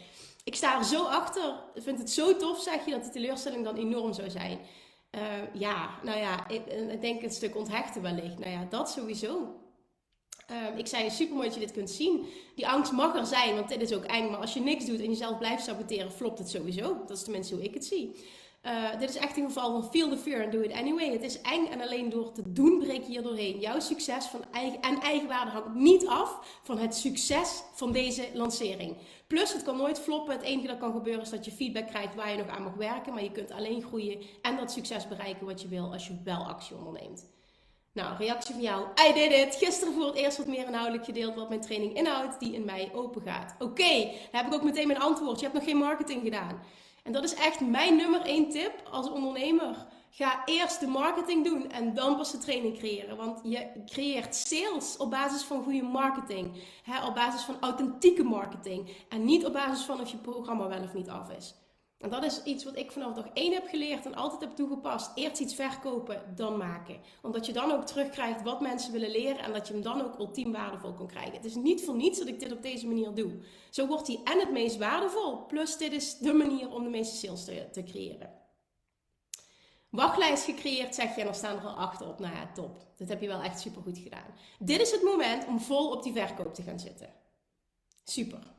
Ik 0.44 0.54
sta 0.54 0.78
er 0.78 0.84
zo 0.84 1.02
achter. 1.04 1.62
Ik 1.74 1.82
vind 1.82 1.98
het 1.98 2.10
zo 2.10 2.36
tof, 2.36 2.62
zeg 2.62 2.84
je, 2.84 2.90
dat 2.90 3.04
de 3.04 3.10
teleurstelling 3.10 3.64
dan 3.64 3.76
enorm 3.76 4.12
zou 4.12 4.30
zijn. 4.30 4.58
Uh, 5.10 5.22
ja, 5.52 5.88
nou 6.02 6.18
ja, 6.18 6.48
ik, 6.48 6.66
ik 6.66 7.00
denk 7.00 7.22
een 7.22 7.30
stuk 7.30 7.56
onthechten 7.56 8.02
wellicht. 8.02 8.38
Nou 8.38 8.50
ja, 8.50 8.66
dat 8.70 8.90
sowieso. 8.90 9.64
Um, 10.50 10.78
ik 10.78 10.86
zei, 10.86 11.10
super 11.10 11.34
mooi 11.34 11.46
dat 11.46 11.54
je 11.54 11.64
dit 11.64 11.72
kunt 11.72 11.90
zien. 11.90 12.26
Die 12.54 12.68
angst 12.68 12.92
mag 12.92 13.16
er 13.16 13.26
zijn, 13.26 13.54
want 13.54 13.68
dit 13.68 13.80
is 13.80 13.92
ook 13.92 14.04
eng. 14.04 14.30
Maar 14.30 14.40
als 14.40 14.54
je 14.54 14.60
niks 14.60 14.84
doet 14.84 15.00
en 15.00 15.08
jezelf 15.08 15.38
blijft 15.38 15.64
saboteren, 15.64 16.12
flopt 16.12 16.38
het 16.38 16.50
sowieso. 16.50 16.96
Dat 17.06 17.16
is 17.16 17.22
tenminste 17.22 17.54
hoe 17.54 17.64
ik 17.64 17.74
het 17.74 17.84
zie. 17.84 18.16
Uh, 18.66 18.98
dit 18.98 19.08
is 19.08 19.16
echt 19.16 19.36
een 19.36 19.46
geval 19.46 19.80
van 19.80 19.90
feel 19.90 20.08
the 20.08 20.16
fear 20.16 20.42
and 20.42 20.52
do 20.52 20.60
it 20.60 20.72
anyway. 20.72 21.12
Het 21.12 21.22
is 21.22 21.40
eng 21.40 21.66
en 21.66 21.80
alleen 21.80 22.10
door 22.10 22.32
te 22.32 22.52
doen 22.52 22.78
breek 22.78 23.02
je 23.02 23.06
hier 23.06 23.22
doorheen. 23.22 23.58
Jouw 23.58 23.80
succes 23.80 24.24
van 24.26 24.44
eigen, 24.52 24.80
en 24.80 25.00
eigenwaarde 25.00 25.50
hangt 25.50 25.74
niet 25.74 26.06
af 26.06 26.60
van 26.62 26.78
het 26.78 26.94
succes 26.94 27.62
van 27.74 27.92
deze 27.92 28.28
lancering. 28.34 28.96
Plus, 29.26 29.52
het 29.52 29.62
kan 29.62 29.76
nooit 29.76 30.00
floppen. 30.00 30.34
Het 30.34 30.42
enige 30.42 30.66
dat 30.66 30.78
kan 30.78 30.92
gebeuren 30.92 31.22
is 31.22 31.30
dat 31.30 31.44
je 31.44 31.50
feedback 31.50 31.86
krijgt 31.86 32.14
waar 32.14 32.30
je 32.30 32.36
nog 32.36 32.48
aan 32.48 32.62
mag 32.62 32.74
werken. 32.74 33.12
Maar 33.12 33.22
je 33.22 33.32
kunt 33.32 33.50
alleen 33.50 33.82
groeien 33.82 34.20
en 34.42 34.56
dat 34.56 34.72
succes 34.72 35.08
bereiken 35.08 35.46
wat 35.46 35.62
je 35.62 35.68
wil 35.68 35.92
als 35.92 36.06
je 36.06 36.16
wel 36.24 36.44
actie 36.46 36.76
onderneemt. 36.76 37.26
Nou, 37.96 38.16
reactie 38.16 38.54
van 38.54 38.62
jou. 38.62 38.86
I 39.08 39.12
did 39.12 39.32
it. 39.32 39.54
Gisteren 39.54 39.94
voor 39.94 40.06
het 40.06 40.14
eerst 40.14 40.36
wat 40.36 40.46
meer 40.46 40.66
inhoudelijk 40.66 41.04
gedeeld 41.04 41.34
wat 41.34 41.48
mijn 41.48 41.60
training 41.60 41.94
inhoudt, 41.94 42.40
die 42.40 42.52
in 42.52 42.64
mei 42.64 42.90
open 42.94 43.22
gaat. 43.22 43.54
Oké, 43.58 44.00
dan 44.00 44.40
heb 44.40 44.46
ik 44.46 44.54
ook 44.54 44.62
meteen 44.62 44.86
mijn 44.86 45.00
antwoord. 45.00 45.36
Je 45.40 45.46
hebt 45.46 45.58
nog 45.58 45.68
geen 45.68 45.76
marketing 45.76 46.22
gedaan. 46.22 46.62
En 47.02 47.12
dat 47.12 47.24
is 47.24 47.34
echt 47.34 47.60
mijn 47.60 47.96
nummer 47.96 48.20
één 48.20 48.50
tip 48.50 48.88
als 48.90 49.10
ondernemer. 49.10 49.86
Ga 50.10 50.42
eerst 50.44 50.80
de 50.80 50.86
marketing 50.86 51.44
doen 51.44 51.70
en 51.70 51.94
dan 51.94 52.16
pas 52.16 52.30
de 52.30 52.38
training 52.38 52.78
creëren. 52.78 53.16
Want 53.16 53.40
je 53.42 53.66
creëert 53.86 54.34
sales 54.34 54.96
op 54.96 55.10
basis 55.10 55.42
van 55.42 55.62
goede 55.62 55.82
marketing. 55.82 56.62
Hè, 56.82 57.06
op 57.06 57.14
basis 57.14 57.42
van 57.42 57.56
authentieke 57.60 58.22
marketing. 58.22 58.90
En 59.08 59.24
niet 59.24 59.46
op 59.46 59.52
basis 59.52 59.84
van 59.84 60.00
of 60.00 60.10
je 60.10 60.16
programma 60.16 60.68
wel 60.68 60.82
of 60.82 60.94
niet 60.94 61.08
af 61.08 61.30
is. 61.30 61.54
En 61.98 62.10
dat 62.10 62.24
is 62.24 62.42
iets 62.42 62.64
wat 62.64 62.76
ik 62.76 62.92
vanaf 62.92 63.14
dag 63.14 63.28
1 63.32 63.52
heb 63.52 63.68
geleerd 63.68 64.06
en 64.06 64.14
altijd 64.14 64.40
heb 64.40 64.56
toegepast. 64.56 65.10
Eerst 65.14 65.40
iets 65.40 65.54
verkopen, 65.54 66.32
dan 66.34 66.56
maken. 66.56 67.00
Omdat 67.22 67.46
je 67.46 67.52
dan 67.52 67.70
ook 67.72 67.86
terugkrijgt 67.86 68.42
wat 68.42 68.60
mensen 68.60 68.92
willen 68.92 69.10
leren 69.10 69.38
en 69.38 69.52
dat 69.52 69.66
je 69.66 69.72
hem 69.72 69.82
dan 69.82 70.04
ook 70.04 70.18
ultiem 70.18 70.52
waardevol 70.52 70.92
kan 70.92 71.06
krijgen. 71.06 71.32
Het 71.32 71.44
is 71.44 71.54
niet 71.54 71.84
voor 71.84 71.96
niets 71.96 72.18
dat 72.18 72.28
ik 72.28 72.40
dit 72.40 72.52
op 72.52 72.62
deze 72.62 72.86
manier 72.86 73.14
doe. 73.14 73.32
Zo 73.70 73.86
wordt 73.86 74.06
hij 74.06 74.20
en 74.24 74.38
het 74.38 74.52
meest 74.52 74.76
waardevol, 74.76 75.46
plus 75.46 75.76
dit 75.76 75.92
is 75.92 76.18
de 76.18 76.32
manier 76.32 76.70
om 76.70 76.82
de 76.82 76.90
meeste 76.90 77.16
sales 77.16 77.44
te, 77.72 77.82
creëren. 77.82 78.30
Wachtlijst 79.90 80.44
gecreëerd, 80.44 80.94
zeg 80.94 81.14
je, 81.14 81.20
en 81.20 81.26
dan 81.26 81.34
staan 81.34 81.56
er 81.56 81.66
al 81.66 81.76
achter 81.76 82.08
op. 82.08 82.18
Nou 82.18 82.34
ja, 82.34 82.52
top. 82.52 82.86
Dat 82.96 83.08
heb 83.08 83.20
je 83.20 83.26
wel 83.26 83.42
echt 83.42 83.60
super 83.60 83.82
goed 83.82 83.98
gedaan. 83.98 84.34
Dit 84.58 84.80
is 84.80 84.90
het 84.90 85.02
moment 85.02 85.46
om 85.46 85.60
vol 85.60 85.90
op 85.90 86.02
die 86.02 86.12
verkoop 86.12 86.54
te 86.54 86.62
gaan 86.62 86.80
zitten. 86.80 87.14
Super. 88.04 88.55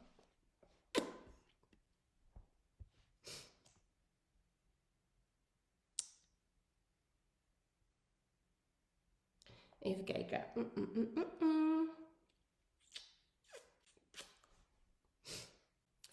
Even 9.87 10.03
kijken. 10.03 10.45
Mm, 10.55 10.71
mm, 10.75 11.33
mm, 11.39 11.89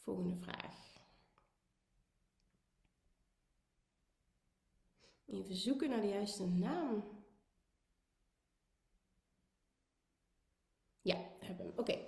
Volgende 0.02 0.36
vraag. 0.36 1.02
Even 5.26 5.54
zoeken 5.54 5.90
naar 5.90 6.00
de 6.00 6.08
juiste 6.08 6.46
naam. 6.46 7.24
Ja, 11.00 11.16
hebben. 11.38 11.78
Oké. 11.78 11.98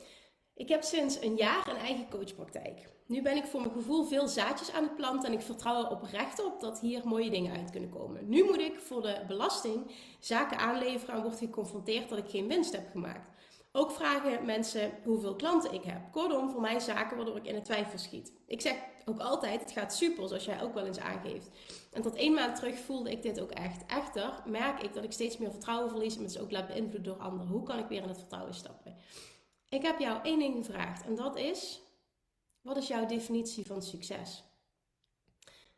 Ik 0.55 0.69
heb 0.69 0.83
sinds 0.83 1.21
een 1.21 1.37
jaar 1.37 1.69
een 1.69 1.77
eigen 1.77 2.11
coachpraktijk. 2.11 2.96
Nu 3.07 3.23
ben 3.23 3.37
ik 3.37 3.47
voor 3.47 3.61
mijn 3.61 3.73
gevoel 3.73 4.05
veel 4.05 4.29
zaadjes 4.29 4.73
aan 4.73 4.83
het 4.83 4.97
planten 4.97 5.29
en 5.29 5.39
ik 5.39 5.45
vertrouw 5.45 5.85
er 5.85 5.91
oprecht 5.91 6.45
op 6.45 6.61
dat 6.61 6.81
hier 6.81 7.01
mooie 7.05 7.31
dingen 7.31 7.57
uit 7.57 7.71
kunnen 7.71 7.91
komen. 7.91 8.29
Nu 8.29 8.45
moet 8.45 8.61
ik 8.61 8.81
voor 8.81 9.03
de 9.03 9.25
belasting 9.27 9.91
zaken 10.19 10.59
aanleveren 10.59 11.15
en 11.15 11.23
word 11.23 11.39
geconfronteerd 11.39 12.09
dat 12.09 12.19
ik 12.19 12.29
geen 12.29 12.49
winst 12.49 12.73
heb 12.73 12.91
gemaakt. 12.91 13.31
Ook 13.73 13.91
vragen 13.91 14.45
mensen 14.45 14.93
hoeveel 15.05 15.37
klanten 15.37 15.73
ik 15.73 15.83
heb. 15.83 16.13
Kortom, 16.13 16.51
voor 16.51 16.61
mij 16.61 16.81
zaken 16.81 17.17
waardoor 17.17 17.37
ik 17.37 17.47
in 17.47 17.55
het 17.55 17.65
twijfel 17.65 17.99
schiet. 17.99 18.33
Ik 18.47 18.61
zeg 18.61 18.77
ook 19.05 19.21
altijd, 19.21 19.61
het 19.61 19.71
gaat 19.71 19.95
super, 19.95 20.29
zoals 20.29 20.45
jij 20.45 20.63
ook 20.63 20.75
wel 20.75 20.87
eens 20.87 20.99
aangeeft. 20.99 21.51
En 21.93 22.03
tot 22.03 22.15
één 22.15 22.35
maand 22.35 22.57
terug 22.57 22.79
voelde 22.79 23.11
ik 23.11 23.23
dit 23.23 23.41
ook 23.41 23.51
echt. 23.51 23.87
Echter 23.87 24.43
merk 24.47 24.83
ik 24.83 24.95
dat 24.95 25.05
ik 25.05 25.13
steeds 25.13 25.39
meer 25.39 25.51
vertrouwen 25.51 25.91
verlies 25.91 26.17
en 26.17 26.23
me 26.23 26.41
ook 26.41 26.51
laat 26.51 26.67
beïnvloeden 26.67 27.03
door 27.03 27.23
anderen. 27.23 27.53
Hoe 27.53 27.63
kan 27.63 27.79
ik 27.79 27.87
weer 27.87 28.03
in 28.03 28.09
het 28.09 28.19
vertrouwen 28.19 28.55
stappen? 28.55 28.97
Ik 29.69 29.83
heb 29.83 29.99
jou 29.99 30.19
één 30.23 30.39
ding 30.39 30.57
gevraagd 30.57 31.05
en 31.05 31.15
dat 31.15 31.37
is: 31.37 31.81
wat 32.67 32.77
is 32.77 32.87
jouw 32.89 33.07
definitie 33.07 33.67
van 33.67 33.83
succes? 33.83 34.43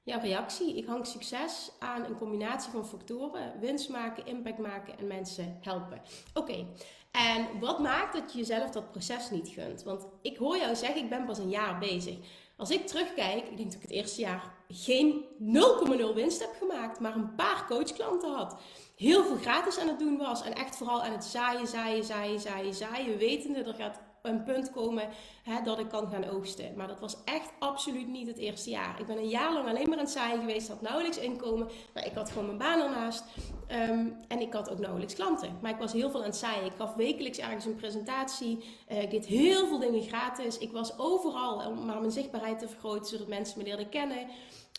Jouw 0.03 0.20
reactie. 0.20 0.76
Ik 0.76 0.86
hang 0.86 1.07
succes 1.07 1.70
aan 1.78 2.05
een 2.05 2.16
combinatie 2.16 2.70
van 2.70 2.86
factoren: 2.86 3.61
winst 3.61 3.89
maken, 3.89 4.26
impact 4.26 4.59
maken 4.59 4.99
en 4.99 5.07
mensen 5.07 5.59
helpen. 5.61 6.03
Oké, 6.34 6.66
en 7.11 7.61
wat 7.61 7.78
maakt 7.78 8.12
dat 8.12 8.32
je 8.32 8.39
jezelf 8.39 8.70
dat 8.70 8.91
proces 8.91 9.30
niet 9.30 9.49
gunt? 9.49 9.82
Want 9.82 10.07
ik 10.22 10.36
hoor 10.36 10.57
jou 10.57 10.76
zeggen: 10.76 11.03
ik 11.03 11.11
ben 11.11 11.24
pas 11.24 11.39
een 11.39 11.51
jaar 11.51 11.78
bezig. 11.78 12.16
Als 12.57 12.70
ik 12.70 12.86
terugkijk, 12.86 13.49
ik 13.49 13.57
denk 13.57 13.72
dat 13.72 13.82
ik 13.82 13.89
het 13.89 13.91
eerste 13.91 14.20
jaar 14.20 14.55
geen 14.68 15.24
0,0 15.41 16.14
winst 16.14 16.41
heb 16.41 16.55
gemaakt, 16.59 17.01
maar 17.01 17.14
een 17.14 17.34
paar 17.34 17.66
coachklanten 17.66 18.34
had 18.34 18.61
heel 18.97 19.24
veel 19.24 19.36
gratis 19.36 19.78
aan 19.78 19.89
het 19.89 19.99
doen 19.99 20.16
was. 20.16 20.43
En 20.43 20.55
echt 20.55 20.76
vooral 20.76 21.03
aan 21.03 21.12
het 21.12 21.24
zaaien, 21.24 21.66
zaaien, 21.66 22.05
zaaien, 22.05 22.41
zaaien, 22.41 22.74
zaaien. 22.74 23.18
Wetende, 23.18 23.62
er 23.62 23.74
gaat 23.74 24.01
een 24.22 24.42
punt 24.44 24.70
komen 24.70 25.08
hè, 25.42 25.62
dat 25.62 25.78
ik 25.78 25.88
kan 25.88 26.08
gaan 26.08 26.28
oogsten. 26.28 26.74
Maar 26.76 26.86
dat 26.86 27.00
was 27.00 27.16
echt 27.24 27.50
absoluut 27.58 28.08
niet 28.08 28.26
het 28.26 28.38
eerste 28.38 28.70
jaar. 28.70 29.00
Ik 29.00 29.06
ben 29.06 29.18
een 29.18 29.28
jaar 29.28 29.52
lang 29.52 29.68
alleen 29.68 29.88
maar 29.88 29.98
aan 29.98 30.04
het 30.04 30.12
zaaien 30.12 30.40
geweest. 30.40 30.68
Had 30.68 30.80
nauwelijks 30.80 31.18
inkomen. 31.18 31.68
Maar 31.94 32.06
ik 32.06 32.14
had 32.14 32.28
gewoon 32.30 32.46
mijn 32.46 32.58
baan 32.58 32.80
ernaast. 32.80 33.24
Ehm, 33.66 34.06
en 34.28 34.40
ik 34.40 34.52
had 34.52 34.70
ook 34.70 34.78
nauwelijks 34.78 35.14
klanten. 35.14 35.58
Maar 35.62 35.70
ik 35.70 35.78
was 35.78 35.92
heel 35.92 36.10
veel 36.10 36.20
aan 36.20 36.26
het 36.26 36.36
zaaien. 36.36 36.64
Ik 36.64 36.72
gaf 36.76 36.94
wekelijks 36.94 37.38
ergens 37.38 37.64
een 37.64 37.76
presentatie. 37.76 38.64
Uh, 38.92 39.02
ik 39.02 39.10
deed 39.10 39.26
heel 39.26 39.66
veel 39.66 39.78
dingen 39.78 40.02
gratis. 40.02 40.58
Ik 40.58 40.72
was 40.72 40.98
overal 40.98 41.66
om 41.66 41.86
maar 41.86 42.00
mijn 42.00 42.12
zichtbaarheid 42.12 42.58
te 42.58 42.68
vergroten. 42.68 43.06
Zodat 43.06 43.28
mensen 43.28 43.58
me 43.58 43.64
leerden 43.64 43.88
kennen. 43.88 44.26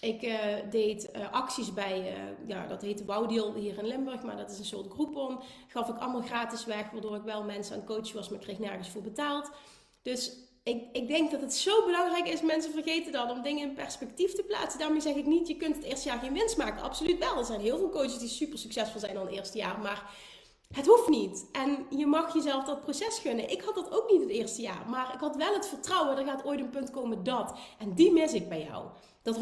Ik 0.01 0.23
uh, 0.23 0.39
deed 0.69 1.09
uh, 1.15 1.31
acties 1.31 1.73
bij, 1.73 1.99
uh, 1.99 2.47
ja, 2.47 2.67
dat 2.67 2.81
heette 2.81 3.05
Wouwdeal 3.05 3.53
hier 3.53 3.77
in 3.77 3.87
Limburg, 3.87 4.23
maar 4.23 4.37
dat 4.37 4.49
is 4.49 4.59
een 4.59 4.65
soort 4.65 4.91
groepon. 4.91 5.39
Gaf 5.67 5.89
ik 5.89 5.97
allemaal 5.97 6.21
gratis 6.21 6.65
weg, 6.65 6.89
waardoor 6.91 7.15
ik 7.15 7.21
wel 7.21 7.43
mensen 7.43 7.73
aan 7.73 7.79
het 7.79 7.87
coachen 7.87 8.15
was, 8.15 8.29
maar 8.29 8.39
kreeg 8.39 8.59
nergens 8.59 8.89
voor 8.89 9.01
betaald. 9.01 9.51
Dus 10.01 10.37
ik, 10.63 10.83
ik 10.91 11.07
denk 11.07 11.31
dat 11.31 11.41
het 11.41 11.53
zo 11.53 11.85
belangrijk 11.85 12.27
is, 12.27 12.41
mensen 12.41 12.71
vergeten 12.71 13.11
dat, 13.11 13.31
om 13.31 13.41
dingen 13.41 13.69
in 13.69 13.73
perspectief 13.73 14.33
te 14.33 14.43
plaatsen. 14.43 14.79
Daarmee 14.79 15.01
zeg 15.01 15.15
ik 15.15 15.25
niet, 15.25 15.47
je 15.47 15.57
kunt 15.57 15.75
het 15.75 15.83
eerste 15.83 16.07
jaar 16.07 16.19
geen 16.19 16.33
winst 16.33 16.57
maken. 16.57 16.83
Absoluut 16.83 17.19
wel. 17.19 17.37
Er 17.37 17.45
zijn 17.45 17.61
heel 17.61 17.77
veel 17.77 17.89
coaches 17.89 18.17
die 18.17 18.29
super 18.29 18.59
succesvol 18.59 18.99
zijn 18.99 19.17
al 19.17 19.25
het 19.25 19.33
eerste 19.33 19.57
jaar, 19.57 19.79
maar 19.79 20.09
het 20.73 20.87
hoeft 20.87 21.09
niet. 21.09 21.45
En 21.51 21.85
je 21.89 22.05
mag 22.05 22.33
jezelf 22.33 22.63
dat 22.63 22.81
proces 22.81 23.19
gunnen. 23.19 23.49
Ik 23.49 23.61
had 23.61 23.75
dat 23.75 23.91
ook 23.91 24.11
niet 24.11 24.21
het 24.21 24.29
eerste 24.29 24.61
jaar, 24.61 24.89
maar 24.89 25.13
ik 25.13 25.19
had 25.19 25.35
wel 25.35 25.53
het 25.53 25.67
vertrouwen, 25.67 26.17
er 26.17 26.25
gaat 26.25 26.45
ooit 26.45 26.59
een 26.59 26.69
punt 26.69 26.91
komen 26.91 27.23
dat. 27.23 27.57
En 27.79 27.93
die 27.93 28.11
mis 28.11 28.33
ik 28.33 28.49
bij 28.49 28.63
jou 28.63 28.85
dat 29.22 29.38
100% 29.38 29.39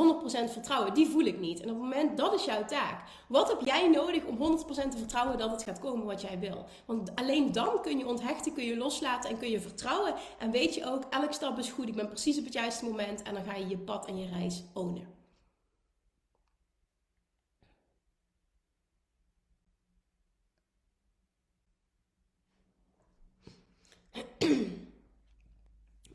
vertrouwen, 0.51 0.93
die 0.93 1.07
voel 1.07 1.25
ik 1.25 1.39
niet. 1.39 1.59
En 1.59 1.69
op 1.69 1.75
het 1.75 1.83
moment, 1.83 2.17
dat 2.17 2.33
is 2.33 2.45
jouw 2.45 2.65
taak. 2.65 3.03
Wat 3.27 3.47
heb 3.49 3.61
jij 3.61 3.89
nodig 3.89 4.23
om 4.23 4.37
100% 4.37 4.61
te 4.89 4.97
vertrouwen 4.97 5.37
dat 5.37 5.51
het 5.51 5.63
gaat 5.63 5.79
komen 5.79 6.05
wat 6.05 6.21
jij 6.21 6.39
wil? 6.39 6.65
Want 6.85 7.15
alleen 7.15 7.51
dan 7.51 7.81
kun 7.81 7.97
je 7.97 8.07
onthechten, 8.07 8.53
kun 8.53 8.65
je 8.65 8.77
loslaten 8.77 9.29
en 9.29 9.37
kun 9.37 9.49
je 9.49 9.59
vertrouwen. 9.59 10.13
En 10.37 10.51
weet 10.51 10.75
je 10.75 10.85
ook, 10.85 11.03
elke 11.09 11.33
stap 11.33 11.57
is 11.57 11.69
goed. 11.69 11.87
Ik 11.87 11.95
ben 11.95 12.07
precies 12.07 12.37
op 12.37 12.43
het 12.43 12.53
juiste 12.53 12.85
moment. 12.85 13.21
En 13.21 13.33
dan 13.33 13.43
ga 13.43 13.55
je 13.55 13.67
je 13.67 13.77
pad 13.77 14.05
en 14.07 14.17
je 14.17 14.27
reis 14.27 14.63
ownen. 14.73 15.15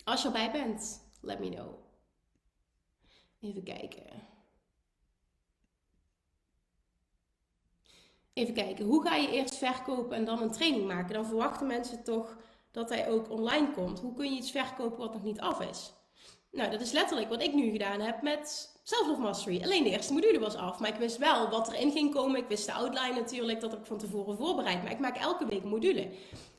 Als 0.05 0.23
je 0.23 0.27
erbij 0.27 0.51
bent, 0.51 1.01
let 1.21 1.39
me 1.39 1.49
know. 1.49 1.92
Even 3.43 3.63
kijken. 3.63 4.03
Even 8.33 8.55
kijken, 8.55 8.85
hoe 8.85 9.03
ga 9.03 9.17
je 9.17 9.31
eerst 9.31 9.55
verkopen 9.55 10.17
en 10.17 10.25
dan 10.25 10.43
een 10.43 10.51
training 10.51 10.87
maken? 10.87 11.15
Dan 11.15 11.27
verwachten 11.27 11.67
mensen 11.67 12.05
toch 12.05 12.37
dat 12.71 12.89
hij 12.89 13.11
ook 13.11 13.31
online 13.31 13.73
komt. 13.73 14.01
Hoe 14.01 14.15
kun 14.15 14.31
je 14.31 14.37
iets 14.37 14.51
verkopen 14.51 14.99
wat 14.99 15.13
nog 15.13 15.23
niet 15.23 15.41
af 15.41 15.61
is? 15.61 15.93
Nou, 16.51 16.71
dat 16.71 16.81
is 16.81 16.93
letterlijk 16.93 17.29
wat 17.29 17.43
ik 17.43 17.55
nu 17.55 17.71
gedaan 17.71 18.01
heb 18.01 18.23
met 18.23 18.73
Self-Love 18.83 19.21
Mastery. 19.21 19.63
Alleen 19.63 19.85
de 19.85 19.91
eerste 19.91 20.13
module 20.13 20.39
was 20.39 20.55
af, 20.55 20.79
maar 20.79 20.89
ik 20.89 20.99
wist 20.99 21.17
wel 21.17 21.51
wat 21.51 21.73
erin 21.73 21.93
ging 21.93 22.15
komen. 22.15 22.41
Ik 22.41 22.49
wist 22.49 22.67
de 22.67 22.73
outline 22.73 23.21
natuurlijk, 23.21 23.61
dat 23.61 23.73
ik 23.73 23.87
van 23.87 23.99
tevoren 23.99 24.37
voorbereid. 24.37 24.83
Maar 24.83 24.93
ik 24.93 24.99
maak 24.99 25.17
elke 25.17 25.47
week 25.47 25.65
module. 25.65 26.11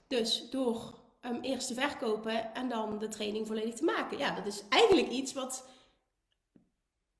Dus 0.07 0.49
door 0.49 0.93
um, 1.21 1.41
eerst 1.41 1.67
te 1.67 1.73
verkopen 1.73 2.53
en 2.53 2.69
dan 2.69 2.99
de 2.99 3.07
training 3.07 3.47
volledig 3.47 3.73
te 3.73 3.83
maken. 3.83 4.17
Ja, 4.17 4.35
dat 4.35 4.45
is 4.45 4.63
eigenlijk 4.69 5.09
iets 5.09 5.33
wat 5.33 5.67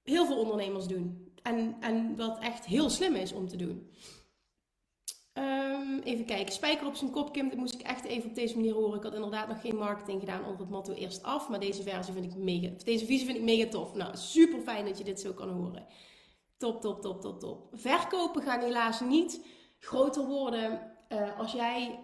heel 0.03 0.25
veel 0.25 0.37
ondernemers 0.37 0.87
doen. 0.87 1.31
En, 1.41 1.75
en 1.79 2.15
wat 2.15 2.39
echt 2.39 2.65
heel 2.65 2.89
slim 2.89 3.15
is 3.15 3.33
om 3.33 3.47
te 3.47 3.55
doen. 3.55 3.89
Um, 5.33 5.99
even 5.99 6.25
kijken. 6.25 6.53
Spijker 6.53 6.87
op 6.87 6.95
zijn 6.95 7.11
kop, 7.11 7.33
Kim. 7.33 7.49
Dat 7.49 7.57
moest 7.57 7.73
ik 7.73 7.81
echt 7.81 8.05
even 8.05 8.29
op 8.29 8.35
deze 8.35 8.55
manier 8.55 8.73
horen. 8.73 8.97
Ik 8.97 9.03
had 9.03 9.13
inderdaad 9.13 9.47
nog 9.47 9.61
geen 9.61 9.75
marketing 9.75 10.19
gedaan 10.19 10.43
onder 10.43 10.59
het 10.59 10.69
motto 10.69 10.93
eerst 10.93 11.23
af. 11.23 11.49
Maar 11.49 11.59
deze 11.59 11.83
versie 11.83 12.13
vind 12.13 12.25
ik 12.25 12.35
mega. 12.35 12.69
Deze 12.83 13.05
visie 13.05 13.25
vind 13.25 13.37
ik 13.37 13.43
mega 13.43 13.69
tof. 13.69 13.93
Nou, 13.93 14.17
super 14.17 14.59
fijn 14.59 14.85
dat 14.85 14.97
je 14.97 15.03
dit 15.03 15.19
zo 15.19 15.33
kan 15.33 15.49
horen. 15.49 15.85
Top, 16.57 16.81
top, 16.81 17.01
top, 17.01 17.21
top, 17.21 17.39
top. 17.39 17.67
Verkopen 17.71 18.41
gaan 18.41 18.59
helaas 18.59 19.01
niet 19.01 19.45
groter 19.79 20.25
worden 20.25 20.91
uh, 21.09 21.39
als 21.39 21.51
jij 21.51 21.99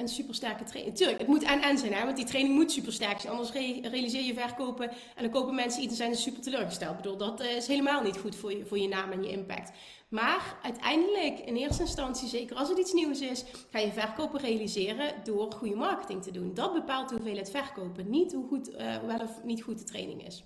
een 0.00 0.08
supersterke 0.08 0.64
training. 0.64 0.96
Tuurlijk, 0.96 1.18
het 1.18 1.28
moet 1.28 1.42
en-en 1.42 1.78
zijn, 1.78 1.92
hè? 1.92 2.04
want 2.04 2.16
die 2.16 2.26
training 2.26 2.54
moet 2.54 2.72
supersterk 2.72 3.20
zijn. 3.20 3.32
Anders 3.32 3.52
realiseer 3.82 4.22
je 4.22 4.34
verkopen 4.34 4.90
en 4.90 5.22
dan 5.22 5.30
kopen 5.30 5.54
mensen 5.54 5.82
iets 5.82 5.90
en 5.90 5.96
zijn 5.96 6.14
ze 6.14 6.20
super 6.20 6.42
teleurgesteld. 6.42 6.90
Ik 6.90 7.02
bedoel, 7.02 7.16
dat 7.16 7.40
eh, 7.40 7.56
is 7.56 7.66
helemaal 7.66 8.02
niet 8.02 8.18
goed 8.18 8.36
voor 8.36 8.52
je, 8.52 8.64
voor 8.64 8.78
je 8.78 8.88
naam 8.88 9.10
en 9.10 9.22
je 9.22 9.30
impact. 9.30 9.70
Maar 10.08 10.58
uiteindelijk, 10.62 11.38
in 11.38 11.56
eerste 11.56 11.82
instantie, 11.82 12.28
zeker 12.28 12.56
als 12.56 12.68
het 12.68 12.78
iets 12.78 12.92
nieuws 12.92 13.20
is, 13.20 13.44
ga 13.70 13.78
je 13.78 13.92
verkopen 13.92 14.40
realiseren 14.40 15.14
door 15.24 15.52
goede 15.52 15.76
marketing 15.76 16.22
te 16.22 16.30
doen. 16.30 16.54
Dat 16.54 16.72
bepaalt 16.72 17.10
hoeveel 17.10 17.36
het 17.36 17.50
verkopen, 17.50 18.10
niet 18.10 18.32
hoe 18.32 18.46
goed, 18.48 18.70
uh, 18.70 18.96
wel 19.06 19.18
of 19.18 19.42
niet 19.44 19.62
goed 19.62 19.78
de 19.78 19.84
training 19.84 20.26
is. 20.26 20.44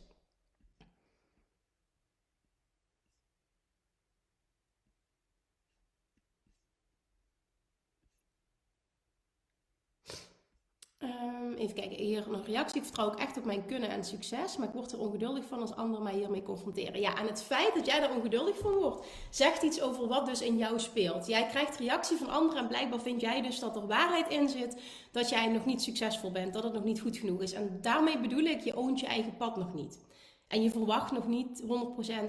Even 11.65 11.81
kijken, 11.81 12.05
hier 12.05 12.33
een 12.33 12.45
reactie. 12.45 12.79
Ik 12.79 12.85
vertrouw 12.85 13.07
ook 13.07 13.19
echt 13.19 13.37
op 13.37 13.45
mijn 13.45 13.67
kunnen 13.67 13.89
en 13.89 14.05
succes, 14.05 14.57
maar 14.57 14.69
ik 14.69 14.75
word 14.75 14.93
er 14.93 14.99
ongeduldig 14.99 15.45
van 15.45 15.61
als 15.61 15.77
anderen 15.77 16.05
mij 16.05 16.15
hiermee 16.15 16.43
confronteren. 16.43 17.01
Ja, 17.01 17.19
en 17.19 17.27
het 17.27 17.43
feit 17.43 17.75
dat 17.75 17.87
jij 17.87 18.03
er 18.03 18.17
ongeduldig 18.17 18.59
van 18.59 18.73
wordt, 18.73 19.07
zegt 19.31 19.63
iets 19.63 19.83
over 19.83 20.09
wat 20.09 20.27
dus 20.27 20.41
in 20.41 20.57
jou 20.57 20.81
speelt. 20.81 21.27
Jij 21.27 21.47
krijgt 21.47 21.79
reactie 21.79 22.17
van 22.17 22.29
anderen 22.29 22.63
en 22.63 22.69
blijkbaar 22.69 23.01
vind 23.01 23.21
jij 23.21 23.43
dus 23.43 23.59
dat 23.59 23.77
er 23.77 23.87
waarheid 23.87 24.29
in 24.29 24.49
zit 24.49 24.81
dat 25.13 25.29
jij 25.29 25.47
nog 25.47 25.65
niet 25.65 25.83
succesvol 25.83 26.31
bent, 26.31 26.53
dat 26.53 26.63
het 26.63 26.73
nog 26.73 26.85
niet 26.85 27.01
goed 27.01 27.17
genoeg 27.17 27.43
is. 27.43 27.53
En 27.53 27.79
daarmee 27.81 28.19
bedoel 28.19 28.45
ik, 28.45 28.61
je 28.61 28.77
oont 28.77 29.01
je 29.01 29.07
eigen 29.07 29.37
pad 29.37 29.57
nog 29.57 29.75
niet. 29.75 30.05
En 30.49 30.63
je 30.63 30.71
verwacht 30.71 31.13
nog 31.13 31.27
niet 31.27 31.63
100%, 31.63 31.67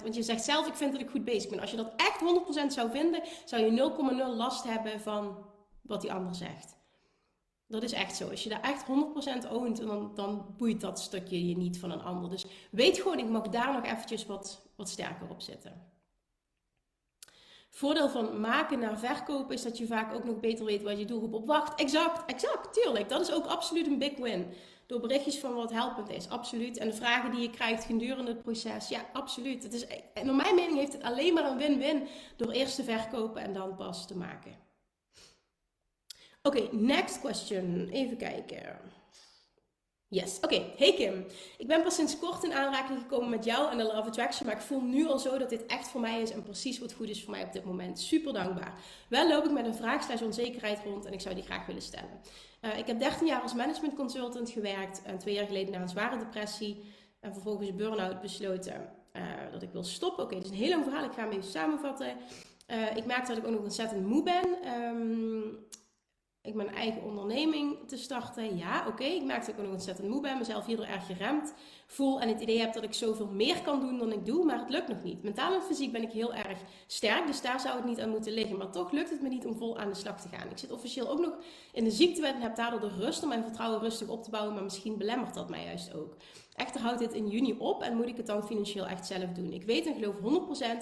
want 0.03 0.15
je 0.15 0.23
zegt 0.23 0.43
zelf, 0.43 0.67
ik 0.67 0.75
vind 0.75 0.91
dat 0.91 1.01
ik 1.01 1.09
goed 1.09 1.25
bezig 1.25 1.49
ben. 1.49 1.59
Als 1.59 1.71
je 1.71 1.77
dat 1.77 1.93
echt 1.95 2.19
100% 2.63 2.67
zou 2.67 2.91
vinden, 2.91 3.21
zou 3.45 3.63
je 3.63 3.91
0,0 4.31 4.36
last 4.36 4.63
hebben 4.63 5.01
van 5.01 5.38
wat 5.81 6.01
die 6.01 6.13
ander 6.13 6.36
zegt. 6.36 6.74
Dat 7.68 7.84
is 7.84 7.91
echt 7.91 8.16
zo. 8.16 8.30
Als 8.30 8.43
je 8.43 8.49
daar 8.49 8.61
echt 8.61 8.86
100% 9.47 9.51
oont, 9.51 9.78
dan, 9.78 10.11
dan 10.16 10.45
boeit 10.57 10.82
dat 10.82 10.99
stukje 10.99 11.47
je 11.47 11.57
niet 11.57 11.80
van 11.80 11.91
een 11.91 12.03
ander. 12.03 12.30
Dus 12.30 12.45
weet 12.72 12.97
gewoon, 12.97 13.20
ik 13.20 13.30
mag 13.30 13.49
daar 13.49 13.74
nog 13.74 13.84
eventjes 13.84 14.26
wat, 14.26 14.61
wat 14.76 14.89
sterker 14.89 15.30
op 15.30 15.41
zitten. 15.41 15.93
Voordeel 17.70 18.09
van 18.09 18.39
maken 18.39 18.80
naar 18.80 18.99
verkopen 18.99 19.55
is 19.55 19.63
dat 19.63 19.78
je 19.78 19.88
vaak 19.88 20.13
ook 20.13 20.24
nog 20.24 20.39
beter 20.39 20.66
weet 20.66 20.84
wat 20.84 20.99
je 20.99 21.05
doelgroep 21.05 21.34
op 21.34 21.47
wacht. 21.47 21.80
Exact, 21.80 22.32
exact, 22.32 22.74
tuurlijk. 22.74 23.09
Dat 23.09 23.22
is 23.22 23.32
ook 23.32 23.45
absoluut 23.45 23.88
een 23.88 23.97
big 23.97 24.18
win. 24.18 24.53
Door 24.86 24.99
berichtjes 24.99 25.39
van 25.39 25.53
wat 25.53 25.72
helpend 25.72 26.09
is, 26.09 26.30
absoluut. 26.30 26.78
En 26.78 26.89
de 26.89 26.95
vragen 26.95 27.32
die 27.32 27.41
je 27.41 27.49
krijgt 27.49 27.84
gedurende 27.84 28.32
het 28.32 28.41
proces, 28.41 28.88
ja, 28.88 29.05
absoluut. 29.13 29.63
Het 29.63 29.74
is, 29.74 29.88
en 30.13 30.26
naar 30.26 30.36
mijn 30.36 30.55
mening 30.55 30.78
heeft 30.78 30.93
het 30.93 31.03
alleen 31.03 31.34
maar 31.34 31.51
een 31.51 31.57
win-win 31.57 32.07
door 32.36 32.51
eerst 32.51 32.76
te 32.76 32.84
verkopen 32.84 33.41
en 33.41 33.53
dan 33.53 33.76
pas 33.76 34.07
te 34.07 34.18
maken. 34.18 34.64
Oké, 36.46 36.68
next 36.72 37.20
question. 37.20 37.89
Even 37.91 38.18
kijken. 38.18 38.80
Yes, 40.08 40.39
oké. 40.41 40.64
Hey 40.78 40.93
Kim, 40.93 41.26
ik 41.58 41.68
ben 41.68 41.84
pas 41.84 41.96
sinds 41.96 42.20
kort 42.20 42.43
in 42.43 42.54
aanraking 42.54 43.00
gekomen 43.00 43.30
met 43.30 43.46
jou 43.46 43.72
en 43.72 43.78
de 43.78 43.84
Love 43.84 44.08
Attraction, 44.08 44.46
maar 44.46 44.56
ik 44.56 44.62
voel 44.62 44.82
nu 44.82 45.08
al 45.08 45.20
zo 45.20 45.38
dat 45.38 45.50
dit 45.50 45.66
echt 45.66 45.88
voor 45.88 46.02
mij 46.02 46.22
is 46.22 46.32
en 46.32 46.43
precies 46.43 46.80
wat 46.80 46.93
goed 46.93 47.10
is 47.10 47.24
voor 47.24 47.32
mij 47.32 47.43
op 47.43 47.54
dit 47.54 47.64
moment. 47.64 48.00
Super 48.00 48.34
dankbaar. 48.34 48.74
Wel 49.10 49.28
loop 49.28 49.46
ik 49.46 49.52
met 49.52 49.66
een 49.66 49.76
vraag 49.76 50.22
onzekerheid 50.22 50.80
rond 50.84 51.06
en 51.06 51.14
ik 51.14 51.22
zou 51.22 51.36
die 51.36 51.43
graag 51.43 51.66
willen 51.66 51.82
stellen. 51.82 52.22
Uh, 52.62 52.78
ik 52.78 52.88
heb 52.88 53.00
13 53.00 53.28
jaar 53.28 53.41
als 53.41 53.54
management 53.54 53.96
consultant 53.96 54.50
gewerkt 54.50 55.02
en 55.02 55.18
twee 55.18 55.34
jaar 55.34 55.46
geleden 55.46 55.74
na 55.74 55.82
een 55.82 55.89
zware 55.89 56.18
depressie 56.18 56.84
en 57.20 57.34
vervolgens 57.34 57.76
burn-out 57.76 58.22
besloten 58.22 58.89
uh, 59.14 59.24
dat 59.52 59.62
ik 59.62 59.72
wil 59.72 59.84
stoppen. 59.84 60.24
Oké, 60.24 60.34
okay, 60.34 60.43
dit 60.43 60.54
is 60.54 60.58
een 60.58 60.64
heel 60.64 60.74
lang 60.74 60.84
verhaal, 60.84 61.06
ik 61.06 61.14
ga 61.14 61.22
hem 61.22 61.32
even 61.32 61.52
samenvatten. 61.52 62.18
Uh, 62.68 62.98
ik 62.98 63.06
merkte 63.06 63.28
dat 63.28 63.38
ik 63.38 63.46
ook 63.46 63.54
nog 63.54 63.64
ontzettend 63.64 64.06
moe 64.06 64.24
ben. 64.24 64.74
Um, 64.82 65.68
ik 66.46 66.54
mijn 66.54 66.76
eigen 66.76 67.04
onderneming 67.04 67.78
te 67.88 67.98
starten. 67.98 68.58
Ja, 68.58 68.88
oké. 68.88 69.04
Ik 69.04 69.24
merk 69.24 69.39
dat 69.39 69.50
ik 69.50 69.58
nog 69.58 69.72
ontzettend 69.72 70.08
moe 70.08 70.22
ben, 70.22 70.38
mezelf 70.38 70.66
hierdoor 70.66 70.86
erg 70.86 71.06
geremd 71.06 71.54
voel 71.88 72.22
en 72.22 72.28
het 72.28 72.41
idee 72.41 72.60
heb 72.60 72.74
dat 72.74 72.84
ik 72.84 72.93
zoveel 72.93 73.28
meer 73.28 73.62
kan 73.62 73.80
doen 73.80 73.98
dan 73.98 74.12
ik 74.12 74.26
doe, 74.26 74.46
maar 74.46 74.60
het 74.60 74.70
lukt 74.70 74.88
nog 74.88 75.04
niet. 75.04 75.24
Mentaal 75.24 75.54
en 75.54 75.62
fysiek 75.62 75.91
ben 75.91 76.02
ik 76.02 76.12
heel 76.12 76.34
erg 76.34 76.60
sterk, 76.88 77.28
dus 77.28 77.41
daar 77.41 77.60
zou 77.60 77.76
het 77.76 77.86
niet 77.86 78.00
aan 78.00 78.10
moeten 78.10 78.34
liggen. 78.34 78.58
Maar 78.58 78.72
toch 78.72 78.91
lukt 78.91 79.10
het 79.10 79.22
me 79.22 79.30
niet 79.30 79.46
om 79.46 79.58
vol 79.58 79.78
aan 79.78 79.89
de 79.89 79.96
slag 79.96 80.22
te 80.22 80.28
gaan. 80.28 80.50
Ik 80.50 80.58
zit 80.58 80.72
officieel 80.72 81.10
ook 81.10 81.20
nog 81.20 81.34
in 81.74 81.84
de 81.84 81.91
ziektewet 81.91 82.34
en 82.34 82.41
heb 82.41 82.56
daardoor 82.56 82.80
de 82.80 82.96
rust 83.00 83.24
om 83.24 83.30
mijn 83.30 83.43
vertrouwen 83.43 83.80
rustig 83.80 84.08
op 84.08 84.24
te 84.24 84.30
bouwen, 84.30 84.54
maar 84.54 84.64
misschien 84.64 84.98
belemmert 84.98 85.34
dat 85.34 85.50
mij 85.50 85.64
juist 85.64 85.93
ook. 85.93 86.16
Echter 86.56 86.82
houdt 86.82 86.99
dit 86.99 87.14
in 87.14 87.28
juni 87.28 87.56
op 87.58 87.82
en 87.82 87.95
moet 87.95 88.08
ik 88.08 88.18
het 88.18 88.26
dan 88.26 88.45
financieel 88.45 88.86
echt 88.86 89.06
zelf 89.06 89.32
doen. 89.32 89.53
Ik 89.53 89.64
weet 89.64 89.86
en 89.86 89.93
geloof 89.93 90.16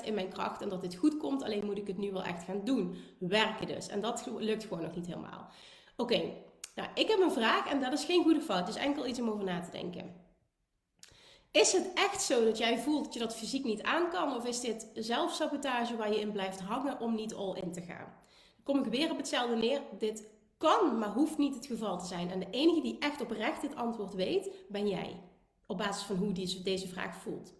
100% 0.01 0.05
in 0.05 0.13
mijn 0.13 0.29
kracht 0.29 0.61
en 0.61 0.69
dat 0.69 0.81
dit 0.81 0.95
goed 0.95 1.17
komt, 1.17 1.43
alleen 1.43 1.65
moet 1.65 1.77
ik 1.77 1.87
het 1.87 1.97
nu 1.97 2.11
wel 2.11 2.23
echt 2.23 2.43
gaan 2.43 2.61
doen. 2.63 2.95
Werken 3.19 3.67
dus. 3.67 3.87
En 3.87 4.01
dat 4.01 4.29
lukt 4.37 4.63
gewoon 4.63 4.83
nog 4.83 4.95
niet 4.95 5.05
helemaal. 5.05 5.47
Oké, 5.97 6.33
nou 6.75 6.89
ik 6.93 7.07
heb 7.07 7.19
een 7.19 7.31
vraag 7.31 7.69
en 7.69 7.81
dat 7.81 7.93
is 7.93 8.05
geen 8.05 8.23
goede 8.23 8.41
fout. 8.41 8.67
Het 8.67 8.75
is 8.75 8.81
enkel 8.81 9.07
iets 9.07 9.19
om 9.19 9.29
over 9.29 9.43
na 9.43 9.61
te 9.61 9.71
denken. 9.71 10.21
Is 11.51 11.71
het 11.71 11.91
echt 11.93 12.21
zo 12.21 12.43
dat 12.43 12.57
jij 12.57 12.77
voelt 12.77 13.03
dat 13.03 13.13
je 13.13 13.19
dat 13.19 13.35
fysiek 13.35 13.63
niet 13.63 13.81
aan 13.81 14.09
kan? 14.09 14.35
Of 14.35 14.45
is 14.45 14.59
dit 14.59 14.89
zelfsabotage 14.93 15.95
waar 15.95 16.13
je 16.13 16.19
in 16.19 16.31
blijft 16.31 16.59
hangen 16.59 16.99
om 16.99 17.15
niet 17.15 17.33
all 17.33 17.55
in 17.55 17.71
te 17.71 17.81
gaan? 17.81 18.13
Dan 18.55 18.63
kom 18.63 18.79
ik 18.79 18.91
weer 18.91 19.11
op 19.11 19.17
hetzelfde 19.17 19.55
neer. 19.55 19.81
Dit 19.99 20.29
kan, 20.57 20.97
maar 20.97 21.09
hoeft 21.09 21.37
niet 21.37 21.55
het 21.55 21.65
geval 21.65 21.99
te 21.99 22.05
zijn. 22.05 22.31
En 22.31 22.39
de 22.39 22.47
enige 22.51 22.81
die 22.81 22.99
echt 22.99 23.21
oprecht 23.21 23.61
dit 23.61 23.75
antwoord 23.75 24.13
weet, 24.13 24.51
ben 24.69 24.87
jij. 24.87 25.19
Op 25.65 25.77
basis 25.77 26.03
van 26.03 26.15
hoe 26.15 26.31
deze 26.63 26.87
vraag 26.87 27.15
voelt. 27.15 27.53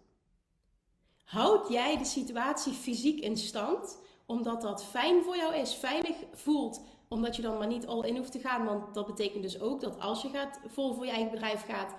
Houd 1.24 1.68
jij 1.68 1.98
de 1.98 2.04
situatie 2.04 2.72
fysiek 2.72 3.20
in 3.20 3.36
stand, 3.36 3.98
omdat 4.26 4.62
dat 4.62 4.84
fijn 4.84 5.22
voor 5.22 5.36
jou 5.36 5.54
is, 5.54 5.74
veilig 5.74 6.16
voelt, 6.32 6.80
omdat 7.08 7.36
je 7.36 7.42
dan 7.42 7.58
maar 7.58 7.66
niet 7.66 7.86
all 7.86 8.06
in 8.08 8.16
hoeft 8.16 8.32
te 8.32 8.38
gaan? 8.38 8.64
Want 8.64 8.94
dat 8.94 9.06
betekent 9.06 9.42
dus 9.42 9.60
ook 9.60 9.80
dat 9.80 10.00
als 10.00 10.22
je 10.22 10.28
gaat, 10.28 10.60
vol 10.66 10.94
voor 10.94 11.04
je 11.04 11.10
eigen 11.10 11.30
bedrijf 11.30 11.64
gaat, 11.64 11.94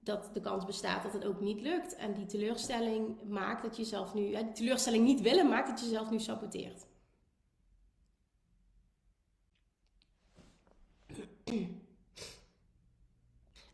dat 0.00 0.30
de 0.32 0.40
kans 0.40 0.64
bestaat 0.64 1.02
dat 1.02 1.12
het 1.12 1.24
ook 1.24 1.40
niet 1.40 1.60
lukt. 1.60 1.94
En 1.94 2.14
die 2.14 2.26
teleurstelling 2.26 3.22
maakt 3.28 3.62
dat 3.62 3.76
je 3.76 3.84
zelf 3.84 4.14
nu, 4.14 4.30
die 4.30 4.52
teleurstelling 4.52 5.04
niet 5.04 5.20
willen 5.20 5.48
maakt 5.48 5.68
dat 5.68 5.80
je 5.80 5.86
jezelf 5.86 6.10
nu 6.10 6.20
saboteert. 6.20 6.86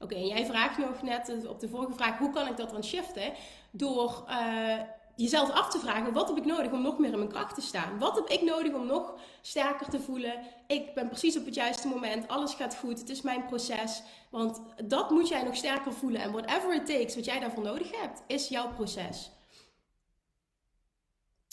Oké, 0.09 0.21
en 0.21 0.27
jij 0.27 0.47
vraagt 0.47 0.79
nog 0.79 1.03
net 1.03 1.47
op 1.47 1.61
de 1.61 1.69
vorige 1.69 1.93
vraag, 1.93 2.19
hoe 2.19 2.31
kan 2.31 2.47
ik 2.47 2.57
dat 2.57 2.71
dan 2.71 2.85
shiften? 2.85 3.33
Door 3.71 4.25
uh, 4.29 4.75
jezelf 5.17 5.51
af 5.51 5.71
te 5.71 5.79
vragen: 5.79 6.13
wat 6.13 6.29
heb 6.29 6.37
ik 6.37 6.45
nodig 6.45 6.73
om 6.73 6.83
nog 6.83 6.99
meer 6.99 7.13
in 7.13 7.19
mijn 7.19 7.31
kracht 7.31 7.55
te 7.55 7.61
staan? 7.61 7.99
Wat 7.99 8.15
heb 8.17 8.29
ik 8.29 8.43
nodig 8.43 8.73
om 8.73 8.87
nog 8.87 9.15
sterker 9.41 9.89
te 9.89 10.01
voelen? 10.01 10.33
Ik 10.67 10.95
ben 10.95 11.09
precies 11.09 11.37
op 11.37 11.45
het 11.45 11.55
juiste 11.55 11.89
moment, 11.89 12.29
alles 12.29 12.55
gaat 12.55 12.77
goed, 12.77 12.99
het 12.99 13.09
is 13.09 13.23
mijn 13.23 13.47
proces. 13.47 14.03
Want 14.31 14.63
dat 14.85 15.11
moet 15.11 15.29
jij 15.29 15.43
nog 15.43 15.57
sterker 15.57 15.93
voelen. 15.93 16.21
En 16.21 16.33
whatever 16.33 16.75
it 16.75 16.87
takes, 16.87 17.15
wat 17.15 17.25
jij 17.25 17.41
daarvoor 17.41 17.63
nodig 17.63 18.01
hebt, 18.01 18.23
is 18.27 18.49
jouw 18.49 18.69
proces. 18.69 19.31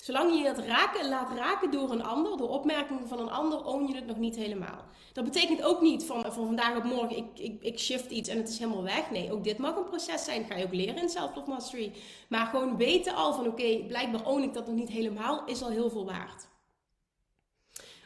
Zolang 0.06 0.38
je 0.38 0.48
het 0.48 0.68
laat 1.08 1.38
raken 1.38 1.72
door 1.72 1.92
een 1.92 2.04
ander, 2.04 2.38
door 2.38 2.50
opmerkingen 2.50 3.08
van 3.08 3.20
een 3.20 3.32
ander, 3.32 3.64
own 3.64 3.88
je 3.88 3.96
het 3.96 4.06
nog 4.06 4.18
niet 4.18 4.36
helemaal. 4.36 4.86
Dat 5.14 5.24
betekent 5.24 5.64
ook 5.64 5.82
niet 5.82 6.06
van, 6.06 6.22
van 6.22 6.46
vandaag 6.46 6.78
op 6.78 6.84
morgen, 6.84 7.18
ik, 7.18 7.26
ik, 7.34 7.64
ik 7.64 7.80
shift 7.80 8.12
iets 8.12 8.30
en 8.30 8.38
het 8.38 8.50
is 8.50 8.60
helemaal 8.60 8.84
weg. 8.84 9.12
Nee, 9.12 9.32
ook 9.32 9.44
dit 9.44 9.58
mag 9.58 9.76
een 9.76 9.84
proces 9.84 10.24
zijn. 10.24 10.46
Ga 10.46 10.56
je 10.56 10.66
ook 10.66 10.74
leren 10.74 10.98
in 10.98 11.10
Self-Love 11.10 11.50
Mastery. 11.50 11.94
Maar 12.30 12.46
gewoon 12.46 12.78
weten 12.78 13.16
al 13.16 13.34
van, 13.34 13.48
oké, 13.48 13.86
blijkbaar 13.88 14.26
own 14.26 14.42
ik 14.42 14.54
dat 14.54 14.68
nog 14.68 14.76
niet 14.76 14.90
helemaal, 14.90 15.46
is 15.46 15.64
al 15.64 15.70
heel 15.70 15.90
veel 15.90 16.06
waard. 16.06 16.48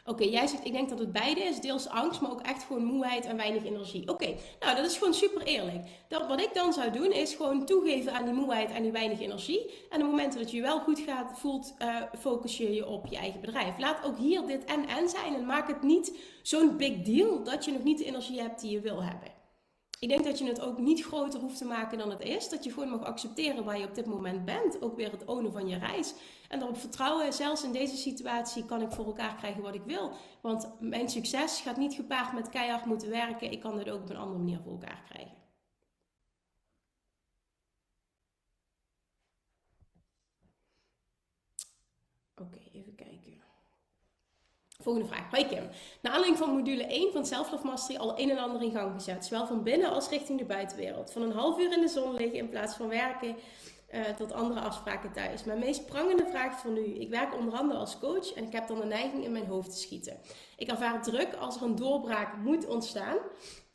Oké, 0.04 0.24
jij 0.24 0.46
zegt, 0.46 0.64
ik 0.64 0.72
denk 0.72 0.88
dat 0.88 0.98
het 0.98 1.12
beide 1.12 1.40
is. 1.40 1.60
Deels 1.60 1.88
angst, 1.88 2.20
maar 2.20 2.30
ook 2.30 2.40
echt 2.40 2.62
gewoon 2.62 2.84
moeheid 2.84 3.26
en 3.26 3.36
weinig 3.36 3.64
energie. 3.64 4.08
Oké, 4.08 4.34
nou 4.60 4.76
dat 4.76 4.86
is 4.86 4.96
gewoon 4.96 5.14
super 5.14 5.42
eerlijk. 5.42 5.86
Dat, 6.08 6.26
wat 6.26 6.40
ik 6.40 6.54
dan 6.54 6.72
zou 6.72 6.90
doen, 6.90 7.12
is 7.12 7.34
gewoon 7.34 7.66
toegeven 7.66 8.12
aan 8.12 8.24
die 8.24 8.34
moeheid 8.34 8.70
en 8.70 8.82
die 8.82 8.92
weinig 8.92 9.20
energie. 9.20 9.60
En 9.60 9.96
op 9.96 10.02
het 10.02 10.10
moment 10.10 10.38
dat 10.38 10.50
je 10.50 10.56
je 10.56 10.62
wel 10.62 10.80
goed 10.80 10.98
gaat, 10.98 11.38
voelt, 11.38 11.74
uh, 11.82 11.96
focus 12.18 12.56
je 12.56 12.74
je 12.74 12.86
op 12.86 13.06
je 13.06 13.16
eigen 13.16 13.40
bedrijf. 13.40 13.78
Laat 13.78 14.04
ook 14.04 14.18
hier 14.18 14.46
dit 14.46 14.64
en-en 14.64 15.08
zijn 15.08 15.34
en 15.34 15.46
maak 15.46 15.68
het 15.68 15.82
niet 15.82 16.18
zo'n 16.42 16.76
big 16.76 17.02
deal 17.02 17.42
dat 17.44 17.64
je 17.64 17.72
nog 17.72 17.82
niet 17.82 17.98
de 17.98 18.04
energie 18.04 18.40
hebt 18.40 18.60
die 18.60 18.70
je 18.70 18.80
wil 18.80 19.02
hebben. 19.02 19.39
Ik 20.00 20.08
denk 20.08 20.24
dat 20.24 20.38
je 20.38 20.44
het 20.44 20.60
ook 20.60 20.78
niet 20.78 21.04
groter 21.04 21.40
hoeft 21.40 21.58
te 21.58 21.64
maken 21.64 21.98
dan 21.98 22.10
het 22.10 22.20
is. 22.20 22.48
Dat 22.48 22.64
je 22.64 22.72
gewoon 22.72 22.88
mag 22.88 23.02
accepteren 23.02 23.64
waar 23.64 23.78
je 23.78 23.86
op 23.86 23.94
dit 23.94 24.06
moment 24.06 24.44
bent. 24.44 24.82
Ook 24.82 24.96
weer 24.96 25.10
het 25.10 25.24
ownen 25.24 25.52
van 25.52 25.68
je 25.68 25.78
reis. 25.78 26.14
En 26.48 26.62
erop 26.62 26.76
vertrouwen, 26.78 27.32
zelfs 27.32 27.64
in 27.64 27.72
deze 27.72 27.96
situatie 27.96 28.64
kan 28.64 28.82
ik 28.82 28.92
voor 28.92 29.04
elkaar 29.04 29.36
krijgen 29.36 29.62
wat 29.62 29.74
ik 29.74 29.82
wil. 29.84 30.12
Want 30.40 30.80
mijn 30.80 31.08
succes 31.08 31.60
gaat 31.60 31.76
niet 31.76 31.94
gepaard 31.94 32.32
met 32.32 32.48
keihard 32.48 32.84
moeten 32.84 33.10
werken. 33.10 33.50
Ik 33.52 33.60
kan 33.60 33.76
dit 33.76 33.90
ook 33.90 34.02
op 34.02 34.10
een 34.10 34.16
andere 34.16 34.38
manier 34.38 34.60
voor 34.62 34.72
elkaar 34.72 35.02
krijgen. 35.08 35.36
Oké, 42.34 42.58
even 42.72 42.94
kijken. 42.94 43.42
Volgende 44.80 45.08
vraag. 45.08 45.30
Hoi 45.30 45.46
Kim. 45.46 45.68
Naar 46.00 46.12
aanleiding 46.12 46.38
van 46.38 46.50
module 46.50 46.84
1 46.84 47.12
van 47.12 47.26
Self-Love 47.26 47.66
Mastery 47.66 47.98
al 47.98 48.18
een 48.18 48.30
en 48.30 48.38
ander 48.38 48.62
in 48.62 48.70
gang 48.70 48.92
gezet. 48.92 49.24
Zowel 49.24 49.46
van 49.46 49.62
binnen 49.62 49.90
als 49.90 50.08
richting 50.08 50.38
de 50.38 50.44
buitenwereld. 50.44 51.12
Van 51.12 51.22
een 51.22 51.32
half 51.32 51.58
uur 51.58 51.72
in 51.72 51.80
de 51.80 51.88
zon 51.88 52.14
liggen 52.14 52.38
in 52.38 52.48
plaats 52.48 52.76
van 52.76 52.88
werken 52.88 53.36
uh, 53.94 54.04
tot 54.04 54.32
andere 54.32 54.60
afspraken 54.60 55.12
thuis. 55.12 55.44
Mijn 55.44 55.58
meest 55.58 55.86
prangende 55.86 56.26
vraag 56.26 56.58
voor 56.60 56.70
nu. 56.70 56.84
Ik 56.84 57.08
werk 57.08 57.34
onder 57.34 57.54
andere 57.54 57.78
als 57.78 57.98
coach 57.98 58.32
en 58.32 58.44
ik 58.44 58.52
heb 58.52 58.68
dan 58.68 58.80
de 58.80 58.86
neiging 58.86 59.24
in 59.24 59.32
mijn 59.32 59.46
hoofd 59.46 59.70
te 59.70 59.78
schieten. 59.78 60.16
Ik 60.56 60.68
ervaar 60.68 61.02
druk 61.02 61.34
als 61.34 61.56
er 61.56 61.62
een 61.62 61.76
doorbraak 61.76 62.36
moet 62.36 62.66
ontstaan. 62.66 63.16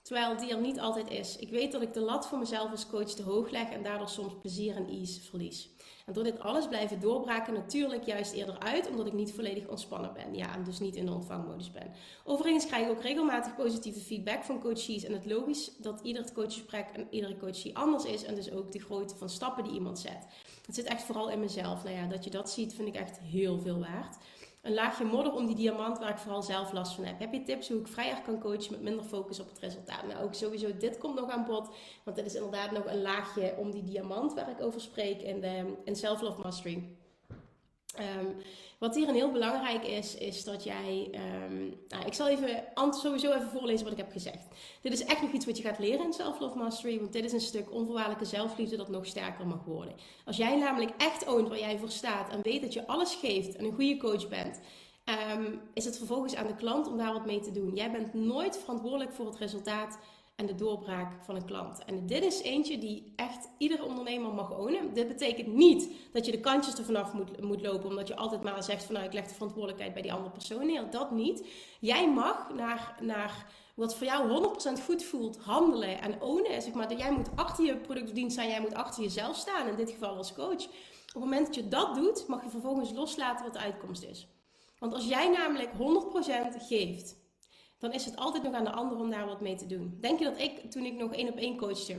Terwijl 0.02 0.38
die 0.38 0.52
er 0.52 0.62
niet 0.62 0.80
altijd 0.80 1.10
is. 1.10 1.38
Ik 1.38 1.50
weet 1.50 1.72
dat 1.72 1.82
ik 1.82 1.94
de 1.94 2.00
lat 2.00 2.28
voor 2.28 2.38
mezelf 2.38 2.72
als 2.72 2.88
coach 2.88 3.10
te 3.10 3.24
hoog 3.24 3.50
leg 3.50 3.70
en 3.70 3.84
daardoor 3.84 4.10
soms 4.10 4.34
plezier 4.40 4.76
en 4.76 4.90
ease 4.90 5.22
verlies. 5.22 5.75
En 6.06 6.14
door 6.14 6.24
dit 6.24 6.40
alles 6.40 6.68
blijven 6.68 7.00
doorbraken 7.00 7.54
natuurlijk 7.54 8.04
juist 8.04 8.34
eerder 8.34 8.60
uit, 8.60 8.90
omdat 8.90 9.06
ik 9.06 9.14
niet 9.14 9.34
volledig 9.34 9.68
ontspannen 9.68 10.14
ben. 10.14 10.36
Ja, 10.36 10.56
en 10.56 10.64
dus 10.64 10.80
niet 10.80 10.96
in 10.96 11.06
de 11.06 11.12
ontvangmodus 11.12 11.72
ben. 11.72 11.92
Overigens 12.24 12.66
krijg 12.66 12.86
ik 12.86 12.92
ook 12.92 13.02
regelmatig 13.02 13.56
positieve 13.56 14.00
feedback 14.00 14.44
van 14.44 14.60
coaches. 14.60 15.04
En 15.04 15.14
het 15.14 15.26
logisch 15.26 15.72
dat 15.78 16.00
ieder 16.04 16.32
coachgesprek 16.32 16.88
en 16.94 17.08
iedere 17.10 17.38
coachie 17.38 17.78
anders 17.78 18.04
is. 18.06 18.24
En 18.24 18.36
dus 18.36 18.52
ook 18.52 18.72
de 18.72 18.80
grootte 18.80 19.16
van 19.16 19.30
stappen 19.30 19.64
die 19.64 19.74
iemand 19.74 20.00
zet. 20.00 20.28
Het 20.66 20.76
zit 20.76 20.86
echt 20.86 21.04
vooral 21.04 21.30
in 21.30 21.40
mezelf. 21.40 21.84
Nou 21.84 21.96
ja, 21.96 22.08
dat 22.08 22.24
je 22.24 22.30
dat 22.30 22.50
ziet 22.50 22.76
vind 22.76 22.88
ik 22.88 22.96
echt 22.96 23.20
heel 23.20 23.60
veel 23.60 23.80
waard 23.80 24.18
een 24.66 24.74
laagje 24.74 25.06
modder 25.06 25.34
om 25.34 25.46
die 25.46 25.56
diamant 25.56 26.00
waar 26.00 26.10
ik 26.10 26.18
vooral 26.18 26.42
zelf 26.42 26.72
last 26.72 26.94
van 26.96 27.04
heb. 27.06 27.20
Heb 27.20 27.34
je 27.34 27.44
tips 27.44 27.70
hoe 27.70 27.80
ik 27.80 27.88
vrijer 27.88 28.22
kan 28.22 28.40
coachen 28.40 28.72
met 28.72 28.82
minder 28.82 29.04
focus 29.04 29.40
op 29.40 29.50
het 29.50 29.60
resultaat? 29.60 30.08
Nou, 30.08 30.24
ook 30.24 30.34
sowieso, 30.34 30.78
dit 30.78 30.98
komt 30.98 31.16
nog 31.16 31.30
aan 31.30 31.46
bod. 31.46 31.70
Want 32.04 32.18
dit 32.18 32.26
is 32.26 32.36
inderdaad 32.36 32.72
nog 32.72 32.86
een 32.86 33.02
laagje 33.02 33.56
om 33.58 33.72
die 33.72 33.84
diamant 33.84 34.34
waar 34.34 34.50
ik 34.50 34.62
over 34.62 34.82
spreek 34.82 35.22
in, 35.22 35.42
de, 35.42 35.74
in 35.84 35.96
Self-Love 35.96 36.42
Mastery. 36.42 36.84
Ehm, 37.96 38.26
wat 38.78 38.96
hier 38.96 39.08
een 39.08 39.16
heel 39.16 39.32
belangrijk 39.32 39.88
is, 39.88 40.16
is 40.16 40.44
dat 40.44 40.64
jij. 40.64 41.10
Um, 41.50 41.78
nou, 41.88 42.06
ik 42.06 42.14
zal 42.14 42.28
even 42.28 42.64
sowieso 42.90 43.32
even 43.32 43.50
voorlezen 43.50 43.84
wat 43.84 43.94
ik 43.94 44.00
heb 44.00 44.12
gezegd. 44.12 44.48
Dit 44.82 44.94
is 44.94 45.04
echt 45.04 45.22
nog 45.22 45.32
iets 45.32 45.46
wat 45.46 45.58
je 45.58 45.64
gaat 45.64 45.80
leren 45.80 46.06
in 46.06 46.14
Self-Love 46.14 46.58
Mastery, 46.58 47.00
want 47.00 47.14
dit 47.14 47.24
is 47.24 47.34
een 47.34 47.42
stuk 47.42 47.72
onvoorwaardelijke 47.72 48.26
zelfliefde 48.26 48.78
dat 48.78 48.90
nog 48.90 49.06
sterker 49.06 49.48
mag 49.48 49.64
worden. 49.64 49.96
Als 50.26 50.38
jij 50.38 50.58
namelijk 50.58 50.92
echt 50.98 51.28
oont 51.28 51.48
waar 51.48 51.60
jij 51.60 51.78
voor 51.78 51.90
staat 51.90 52.32
en 52.32 52.42
weet 52.42 52.62
dat 52.62 52.74
je 52.74 52.88
alles 52.88 53.16
geeft 53.16 53.56
en 53.56 53.66
een 53.66 53.74
goede 53.74 53.98
coach 53.98 54.28
bent, 54.28 54.60
um, 55.38 55.62
is 55.74 55.86
het 55.86 55.98
vervolgens 55.98 56.36
aan 56.36 56.48
de 56.48 56.56
klant 56.56 56.88
om 56.88 56.98
daar 56.98 57.14
wat 57.14 57.26
mee 57.26 57.40
te 57.40 57.52
doen. 57.52 57.76
Jij 57.76 57.92
bent 57.92 58.14
nooit 58.14 58.58
verantwoordelijk 58.58 59.14
voor 59.14 59.26
het 59.26 59.38
resultaat 59.38 59.98
en 60.36 60.46
de 60.46 60.56
doorbraak 60.56 61.24
van 61.24 61.36
een 61.36 61.46
klant. 61.46 61.86
En 61.86 62.06
dit 62.06 62.24
is 62.24 62.42
eentje 62.42 62.78
die 62.78 63.14
echt 63.16 63.50
iedere 63.58 63.86
ondernemer 63.86 64.34
mag 64.34 64.58
ownen. 64.58 64.94
Dit 64.94 65.08
betekent 65.08 65.48
niet 65.48 65.90
dat 66.12 66.26
je 66.26 66.32
de 66.32 66.40
kantjes 66.40 66.78
er 66.78 66.86
vanaf 66.86 67.14
moet, 67.14 67.42
moet 67.42 67.62
lopen, 67.62 67.90
omdat 67.90 68.08
je 68.08 68.16
altijd 68.16 68.44
maar 68.44 68.64
zegt 68.64 68.84
van 68.84 68.94
nou 68.94 69.06
ik 69.06 69.14
leg 69.14 69.28
de 69.28 69.34
verantwoordelijkheid 69.34 69.94
bij 69.94 70.02
die 70.02 70.14
andere 70.14 70.32
persoon 70.32 70.66
neer. 70.66 70.90
Dat 70.90 71.12
niet. 71.12 71.48
Jij 71.80 72.12
mag 72.12 72.54
naar, 72.54 72.96
naar 73.02 73.46
wat 73.76 73.96
voor 73.96 74.08
jou 74.08 74.50
100% 74.80 74.84
goed 74.84 75.04
voelt 75.04 75.38
handelen 75.38 76.02
en 76.02 76.22
ownen. 76.22 76.62
Zeg 76.62 76.74
maar, 76.74 76.90
dat 76.90 77.00
jij 77.00 77.12
moet 77.12 77.30
achter 77.36 77.66
je 77.66 77.78
product 77.78 78.08
of 78.08 78.14
dienst 78.14 78.36
staan, 78.36 78.48
jij 78.48 78.62
moet 78.62 78.74
achter 78.74 79.04
jezelf 79.04 79.36
staan, 79.36 79.68
in 79.68 79.76
dit 79.76 79.92
geval 79.92 80.16
als 80.16 80.34
coach. 80.34 80.66
Op 81.16 81.22
het 81.22 81.24
moment 81.24 81.46
dat 81.46 81.56
je 81.56 81.68
dat 81.68 81.96
doet, 81.96 82.28
mag 82.28 82.44
je 82.44 82.50
vervolgens 82.50 82.92
loslaten 82.92 83.46
wat 83.46 83.54
de 83.54 83.60
uitkomst 83.60 84.04
is. 84.04 84.28
Want 84.80 84.94
als 84.94 85.08
jij 85.08 85.30
namelijk 85.30 85.70
100% 85.72 86.68
geeft 86.68 87.16
dan 87.78 87.94
is 87.94 88.06
het 88.06 88.16
altijd 88.16 88.44
nog 88.44 88.54
aan 88.54 88.64
de 88.64 88.72
ander 88.72 88.98
om 88.98 89.10
daar 89.10 89.26
wat 89.26 89.42
mee 89.42 89.56
te 89.56 89.66
doen. 89.66 89.98
Denk 90.02 90.20
je 90.20 90.26
dat 90.26 90.40
ik, 90.40 90.72
toen 90.72 90.86
ik 90.86 90.94
nog 90.94 91.14
één 91.14 91.30
op 91.30 91.38
één 91.38 91.58
coachte, 91.58 91.94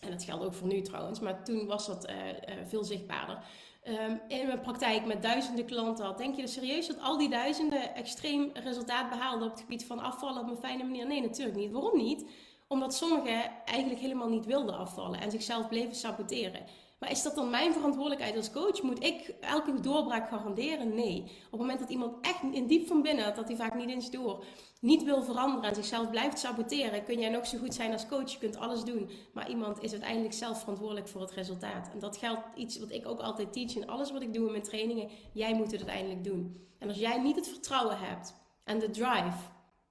en 0.00 0.10
dat 0.10 0.24
geldt 0.24 0.44
ook 0.44 0.54
voor 0.54 0.68
nu 0.68 0.80
trouwens, 0.80 1.20
maar 1.20 1.44
toen 1.44 1.66
was 1.66 1.86
dat 1.86 2.10
uh, 2.10 2.26
uh, 2.26 2.34
veel 2.66 2.84
zichtbaarder. 2.84 3.44
Um, 3.88 4.20
in 4.28 4.46
mijn 4.46 4.60
praktijk 4.60 5.06
met 5.06 5.22
duizenden 5.22 5.64
klanten 5.64 6.04
had. 6.04 6.18
Denk 6.18 6.36
je 6.36 6.42
er 6.42 6.48
serieus 6.48 6.86
dat 6.86 7.00
al 7.00 7.18
die 7.18 7.28
duizenden 7.28 7.94
extreem 7.94 8.50
resultaat 8.54 9.10
behaalden 9.10 9.46
op 9.46 9.50
het 9.50 9.60
gebied 9.60 9.84
van 9.84 9.98
afvallen 9.98 10.42
op 10.42 10.48
een 10.48 10.56
fijne 10.56 10.84
manier? 10.84 11.06
Nee, 11.06 11.20
natuurlijk 11.20 11.56
niet. 11.56 11.72
Waarom 11.72 11.96
niet? 11.96 12.26
Omdat 12.68 12.94
sommigen 12.94 13.50
eigenlijk 13.64 14.00
helemaal 14.00 14.28
niet 14.28 14.46
wilden 14.46 14.78
afvallen 14.78 15.20
en 15.20 15.30
zichzelf 15.30 15.68
bleven 15.68 15.94
saboteren. 15.94 16.64
Maar 17.02 17.10
is 17.10 17.22
dat 17.22 17.34
dan 17.34 17.50
mijn 17.50 17.72
verantwoordelijkheid 17.72 18.36
als 18.36 18.50
coach? 18.50 18.82
Moet 18.82 19.04
ik 19.04 19.34
elke 19.40 19.80
doorbraak 19.80 20.28
garanderen? 20.28 20.94
Nee. 20.94 21.22
Op 21.22 21.50
het 21.50 21.60
moment 21.60 21.78
dat 21.78 21.88
iemand 21.88 22.14
echt 22.20 22.42
in 22.52 22.66
diep 22.66 22.86
van 22.86 23.02
binnen, 23.02 23.34
dat 23.34 23.48
hij 23.48 23.56
vaak 23.56 23.74
niet 23.74 23.88
eens 23.88 24.10
door, 24.10 24.44
niet 24.80 25.04
wil 25.04 25.22
veranderen 25.22 25.68
en 25.68 25.74
zichzelf 25.74 26.10
blijft 26.10 26.38
saboteren, 26.38 27.04
kun 27.04 27.20
jij 27.20 27.28
nog 27.28 27.46
zo 27.46 27.58
goed 27.58 27.74
zijn 27.74 27.92
als 27.92 28.06
coach. 28.06 28.30
Je 28.30 28.38
kunt 28.38 28.56
alles 28.56 28.84
doen. 28.84 29.10
Maar 29.32 29.50
iemand 29.50 29.82
is 29.82 29.92
uiteindelijk 29.92 30.34
zelf 30.34 30.60
verantwoordelijk 30.60 31.08
voor 31.08 31.20
het 31.20 31.30
resultaat. 31.30 31.90
En 31.92 31.98
dat 31.98 32.16
geldt 32.16 32.42
iets 32.54 32.78
wat 32.78 32.90
ik 32.90 33.06
ook 33.06 33.20
altijd 33.20 33.52
teach 33.52 33.74
in 33.74 33.86
alles 33.86 34.12
wat 34.12 34.22
ik 34.22 34.34
doe 34.34 34.46
in 34.46 34.50
mijn 34.50 34.62
trainingen. 34.62 35.08
Jij 35.32 35.54
moet 35.54 35.70
het 35.70 35.80
uiteindelijk 35.80 36.24
doen. 36.24 36.66
En 36.78 36.88
als 36.88 36.98
jij 36.98 37.20
niet 37.20 37.36
het 37.36 37.48
vertrouwen 37.48 37.98
hebt 37.98 38.34
en 38.64 38.78
de 38.78 38.90
drive 38.90 39.36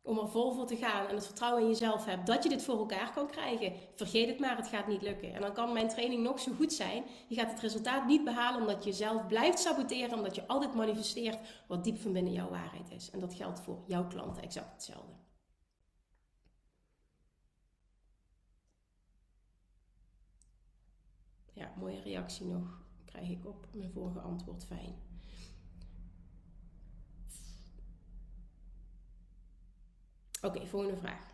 om 0.01 0.17
er 0.17 0.29
vol 0.29 0.53
voor 0.53 0.65
te 0.65 0.75
gaan 0.75 1.07
en 1.07 1.15
het 1.15 1.25
vertrouwen 1.25 1.61
in 1.61 1.67
jezelf 1.67 2.05
hebt 2.05 2.27
dat 2.27 2.43
je 2.43 2.49
dit 2.49 2.63
voor 2.63 2.77
elkaar 2.77 3.11
kan 3.13 3.27
krijgen, 3.27 3.73
vergeet 3.95 4.27
het 4.27 4.39
maar, 4.39 4.57
het 4.57 4.67
gaat 4.67 4.87
niet 4.87 5.01
lukken. 5.01 5.33
En 5.33 5.41
dan 5.41 5.53
kan 5.53 5.73
mijn 5.73 5.89
training 5.89 6.23
nog 6.23 6.39
zo 6.39 6.53
goed 6.53 6.73
zijn, 6.73 7.03
je 7.27 7.35
gaat 7.35 7.51
het 7.51 7.59
resultaat 7.59 8.05
niet 8.05 8.23
behalen 8.23 8.61
omdat 8.61 8.83
je 8.83 8.89
jezelf 8.89 9.27
blijft 9.27 9.59
saboteren, 9.59 10.17
omdat 10.17 10.35
je 10.35 10.47
altijd 10.47 10.73
manifesteert 10.73 11.39
wat 11.67 11.83
diep 11.83 11.97
van 11.97 12.13
binnen 12.13 12.33
jouw 12.33 12.49
waarheid 12.49 12.91
is. 12.91 13.09
En 13.09 13.19
dat 13.19 13.33
geldt 13.33 13.59
voor 13.59 13.83
jouw 13.87 14.07
klanten 14.07 14.43
exact 14.43 14.71
hetzelfde. 14.71 15.13
Ja, 21.53 21.73
mooie 21.77 22.01
reactie 22.01 22.45
nog 22.45 22.81
krijg 23.05 23.29
ik 23.29 23.45
op 23.45 23.67
mijn 23.71 23.91
vorige 23.91 24.19
antwoord. 24.19 24.65
Fijn. 24.65 25.10
Oké, 30.41 30.67
volgende 30.67 30.97
vraag. 30.97 31.30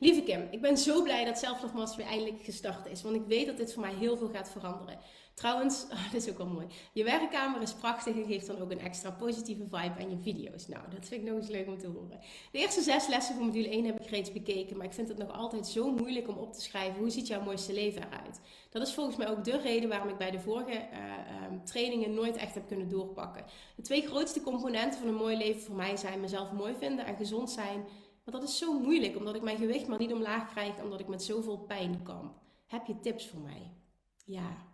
Lieve 0.00 0.22
Kim, 0.22 0.48
ik 0.50 0.60
ben 0.60 0.78
zo 0.78 1.02
blij 1.02 1.24
dat 1.24 1.38
Self-Love 1.38 1.76
Mastery 1.76 2.06
eindelijk 2.06 2.42
gestart 2.42 2.86
is. 2.86 3.02
Want 3.02 3.14
ik 3.16 3.24
weet 3.26 3.46
dat 3.46 3.56
dit 3.56 3.72
voor 3.72 3.82
mij 3.82 3.94
heel 3.94 4.16
veel 4.16 4.28
gaat 4.28 4.50
veranderen. 4.50 4.98
Trouwens, 5.34 5.84
oh, 5.92 6.10
dit 6.12 6.22
is 6.22 6.30
ook 6.30 6.38
wel 6.38 6.46
mooi. 6.46 6.66
Je 6.92 7.04
werkkamer 7.04 7.62
is 7.62 7.72
prachtig 7.72 8.14
en 8.14 8.24
geeft 8.24 8.46
dan 8.46 8.60
ook 8.60 8.70
een 8.70 8.80
extra 8.80 9.10
positieve 9.10 9.62
vibe 9.62 9.94
aan 9.98 10.10
je 10.10 10.16
video's. 10.22 10.68
Nou, 10.68 10.82
dat 10.90 11.08
vind 11.08 11.22
ik 11.22 11.28
nog 11.28 11.36
eens 11.36 11.48
leuk 11.48 11.66
om 11.66 11.78
te 11.78 11.86
horen. 11.86 12.20
De 12.52 12.58
eerste 12.58 12.82
zes 12.82 13.08
lessen 13.08 13.34
van 13.34 13.44
module 13.44 13.68
1 13.68 13.84
heb 13.84 14.00
ik 14.00 14.10
reeds 14.10 14.32
bekeken. 14.32 14.76
Maar 14.76 14.86
ik 14.86 14.92
vind 14.92 15.08
het 15.08 15.18
nog 15.18 15.32
altijd 15.32 15.66
zo 15.66 15.92
moeilijk 15.92 16.28
om 16.28 16.36
op 16.36 16.52
te 16.52 16.60
schrijven. 16.60 17.00
Hoe 17.00 17.10
ziet 17.10 17.26
jouw 17.26 17.42
mooiste 17.42 17.72
leven 17.72 18.02
eruit? 18.02 18.40
Dat 18.70 18.82
is 18.82 18.94
volgens 18.94 19.16
mij 19.16 19.28
ook 19.28 19.44
de 19.44 19.58
reden 19.58 19.88
waarom 19.88 20.08
ik 20.08 20.18
bij 20.18 20.30
de 20.30 20.40
vorige 20.40 20.72
uh, 20.72 21.50
um, 21.50 21.64
trainingen 21.64 22.14
nooit 22.14 22.36
echt 22.36 22.54
heb 22.54 22.66
kunnen 22.66 22.88
doorpakken. 22.88 23.44
De 23.76 23.82
twee 23.82 24.06
grootste 24.06 24.40
componenten 24.40 25.00
van 25.00 25.08
een 25.08 25.14
mooi 25.14 25.36
leven 25.36 25.60
voor 25.60 25.76
mij 25.76 25.96
zijn 25.96 26.20
mezelf 26.20 26.52
mooi 26.52 26.74
vinden 26.78 27.06
en 27.06 27.16
gezond 27.16 27.50
zijn 27.50 27.84
maar 28.24 28.34
dat 28.34 28.42
is 28.42 28.58
zo 28.58 28.78
moeilijk, 28.80 29.16
omdat 29.16 29.34
ik 29.34 29.42
mijn 29.42 29.58
gewicht 29.58 29.86
maar 29.86 29.98
niet 29.98 30.12
omlaag 30.12 30.50
krijg, 30.50 30.82
omdat 30.82 31.00
ik 31.00 31.08
met 31.08 31.22
zoveel 31.22 31.58
pijn 31.58 32.02
kamp. 32.02 32.40
Heb 32.66 32.86
je 32.86 33.00
tips 33.00 33.28
voor 33.28 33.40
mij? 33.40 33.76
Ja. 34.24 34.68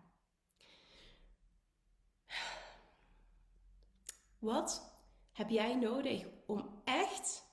Wat 4.38 4.99
heb 5.32 5.51
jij 5.51 5.74
nodig 5.74 6.26
om 6.47 6.80
echt, 6.84 7.44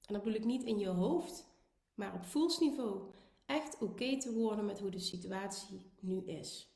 en 0.00 0.14
dat 0.14 0.22
bedoel 0.22 0.38
ik 0.38 0.44
niet 0.44 0.62
in 0.62 0.78
je 0.78 0.88
hoofd, 0.88 1.46
maar 1.94 2.14
op 2.14 2.24
voelsniveau, 2.24 3.14
echt 3.46 3.78
oké 3.82 4.18
te 4.18 4.32
worden 4.34 4.64
met 4.64 4.80
hoe 4.80 4.90
de 4.90 4.98
situatie 4.98 5.92
nu 6.00 6.24
is? 6.24 6.73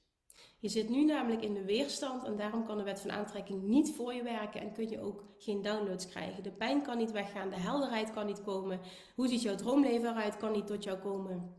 Je 0.61 0.68
zit 0.68 0.88
nu 0.88 1.04
namelijk 1.04 1.42
in 1.42 1.54
de 1.54 1.64
weerstand 1.64 2.24
en 2.24 2.36
daarom 2.36 2.64
kan 2.64 2.76
de 2.76 2.82
wet 2.82 3.00
van 3.00 3.11
aantrekking 3.11 3.62
niet 3.62 3.94
voor 3.94 4.14
je 4.14 4.22
werken 4.22 4.61
en 4.61 4.72
kun 4.72 4.88
je 4.88 5.00
ook 5.00 5.24
geen 5.38 5.62
downloads 5.62 6.09
krijgen. 6.09 6.42
De 6.42 6.52
pijn 6.52 6.82
kan 6.82 6.98
niet 6.98 7.11
weggaan, 7.11 7.50
de 7.50 7.61
helderheid 7.61 8.12
kan 8.12 8.26
niet 8.26 8.42
komen. 8.42 8.80
Hoe 9.14 9.28
ziet 9.28 9.42
jouw 9.42 9.54
droomleven 9.54 10.11
eruit, 10.11 10.36
kan 10.36 10.52
niet 10.52 10.66
tot 10.66 10.84
jou 10.84 10.98
komen. 10.98 11.54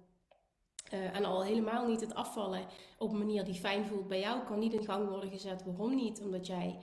Uh, 0.93 1.16
en 1.16 1.26
al 1.26 1.43
helemaal 1.43 1.88
niet 1.88 2.02
het 2.02 2.16
afvallen 2.16 2.66
op 2.97 3.12
een 3.12 3.18
manier 3.18 3.43
die 3.43 3.54
fijn 3.54 3.86
voelt 3.86 4.08
bij 4.08 4.20
jou, 4.20 4.45
kan 4.45 4.60
niet 4.60 4.74
in 4.74 4.86
gang 4.86 5.10
worden 5.10 5.30
gezet. 5.30 5.64
Waarom 5.66 5.95
niet? 5.95 6.22
Omdat 6.22 6.47
jij 6.47 6.80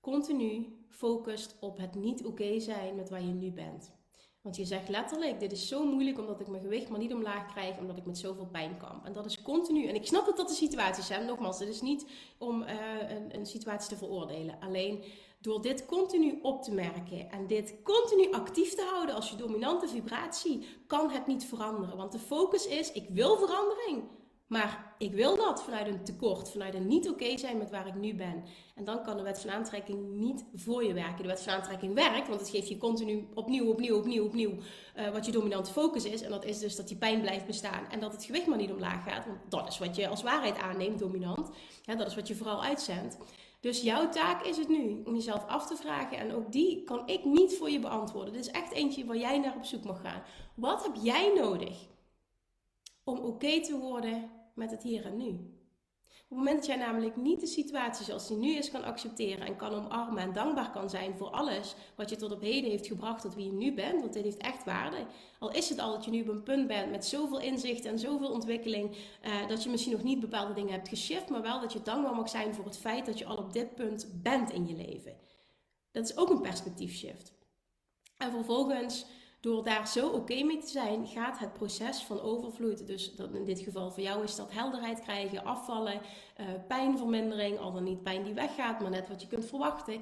continu 0.00 0.78
focust 0.88 1.56
op 1.60 1.78
het 1.78 1.94
niet 1.94 2.24
oké 2.24 2.60
zijn 2.60 2.94
met 2.94 3.10
waar 3.10 3.22
je 3.22 3.32
nu 3.32 3.52
bent. 3.52 3.97
Want 4.42 4.56
je 4.56 4.64
zegt 4.64 4.88
letterlijk, 4.88 5.40
dit 5.40 5.52
is 5.52 5.68
zo 5.68 5.84
moeilijk 5.84 6.18
omdat 6.18 6.40
ik 6.40 6.48
mijn 6.48 6.62
gewicht 6.62 6.88
maar 6.88 6.98
niet 6.98 7.12
omlaag 7.12 7.52
krijg, 7.52 7.78
omdat 7.78 7.96
ik 7.96 8.06
met 8.06 8.18
zoveel 8.18 8.46
pijn 8.46 8.76
kamp. 8.76 9.04
En 9.04 9.12
dat 9.12 9.26
is 9.26 9.42
continu. 9.42 9.86
En 9.86 9.94
ik 9.94 10.06
snap 10.06 10.26
dat 10.26 10.36
dat 10.36 10.48
de 10.48 10.54
situaties 10.54 11.06
zijn. 11.06 11.26
Nogmaals, 11.26 11.58
het 11.58 11.68
is 11.68 11.80
niet 11.80 12.06
om 12.38 12.62
uh, 12.62 12.68
een, 13.08 13.34
een 13.34 13.46
situatie 13.46 13.88
te 13.88 13.96
veroordelen. 13.96 14.60
Alleen 14.60 15.04
door 15.40 15.62
dit 15.62 15.86
continu 15.86 16.38
op 16.42 16.62
te 16.62 16.74
merken 16.74 17.30
en 17.30 17.46
dit 17.46 17.74
continu 17.82 18.32
actief 18.32 18.74
te 18.74 18.88
houden 18.92 19.14
als 19.14 19.30
je 19.30 19.36
dominante 19.36 19.88
vibratie, 19.88 20.66
kan 20.86 21.10
het 21.10 21.26
niet 21.26 21.44
veranderen. 21.44 21.96
Want 21.96 22.12
de 22.12 22.18
focus 22.18 22.66
is, 22.66 22.92
ik 22.92 23.08
wil 23.08 23.36
verandering. 23.36 24.02
Maar 24.48 24.94
ik 24.98 25.12
wil 25.12 25.36
dat 25.36 25.62
vanuit 25.62 25.86
een 25.86 26.04
tekort, 26.04 26.50
vanuit 26.50 26.74
een 26.74 26.86
niet 26.86 27.08
oké 27.08 27.38
zijn 27.38 27.58
met 27.58 27.70
waar 27.70 27.86
ik 27.86 27.94
nu 27.94 28.14
ben. 28.14 28.44
En 28.74 28.84
dan 28.84 29.02
kan 29.02 29.16
de 29.16 29.22
wet 29.22 29.40
van 29.40 29.50
aantrekking 29.50 30.10
niet 30.10 30.44
voor 30.54 30.84
je 30.84 30.92
werken. 30.92 31.22
De 31.22 31.28
wet 31.28 31.42
van 31.42 31.52
aantrekking 31.52 31.94
werkt, 31.94 32.28
want 32.28 32.40
het 32.40 32.50
geeft 32.50 32.68
je 32.68 32.76
continu 32.76 33.28
opnieuw, 33.34 33.70
opnieuw, 33.70 33.96
opnieuw, 33.96 34.24
opnieuw 34.24 34.50
uh, 34.50 35.10
wat 35.10 35.26
je 35.26 35.32
dominante 35.32 35.72
focus 35.72 36.04
is. 36.04 36.22
En 36.22 36.30
dat 36.30 36.44
is 36.44 36.58
dus 36.58 36.76
dat 36.76 36.88
die 36.88 36.96
pijn 36.96 37.20
blijft 37.20 37.46
bestaan 37.46 37.90
en 37.90 38.00
dat 38.00 38.12
het 38.12 38.24
gewicht 38.24 38.46
maar 38.46 38.58
niet 38.58 38.70
omlaag 38.70 39.04
gaat. 39.04 39.26
Want 39.26 39.38
dat 39.48 39.68
is 39.68 39.78
wat 39.78 39.96
je 39.96 40.08
als 40.08 40.22
waarheid 40.22 40.58
aanneemt, 40.58 40.98
dominant. 40.98 41.50
Ja, 41.82 41.94
dat 41.94 42.06
is 42.06 42.14
wat 42.14 42.28
je 42.28 42.34
vooral 42.34 42.62
uitzendt. 42.62 43.18
Dus 43.60 43.82
jouw 43.82 44.08
taak 44.08 44.44
is 44.44 44.56
het 44.56 44.68
nu 44.68 45.02
om 45.04 45.14
jezelf 45.14 45.46
af 45.46 45.66
te 45.66 45.76
vragen. 45.76 46.18
En 46.18 46.34
ook 46.34 46.52
die 46.52 46.84
kan 46.84 47.08
ik 47.08 47.24
niet 47.24 47.56
voor 47.56 47.70
je 47.70 47.80
beantwoorden. 47.80 48.32
Dit 48.32 48.46
is 48.46 48.50
echt 48.50 48.72
eentje 48.72 49.04
waar 49.04 49.16
jij 49.16 49.38
naar 49.38 49.56
op 49.56 49.64
zoek 49.64 49.84
mag 49.84 50.00
gaan. 50.00 50.22
Wat 50.54 50.82
heb 50.82 50.94
jij 51.02 51.32
nodig 51.34 51.86
om 53.04 53.18
oké 53.18 53.60
te 53.60 53.78
worden 53.78 54.30
met 54.58 54.70
het 54.70 54.82
hier 54.82 55.06
en 55.06 55.16
nu. 55.16 55.56
Op 56.30 56.36
het 56.36 56.44
moment 56.44 56.56
dat 56.56 56.66
jij 56.66 56.76
namelijk 56.76 57.16
niet 57.16 57.40
de 57.40 57.46
situatie 57.46 58.04
zoals 58.04 58.28
die 58.28 58.36
nu 58.36 58.54
is 58.54 58.70
kan 58.70 58.84
accepteren 58.84 59.46
en 59.46 59.56
kan 59.56 59.74
omarmen 59.74 60.22
en 60.22 60.32
dankbaar 60.32 60.70
kan 60.70 60.90
zijn 60.90 61.16
voor 61.16 61.30
alles 61.30 61.74
wat 61.96 62.10
je 62.10 62.16
tot 62.16 62.32
op 62.32 62.40
heden 62.40 62.70
heeft 62.70 62.86
gebracht 62.86 63.22
tot 63.22 63.34
wie 63.34 63.46
je 63.46 63.52
nu 63.52 63.74
bent, 63.74 64.00
want 64.00 64.12
dit 64.12 64.24
heeft 64.24 64.36
echt 64.36 64.64
waarde. 64.64 64.96
Al 65.38 65.52
is 65.52 65.68
het 65.68 65.78
al 65.78 65.92
dat 65.92 66.04
je 66.04 66.10
nu 66.10 66.20
op 66.20 66.28
een 66.28 66.42
punt 66.42 66.66
bent 66.66 66.90
met 66.90 67.06
zoveel 67.06 67.40
inzicht 67.40 67.84
en 67.84 67.98
zoveel 67.98 68.30
ontwikkeling, 68.30 68.96
uh, 69.26 69.48
dat 69.48 69.62
je 69.62 69.70
misschien 69.70 69.92
nog 69.92 70.02
niet 70.02 70.20
bepaalde 70.20 70.54
dingen 70.54 70.72
hebt 70.72 70.88
geshift, 70.88 71.28
maar 71.28 71.42
wel 71.42 71.60
dat 71.60 71.72
je 71.72 71.82
dankbaar 71.82 72.14
mag 72.14 72.28
zijn 72.28 72.54
voor 72.54 72.64
het 72.64 72.78
feit 72.78 73.06
dat 73.06 73.18
je 73.18 73.24
al 73.24 73.36
op 73.36 73.52
dit 73.52 73.74
punt 73.74 74.10
bent 74.22 74.50
in 74.50 74.66
je 74.66 74.74
leven. 74.74 75.16
Dat 75.90 76.04
is 76.04 76.16
ook 76.16 76.30
een 76.30 76.40
perspectiefshift. 76.40 77.32
En 78.16 78.30
vervolgens 78.30 79.06
door 79.40 79.64
daar 79.64 79.88
zo 79.88 80.08
oké 80.08 80.42
mee 80.42 80.58
te 80.58 80.66
zijn, 80.66 81.06
gaat 81.06 81.38
het 81.38 81.52
proces 81.52 82.02
van 82.02 82.20
overvloed, 82.20 82.86
dus 82.86 83.14
dat 83.14 83.34
in 83.34 83.44
dit 83.44 83.58
geval 83.58 83.90
voor 83.90 84.02
jou 84.02 84.24
is 84.24 84.36
dat 84.36 84.52
helderheid 84.52 85.00
krijgen, 85.00 85.44
afvallen, 85.44 86.00
uh, 86.40 86.46
pijnvermindering, 86.68 87.58
al 87.58 87.72
dan 87.72 87.84
niet 87.84 88.02
pijn 88.02 88.22
die 88.22 88.34
weggaat, 88.34 88.80
maar 88.80 88.90
net 88.90 89.08
wat 89.08 89.20
je 89.20 89.28
kunt 89.28 89.44
verwachten, 89.44 89.94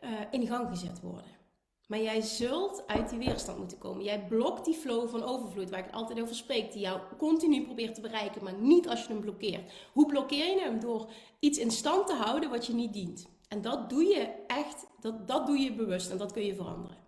uh, 0.00 0.10
in 0.30 0.46
gang 0.46 0.68
gezet 0.68 1.00
worden. 1.00 1.38
Maar 1.86 2.00
jij 2.00 2.20
zult 2.20 2.86
uit 2.86 3.08
die 3.10 3.18
weerstand 3.18 3.58
moeten 3.58 3.78
komen. 3.78 4.04
Jij 4.04 4.24
blokt 4.28 4.64
die 4.64 4.74
flow 4.74 5.08
van 5.08 5.22
overvloed, 5.22 5.70
waar 5.70 5.86
ik 5.86 5.92
altijd 5.92 6.20
over 6.20 6.34
spreek, 6.34 6.72
die 6.72 6.80
jou 6.80 7.00
continu 7.18 7.64
probeert 7.64 7.94
te 7.94 8.00
bereiken, 8.00 8.44
maar 8.44 8.54
niet 8.54 8.88
als 8.88 9.02
je 9.02 9.12
hem 9.12 9.20
blokkeert. 9.20 9.72
Hoe 9.92 10.06
blokkeer 10.06 10.54
je 10.54 10.60
hem? 10.60 10.80
Door 10.80 11.10
iets 11.38 11.58
in 11.58 11.70
stand 11.70 12.06
te 12.06 12.14
houden 12.14 12.50
wat 12.50 12.66
je 12.66 12.72
niet 12.72 12.92
dient. 12.92 13.28
En 13.48 13.60
dat 13.62 13.90
doe 13.90 14.04
je 14.04 14.28
echt, 14.46 14.86
dat, 15.00 15.28
dat 15.28 15.46
doe 15.46 15.58
je 15.58 15.72
bewust 15.72 16.10
en 16.10 16.18
dat 16.18 16.32
kun 16.32 16.44
je 16.44 16.54
veranderen. 16.54 16.99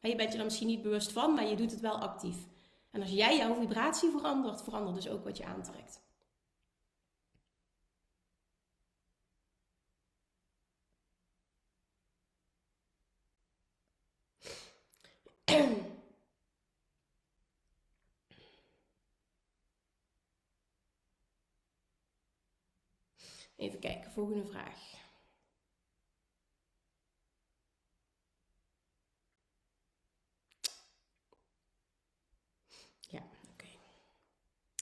Je 0.00 0.16
bent 0.16 0.32
je 0.32 0.38
er 0.38 0.44
misschien 0.44 0.66
niet 0.66 0.82
bewust 0.82 1.12
van, 1.12 1.34
maar 1.34 1.46
je 1.46 1.56
doet 1.56 1.70
het 1.70 1.80
wel 1.80 1.98
actief. 1.98 2.36
En 2.90 3.00
als 3.00 3.10
jij 3.10 3.36
jouw 3.36 3.54
vibratie 3.54 4.10
verandert, 4.10 4.62
verandert 4.62 4.96
dus 4.96 5.08
ook 5.08 5.24
wat 5.24 5.36
je 5.36 5.44
aantrekt. 5.44 6.00
Even 23.56 23.78
kijken, 23.80 24.10
volgende 24.10 24.46
vraag. 24.46 24.96
Ja, 33.10 33.18
oké. 33.18 33.52
Okay. 33.52 33.78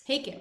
Hey 0.07 0.21
Kim. 0.21 0.41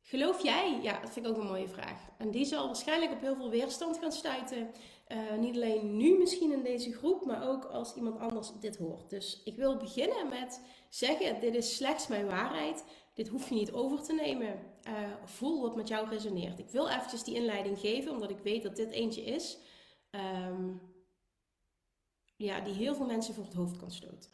Geloof 0.00 0.42
jij? 0.42 0.80
Ja, 0.82 1.00
dat 1.00 1.10
vind 1.10 1.26
ik 1.26 1.32
ook 1.32 1.38
een 1.38 1.46
mooie 1.46 1.68
vraag. 1.68 2.08
En 2.18 2.30
die 2.30 2.44
zal 2.44 2.66
waarschijnlijk 2.66 3.12
op 3.12 3.20
heel 3.20 3.36
veel 3.36 3.50
weerstand 3.50 3.98
gaan 3.98 4.12
stuiten. 4.12 4.70
Uh, 5.08 5.38
niet 5.38 5.54
alleen 5.54 5.96
nu 5.96 6.18
misschien 6.18 6.52
in 6.52 6.62
deze 6.62 6.92
groep, 6.92 7.24
maar 7.24 7.48
ook 7.48 7.64
als 7.64 7.94
iemand 7.94 8.18
anders 8.18 8.52
dit 8.60 8.76
hoort. 8.76 9.10
Dus 9.10 9.42
ik 9.44 9.56
wil 9.56 9.76
beginnen 9.76 10.28
met 10.28 10.60
zeggen: 10.88 11.40
dit 11.40 11.54
is 11.54 11.76
slechts 11.76 12.06
mijn 12.06 12.26
waarheid. 12.26 12.84
Dit 13.14 13.28
hoef 13.28 13.48
je 13.48 13.54
niet 13.54 13.72
over 13.72 14.02
te 14.02 14.12
nemen. 14.12 14.60
Uh, 14.88 15.14
voel 15.24 15.60
wat 15.60 15.76
met 15.76 15.88
jou 15.88 16.08
resoneert. 16.08 16.58
Ik 16.58 16.70
wil 16.70 16.88
eventjes 16.88 17.24
die 17.24 17.34
inleiding 17.34 17.78
geven, 17.78 18.12
omdat 18.12 18.30
ik 18.30 18.38
weet 18.38 18.62
dat 18.62 18.76
dit 18.76 18.90
eentje 18.90 19.22
is. 19.22 19.58
Um, 20.10 20.80
ja, 22.36 22.60
die 22.60 22.74
heel 22.74 22.94
veel 22.94 23.06
mensen 23.06 23.34
voor 23.34 23.44
het 23.44 23.54
hoofd 23.54 23.76
kan 23.76 23.90
stoten. 23.90 24.30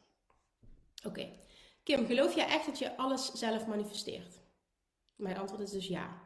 Oké. 1.05 1.47
Kim, 1.89 2.07
geloof 2.07 2.35
jij 2.35 2.47
echt 2.47 2.67
dat 2.67 2.79
je 2.79 2.97
alles 2.97 3.33
zelf 3.33 3.67
manifesteert? 3.67 4.41
Mijn 5.17 5.39
antwoord 5.39 5.63
is 5.63 5.71
dus 5.71 5.87
ja. 5.87 6.21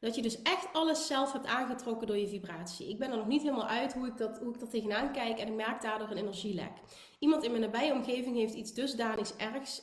Dat 0.00 0.14
je 0.14 0.22
dus 0.22 0.42
echt 0.42 0.68
alles 0.72 1.06
zelf 1.06 1.32
hebt 1.32 1.46
aangetrokken 1.46 2.06
door 2.06 2.16
je 2.16 2.28
vibratie. 2.28 2.88
Ik 2.88 2.98
ben 2.98 3.10
er 3.10 3.16
nog 3.16 3.26
niet 3.26 3.42
helemaal 3.42 3.66
uit 3.66 3.92
hoe 3.92 4.06
ik 4.06 4.16
dat, 4.16 4.38
hoe 4.38 4.54
ik 4.54 4.60
dat 4.60 4.70
tegenaan 4.70 5.12
kijk 5.12 5.38
en 5.38 5.46
ik 5.46 5.54
merk 5.54 5.82
daardoor 5.82 6.10
een 6.10 6.16
energielek. 6.16 6.72
Iemand 7.18 7.44
in 7.44 7.50
mijn 7.50 7.62
nabije 7.62 7.92
omgeving 7.92 8.36
heeft 8.36 8.54
iets 8.54 8.74
dusdanigs 8.74 9.36
ergs 9.36 9.82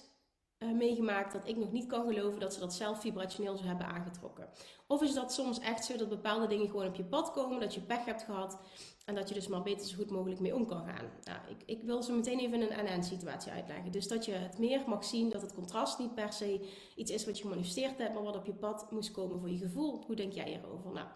uh, 0.66 0.72
meegemaakt 0.72 1.34
dat 1.34 1.48
ik 1.48 1.58
nog 1.58 1.72
niet 1.72 1.86
kan 1.86 2.08
geloven 2.08 2.40
dat 2.40 2.54
ze 2.54 2.60
dat 2.60 2.74
zelf 2.74 3.02
vibrationeel 3.02 3.56
zou 3.56 3.68
hebben 3.68 3.88
aangetrokken. 3.88 4.50
Of 4.88 5.02
is 5.02 5.14
dat 5.14 5.34
soms 5.34 5.60
echt 5.60 5.86
zo 5.86 5.98
dat 5.98 6.10
bepaalde 6.10 6.48
dingen 6.48 6.70
gewoon 6.70 6.88
op 6.88 6.96
je 6.96 7.04
pad 7.04 7.32
komen, 7.32 7.60
dat 7.60 7.74
je 7.74 7.82
pech 7.82 8.06
hebt 8.06 8.24
gehad 8.24 8.60
en 9.06 9.16
dat 9.16 9.28
je 9.28 9.34
dus 9.34 9.48
maar 9.48 9.64
beter 9.64 9.88
zo 9.88 9.96
goed 9.96 10.10
mogelijk 10.10 10.40
mee 10.40 10.56
om 10.56 10.66
kan 10.66 10.86
gaan. 10.86 11.10
Nou, 11.24 11.40
ik, 11.50 11.64
ik 11.66 11.84
wil 11.84 12.04
zo 12.04 12.16
meteen 12.16 12.40
even 12.40 12.62
een 12.62 12.86
NN 12.86 13.04
situatie 13.04 13.52
uitleggen. 13.52 13.92
Dus 13.92 14.08
dat 14.08 14.26
je 14.26 14.32
het 14.32 14.58
meer 14.58 14.84
mag 14.88 15.06
zien 15.06 15.30
dat 15.30 15.42
het 15.42 15.54
contrast 15.54 16.00
niet 16.00 16.16
per 16.16 16.34
se 16.34 16.70
iets 16.96 17.12
is 17.12 17.26
wat 17.26 17.38
je 17.38 17.44
gemanifesteerd 17.44 17.98
hebt, 17.98 18.14
maar 18.14 18.24
wat 18.24 18.36
op 18.36 18.46
je 18.46 18.54
pad 18.54 18.92
moest 18.92 19.12
komen 19.12 19.40
voor 19.40 19.50
je 19.50 19.58
gevoel. 19.58 20.04
Hoe 20.06 20.16
denk 20.16 20.34
jij 20.34 20.62
erover? 20.62 20.92
Nou, 20.92 21.08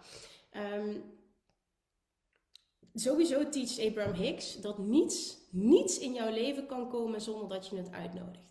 um, 0.79 1.03
sowieso 2.93 3.49
teacht 3.49 3.79
Abraham 3.79 4.13
Hicks 4.13 4.61
dat 4.61 4.77
niets, 4.77 5.37
niets 5.51 5.99
in 5.99 6.13
jouw 6.13 6.31
leven 6.31 6.65
kan 6.65 6.89
komen 6.89 7.21
zonder 7.21 7.49
dat 7.49 7.67
je 7.67 7.75
het 7.75 7.91
uitnodigt. 7.91 8.48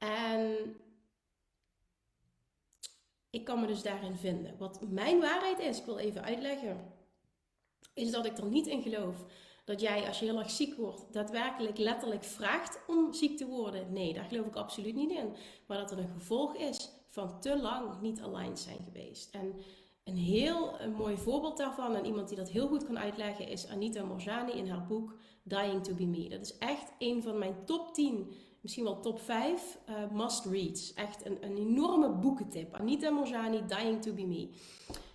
En 0.00 0.76
ik 3.30 3.44
kan 3.44 3.60
me 3.60 3.66
dus 3.66 3.82
daarin 3.82 4.16
vinden. 4.16 4.56
Wat 4.58 4.80
mijn 4.88 5.20
waarheid 5.20 5.58
is, 5.58 5.78
ik 5.78 5.84
wil 5.84 5.98
even 5.98 6.24
uitleggen, 6.24 6.92
is 7.94 8.10
dat 8.10 8.26
ik 8.26 8.38
er 8.38 8.46
niet 8.46 8.66
in 8.66 8.82
geloof 8.82 9.24
dat 9.64 9.80
jij 9.80 10.06
als 10.06 10.18
je 10.18 10.24
heel 10.24 10.38
erg 10.38 10.50
ziek 10.50 10.74
wordt, 10.74 11.12
daadwerkelijk 11.12 11.78
letterlijk 11.78 12.24
vraagt 12.24 12.80
om 12.86 13.12
ziek 13.12 13.36
te 13.36 13.46
worden. 13.46 13.92
Nee, 13.92 14.12
daar 14.12 14.24
geloof 14.24 14.46
ik 14.46 14.56
absoluut 14.56 14.94
niet 14.94 15.10
in. 15.10 15.34
Maar 15.66 15.78
dat 15.78 15.90
het 15.90 15.98
een 15.98 16.12
gevolg 16.14 16.54
is 16.54 16.90
van 17.08 17.40
te 17.40 17.60
lang 17.60 18.00
niet 18.00 18.20
aligned 18.20 18.58
zijn 18.58 18.78
geweest. 18.84 19.34
En 19.34 19.54
een 20.04 20.16
heel 20.16 20.80
een 20.80 20.92
mooi 20.92 21.16
voorbeeld 21.16 21.56
daarvan, 21.56 21.94
en 21.94 22.04
iemand 22.04 22.28
die 22.28 22.36
dat 22.36 22.50
heel 22.50 22.68
goed 22.68 22.84
kan 22.84 22.98
uitleggen, 22.98 23.48
is 23.48 23.66
Anita 23.66 24.04
Morjani 24.04 24.52
in 24.52 24.68
haar 24.68 24.86
boek 24.86 25.16
Dying 25.42 25.84
to 25.84 25.94
Be 25.94 26.06
Me. 26.06 26.28
Dat 26.28 26.40
is 26.40 26.58
echt 26.58 26.92
een 26.98 27.22
van 27.22 27.38
mijn 27.38 27.64
top 27.64 27.94
10 27.94 28.32
misschien 28.60 28.84
wel 28.84 29.00
top 29.00 29.20
5 29.20 29.78
uh, 29.88 30.02
eh, 30.02 30.10
must 30.10 30.44
reads. 30.44 30.94
Echt 30.94 31.26
een, 31.26 31.44
een 31.44 31.56
enorme 31.56 32.10
boekentip. 32.10 32.74
Anita 32.74 33.10
Morjani, 33.10 33.66
Dying 33.66 34.02
to 34.02 34.12
be 34.12 34.26
Me. 34.26 34.48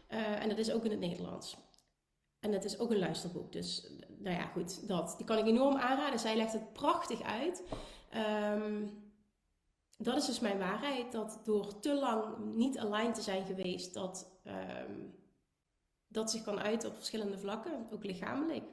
Uh, 0.10 0.42
en 0.42 0.50
dat 0.50 0.58
is 0.58 0.72
ook 0.72 0.86
in 0.86 0.92
het 0.92 1.00
Nederlands. 1.00 1.58
En 2.40 2.52
het 2.52 2.64
is 2.64 2.80
ook 2.80 2.92
een 2.92 3.00
luisterboek. 3.00 3.52
Dus 3.52 3.92
nou 4.18 4.36
ja, 4.36 4.46
goed, 4.46 4.88
dat. 4.88 5.14
Die 5.18 5.26
kan 5.26 5.38
ik 5.38 5.46
enorm 5.46 5.76
aanraden. 5.76 6.20
Zij 6.20 6.36
legt 6.36 6.54
het 6.54 6.74
prachtig 6.74 7.22
uit. 7.22 7.64
Um, 8.54 9.04
dat 9.98 10.18
is 10.18 10.26
dus 10.26 10.40
mijn 10.40 10.58
waarheid. 10.58 11.12
Dat 11.12 11.40
door 11.44 11.80
te 11.80 11.94
lang 11.94 12.38
niet 12.56 12.78
aligned 12.78 13.16
te 13.16 13.22
zijn 13.22 13.46
geweest, 13.46 13.94
dat, 13.94 14.32
um, 14.88 15.14
dat 16.08 16.32
zich 16.32 16.44
kan 16.44 16.60
uiten 16.60 16.90
op 16.90 16.96
verschillende 16.96 17.38
vlakken, 17.38 17.88
ook 17.92 18.04
lichamelijk. 18.04 18.64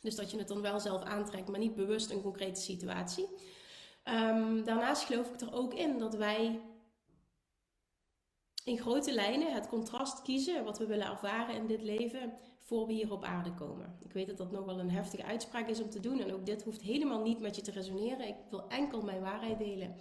Dus 0.00 0.14
dat 0.14 0.30
je 0.30 0.38
het 0.38 0.48
dan 0.48 0.60
wel 0.60 0.80
zelf 0.80 1.02
aantrekt, 1.02 1.48
maar 1.48 1.60
niet 1.60 1.74
bewust 1.74 2.10
een 2.10 2.22
concrete 2.22 2.60
situatie. 2.60 3.28
Um, 4.12 4.64
daarnaast 4.64 5.02
geloof 5.02 5.30
ik 5.30 5.40
er 5.40 5.52
ook 5.52 5.74
in 5.74 5.98
dat 5.98 6.14
wij 6.14 6.60
in 8.64 8.78
grote 8.78 9.12
lijnen 9.12 9.52
het 9.52 9.68
contrast 9.68 10.22
kiezen 10.22 10.64
wat 10.64 10.78
we 10.78 10.86
willen 10.86 11.06
ervaren 11.06 11.54
in 11.54 11.66
dit 11.66 11.82
leven 11.82 12.32
voor 12.58 12.86
we 12.86 12.92
hier 12.92 13.12
op 13.12 13.24
aarde 13.24 13.54
komen. 13.54 13.98
Ik 14.04 14.12
weet 14.12 14.26
dat 14.26 14.36
dat 14.36 14.50
nog 14.50 14.64
wel 14.64 14.80
een 14.80 14.90
heftige 14.90 15.24
uitspraak 15.24 15.68
is 15.68 15.82
om 15.82 15.90
te 15.90 16.00
doen 16.00 16.20
en 16.20 16.32
ook 16.34 16.46
dit 16.46 16.62
hoeft 16.62 16.82
helemaal 16.82 17.22
niet 17.22 17.40
met 17.40 17.56
je 17.56 17.62
te 17.62 17.70
resoneren. 17.70 18.28
Ik 18.28 18.36
wil 18.50 18.68
enkel 18.68 19.02
mijn 19.02 19.20
waarheid 19.20 19.58
delen. 19.58 19.96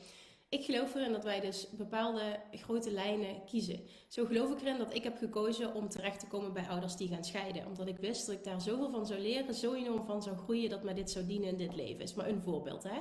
Ik 0.49 0.63
geloof 0.63 0.95
erin 0.95 1.11
dat 1.11 1.23
wij 1.23 1.39
dus 1.39 1.69
bepaalde 1.71 2.39
grote 2.51 2.91
lijnen 2.91 3.45
kiezen. 3.45 3.79
Zo 4.07 4.25
geloof 4.25 4.51
ik 4.51 4.61
erin 4.61 4.77
dat 4.77 4.95
ik 4.95 5.03
heb 5.03 5.17
gekozen 5.17 5.73
om 5.73 5.89
terecht 5.89 6.19
te 6.19 6.27
komen 6.27 6.53
bij 6.53 6.67
ouders 6.67 6.95
die 6.95 7.07
gaan 7.07 7.23
scheiden. 7.23 7.65
Omdat 7.65 7.87
ik 7.87 7.97
wist 7.97 8.25
dat 8.25 8.35
ik 8.35 8.43
daar 8.43 8.61
zoveel 8.61 8.89
van 8.89 9.05
zou 9.05 9.19
leren, 9.19 9.53
zo 9.53 9.73
enorm 9.73 10.05
van 10.05 10.21
zou 10.21 10.37
groeien 10.37 10.69
dat 10.69 10.83
mij 10.83 10.93
dit 10.93 11.11
zou 11.11 11.25
dienen 11.25 11.49
in 11.49 11.57
dit 11.57 11.75
leven. 11.75 12.03
Is 12.03 12.13
maar 12.13 12.27
een 12.27 12.41
voorbeeld. 12.41 12.83
Hè? 12.83 12.99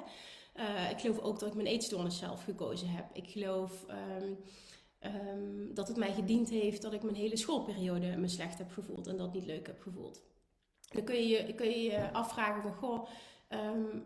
Uh, 0.58 0.90
ik 0.90 0.98
geloof 0.98 1.18
ook 1.18 1.38
dat 1.38 1.48
ik 1.48 1.54
mijn 1.54 1.66
eetstoornis 1.66 2.18
zelf 2.18 2.44
gekozen 2.44 2.88
heb. 2.88 3.04
Ik 3.12 3.30
geloof 3.30 3.86
um, 4.20 4.38
um, 5.00 5.74
dat 5.74 5.88
het 5.88 5.96
mij 5.96 6.12
gediend 6.12 6.48
heeft 6.48 6.82
dat 6.82 6.92
ik 6.92 7.02
mijn 7.02 7.16
hele 7.16 7.36
schoolperiode 7.36 8.16
me 8.16 8.28
slecht 8.28 8.58
heb 8.58 8.70
gevoeld 8.70 9.06
en 9.06 9.16
dat 9.16 9.32
niet 9.32 9.46
leuk 9.46 9.66
heb 9.66 9.80
gevoeld. 9.80 10.22
Dan 10.88 11.04
kun 11.04 11.28
je 11.28 11.54
kun 11.54 11.70
je, 11.70 12.12
afvragen 12.12 12.62
van, 12.62 12.74
goh, 12.74 13.08
um, 13.48 14.04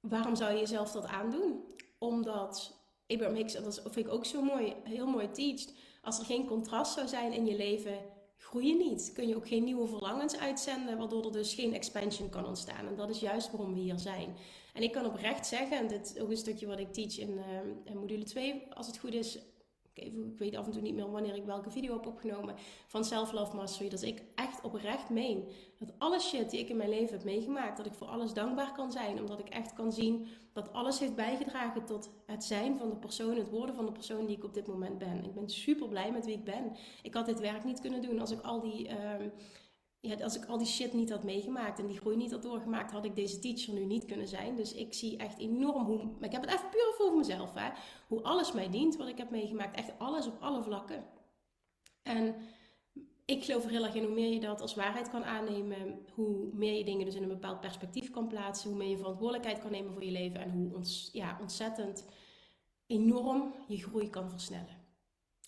waarom 0.00 0.36
zou 0.36 0.52
je 0.52 0.58
jezelf 0.58 0.90
dat 0.90 1.06
aandoen? 1.06 1.64
Omdat 1.98 2.76
Abraham 3.06 3.36
Hicks, 3.36 3.52
dat 3.52 3.82
vind 3.82 4.06
ik 4.06 4.12
ook 4.12 4.24
zo 4.24 4.42
mooi, 4.42 4.74
heel 4.84 5.06
mooi 5.06 5.30
teacht, 5.30 5.74
als 6.02 6.18
er 6.18 6.24
geen 6.24 6.46
contrast 6.46 6.92
zou 6.94 7.08
zijn 7.08 7.32
in 7.32 7.46
je 7.46 7.56
leven, 7.56 7.98
groei 8.42 8.66
je 8.66 8.74
niet. 8.74 9.10
Kun 9.14 9.28
je 9.28 9.36
ook 9.36 9.48
geen 9.48 9.64
nieuwe 9.64 9.86
verlangens 9.86 10.36
uitzenden, 10.38 10.98
waardoor 10.98 11.24
er 11.24 11.32
dus 11.32 11.54
geen 11.54 11.74
expansion 11.74 12.28
kan 12.28 12.46
ontstaan. 12.46 12.86
En 12.86 12.96
dat 12.96 13.10
is 13.10 13.20
juist 13.20 13.50
waarom 13.50 13.74
we 13.74 13.80
hier 13.80 13.98
zijn. 13.98 14.34
En 14.72 14.82
ik 14.82 14.92
kan 14.92 15.06
oprecht 15.06 15.46
zeggen, 15.46 15.78
en 15.78 15.88
dit 15.88 16.12
is 16.14 16.22
ook 16.22 16.30
een 16.30 16.36
stukje 16.36 16.66
wat 16.66 16.78
ik 16.78 16.92
teach 16.92 17.18
in, 17.18 17.30
uh, 17.30 17.44
in 17.84 17.98
module 17.98 18.24
2, 18.24 18.62
als 18.74 18.86
het 18.86 18.98
goed 18.98 19.14
is, 19.14 19.38
ik, 19.94 20.38
weet 20.38 20.56
af 20.56 20.66
en 20.66 20.72
toe 20.72 20.82
niet 20.82 20.94
meer 20.94 21.10
wanneer 21.10 21.34
ik 21.34 21.44
welke 21.44 21.70
video 21.70 21.92
heb 21.92 22.06
opgenomen 22.06 22.54
van 22.86 23.04
Self 23.04 23.32
Love 23.32 23.56
Mastery. 23.56 23.88
Dat 23.88 24.02
ik 24.02 24.22
echt 24.34 24.60
oprecht 24.60 25.10
meen 25.10 25.48
dat 25.78 25.92
alle 25.98 26.20
shit 26.20 26.50
die 26.50 26.60
ik 26.60 26.68
in 26.68 26.76
mijn 26.76 26.88
leven 26.88 27.16
heb 27.16 27.24
meegemaakt, 27.24 27.76
dat 27.76 27.86
ik 27.86 27.94
voor 27.94 28.06
alles 28.06 28.32
dankbaar 28.32 28.72
kan 28.72 28.92
zijn. 28.92 29.20
Omdat 29.20 29.38
ik 29.38 29.48
echt 29.48 29.72
kan 29.72 29.92
zien 29.92 30.26
dat 30.52 30.72
alles 30.72 30.98
heeft 30.98 31.14
bijgedragen 31.14 31.84
tot 31.84 32.10
het 32.26 32.44
zijn 32.44 32.78
van 32.78 32.90
de 32.90 32.96
persoon, 32.96 33.36
het 33.36 33.50
worden 33.50 33.74
van 33.74 33.86
de 33.86 33.92
persoon 33.92 34.26
die 34.26 34.36
ik 34.36 34.44
op 34.44 34.54
dit 34.54 34.66
moment 34.66 34.98
ben. 34.98 35.24
Ik 35.24 35.34
ben 35.34 35.48
super 35.48 35.88
blij 35.88 36.12
met 36.12 36.24
wie 36.24 36.34
ik 36.34 36.44
ben. 36.44 36.76
Ik 37.02 37.14
had 37.14 37.26
dit 37.26 37.40
werk 37.40 37.64
niet 37.64 37.80
kunnen 37.80 38.02
doen 38.02 38.20
als 38.20 38.30
ik 38.30 38.40
al 38.40 38.60
die. 38.60 38.88
Uh, 38.88 38.96
ja, 40.02 40.16
als 40.24 40.36
ik 40.36 40.44
al 40.44 40.58
die 40.58 40.66
shit 40.66 40.92
niet 40.92 41.10
had 41.10 41.24
meegemaakt 41.24 41.78
en 41.78 41.86
die 41.86 41.98
groei 41.98 42.16
niet 42.16 42.30
had 42.30 42.42
doorgemaakt, 42.42 42.92
had 42.92 43.04
ik 43.04 43.14
deze 43.14 43.38
teacher 43.38 43.74
nu 43.74 43.84
niet 43.84 44.04
kunnen 44.04 44.28
zijn. 44.28 44.56
Dus 44.56 44.74
ik 44.74 44.94
zie 44.94 45.16
echt 45.16 45.38
enorm 45.38 45.84
hoe. 45.84 46.04
Maar 46.04 46.28
ik 46.28 46.32
heb 46.32 46.42
het 46.42 46.50
even 46.50 46.68
puur 46.68 46.94
voor 46.96 47.16
mezelf, 47.16 47.54
hè. 47.54 47.70
Hoe 48.08 48.22
alles 48.22 48.52
mij 48.52 48.70
dient, 48.70 48.96
wat 48.96 49.08
ik 49.08 49.18
heb 49.18 49.30
meegemaakt. 49.30 49.76
Echt 49.76 49.98
alles 49.98 50.26
op 50.26 50.36
alle 50.40 50.62
vlakken. 50.62 51.04
En 52.02 52.34
ik 53.24 53.44
geloof 53.44 53.64
er 53.64 53.70
heel 53.70 53.84
erg 53.84 53.94
in 53.94 54.04
hoe 54.04 54.14
meer 54.14 54.32
je 54.32 54.40
dat 54.40 54.60
als 54.60 54.74
waarheid 54.74 55.10
kan 55.10 55.24
aannemen, 55.24 56.06
hoe 56.14 56.48
meer 56.52 56.74
je 56.74 56.84
dingen 56.84 57.04
dus 57.04 57.14
in 57.14 57.22
een 57.22 57.28
bepaald 57.28 57.60
perspectief 57.60 58.10
kan 58.10 58.28
plaatsen, 58.28 58.68
hoe 58.68 58.78
meer 58.78 58.88
je 58.88 58.96
verantwoordelijkheid 58.96 59.58
kan 59.58 59.70
nemen 59.70 59.92
voor 59.92 60.04
je 60.04 60.10
leven 60.10 60.40
en 60.40 60.50
hoe 60.50 60.82
ja, 61.12 61.38
ontzettend 61.40 62.06
enorm 62.86 63.54
je 63.68 63.76
groei 63.76 64.10
kan 64.10 64.30
versnellen. 64.30 64.80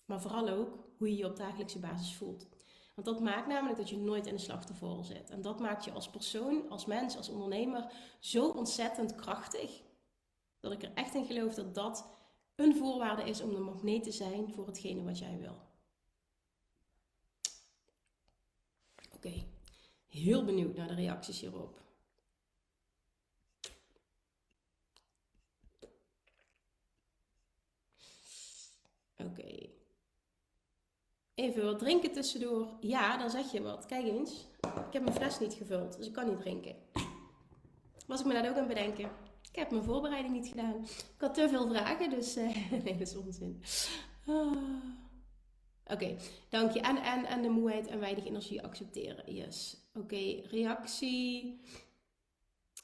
Maar 0.05 0.21
vooral 0.21 0.49
ook 0.49 0.77
hoe 0.97 1.09
je 1.09 1.15
je 1.15 1.25
op 1.25 1.37
dagelijkse 1.37 1.79
basis 1.79 2.15
voelt. 2.15 2.47
Want 2.95 3.07
dat 3.07 3.19
maakt 3.19 3.47
namelijk 3.47 3.77
dat 3.77 3.89
je 3.89 3.97
nooit 3.97 4.27
in 4.27 4.35
de 4.35 4.41
slachtofferrol 4.41 5.03
zit. 5.03 5.29
En 5.29 5.41
dat 5.41 5.59
maakt 5.59 5.85
je 5.85 5.91
als 5.91 6.09
persoon, 6.09 6.69
als 6.69 6.85
mens, 6.85 7.17
als 7.17 7.29
ondernemer 7.29 7.91
zo 8.19 8.49
ontzettend 8.49 9.15
krachtig. 9.15 9.81
Dat 10.59 10.71
ik 10.71 10.83
er 10.83 10.93
echt 10.93 11.13
in 11.13 11.25
geloof 11.25 11.53
dat 11.53 11.75
dat 11.75 12.09
een 12.55 12.75
voorwaarde 12.75 13.23
is 13.23 13.41
om 13.41 13.53
de 13.53 13.59
magneet 13.59 14.03
te 14.03 14.11
zijn 14.11 14.53
voor 14.53 14.65
hetgene 14.67 15.03
wat 15.03 15.19
jij 15.19 15.37
wil. 15.39 15.57
Oké, 19.13 19.47
heel 20.07 20.45
benieuwd 20.45 20.75
naar 20.75 20.87
de 20.87 20.93
reacties 20.93 21.39
hierop. 21.39 21.83
Oké. 29.17 29.54
Even 31.35 31.65
wat 31.65 31.79
drinken 31.79 32.11
tussendoor. 32.11 32.67
Ja, 32.79 33.17
dan 33.17 33.29
zeg 33.29 33.51
je 33.51 33.61
wat. 33.61 33.85
Kijk 33.85 34.05
eens. 34.05 34.47
Ik 34.61 34.93
heb 34.93 35.03
mijn 35.03 35.15
fles 35.15 35.39
niet 35.39 35.53
gevuld, 35.53 35.97
dus 35.97 36.07
ik 36.07 36.13
kan 36.13 36.29
niet 36.29 36.37
drinken. 36.37 36.75
Was 38.07 38.19
ik 38.19 38.25
me 38.25 38.33
dat 38.33 38.47
ook 38.47 38.57
aan 38.57 38.67
bedenken. 38.67 39.09
Ik 39.51 39.55
heb 39.61 39.71
mijn 39.71 39.83
voorbereiding 39.83 40.33
niet 40.33 40.47
gedaan. 40.47 40.75
Ik 40.83 41.15
had 41.17 41.33
te 41.33 41.49
veel 41.49 41.67
vragen, 41.67 42.09
dus 42.09 42.37
uh, 42.37 42.71
nee, 42.83 42.97
dat 42.97 43.07
is 43.07 43.15
onzin. 43.15 43.61
Ah. 44.25 44.51
Oké, 45.85 46.15
dank 46.49 46.71
je. 46.71 46.79
En, 46.79 46.97
en, 46.97 47.25
en 47.25 47.41
de 47.41 47.49
moeheid 47.49 47.87
en 47.87 47.99
weinig 47.99 48.25
energie 48.25 48.63
accepteren. 48.63 49.33
Yes. 49.33 49.77
Oké, 49.93 50.41
reactie. 50.49 51.61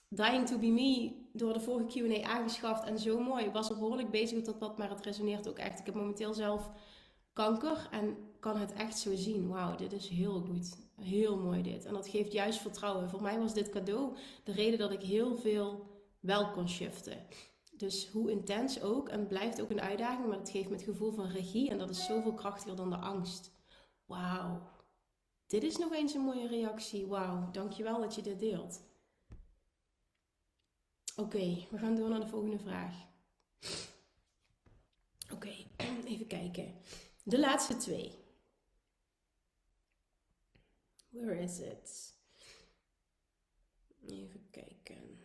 Dying 0.08 0.48
to 0.48 0.58
be 0.58 0.68
me 0.68 1.12
door 1.34 1.54
de 1.54 1.60
vorige 1.60 2.00
Q&A 2.00 2.28
aangeschaft 2.28 2.84
en 2.84 3.00
zo 3.00 3.20
mooi. 3.20 3.50
Was 3.50 3.70
er 3.70 3.78
behoorlijk 3.78 4.10
bezig 4.10 4.38
op 4.38 4.46
dat 4.46 4.60
pad, 4.60 4.78
maar 4.78 4.90
het 4.90 5.06
resoneert 5.06 5.50
ook 5.50 5.58
echt. 5.58 5.80
Ik 5.80 5.86
heb 5.86 5.96
momenteel 5.96 6.34
zelf 6.34 6.72
kanker 7.34 7.88
en 7.92 8.18
kan 8.42 8.58
het 8.58 8.74
echt 8.74 8.98
zo 8.98 9.16
zien. 9.16 9.48
Wauw, 9.48 9.76
dit 9.76 9.94
is 9.94 10.08
heel 10.08 10.42
goed. 10.42 10.78
Heel 10.96 11.38
mooi 11.38 11.62
dit. 11.62 11.86
En 11.86 11.94
dat 11.94 12.08
geeft 12.08 12.32
juist 12.32 12.60
vertrouwen. 12.60 13.10
Voor 13.10 13.22
mij 13.22 13.40
was 13.40 13.54
dit 13.54 13.70
cadeau 13.70 14.16
de 14.44 14.52
reden 14.52 14.80
dat 14.80 14.92
ik 14.92 15.02
heel 15.02 15.38
veel 15.38 15.90
wel 16.20 16.52
kon 16.52 16.70
shiften. 16.70 17.26
Dus 17.78 18.10
hoe 18.10 18.32
intens 18.32 18.82
ook, 18.82 19.10
en 19.10 19.28
blijft 19.28 19.62
ook 19.62 19.70
een 19.70 19.82
uitdaging, 19.82 20.28
maar 20.28 20.38
het 20.38 20.50
geeft 20.50 20.70
me 20.70 20.76
het 20.76 20.84
gevoel 20.84 21.12
van 21.12 21.28
regie 21.28 21.70
en 21.70 21.78
dat 21.78 21.90
is 21.90 22.06
zoveel 22.06 22.34
krachtiger 22.34 22.76
dan 22.76 22.90
de 22.90 22.96
angst. 22.96 23.52
Wauw. 24.06 24.70
Dit 25.48 25.64
is 25.64 25.78
nog 25.78 25.94
eens 25.94 26.14
een 26.14 26.22
mooie 26.22 26.48
reactie. 26.48 27.08
Wauw, 27.08 27.52
dankjewel 27.52 28.02
dat 28.02 28.16
je 28.16 28.22
dit 28.22 28.40
deelt. 28.40 28.82
Oké, 31.16 31.68
we 31.70 31.78
gaan 31.78 31.96
door 31.96 32.10
naar 32.10 32.20
de 32.20 32.28
volgende 32.28 32.60
vraag. 32.60 32.96
Oké, 35.32 35.54
even 36.12 36.28
kijken. 36.28 36.74
De 37.24 37.40
laatste 37.40 37.78
twee. 37.78 38.21
Where 41.12 41.40
is 41.40 41.60
it? 41.60 42.14
Even 44.08 44.48
kijken. 44.52 45.20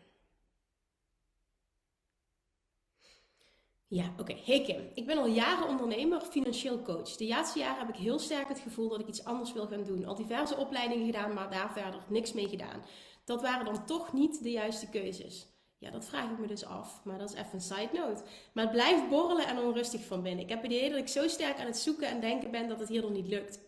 Ja, 3.88 4.14
oké. 4.18 4.34
Hey 4.44 4.62
Kim, 4.62 4.90
ik 4.94 5.06
ben 5.06 5.18
al 5.18 5.26
jaren 5.26 5.68
ondernemer, 5.68 6.20
financieel 6.20 6.82
coach. 6.82 7.16
De 7.16 7.26
laatste 7.26 7.58
jaren 7.58 7.86
heb 7.86 7.88
ik 7.88 8.00
heel 8.00 8.18
sterk 8.18 8.48
het 8.48 8.58
gevoel 8.58 8.88
dat 8.88 9.00
ik 9.00 9.06
iets 9.06 9.24
anders 9.24 9.52
wil 9.52 9.66
gaan 9.66 9.84
doen. 9.84 10.04
Al 10.04 10.14
diverse 10.14 10.56
opleidingen 10.56 11.06
gedaan, 11.06 11.34
maar 11.34 11.50
daar 11.50 11.72
verder 11.72 12.00
niks 12.08 12.32
mee 12.32 12.48
gedaan. 12.48 12.84
Dat 13.24 13.42
waren 13.42 13.64
dan 13.64 13.86
toch 13.86 14.12
niet 14.12 14.42
de 14.42 14.50
juiste 14.50 14.88
keuzes. 14.88 15.46
Ja, 15.78 15.90
dat 15.90 16.04
vraag 16.04 16.30
ik 16.30 16.38
me 16.38 16.46
dus 16.46 16.64
af. 16.64 17.04
Maar 17.04 17.18
dat 17.18 17.28
is 17.28 17.34
even 17.34 17.54
een 17.54 17.60
side 17.60 17.90
note. 17.92 18.22
Maar 18.52 18.64
het 18.64 18.72
blijft 18.72 19.08
borrelen 19.08 19.46
en 19.46 19.58
onrustig 19.58 20.04
van 20.04 20.22
binnen. 20.22 20.44
Ik 20.44 20.50
heb 20.50 20.62
het 20.62 20.72
idee 20.72 20.90
dat 20.90 20.98
ik 20.98 21.08
zo 21.08 21.28
sterk 21.28 21.58
aan 21.58 21.66
het 21.66 21.78
zoeken 21.78 22.08
en 22.08 22.20
denken 22.20 22.50
ben 22.50 22.68
dat 22.68 22.80
het 22.80 22.88
hierdoor 22.88 23.10
niet 23.10 23.26
lukt. 23.26 23.65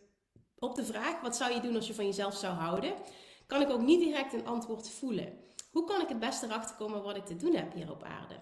Op 0.59 0.75
de 0.75 0.85
vraag, 0.85 1.21
wat 1.21 1.37
zou 1.37 1.53
je 1.53 1.61
doen 1.61 1.75
als 1.75 1.87
je 1.87 1.95
van 1.95 2.07
jezelf 2.07 2.35
zou 2.35 2.55
houden? 2.55 2.95
Kan 3.47 3.61
ik 3.61 3.71
ook 3.71 3.81
niet 3.81 4.01
direct 4.01 4.33
een 4.33 4.47
antwoord 4.47 4.91
voelen. 4.91 5.39
Hoe 5.71 5.85
kan 5.85 6.01
ik 6.01 6.09
het 6.09 6.19
beste 6.19 6.47
erachter 6.47 6.77
komen 6.77 7.03
wat 7.03 7.17
ik 7.17 7.25
te 7.25 7.37
doen 7.37 7.55
heb 7.55 7.73
hier 7.73 7.91
op 7.91 8.03
aarde? 8.03 8.35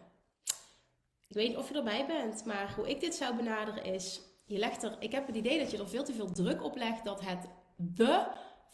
Ik 1.29 1.37
weet 1.37 1.49
niet 1.49 1.57
of 1.57 1.69
je 1.69 1.75
erbij 1.75 2.07
bent, 2.07 2.45
maar 2.45 2.73
hoe 2.77 2.91
ik 2.91 3.01
dit 3.01 3.15
zou 3.15 3.37
benaderen 3.37 3.85
is... 3.85 4.21
Je 4.45 4.59
legt 4.59 4.83
er, 4.83 4.97
ik 4.99 5.13
heb 5.13 5.27
het 5.27 5.37
idee 5.37 5.59
dat 5.59 5.71
je 5.71 5.79
er 5.79 5.89
veel 5.89 6.05
te 6.05 6.13
veel 6.13 6.33
druk 6.33 6.65
op 6.65 6.77
legt 6.77 7.05
dat 7.05 7.21
het 7.21 7.49
de 7.77 8.27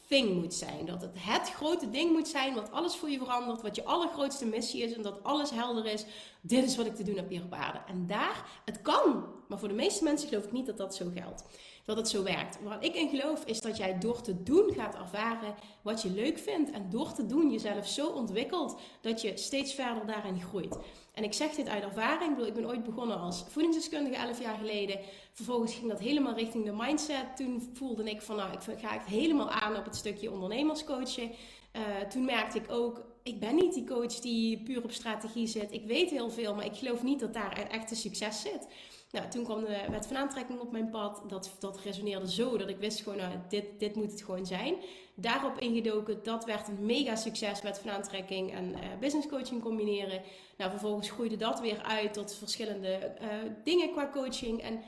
thing 0.09 0.41
moet 0.41 0.55
zijn. 0.55 0.87
Dat 0.87 1.03
het 1.03 1.17
het 1.19 1.51
grote 1.51 1.91
ding 1.91 2.13
moet 2.13 2.29
zijn 2.29 2.55
wat 2.55 2.71
alles 2.71 2.97
voor 2.97 3.11
je 3.11 3.19
verandert, 3.19 3.63
wat 3.63 3.77
je 3.77 3.85
allergrootste 3.85 4.47
missie 4.47 4.83
is 4.83 4.93
en 4.93 5.03
dat 5.03 5.23
alles 5.23 5.51
helder 5.51 5.87
is. 5.87 6.05
Dit 6.41 6.65
is 6.65 6.77
wat 6.77 6.87
ik 6.87 6.95
te 6.95 7.03
doen 7.03 7.17
heb 7.17 7.29
hier 7.29 7.45
op 7.45 7.53
aarde. 7.53 7.81
En 7.87 8.07
daar, 8.07 8.63
het 8.65 8.83
kan, 8.83 9.27
maar 9.49 9.59
voor 9.59 9.69
de 9.69 9.75
meeste 9.75 10.05
mensen 10.05 10.29
geloof 10.29 10.45
ik 10.45 10.53
niet 10.53 10.67
dat 10.67 10.77
dat 10.77 10.95
zo 10.95 11.11
geldt 11.15 11.45
dat 11.85 11.97
het 11.97 12.09
zo 12.09 12.23
werkt. 12.23 12.59
Waar 12.63 12.85
ik 12.85 12.95
in 12.95 13.09
geloof 13.09 13.45
is 13.45 13.61
dat 13.61 13.77
jij 13.77 13.99
door 13.99 14.21
te 14.21 14.43
doen 14.43 14.73
gaat 14.75 14.95
ervaren 14.95 15.55
wat 15.83 16.03
je 16.03 16.11
leuk 16.11 16.39
vindt. 16.39 16.71
En 16.71 16.91
door 16.91 17.13
te 17.13 17.27
doen 17.27 17.51
jezelf 17.51 17.89
zo 17.89 18.09
ontwikkelt 18.09 18.81
dat 19.01 19.23
je 19.23 19.37
steeds 19.37 19.75
verder 19.75 20.07
daarin 20.07 20.41
groeit. 20.41 20.79
En 21.15 21.25
ik 21.25 21.33
zeg 21.33 21.51
dit 21.51 21.69
uit 21.69 21.83
ervaring. 21.83 22.39
Ik, 22.39 22.47
ik 22.47 22.55
ben 22.55 22.67
ooit 22.67 22.83
begonnen 22.83 23.21
als 23.21 23.45
voedingsdeskundige 23.49 24.17
11 24.17 24.41
jaar 24.41 24.57
geleden. 24.57 24.99
Vervolgens 25.33 25.75
ging 25.75 25.89
dat 25.89 26.01
helemaal 26.01 26.35
richting 26.35 26.65
de 26.65 26.73
mindset. 26.73 27.37
Toen 27.37 27.71
voelde 27.73 28.11
ik 28.11 28.23
van 28.23 28.37
nou, 28.37 28.53
ik 28.53 28.79
ga 28.79 28.95
echt 28.95 29.07
helemaal 29.07 29.51
aan 29.51 29.77
op 29.77 29.85
het 29.85 29.97
stukje 29.97 30.33
ondernemerscoachen. 30.33 31.31
Uh, 31.77 32.01
toen 32.09 32.25
merkte 32.25 32.59
ik 32.59 32.71
ook, 32.71 33.05
ik 33.23 33.41
ben 33.41 33.55
niet 33.55 33.75
die 33.75 33.87
coach 33.87 34.15
die 34.15 34.63
puur 34.63 34.85
op 34.85 34.91
strategie 34.91 35.47
zit. 35.47 35.73
Ik 35.73 35.87
weet 35.87 36.11
heel 36.11 36.31
veel, 36.31 36.55
maar 36.55 36.65
ik 36.65 36.77
geloof 36.77 37.03
niet 37.03 37.21
dat 37.21 37.35
daar 37.35 37.69
echt 37.71 37.91
een 37.91 37.97
succes 37.97 38.41
zit. 38.41 38.67
Nou, 39.13 39.29
toen 39.29 39.45
kwam 39.45 39.61
de 39.65 39.85
wet 39.91 40.07
van 40.07 40.17
aantrekking 40.17 40.61
op 40.61 40.73
mijn 40.73 40.91
pad. 40.91 41.23
Dat, 41.29 41.57
dat 41.59 41.81
resoneerde 41.81 42.31
zo 42.31 42.57
dat 42.57 42.69
ik 42.69 42.79
wist 42.79 43.03
gewoon, 43.03 43.19
nou, 43.19 43.33
dit, 43.49 43.65
dit 43.79 43.95
moet 43.95 44.11
het 44.11 44.23
gewoon 44.23 44.47
zijn. 44.47 44.75
Daarop 45.15 45.59
ingedoken, 45.59 46.23
dat 46.23 46.45
werd 46.45 46.69
een 46.69 46.87
mega 46.87 47.17
succes, 47.17 47.63
wet 47.63 47.79
van 47.79 47.91
aantrekking 47.91 48.53
en 48.53 48.71
uh, 48.71 48.79
business 49.01 49.29
coaching 49.29 49.63
combineren. 49.63 50.23
Nou, 50.57 50.71
vervolgens 50.71 51.11
groeide 51.11 51.37
dat 51.37 51.61
weer 51.61 51.83
uit 51.83 52.13
tot 52.13 52.35
verschillende 52.35 53.17
uh, 53.23 53.29
dingen 53.65 53.93
qua 53.93 54.11
coaching. 54.13 54.63
En 54.63 54.83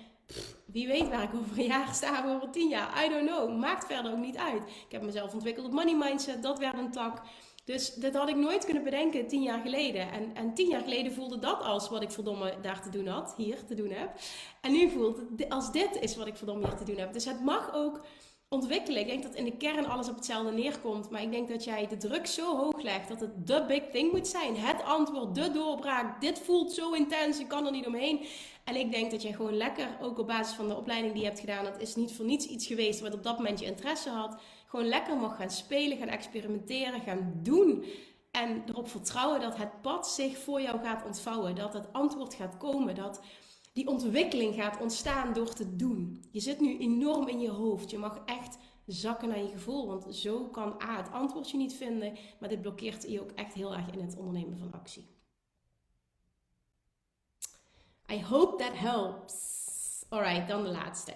wie 0.65 0.87
weet 0.87 1.09
waar 1.09 1.23
ik 1.23 1.35
over 1.35 1.59
een 1.59 1.65
jaar 1.65 1.95
sta, 1.95 2.35
over 2.35 2.51
tien 2.51 2.69
jaar. 2.69 3.05
I 3.05 3.09
don't 3.09 3.29
know. 3.29 3.59
Maakt 3.59 3.87
verder 3.87 4.13
ook 4.13 4.19
niet 4.19 4.37
uit. 4.37 4.63
Ik 4.63 4.93
heb 4.93 5.03
mezelf 5.03 5.33
ontwikkeld 5.33 5.67
op 5.67 5.73
money 5.73 5.97
mindset. 5.97 6.43
Dat 6.43 6.59
werd 6.59 6.79
een 6.79 6.91
tak. 6.91 7.23
Dus 7.65 7.95
dat 7.95 8.15
had 8.15 8.29
ik 8.29 8.37
nooit 8.37 8.65
kunnen 8.65 8.85
bedenken 8.85 9.27
tien 9.27 9.43
jaar 9.43 9.61
geleden. 9.61 10.13
En, 10.13 10.35
en 10.35 10.55
tien 10.55 10.69
jaar 10.69 10.83
geleden 10.83 11.13
voelde 11.13 11.39
dat 11.39 11.63
als 11.63 11.89
wat 11.89 12.03
ik 12.03 12.11
verdomme 12.11 12.55
daar 12.63 12.83
te 12.83 12.91
doen 12.91 13.07
had, 13.07 13.35
hier 13.37 13.65
te 13.65 13.75
doen 13.75 13.91
heb. 13.91 14.11
En 14.61 14.73
nu 14.73 14.91
voelt 14.91 15.21
het 15.37 15.49
als 15.49 15.73
dit 15.73 16.01
is 16.01 16.17
wat 16.17 16.27
ik 16.27 16.37
verdomme 16.37 16.67
hier 16.67 16.77
te 16.77 16.85
doen 16.85 16.99
heb. 16.99 17.13
Dus 17.13 17.25
het 17.25 17.41
mag 17.41 17.75
ook 17.75 18.01
ontwikkelen. 18.49 19.01
Ik 19.01 19.07
denk 19.07 19.23
dat 19.23 19.35
in 19.35 19.45
de 19.45 19.57
kern 19.57 19.87
alles 19.87 20.09
op 20.09 20.15
hetzelfde 20.15 20.53
neerkomt. 20.53 21.11
Maar 21.11 21.23
ik 21.23 21.31
denk 21.31 21.49
dat 21.49 21.65
jij 21.65 21.87
de 21.87 21.97
druk 21.97 22.27
zo 22.27 22.57
hoog 22.57 22.83
legt 22.83 23.09
dat 23.09 23.21
het 23.21 23.47
de 23.47 23.65
big 23.69 23.83
thing 23.93 24.13
moet 24.13 24.29
zijn. 24.29 24.57
Het 24.57 24.83
antwoord, 24.83 25.35
de 25.35 25.51
doorbraak. 25.51 26.21
Dit 26.21 26.39
voelt 26.39 26.73
zo 26.73 26.93
intens, 26.93 27.41
ik 27.41 27.49
kan 27.49 27.67
er 27.67 27.73
niet 27.73 27.87
omheen. 27.87 28.27
En 28.65 28.77
ik 28.77 28.91
denk 28.91 29.11
dat 29.11 29.23
jij 29.23 29.33
gewoon 29.33 29.57
lekker, 29.57 29.89
ook 30.01 30.19
op 30.19 30.27
basis 30.27 30.55
van 30.55 30.69
de 30.69 30.77
opleiding 30.77 31.13
die 31.13 31.23
je 31.23 31.29
hebt 31.29 31.41
gedaan, 31.41 31.65
dat 31.65 31.81
is 31.81 31.95
niet 31.95 32.13
voor 32.13 32.25
niets 32.25 32.47
iets 32.47 32.67
geweest 32.67 33.01
wat 33.01 33.15
op 33.15 33.23
dat 33.23 33.37
moment 33.37 33.61
je 33.61 33.67
interesse 33.67 34.11
had 34.11 34.37
gewoon 34.75 34.89
lekker 34.89 35.17
mag 35.17 35.37
gaan 35.37 35.51
spelen, 35.51 35.99
gaan 35.99 36.09
experimenteren, 36.09 37.01
gaan 37.01 37.33
doen. 37.43 37.85
En 38.31 38.63
erop 38.69 38.89
vertrouwen 38.89 39.41
dat 39.41 39.57
het 39.57 39.81
pad 39.83 40.09
zich 40.09 40.39
voor 40.39 40.61
jou 40.61 40.81
gaat 40.81 41.05
ontvouwen. 41.05 41.55
Dat 41.55 41.73
het 41.73 41.93
antwoord 41.93 42.35
gaat 42.35 42.57
komen. 42.57 42.95
Dat 42.95 43.21
die 43.73 43.87
ontwikkeling 43.87 44.55
gaat 44.55 44.81
ontstaan 44.81 45.33
door 45.33 45.55
te 45.55 45.77
doen. 45.77 46.25
Je 46.31 46.41
zit 46.41 46.61
nu 46.61 46.79
enorm 46.79 47.29
in 47.29 47.41
je 47.41 47.51
hoofd. 47.51 47.91
Je 47.91 47.99
mag 47.99 48.23
echt 48.25 48.59
zakken 48.87 49.29
naar 49.29 49.39
je 49.39 49.49
gevoel. 49.49 49.87
Want 49.87 50.15
zo 50.15 50.45
kan 50.45 50.83
A, 50.83 50.97
het 50.97 51.13
antwoord 51.13 51.51
je 51.51 51.57
niet 51.57 51.75
vinden. 51.75 52.17
Maar 52.39 52.49
dit 52.49 52.61
blokkeert 52.61 53.11
je 53.11 53.21
ook 53.21 53.31
echt 53.31 53.55
heel 53.55 53.75
erg 53.75 53.91
in 53.91 54.01
het 54.01 54.17
ondernemen 54.17 54.59
van 54.59 54.73
actie. 54.73 55.07
I 58.13 58.23
hope 58.23 58.65
that 58.65 58.79
helps. 58.79 59.35
Alright, 60.09 60.49
dan 60.49 60.63
de 60.63 60.71
laatste. 60.71 61.13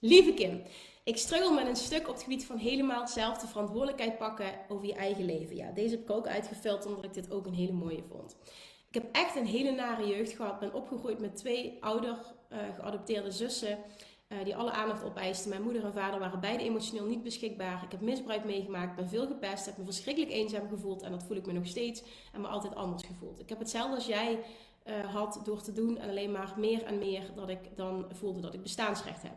Lieve 0.00 0.34
Kim, 0.34 0.62
ik 1.04 1.16
struggle 1.16 1.54
met 1.54 1.66
een 1.66 1.76
stuk 1.76 2.08
op 2.08 2.14
het 2.14 2.22
gebied 2.22 2.44
van 2.44 2.56
helemaal 2.56 3.08
zelf 3.08 3.38
de 3.38 3.46
verantwoordelijkheid 3.46 4.18
pakken 4.18 4.52
over 4.68 4.86
je 4.86 4.94
eigen 4.94 5.24
leven. 5.24 5.56
Ja, 5.56 5.70
deze 5.70 5.90
heb 5.90 6.02
ik 6.02 6.10
ook 6.10 6.26
uitgevuld 6.26 6.86
omdat 6.86 7.04
ik 7.04 7.14
dit 7.14 7.30
ook 7.30 7.46
een 7.46 7.54
hele 7.54 7.72
mooie 7.72 8.02
vond. 8.08 8.36
Ik 8.88 8.94
heb 8.94 9.08
echt 9.12 9.36
een 9.36 9.46
hele 9.46 9.70
nare 9.70 10.06
jeugd 10.06 10.32
gehad. 10.32 10.58
Ben 10.58 10.74
opgegroeid 10.74 11.18
met 11.18 11.36
twee 11.36 11.76
ouder 11.80 12.16
uh, 12.52 12.58
geadopteerde 12.74 13.30
zussen. 13.30 13.78
Uh, 14.28 14.44
die 14.44 14.56
alle 14.56 14.70
aandacht 14.70 15.04
opeisten. 15.04 15.50
Mijn 15.50 15.62
moeder 15.62 15.84
en 15.84 15.92
vader 15.92 16.20
waren 16.20 16.40
beide 16.40 16.62
emotioneel 16.62 17.06
niet 17.06 17.22
beschikbaar. 17.22 17.82
Ik 17.84 17.90
heb 17.90 18.00
misbruik 18.00 18.44
meegemaakt, 18.44 18.96
ben 18.96 19.08
veel 19.08 19.26
gepest, 19.26 19.66
heb 19.66 19.76
me 19.76 19.84
verschrikkelijk 19.84 20.32
eenzaam 20.32 20.68
gevoeld. 20.68 21.02
En 21.02 21.10
dat 21.10 21.22
voel 21.22 21.36
ik 21.36 21.46
me 21.46 21.52
nog 21.52 21.66
steeds. 21.66 22.02
En 22.32 22.40
me 22.40 22.46
altijd 22.46 22.74
anders 22.74 23.02
gevoeld. 23.02 23.40
Ik 23.40 23.48
heb 23.48 23.58
hetzelfde 23.58 23.94
als 23.94 24.06
jij 24.06 24.40
uh, 24.86 25.14
had 25.14 25.40
door 25.44 25.62
te 25.62 25.72
doen. 25.72 25.98
En 25.98 26.08
alleen 26.08 26.32
maar 26.32 26.54
meer 26.56 26.82
en 26.82 26.98
meer 26.98 27.30
dat 27.34 27.48
ik 27.48 27.76
dan 27.76 28.06
voelde 28.12 28.40
dat 28.40 28.54
ik 28.54 28.62
bestaansrecht 28.62 29.22
heb. 29.22 29.36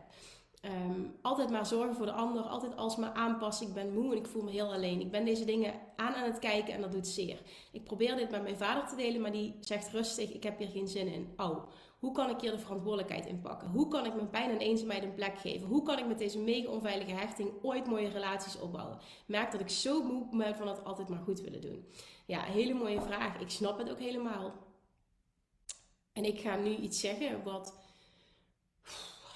Um, 0.62 1.16
altijd 1.22 1.50
maar 1.50 1.66
zorgen 1.66 1.96
voor 1.96 2.06
de 2.06 2.12
ander, 2.12 2.42
altijd 2.44 2.76
alsmaar 2.76 3.14
aanpassen. 3.14 3.68
Ik 3.68 3.74
ben 3.74 3.94
moe 3.94 4.12
en 4.12 4.18
ik 4.18 4.28
voel 4.28 4.44
me 4.44 4.52
heel 4.52 4.74
alleen. 4.74 5.02
Ik 5.02 5.12
ben 5.12 5.26
deze 5.26 5.46
dingen 5.46 5.74
aan 5.96 6.14
aan 6.14 6.24
het 6.24 6.40
kijken 6.40 6.74
en 6.74 6.82
dat 6.82 6.92
doet 6.92 7.08
zeer. 7.08 7.42
Ik 7.72 7.84
probeer 7.84 8.16
dit 8.16 8.32
met 8.32 8.44
mijn 8.44 8.58
vader 8.58 8.88
te 8.88 8.96
delen, 8.96 9.22
maar 9.22 9.32
die 9.32 9.56
zegt 9.60 9.92
rustig: 9.92 10.34
Ik 10.34 10.44
heb 10.44 10.58
hier 10.58 10.68
geen 10.68 10.88
zin 10.88 11.08
in. 11.08 11.34
Oh, 11.38 11.68
Hoe 12.00 12.12
kan 12.12 12.30
ik 12.30 12.42
hier 12.42 12.52
de 12.52 12.60
verantwoordelijkheid 12.60 13.26
in 13.26 13.42
pakken? 13.42 13.70
Hoe 13.70 13.88
kan 13.88 14.06
ik 14.06 14.16
mijn 14.16 14.30
pijn 14.30 14.50
en 14.50 14.58
eenzaamheid 14.58 15.04
een 15.04 15.14
plek 15.14 15.38
geven? 15.40 15.68
Hoe 15.68 15.84
kan 15.84 15.98
ik 15.98 16.08
met 16.08 16.18
deze 16.18 16.40
mega 16.40 16.70
onveilige 16.70 17.12
hechting 17.12 17.52
ooit 17.62 17.88
mooie 17.88 18.10
relaties 18.10 18.60
opbouwen? 18.60 19.00
Merk 19.26 19.52
dat 19.52 19.62
ik 19.62 19.70
zo 19.70 20.04
moe 20.04 20.38
ben 20.38 20.56
van 20.56 20.68
het 20.68 20.84
altijd 20.84 21.10
maar 21.10 21.24
goed 21.24 21.42
willen 21.42 21.62
doen. 21.62 21.86
Ja, 22.26 22.42
hele 22.42 22.74
mooie 22.74 23.02
vraag. 23.02 23.40
Ik 23.40 23.50
snap 23.50 23.78
het 23.78 23.90
ook 23.90 24.00
helemaal. 24.00 24.54
En 26.14 26.24
ik 26.24 26.40
ga 26.40 26.56
nu 26.56 26.76
iets 26.76 27.00
zeggen 27.00 27.44
wat 27.44 27.74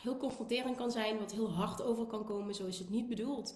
heel 0.02 0.18
confronterend 0.18 0.76
kan 0.76 0.92
zijn, 0.92 1.18
wat 1.18 1.32
heel 1.32 1.52
hard 1.52 1.82
over 1.82 2.06
kan 2.06 2.26
komen. 2.26 2.56
Zo 2.56 2.66
is 2.66 2.80
het 2.80 2.90
niet 2.90 3.08
bedoeld. 3.08 3.56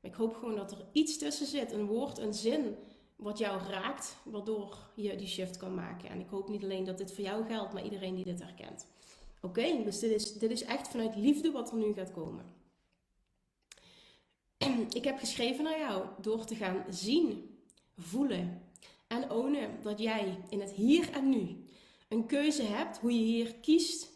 Maar 0.00 0.10
ik 0.10 0.16
hoop 0.16 0.34
gewoon 0.34 0.56
dat 0.56 0.70
er 0.70 0.84
iets 0.92 1.18
tussen 1.18 1.46
zit, 1.46 1.72
een 1.72 1.86
woord, 1.86 2.18
een 2.18 2.34
zin, 2.34 2.76
wat 3.16 3.38
jou 3.38 3.62
raakt, 3.62 4.16
waardoor 4.24 4.78
je 4.94 5.16
die 5.16 5.26
shift 5.26 5.56
kan 5.56 5.74
maken. 5.74 6.08
En 6.08 6.20
ik 6.20 6.28
hoop 6.28 6.48
niet 6.48 6.62
alleen 6.62 6.84
dat 6.84 6.98
dit 6.98 7.12
voor 7.12 7.24
jou 7.24 7.44
geldt, 7.46 7.72
maar 7.72 7.84
iedereen 7.84 8.14
die 8.14 8.24
dit 8.24 8.42
herkent. 8.42 8.86
Oké, 9.40 9.82
dus 9.84 9.98
dit 9.98 10.10
is, 10.10 10.32
dit 10.32 10.50
is 10.50 10.62
echt 10.62 10.88
vanuit 10.88 11.16
liefde 11.16 11.50
wat 11.50 11.70
er 11.70 11.76
nu 11.76 11.92
gaat 11.92 12.12
komen. 12.12 12.44
Ik 14.90 15.04
heb 15.04 15.18
geschreven 15.18 15.64
naar 15.64 15.78
jou 15.78 16.06
door 16.20 16.44
te 16.44 16.54
gaan 16.54 16.84
zien, 16.88 17.58
voelen 17.96 18.62
en 19.06 19.30
ownen 19.30 19.82
dat 19.82 19.98
jij 19.98 20.38
in 20.48 20.60
het 20.60 20.70
hier 20.70 21.12
en 21.12 21.28
nu 21.28 21.64
een 22.08 22.26
keuze 22.26 22.62
hebt 22.62 22.98
hoe 22.98 23.12
je 23.12 23.24
hier 23.24 23.54
kiest 23.54 24.12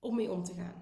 om 0.00 0.14
mee 0.14 0.30
om 0.30 0.44
te 0.44 0.54
gaan. 0.54 0.81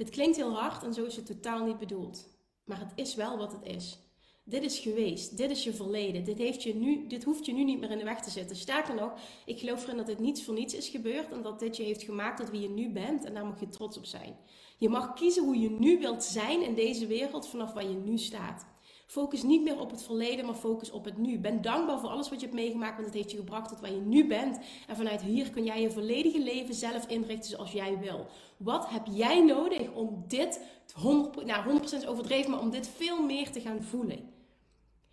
Dit 0.00 0.10
klinkt 0.10 0.36
heel 0.36 0.54
hard 0.54 0.82
en 0.82 0.94
zo 0.94 1.04
is 1.04 1.16
het 1.16 1.26
totaal 1.26 1.64
niet 1.64 1.78
bedoeld. 1.78 2.28
Maar 2.64 2.78
het 2.78 2.92
is 2.94 3.14
wel 3.14 3.38
wat 3.38 3.52
het 3.52 3.76
is. 3.76 3.98
Dit 4.44 4.62
is 4.62 4.78
geweest. 4.78 5.36
Dit 5.36 5.50
is 5.50 5.64
je 5.64 5.72
verleden. 5.72 6.24
Dit, 6.24 6.38
heeft 6.38 6.62
je 6.62 6.74
nu, 6.74 7.06
dit 7.06 7.24
hoeft 7.24 7.46
je 7.46 7.52
nu 7.52 7.64
niet 7.64 7.80
meer 7.80 7.90
in 7.90 7.98
de 7.98 8.04
weg 8.04 8.20
te 8.20 8.30
zitten. 8.30 8.56
Sterker 8.56 8.94
nog, 8.94 9.12
ik 9.46 9.58
geloof 9.58 9.82
erin 9.82 9.96
dat 9.96 10.06
dit 10.06 10.18
niets 10.18 10.44
voor 10.44 10.54
niets 10.54 10.74
is 10.74 10.88
gebeurd. 10.88 11.32
En 11.32 11.42
dat 11.42 11.58
dit 11.58 11.76
je 11.76 11.82
heeft 11.82 12.02
gemaakt 12.02 12.36
tot 12.36 12.50
wie 12.50 12.60
je 12.60 12.68
nu 12.68 12.90
bent. 12.90 13.24
En 13.24 13.34
daar 13.34 13.46
mag 13.46 13.60
je 13.60 13.68
trots 13.68 13.96
op 13.96 14.04
zijn. 14.04 14.36
Je 14.78 14.88
mag 14.88 15.14
kiezen 15.14 15.44
hoe 15.44 15.58
je 15.58 15.70
nu 15.70 15.98
wilt 15.98 16.24
zijn 16.24 16.62
in 16.62 16.74
deze 16.74 17.06
wereld 17.06 17.48
vanaf 17.48 17.72
waar 17.72 17.88
je 17.88 17.96
nu 18.04 18.18
staat. 18.18 18.66
Focus 19.10 19.42
niet 19.42 19.62
meer 19.62 19.80
op 19.80 19.90
het 19.90 20.02
verleden, 20.02 20.46
maar 20.46 20.54
focus 20.54 20.90
op 20.90 21.04
het 21.04 21.18
nu. 21.18 21.38
Ben 21.38 21.62
dankbaar 21.62 22.00
voor 22.00 22.08
alles 22.08 22.28
wat 22.28 22.40
je 22.40 22.46
hebt 22.46 22.58
meegemaakt, 22.58 22.94
want 22.94 23.06
het 23.06 23.14
heeft 23.14 23.30
je 23.30 23.36
gebracht 23.36 23.68
tot 23.68 23.80
waar 23.80 23.92
je 23.92 24.00
nu 24.00 24.26
bent. 24.26 24.58
En 24.86 24.96
vanuit 24.96 25.22
hier 25.22 25.50
kun 25.50 25.64
jij 25.64 25.80
je 25.80 25.90
volledige 25.90 26.38
leven 26.42 26.74
zelf 26.74 27.06
inrichten 27.06 27.50
zoals 27.50 27.72
jij 27.72 27.98
wil. 27.98 28.26
Wat 28.56 28.88
heb 28.88 29.06
jij 29.10 29.44
nodig 29.44 29.92
om 29.92 30.24
dit 30.26 30.60
100%, 30.60 31.44
nou 31.44 31.80
100% 32.04 32.08
overdreven, 32.08 32.50
maar 32.50 32.60
om 32.60 32.70
dit 32.70 32.88
veel 32.88 33.22
meer 33.22 33.50
te 33.50 33.60
gaan 33.60 33.82
voelen? 33.82 34.39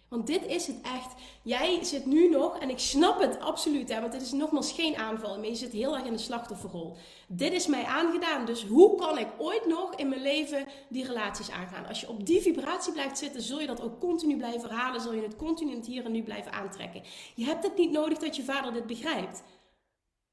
Want 0.09 0.27
dit 0.27 0.45
is 0.45 0.67
het 0.67 0.81
echt. 0.81 1.13
Jij 1.41 1.83
zit 1.83 2.05
nu 2.05 2.29
nog, 2.29 2.57
en 2.57 2.69
ik 2.69 2.79
snap 2.79 3.21
het 3.21 3.39
absoluut, 3.39 3.89
hè, 3.89 3.99
want 3.99 4.11
dit 4.11 4.21
is 4.21 4.31
nogmaals 4.31 4.71
geen 4.71 4.95
aanval, 4.95 5.37
maar 5.37 5.47
je 5.47 5.55
zit 5.55 5.71
heel 5.71 5.95
erg 5.95 6.05
in 6.05 6.13
de 6.13 6.17
slachtofferrol. 6.17 6.95
Dit 7.27 7.53
is 7.53 7.67
mij 7.67 7.83
aangedaan, 7.83 8.45
dus 8.45 8.65
hoe 8.65 8.95
kan 8.95 9.17
ik 9.17 9.27
ooit 9.37 9.65
nog 9.67 9.95
in 9.95 10.09
mijn 10.09 10.21
leven 10.21 10.65
die 10.89 11.05
relaties 11.05 11.51
aangaan? 11.51 11.85
Als 11.85 12.01
je 12.01 12.09
op 12.09 12.25
die 12.25 12.41
vibratie 12.41 12.93
blijft 12.93 13.17
zitten, 13.17 13.41
zul 13.41 13.59
je 13.59 13.67
dat 13.67 13.81
ook 13.81 13.99
continu 13.99 14.37
blijven 14.37 14.69
herhalen, 14.69 15.01
zul 15.01 15.13
je 15.13 15.21
het 15.21 15.35
continu 15.35 15.71
in 15.71 15.77
het 15.77 15.87
hier 15.87 16.05
en 16.05 16.11
nu 16.11 16.23
blijven 16.23 16.51
aantrekken. 16.51 17.03
Je 17.35 17.45
hebt 17.45 17.63
het 17.63 17.77
niet 17.77 17.91
nodig 17.91 18.17
dat 18.17 18.35
je 18.35 18.43
vader 18.43 18.73
dit 18.73 18.87
begrijpt. 18.87 19.43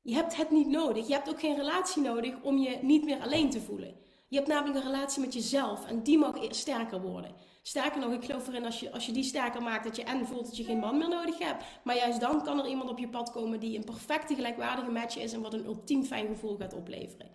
Je 0.02 0.14
hebt 0.14 0.36
het 0.36 0.50
niet 0.50 0.68
nodig. 0.68 1.06
Je 1.06 1.12
hebt 1.12 1.28
ook 1.28 1.40
geen 1.40 1.56
relatie 1.56 2.02
nodig 2.02 2.34
om 2.42 2.58
je 2.58 2.78
niet 2.82 3.04
meer 3.04 3.20
alleen 3.20 3.50
te 3.50 3.60
voelen. 3.60 3.96
Je 4.28 4.36
hebt 4.36 4.48
namelijk 4.48 4.76
een 4.76 4.92
relatie 4.92 5.20
met 5.20 5.34
jezelf 5.34 5.86
en 5.86 6.02
die 6.02 6.18
mag 6.18 6.36
sterker 6.48 7.00
worden. 7.00 7.34
Sterker 7.66 8.00
nog, 8.00 8.12
ik 8.12 8.24
geloof 8.24 8.48
erin 8.48 8.64
als 8.64 8.80
je, 8.80 8.92
als 8.92 9.06
je 9.06 9.12
die 9.12 9.22
sterker 9.22 9.62
maakt, 9.62 9.84
dat 9.84 9.96
je 9.96 10.02
en 10.02 10.26
voelt 10.26 10.46
dat 10.46 10.56
je 10.56 10.64
geen 10.64 10.78
man 10.78 10.98
meer 10.98 11.08
nodig 11.08 11.38
hebt. 11.38 11.64
Maar 11.84 11.96
juist 11.96 12.20
dan 12.20 12.42
kan 12.42 12.58
er 12.58 12.68
iemand 12.68 12.90
op 12.90 12.98
je 12.98 13.08
pad 13.08 13.30
komen 13.30 13.60
die 13.60 13.76
een 13.76 13.84
perfecte 13.84 14.34
gelijkwaardige 14.34 14.90
match 14.90 15.16
is 15.18 15.32
en 15.32 15.42
wat 15.42 15.54
een 15.54 15.64
ultiem 15.64 16.04
fijn 16.04 16.26
gevoel 16.26 16.56
gaat 16.56 16.74
opleveren. 16.74 17.30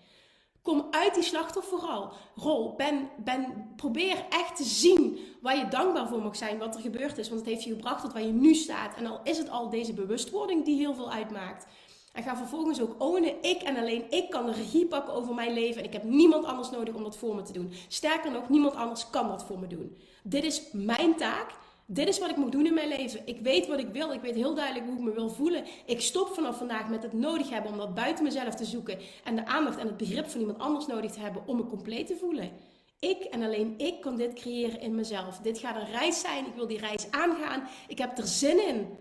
Kom 0.61 0.87
uit 0.91 1.13
die 1.13 1.23
slachtofferrol. 1.23 2.75
Ben, 2.77 3.09
ben, 3.23 3.71
probeer 3.75 4.25
echt 4.29 4.55
te 4.55 4.63
zien 4.63 5.19
waar 5.41 5.57
je 5.57 5.67
dankbaar 5.67 6.07
voor 6.07 6.21
mag 6.21 6.35
zijn, 6.35 6.57
wat 6.57 6.75
er 6.75 6.81
gebeurd 6.81 7.17
is. 7.17 7.29
Want 7.29 7.41
het 7.41 7.49
heeft 7.49 7.63
je 7.63 7.69
gebracht 7.69 8.01
tot 8.01 8.13
waar 8.13 8.21
je 8.21 8.31
nu 8.31 8.53
staat. 8.53 8.95
En 8.95 9.05
al 9.05 9.19
is 9.23 9.37
het 9.37 9.49
al 9.49 9.69
deze 9.69 9.93
bewustwording 9.93 10.65
die 10.65 10.77
heel 10.77 10.93
veel 10.93 11.11
uitmaakt. 11.11 11.65
En 12.13 12.23
ga 12.23 12.37
vervolgens 12.37 12.81
ook 12.81 12.95
ownen, 12.97 13.33
ik 13.41 13.61
en 13.61 13.77
alleen 13.77 14.03
ik 14.09 14.29
kan 14.29 14.45
de 14.45 14.51
regie 14.51 14.85
pakken 14.85 15.13
over 15.13 15.33
mijn 15.33 15.53
leven. 15.53 15.81
En 15.81 15.87
ik 15.87 15.93
heb 15.93 16.03
niemand 16.03 16.45
anders 16.45 16.69
nodig 16.69 16.93
om 16.93 17.03
dat 17.03 17.17
voor 17.17 17.35
me 17.35 17.41
te 17.41 17.53
doen. 17.53 17.71
Sterker 17.87 18.31
nog, 18.31 18.49
niemand 18.49 18.75
anders 18.75 19.09
kan 19.09 19.27
dat 19.27 19.45
voor 19.45 19.59
me 19.59 19.67
doen. 19.67 19.97
Dit 20.23 20.43
is 20.43 20.61
mijn 20.71 21.15
taak. 21.15 21.51
Dit 21.85 22.07
is 22.07 22.19
wat 22.19 22.29
ik 22.29 22.35
moet 22.35 22.51
doen 22.51 22.65
in 22.65 22.73
mijn 22.73 22.87
leven. 22.87 23.27
Ik 23.27 23.39
weet 23.39 23.67
wat 23.67 23.79
ik 23.79 23.87
wil. 23.87 24.11
Ik 24.11 24.21
weet 24.21 24.35
heel 24.35 24.55
duidelijk 24.55 24.85
hoe 24.85 24.95
ik 24.97 25.03
me 25.03 25.11
wil 25.11 25.29
voelen. 25.29 25.65
Ik 25.85 26.01
stop 26.01 26.27
vanaf 26.27 26.57
vandaag 26.57 26.89
met 26.89 27.03
het 27.03 27.13
nodig 27.13 27.49
hebben 27.49 27.71
om 27.71 27.77
dat 27.77 27.93
buiten 27.93 28.23
mezelf 28.23 28.55
te 28.55 28.65
zoeken. 28.65 28.99
En 29.23 29.35
de 29.35 29.45
aandacht 29.45 29.77
en 29.77 29.87
het 29.87 29.97
begrip 29.97 30.29
van 30.29 30.39
iemand 30.39 30.59
anders 30.59 30.87
nodig 30.87 31.11
te 31.11 31.19
hebben 31.19 31.47
om 31.47 31.55
me 31.55 31.65
compleet 31.65 32.07
te 32.07 32.17
voelen. 32.17 32.51
Ik 32.99 33.23
en 33.23 33.43
alleen 33.43 33.73
ik 33.77 34.01
kan 34.01 34.15
dit 34.15 34.33
creëren 34.33 34.81
in 34.81 34.95
mezelf. 34.95 35.37
Dit 35.37 35.57
gaat 35.57 35.75
een 35.75 35.91
reis 35.91 36.19
zijn. 36.19 36.45
Ik 36.45 36.55
wil 36.55 36.67
die 36.67 36.79
reis 36.79 37.11
aangaan. 37.11 37.67
Ik 37.87 37.97
heb 37.97 38.17
er 38.17 38.27
zin 38.27 38.67
in. 38.67 38.97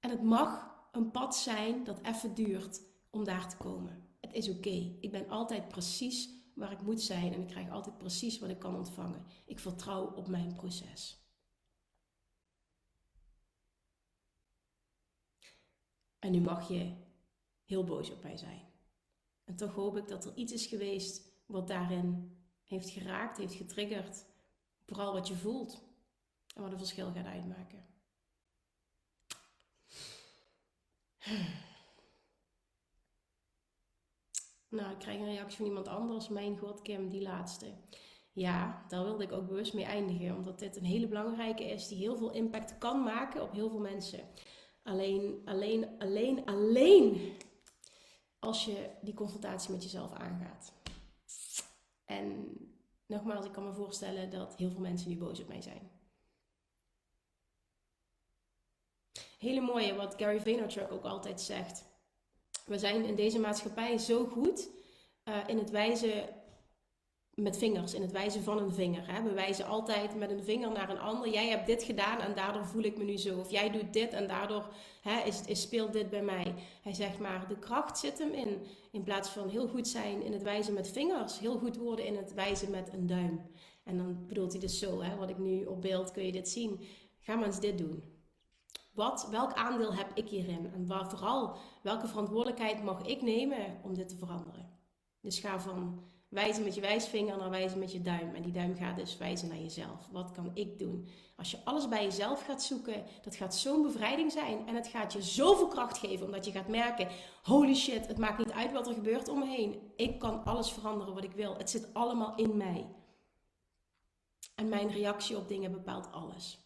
En 0.00 0.10
het 0.10 0.22
mag 0.22 0.75
een 0.96 1.10
pad 1.10 1.36
zijn 1.36 1.84
dat 1.84 2.00
even 2.02 2.34
duurt 2.34 2.82
om 3.10 3.24
daar 3.24 3.48
te 3.48 3.56
komen. 3.56 4.08
Het 4.20 4.32
is 4.32 4.48
oké. 4.48 4.96
Ik 5.00 5.10
ben 5.10 5.28
altijd 5.28 5.68
precies 5.68 6.30
waar 6.54 6.72
ik 6.72 6.82
moet 6.82 7.02
zijn 7.02 7.32
en 7.32 7.40
ik 7.40 7.46
krijg 7.46 7.70
altijd 7.70 7.98
precies 7.98 8.38
wat 8.38 8.50
ik 8.50 8.58
kan 8.58 8.76
ontvangen. 8.76 9.26
Ik 9.46 9.58
vertrouw 9.58 10.06
op 10.14 10.28
mijn 10.28 10.52
proces. 10.52 11.24
En 16.18 16.32
nu 16.32 16.40
mag 16.40 16.68
je 16.68 16.96
heel 17.64 17.84
boos 17.84 18.10
op 18.10 18.22
mij 18.22 18.36
zijn. 18.36 18.62
En 19.44 19.56
toch 19.56 19.74
hoop 19.74 19.96
ik 19.96 20.08
dat 20.08 20.24
er 20.24 20.36
iets 20.36 20.52
is 20.52 20.66
geweest 20.66 21.32
wat 21.46 21.68
daarin 21.68 22.36
heeft 22.64 22.90
geraakt, 22.90 23.38
heeft 23.38 23.54
getriggerd. 23.54 24.24
Vooral 24.86 25.12
wat 25.12 25.28
je 25.28 25.34
voelt 25.34 25.84
en 26.54 26.62
wat 26.62 26.72
een 26.72 26.78
verschil 26.78 27.12
gaat 27.12 27.26
uitmaken. 27.26 27.95
Nou, 34.68 34.90
ik 34.90 34.98
krijg 34.98 35.18
een 35.18 35.24
reactie 35.24 35.56
van 35.56 35.66
iemand 35.66 35.88
anders. 35.88 36.28
Mijn 36.28 36.58
god, 36.58 36.82
Kim, 36.82 37.08
die 37.08 37.22
laatste. 37.22 37.66
Ja, 38.32 38.84
daar 38.88 39.04
wilde 39.04 39.24
ik 39.24 39.32
ook 39.32 39.46
bewust 39.46 39.74
mee 39.74 39.84
eindigen. 39.84 40.36
Omdat 40.36 40.58
dit 40.58 40.76
een 40.76 40.84
hele 40.84 41.08
belangrijke 41.08 41.64
is 41.64 41.88
die 41.88 41.98
heel 41.98 42.16
veel 42.16 42.30
impact 42.30 42.78
kan 42.78 43.02
maken 43.02 43.42
op 43.42 43.52
heel 43.52 43.70
veel 43.70 43.78
mensen. 43.78 44.20
Alleen, 44.82 45.42
alleen, 45.44 45.98
alleen, 45.98 46.44
alleen 46.44 47.32
als 48.38 48.64
je 48.64 48.90
die 49.02 49.14
confrontatie 49.14 49.72
met 49.72 49.82
jezelf 49.82 50.12
aangaat. 50.12 50.72
En 52.04 52.56
nogmaals, 53.06 53.46
ik 53.46 53.52
kan 53.52 53.64
me 53.64 53.72
voorstellen 53.74 54.30
dat 54.30 54.56
heel 54.56 54.70
veel 54.70 54.80
mensen 54.80 55.10
nu 55.10 55.16
boos 55.16 55.40
op 55.40 55.48
mij 55.48 55.62
zijn. 55.62 55.95
Hele 59.36 59.60
mooie 59.60 59.94
wat 59.94 60.14
Gary 60.16 60.40
Vaynerchuk 60.40 60.92
ook 60.92 61.04
altijd 61.04 61.40
zegt. 61.40 61.84
We 62.66 62.78
zijn 62.78 63.04
in 63.04 63.14
deze 63.14 63.38
maatschappij 63.38 63.98
zo 63.98 64.24
goed 64.24 64.68
uh, 65.24 65.34
in 65.46 65.58
het 65.58 65.70
wijzen 65.70 66.28
met 67.36 67.58
vingers, 67.58 67.94
in 67.94 68.02
het 68.02 68.12
wijzen 68.12 68.42
van 68.42 68.58
een 68.58 68.72
vinger. 68.72 69.12
Hè? 69.12 69.22
We 69.22 69.32
wijzen 69.32 69.66
altijd 69.66 70.14
met 70.14 70.30
een 70.30 70.44
vinger 70.44 70.70
naar 70.70 70.90
een 70.90 70.98
ander. 70.98 71.28
Jij 71.28 71.48
hebt 71.48 71.66
dit 71.66 71.82
gedaan 71.82 72.20
en 72.20 72.34
daardoor 72.34 72.66
voel 72.66 72.82
ik 72.82 72.98
me 72.98 73.04
nu 73.04 73.16
zo. 73.16 73.38
Of 73.38 73.50
jij 73.50 73.70
doet 73.70 73.92
dit 73.92 74.12
en 74.12 74.26
daardoor 74.26 74.68
hè, 75.02 75.22
is, 75.22 75.42
is, 75.46 75.60
speelt 75.60 75.92
dit 75.92 76.10
bij 76.10 76.22
mij. 76.22 76.54
Hij 76.82 76.94
zegt 76.94 77.18
maar, 77.18 77.48
de 77.48 77.58
kracht 77.58 77.98
zit 77.98 78.18
hem 78.18 78.32
in. 78.32 78.66
In 78.90 79.02
plaats 79.02 79.28
van 79.28 79.48
heel 79.48 79.68
goed 79.68 79.88
zijn 79.88 80.22
in 80.22 80.32
het 80.32 80.42
wijzen 80.42 80.74
met 80.74 80.88
vingers, 80.88 81.38
heel 81.38 81.58
goed 81.58 81.76
worden 81.76 82.06
in 82.06 82.16
het 82.16 82.34
wijzen 82.34 82.70
met 82.70 82.92
een 82.92 83.06
duim. 83.06 83.50
En 83.84 83.96
dan 83.96 84.26
bedoelt 84.26 84.52
hij 84.52 84.60
dus 84.60 84.78
zo, 84.78 85.02
hè, 85.02 85.16
wat 85.16 85.30
ik 85.30 85.38
nu 85.38 85.64
op 85.64 85.82
beeld 85.82 86.12
kun 86.12 86.26
je 86.26 86.32
dit 86.32 86.48
zien. 86.48 86.80
Ga 87.20 87.34
maar 87.34 87.46
eens 87.46 87.60
dit 87.60 87.78
doen. 87.78 88.15
Wat, 88.96 89.28
welk 89.30 89.52
aandeel 89.52 89.94
heb 89.94 90.10
ik 90.14 90.28
hierin? 90.28 90.70
En 90.74 90.86
waar, 90.86 91.10
vooral, 91.10 91.56
welke 91.82 92.06
verantwoordelijkheid 92.06 92.82
mag 92.82 93.02
ik 93.02 93.22
nemen 93.22 93.80
om 93.82 93.94
dit 93.94 94.08
te 94.08 94.16
veranderen? 94.16 94.70
Dus 95.20 95.38
ga 95.38 95.60
van 95.60 96.04
wijzen 96.28 96.64
met 96.64 96.74
je 96.74 96.80
wijsvinger 96.80 97.36
naar 97.38 97.50
wijzen 97.50 97.78
met 97.78 97.92
je 97.92 98.02
duim. 98.02 98.34
En 98.34 98.42
die 98.42 98.52
duim 98.52 98.76
gaat 98.76 98.96
dus 98.96 99.16
wijzen 99.16 99.48
naar 99.48 99.58
jezelf. 99.58 100.08
Wat 100.12 100.30
kan 100.30 100.50
ik 100.54 100.78
doen? 100.78 101.08
Als 101.36 101.50
je 101.50 101.58
alles 101.64 101.88
bij 101.88 102.04
jezelf 102.04 102.44
gaat 102.44 102.62
zoeken, 102.62 103.04
dat 103.22 103.36
gaat 103.36 103.54
zo'n 103.54 103.82
bevrijding 103.82 104.32
zijn. 104.32 104.66
En 104.66 104.74
het 104.74 104.86
gaat 104.86 105.12
je 105.12 105.22
zoveel 105.22 105.68
kracht 105.68 105.98
geven, 105.98 106.26
omdat 106.26 106.44
je 106.44 106.50
gaat 106.50 106.68
merken: 106.68 107.08
holy 107.42 107.74
shit, 107.74 108.06
het 108.06 108.18
maakt 108.18 108.38
niet 108.38 108.52
uit 108.52 108.72
wat 108.72 108.86
er 108.86 108.94
gebeurt 108.94 109.28
om 109.28 109.38
me 109.38 109.46
heen. 109.46 109.92
Ik 109.96 110.18
kan 110.18 110.44
alles 110.44 110.72
veranderen 110.72 111.14
wat 111.14 111.24
ik 111.24 111.32
wil. 111.32 111.56
Het 111.56 111.70
zit 111.70 111.94
allemaal 111.94 112.34
in 112.36 112.56
mij. 112.56 112.86
En 114.54 114.68
mijn 114.68 114.90
reactie 114.90 115.36
op 115.36 115.48
dingen 115.48 115.72
bepaalt 115.72 116.12
alles. 116.12 116.65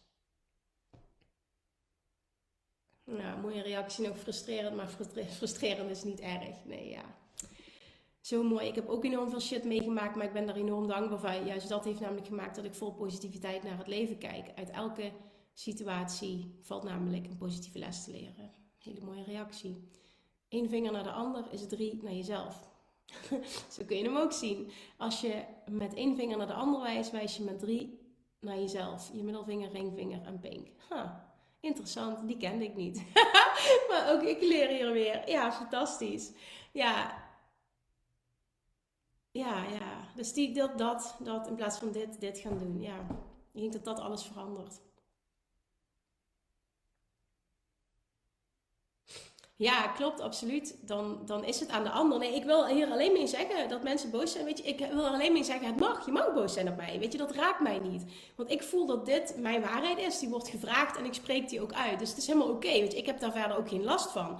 Nou, 3.17 3.41
mooie 3.41 3.61
reactie, 3.61 4.07
nog 4.07 4.17
frustrerend, 4.17 4.75
maar 4.75 4.89
frustrerend 5.39 5.89
is 5.89 6.03
niet 6.03 6.19
erg. 6.19 6.65
Nee, 6.65 6.89
ja. 6.89 7.15
Zo 8.21 8.43
mooi. 8.43 8.67
Ik 8.67 8.75
heb 8.75 8.87
ook 8.87 9.03
enorm 9.05 9.29
veel 9.29 9.39
shit 9.39 9.63
meegemaakt, 9.63 10.15
maar 10.15 10.25
ik 10.25 10.33
ben 10.33 10.45
daar 10.45 10.55
enorm 10.55 10.87
dankbaar 10.87 11.19
voor. 11.19 11.47
Juist 11.47 11.69
dat 11.69 11.85
heeft 11.85 11.99
namelijk 11.99 12.27
gemaakt 12.27 12.55
dat 12.55 12.65
ik 12.65 12.73
vol 12.73 12.93
positiviteit 12.93 13.63
naar 13.63 13.77
het 13.77 13.87
leven 13.87 14.17
kijk. 14.17 14.51
Uit 14.55 14.69
elke 14.69 15.11
situatie 15.53 16.55
valt 16.61 16.83
namelijk 16.83 17.25
een 17.25 17.37
positieve 17.37 17.79
les 17.79 18.03
te 18.03 18.11
leren. 18.11 18.51
Hele 18.77 19.01
mooie 19.01 19.23
reactie. 19.23 19.89
één 20.47 20.69
vinger 20.69 20.91
naar 20.91 21.03
de 21.03 21.11
ander 21.11 21.45
is 21.51 21.67
drie 21.67 21.99
naar 22.03 22.13
jezelf. 22.13 22.69
Zo 23.73 23.83
kun 23.85 23.97
je 23.97 24.03
hem 24.03 24.17
ook 24.17 24.31
zien. 24.31 24.71
Als 24.97 25.21
je 25.21 25.43
met 25.69 25.93
één 25.93 26.15
vinger 26.15 26.37
naar 26.37 26.47
de 26.47 26.53
ander 26.53 26.81
wijst, 26.81 27.11
wijs 27.11 27.37
je 27.37 27.43
met 27.43 27.59
drie 27.59 27.99
naar 28.39 28.57
jezelf. 28.57 29.11
Je 29.13 29.23
middelvinger, 29.23 29.71
ringvinger 29.71 30.21
en 30.21 30.39
pink. 30.39 30.67
Huh, 30.89 31.11
interessant, 31.61 32.27
die 32.27 32.37
kende 32.37 32.65
ik 32.65 32.75
niet. 32.75 33.03
maar 33.89 34.11
ook 34.11 34.21
ik 34.21 34.41
leer 34.41 34.69
hier 34.69 34.91
weer. 34.91 35.29
Ja, 35.29 35.51
fantastisch. 35.51 36.31
Ja. 36.71 37.19
Ja, 39.31 39.63
ja. 39.63 40.07
Dus 40.15 40.33
die, 40.33 40.53
dat, 40.53 40.77
dat, 40.77 41.17
dat 41.19 41.47
in 41.47 41.55
plaats 41.55 41.77
van 41.77 41.91
dit, 41.91 42.19
dit 42.19 42.37
gaan 42.39 42.57
doen. 42.57 42.81
Ja. 42.81 42.97
Ik 43.53 43.61
denk 43.61 43.73
dat 43.73 43.85
dat 43.85 43.99
alles 43.99 44.23
verandert. 44.23 44.81
Ja, 49.61 49.87
klopt, 49.87 50.19
absoluut. 50.19 50.77
Dan, 50.81 51.21
dan 51.25 51.45
is 51.45 51.59
het 51.59 51.69
aan 51.69 51.83
de 51.83 51.89
ander. 51.89 52.19
Nee, 52.19 52.35
ik 52.35 52.43
wil 52.43 52.67
hier 52.67 52.91
alleen 52.91 53.13
mee 53.13 53.27
zeggen 53.27 53.69
dat 53.69 53.83
mensen 53.83 54.11
boos 54.11 54.31
zijn. 54.31 54.45
Weet 54.45 54.57
je, 54.57 54.63
ik 54.63 54.79
wil 54.79 55.05
er 55.05 55.11
alleen 55.11 55.33
mee 55.33 55.43
zeggen, 55.43 55.67
het 55.67 55.79
mag. 55.79 56.05
Je 56.05 56.11
mag 56.11 56.33
boos 56.33 56.53
zijn 56.53 56.69
op 56.69 56.75
mij. 56.75 56.99
Weet 56.99 57.11
je, 57.11 57.17
dat 57.17 57.31
raakt 57.31 57.59
mij 57.59 57.79
niet. 57.79 58.05
Want 58.35 58.51
ik 58.51 58.63
voel 58.63 58.85
dat 58.85 59.05
dit 59.05 59.35
mijn 59.37 59.61
waarheid 59.61 59.97
is. 59.97 60.19
Die 60.19 60.29
wordt 60.29 60.49
gevraagd 60.49 60.97
en 60.97 61.05
ik 61.05 61.13
spreek 61.13 61.49
die 61.49 61.61
ook 61.61 61.73
uit. 61.73 61.99
Dus 61.99 62.09
het 62.09 62.17
is 62.17 62.27
helemaal 62.27 62.49
oké. 62.49 62.67
weet 62.67 62.91
je, 62.91 62.97
ik 62.97 63.05
heb 63.05 63.19
daar 63.19 63.31
verder 63.31 63.57
ook 63.57 63.69
geen 63.69 63.83
last 63.83 64.11
van. 64.11 64.39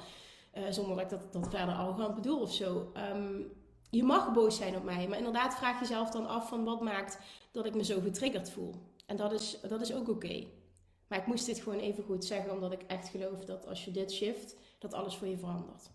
Uh, 0.57 0.63
zonder 0.69 0.95
dat 0.95 1.03
ik 1.03 1.09
dat, 1.09 1.33
dat 1.33 1.47
verder 1.49 1.75
arrogant 1.75 2.15
bedoel 2.15 2.39
of 2.39 2.53
zo. 2.53 2.91
Um, 3.13 3.51
je 3.89 4.03
mag 4.03 4.33
boos 4.33 4.55
zijn 4.55 4.75
op 4.75 4.83
mij. 4.83 5.07
Maar 5.07 5.17
inderdaad, 5.17 5.55
vraag 5.55 5.79
jezelf 5.79 6.09
dan 6.09 6.27
af 6.27 6.49
van 6.49 6.63
wat 6.63 6.81
maakt 6.81 7.17
dat 7.51 7.65
ik 7.65 7.75
me 7.75 7.83
zo 7.83 7.99
getriggerd 7.99 8.49
voel. 8.49 8.75
En 9.05 9.15
dat 9.15 9.31
is, 9.31 9.57
dat 9.67 9.81
is 9.81 9.93
ook 9.93 10.09
oké. 10.09 10.47
Maar 11.07 11.19
ik 11.19 11.27
moest 11.27 11.45
dit 11.45 11.59
gewoon 11.59 11.79
even 11.79 12.03
goed 12.03 12.25
zeggen, 12.25 12.51
omdat 12.51 12.71
ik 12.71 12.81
echt 12.87 13.09
geloof 13.09 13.45
dat 13.45 13.67
als 13.67 13.85
je 13.85 13.91
dit 13.91 14.11
shift 14.11 14.55
dat 14.81 14.93
alles 14.93 15.15
voor 15.15 15.27
je 15.27 15.37
verandert. 15.37 15.91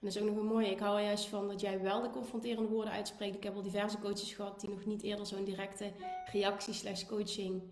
En 0.00 0.06
dat 0.06 0.14
is 0.14 0.20
ook 0.20 0.28
nog 0.28 0.36
een 0.36 0.46
mooie. 0.46 0.70
Ik 0.70 0.78
hou 0.78 0.98
er 0.98 1.04
juist 1.04 1.26
van 1.26 1.48
dat 1.48 1.60
jij 1.60 1.80
wel 1.82 2.02
de 2.02 2.10
confronterende 2.10 2.68
woorden 2.68 2.92
uitspreekt. 2.92 3.36
Ik 3.36 3.42
heb 3.42 3.54
al 3.54 3.62
diverse 3.62 3.98
coaches 3.98 4.32
gehad 4.32 4.60
die 4.60 4.70
nog 4.70 4.84
niet 4.84 5.02
eerder 5.02 5.26
zo'n 5.26 5.44
directe 5.44 5.92
reactie 6.32 6.74
slash 6.74 7.04
coaching 7.04 7.62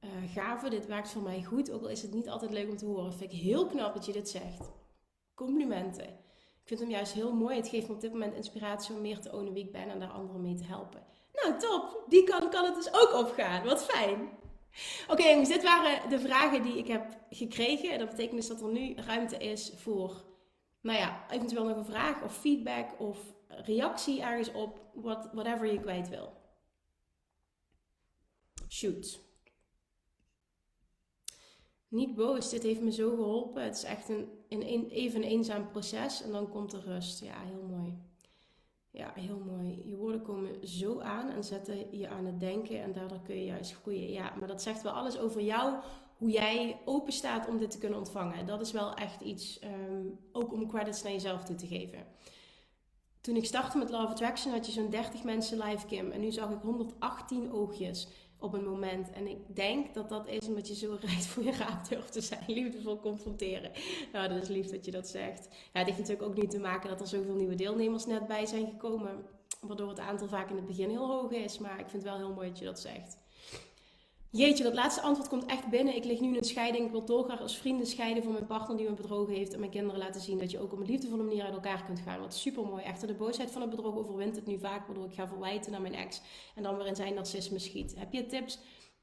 uh, 0.00 0.10
gaven. 0.34 0.70
Dit 0.70 0.86
werkt 0.86 1.10
voor 1.10 1.22
mij 1.22 1.42
goed, 1.42 1.70
ook 1.70 1.82
al 1.82 1.88
is 1.88 2.02
het 2.02 2.14
niet 2.14 2.28
altijd 2.28 2.50
leuk 2.50 2.68
om 2.70 2.76
te 2.76 2.86
horen. 2.86 3.12
Vind 3.12 3.32
ik 3.32 3.38
heel 3.38 3.66
knap 3.66 3.94
dat 3.94 4.06
je 4.06 4.12
dit 4.12 4.28
zegt. 4.28 4.70
Complimenten. 5.34 6.08
Ik 6.62 6.68
vind 6.68 6.80
hem 6.80 6.90
juist 6.90 7.12
heel 7.12 7.32
mooi. 7.32 7.56
Het 7.56 7.68
geeft 7.68 7.88
me 7.88 7.94
op 7.94 8.00
dit 8.00 8.12
moment 8.12 8.34
inspiratie 8.34 8.94
om 8.94 9.00
meer 9.00 9.20
te 9.20 9.32
ownen 9.32 9.52
wie 9.52 9.64
ik 9.64 9.72
ben 9.72 9.88
en 9.88 9.98
daar 9.98 10.10
anderen 10.10 10.40
mee 10.40 10.54
te 10.54 10.64
helpen. 10.64 11.02
Nou, 11.32 11.58
top. 11.58 12.04
Die 12.08 12.24
kan, 12.24 12.50
kan 12.50 12.64
het 12.64 12.74
dus 12.74 12.92
ook 12.94 13.14
opgaan. 13.14 13.64
Wat 13.64 13.84
fijn. 13.84 14.28
Oké 15.08 15.22
jongens, 15.22 15.48
dit 15.48 15.62
waren 15.62 16.10
de 16.10 16.20
vragen 16.20 16.62
die 16.62 16.78
ik 16.78 16.86
heb 16.86 17.18
gekregen. 17.30 17.98
Dat 17.98 18.10
betekent 18.10 18.36
dus 18.36 18.48
dat 18.48 18.60
er 18.60 18.72
nu 18.72 18.94
ruimte 18.94 19.36
is 19.36 19.72
voor, 19.76 20.24
nou 20.80 20.98
ja, 20.98 21.30
eventueel 21.30 21.64
nog 21.64 21.76
een 21.76 21.84
vraag 21.84 22.22
of 22.22 22.36
feedback 22.36 23.00
of 23.00 23.18
reactie 23.48 24.22
ergens 24.22 24.52
op, 24.52 24.90
what, 24.94 25.28
whatever 25.32 25.72
je 25.72 25.80
kwijt 25.80 26.08
wil. 26.08 26.40
Shoot. 28.68 29.20
Niet 31.88 32.14
boos, 32.14 32.50
dit 32.50 32.62
heeft 32.62 32.80
me 32.80 32.92
zo 32.92 33.10
geholpen. 33.10 33.62
Het 33.62 33.76
is 33.76 33.84
echt 33.84 34.08
een, 34.08 34.28
een, 34.48 34.88
even 34.88 35.22
een 35.22 35.28
eenzaam 35.28 35.70
proces 35.70 36.22
en 36.22 36.32
dan 36.32 36.48
komt 36.48 36.70
de 36.70 36.80
rust. 36.80 37.20
Ja, 37.20 37.40
heel 37.40 37.62
mooi. 37.62 38.11
Ja, 38.92 39.12
heel 39.14 39.42
mooi. 39.46 39.82
Je 39.88 39.96
woorden 39.96 40.22
komen 40.22 40.68
zo 40.68 41.00
aan 41.00 41.30
en 41.30 41.44
zetten 41.44 41.98
je 41.98 42.08
aan 42.08 42.26
het 42.26 42.40
denken 42.40 42.82
en 42.82 42.92
daardoor 42.92 43.22
kun 43.22 43.34
je 43.34 43.44
juist 43.44 43.74
groeien. 43.74 44.12
Ja, 44.12 44.32
maar 44.38 44.48
dat 44.48 44.62
zegt 44.62 44.82
wel 44.82 44.92
alles 44.92 45.18
over 45.18 45.40
jou, 45.40 45.74
hoe 46.16 46.30
jij 46.30 46.80
open 46.84 47.12
staat 47.12 47.48
om 47.48 47.58
dit 47.58 47.70
te 47.70 47.78
kunnen 47.78 47.98
ontvangen. 47.98 48.46
Dat 48.46 48.60
is 48.60 48.72
wel 48.72 48.94
echt 48.94 49.20
iets, 49.20 49.58
ehm, 49.58 50.06
ook 50.32 50.52
om 50.52 50.68
credits 50.68 51.02
naar 51.02 51.12
jezelf 51.12 51.44
toe 51.44 51.56
te 51.56 51.66
geven. 51.66 52.06
Toen 53.20 53.36
ik 53.36 53.44
startte 53.44 53.78
met 53.78 53.90
Love 53.90 54.06
Attraction 54.06 54.52
had 54.52 54.66
je 54.66 54.72
zo'n 54.72 54.90
30 54.90 55.24
mensen 55.24 55.58
live, 55.58 55.86
Kim. 55.86 56.10
En 56.10 56.20
nu 56.20 56.32
zag 56.32 56.50
ik 56.50 56.62
118 56.62 57.52
oogjes 57.52 58.08
op 58.42 58.52
een 58.52 58.64
moment. 58.64 59.10
En 59.10 59.26
ik 59.26 59.56
denk 59.56 59.94
dat 59.94 60.08
dat 60.08 60.28
is 60.28 60.46
omdat 60.48 60.68
je 60.68 60.74
zo 60.74 60.96
rijdt 61.00 61.26
voor 61.26 61.42
je 61.42 61.52
raad 61.52 61.88
durft 61.88 62.12
te 62.12 62.20
zijn. 62.20 62.44
Liefdevol 62.46 63.00
confronteren. 63.00 63.70
Nou, 64.12 64.28
dat 64.28 64.42
is 64.42 64.48
lief 64.48 64.70
dat 64.70 64.84
je 64.84 64.90
dat 64.90 65.08
zegt. 65.08 65.48
Ja, 65.50 65.78
het 65.78 65.86
heeft 65.86 65.98
natuurlijk 65.98 66.28
ook 66.28 66.36
niet 66.36 66.50
te 66.50 66.58
maken 66.58 66.88
dat 66.88 67.00
er 67.00 67.06
zoveel 67.06 67.34
nieuwe 67.34 67.54
deelnemers 67.54 68.06
net 68.06 68.26
bij 68.26 68.46
zijn 68.46 68.66
gekomen. 68.66 69.24
Waardoor 69.60 69.88
het 69.88 70.00
aantal 70.00 70.28
vaak 70.28 70.50
in 70.50 70.56
het 70.56 70.66
begin 70.66 70.90
heel 70.90 71.06
hoog 71.06 71.30
is. 71.30 71.58
Maar 71.58 71.78
ik 71.78 71.88
vind 71.88 72.02
het 72.02 72.12
wel 72.12 72.16
heel 72.16 72.34
mooi 72.34 72.48
dat 72.48 72.58
je 72.58 72.64
dat 72.64 72.80
zegt. 72.80 73.21
Jeetje, 74.34 74.62
dat 74.62 74.74
laatste 74.74 75.00
antwoord 75.00 75.28
komt 75.28 75.46
echt 75.46 75.68
binnen. 75.68 75.96
Ik 75.96 76.04
lig 76.04 76.20
nu 76.20 76.28
in 76.28 76.36
een 76.36 76.44
scheiding. 76.44 76.84
Ik 76.84 76.90
wil 76.90 77.04
dolgraag 77.04 77.40
als 77.40 77.56
vrienden 77.56 77.86
scheiden 77.86 78.22
van 78.22 78.32
mijn 78.32 78.46
partner 78.46 78.76
die 78.76 78.88
me 78.88 78.94
bedrogen 78.94 79.34
heeft. 79.34 79.52
En 79.52 79.58
mijn 79.58 79.70
kinderen 79.70 79.98
laten 79.98 80.20
zien 80.20 80.38
dat 80.38 80.50
je 80.50 80.60
ook 80.60 80.72
op 80.72 80.78
een 80.78 80.86
liefdevolle 80.86 81.22
manier 81.22 81.44
uit 81.44 81.54
elkaar 81.54 81.84
kunt 81.84 82.00
gaan. 82.00 82.20
Wat 82.20 82.34
super 82.34 82.64
mooi. 82.64 82.82
Echter, 82.82 83.06
de 83.06 83.14
boosheid 83.14 83.50
van 83.50 83.60
het 83.60 83.70
bedrog 83.70 83.96
overwint 83.96 84.36
het 84.36 84.46
nu 84.46 84.58
vaak. 84.58 84.86
Waardoor 84.86 85.04
ik 85.04 85.14
ga 85.14 85.28
verwijten 85.28 85.72
naar 85.72 85.80
mijn 85.80 85.94
ex. 85.94 86.20
En 86.54 86.62
dan 86.62 86.76
weer 86.76 86.86
in 86.86 86.96
zijn 86.96 87.14
narcisme 87.14 87.58
schiet. 87.58 87.94
Heb 87.98 88.12
je 88.12 88.26
tips 88.26 88.58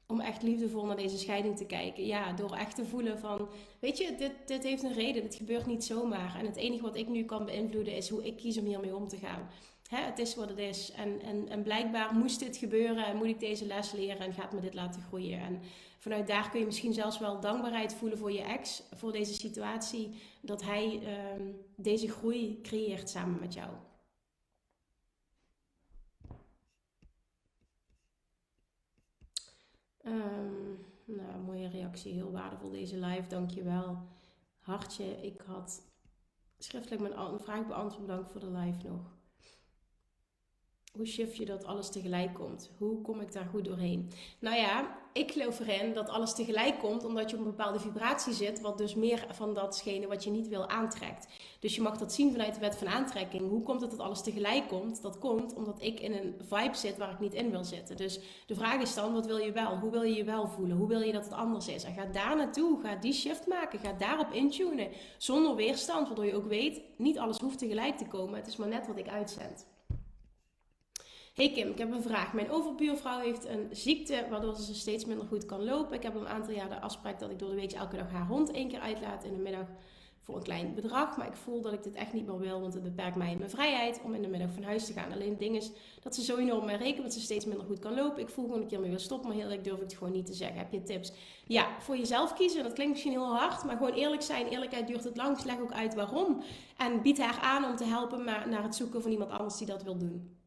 om 0.06 0.20
echt 0.20 0.42
liefdevol 0.42 0.86
naar 0.86 0.96
deze 0.96 1.18
scheiding 1.18 1.56
te 1.56 1.66
kijken? 1.66 2.06
Ja, 2.06 2.32
door 2.32 2.54
echt 2.54 2.76
te 2.76 2.84
voelen 2.84 3.18
van... 3.18 3.48
Weet 3.80 3.98
je, 3.98 4.14
dit, 4.18 4.32
dit 4.46 4.62
heeft 4.62 4.82
een 4.82 4.94
reden. 4.94 5.22
Dit 5.22 5.34
gebeurt 5.34 5.66
niet 5.66 5.84
zomaar. 5.84 6.36
En 6.38 6.46
het 6.46 6.56
enige 6.56 6.82
wat 6.82 6.96
ik 6.96 7.08
nu 7.08 7.24
kan 7.24 7.44
beïnvloeden 7.44 7.96
is 7.96 8.08
hoe 8.08 8.26
ik 8.26 8.36
kies 8.36 8.58
om 8.58 8.64
hiermee 8.64 8.96
om 8.96 9.08
te 9.08 9.16
gaan 9.16 9.48
hè, 9.90 10.04
het 10.04 10.18
is 10.18 10.34
wat 10.34 10.48
het 10.48 10.58
is. 10.58 10.90
En, 10.92 11.20
en, 11.20 11.48
en 11.48 11.62
blijkbaar 11.62 12.14
moest 12.14 12.38
dit 12.38 12.56
gebeuren 12.56 13.06
en 13.06 13.16
moet 13.16 13.26
ik 13.26 13.40
deze 13.40 13.66
les 13.66 13.92
leren 13.92 14.18
en 14.18 14.32
gaat 14.32 14.52
me 14.52 14.60
dit 14.60 14.74
laten 14.74 15.02
groeien. 15.02 15.40
En 15.40 15.60
vanuit 15.98 16.26
daar 16.26 16.50
kun 16.50 16.60
je 16.60 16.66
misschien 16.66 16.92
zelfs 16.92 17.18
wel 17.18 17.40
dankbaarheid 17.40 17.94
voelen 17.94 18.18
voor 18.18 18.32
je 18.32 18.42
ex, 18.42 18.82
voor 18.94 19.12
deze 19.12 19.34
situatie, 19.34 20.20
dat 20.40 20.62
hij 20.62 21.00
ehm, 21.02 21.42
deze 21.76 22.08
groei 22.08 22.60
creëert 22.62 23.08
samen 23.08 23.40
met 23.40 23.54
jou. 23.54 23.70
Um, 30.04 30.86
nou, 31.04 31.40
mooie 31.44 31.68
reactie, 31.68 32.12
heel 32.12 32.32
waardevol 32.32 32.70
deze 32.70 32.96
live, 32.96 33.28
dankjewel. 33.28 33.98
Hartje, 34.58 35.22
ik 35.22 35.40
had 35.46 35.82
schriftelijk 36.58 37.02
mijn 37.02 37.40
vraag 37.40 37.66
beantwoord, 37.66 38.06
bedankt 38.06 38.30
voor 38.30 38.40
de 38.40 38.50
live 38.50 38.88
nog. 38.88 39.19
Hoe 40.96 41.06
shift 41.06 41.36
je 41.36 41.44
dat 41.44 41.64
alles 41.64 41.90
tegelijk 41.90 42.34
komt? 42.34 42.70
Hoe 42.78 43.00
kom 43.00 43.20
ik 43.20 43.32
daar 43.32 43.46
goed 43.50 43.64
doorheen? 43.64 44.10
Nou 44.38 44.56
ja, 44.56 44.98
ik 45.12 45.32
geloof 45.32 45.60
erin 45.60 45.94
dat 45.94 46.08
alles 46.08 46.34
tegelijk 46.34 46.78
komt 46.78 47.04
omdat 47.04 47.30
je 47.30 47.36
op 47.36 47.42
een 47.42 47.50
bepaalde 47.50 47.80
vibratie 47.80 48.32
zit, 48.32 48.60
wat 48.60 48.78
dus 48.78 48.94
meer 48.94 49.26
van 49.30 49.54
datgene 49.54 50.06
wat 50.06 50.24
je 50.24 50.30
niet 50.30 50.48
wil 50.48 50.68
aantrekt. 50.68 51.26
Dus 51.60 51.74
je 51.74 51.82
mag 51.82 51.96
dat 51.96 52.12
zien 52.12 52.30
vanuit 52.30 52.54
de 52.54 52.60
wet 52.60 52.76
van 52.76 52.88
aantrekking. 52.88 53.48
Hoe 53.48 53.62
komt 53.62 53.80
het 53.80 53.90
dat 53.90 54.00
alles 54.00 54.22
tegelijk 54.22 54.68
komt? 54.68 55.02
Dat 55.02 55.18
komt 55.18 55.54
omdat 55.54 55.82
ik 55.82 56.00
in 56.00 56.12
een 56.12 56.34
vibe 56.38 56.76
zit 56.76 56.96
waar 56.96 57.12
ik 57.12 57.20
niet 57.20 57.34
in 57.34 57.50
wil 57.50 57.64
zitten. 57.64 57.96
Dus 57.96 58.20
de 58.46 58.54
vraag 58.54 58.80
is 58.80 58.94
dan, 58.94 59.12
wat 59.12 59.26
wil 59.26 59.38
je 59.38 59.52
wel? 59.52 59.78
Hoe 59.78 59.90
wil 59.90 60.02
je 60.02 60.14
je 60.14 60.24
wel 60.24 60.48
voelen? 60.48 60.76
Hoe 60.76 60.88
wil 60.88 61.00
je 61.00 61.12
dat 61.12 61.24
het 61.24 61.34
anders 61.34 61.68
is? 61.68 61.84
En 61.84 61.94
ga 61.94 62.04
daar 62.04 62.36
naartoe, 62.36 62.80
ga 62.82 62.96
die 62.96 63.12
shift 63.12 63.46
maken, 63.46 63.78
ga 63.78 63.92
daarop 63.92 64.32
intunen. 64.32 64.88
Zonder 65.18 65.54
weerstand, 65.56 66.06
waardoor 66.06 66.26
je 66.26 66.36
ook 66.36 66.48
weet, 66.48 66.82
niet 66.96 67.18
alles 67.18 67.38
hoeft 67.38 67.58
tegelijk 67.58 67.96
te 67.98 68.06
komen. 68.06 68.38
Het 68.38 68.46
is 68.46 68.56
maar 68.56 68.68
net 68.68 68.86
wat 68.86 68.98
ik 68.98 69.08
uitzend. 69.08 69.69
Hey 71.34 71.52
Kim, 71.52 71.68
ik 71.68 71.78
heb 71.78 71.92
een 71.92 72.02
vraag. 72.02 72.32
Mijn 72.32 72.50
overbuurvrouw 72.50 73.20
heeft 73.20 73.44
een 73.44 73.68
ziekte 73.70 74.26
waardoor 74.30 74.56
ze 74.56 74.74
steeds 74.74 75.04
minder 75.04 75.26
goed 75.26 75.46
kan 75.46 75.64
lopen. 75.64 75.96
Ik 75.96 76.02
heb 76.02 76.14
al 76.14 76.20
een 76.20 76.28
aantal 76.28 76.54
jaar 76.54 76.68
de 76.68 76.80
afspraak 76.80 77.18
dat 77.18 77.30
ik 77.30 77.38
door 77.38 77.48
de 77.48 77.54
week 77.54 77.72
elke 77.72 77.96
dag 77.96 78.10
haar 78.10 78.26
hond 78.26 78.50
één 78.50 78.68
keer 78.68 78.80
uitlaat 78.80 79.24
in 79.24 79.32
de 79.32 79.42
middag 79.42 79.66
voor 80.20 80.36
een 80.36 80.42
klein 80.42 80.74
bedrag. 80.74 81.16
Maar 81.16 81.26
ik 81.26 81.36
voel 81.36 81.60
dat 81.60 81.72
ik 81.72 81.82
dit 81.82 81.94
echt 81.94 82.12
niet 82.12 82.26
meer 82.26 82.38
wil, 82.38 82.60
want 82.60 82.74
het 82.74 82.82
beperkt 82.82 83.16
mij 83.16 83.36
mijn 83.36 83.50
vrijheid 83.50 84.00
om 84.04 84.14
in 84.14 84.22
de 84.22 84.28
middag 84.28 84.50
van 84.52 84.62
huis 84.62 84.86
te 84.86 84.92
gaan. 84.92 85.12
Alleen 85.12 85.30
het 85.30 85.38
ding 85.38 85.56
is 85.56 85.70
dat 86.02 86.14
ze 86.14 86.22
zo 86.24 86.36
enorm 86.36 86.66
mee 86.66 86.76
rekenen 86.76 87.02
dat 87.02 87.12
ze 87.12 87.20
steeds 87.20 87.44
minder 87.44 87.66
goed 87.66 87.78
kan 87.78 87.94
lopen. 87.94 88.22
Ik 88.22 88.28
voel 88.28 88.44
gewoon 88.44 88.60
een 88.60 88.68
keer 88.68 88.80
mee 88.80 88.90
wil 88.90 88.98
stoppen, 88.98 89.28
maar 89.28 89.36
heel 89.36 89.46
eerlijk 89.46 89.64
durf 89.64 89.76
ik 89.76 89.82
het 89.82 89.94
gewoon 89.94 90.12
niet 90.12 90.26
te 90.26 90.34
zeggen. 90.34 90.58
Heb 90.58 90.72
je 90.72 90.82
tips? 90.82 91.12
Ja, 91.46 91.80
voor 91.80 91.96
jezelf 91.96 92.32
kiezen. 92.32 92.62
Dat 92.62 92.72
klinkt 92.72 92.92
misschien 92.92 93.12
heel 93.12 93.36
hard, 93.36 93.64
maar 93.64 93.76
gewoon 93.76 93.92
eerlijk 93.92 94.22
zijn. 94.22 94.46
Eerlijkheid 94.46 94.86
duurt 94.86 95.04
het 95.04 95.16
lang. 95.16 95.44
leg 95.44 95.60
ook 95.60 95.72
uit 95.72 95.94
waarom. 95.94 96.42
En 96.76 97.02
bied 97.02 97.18
haar 97.18 97.38
aan 97.40 97.64
om 97.64 97.76
te 97.76 97.84
helpen 97.84 98.24
maar 98.24 98.48
naar 98.48 98.62
het 98.62 98.74
zoeken 98.74 99.02
van 99.02 99.10
iemand 99.10 99.30
anders 99.30 99.56
die 99.56 99.66
dat 99.66 99.82
wil 99.82 99.98
doen 99.98 100.39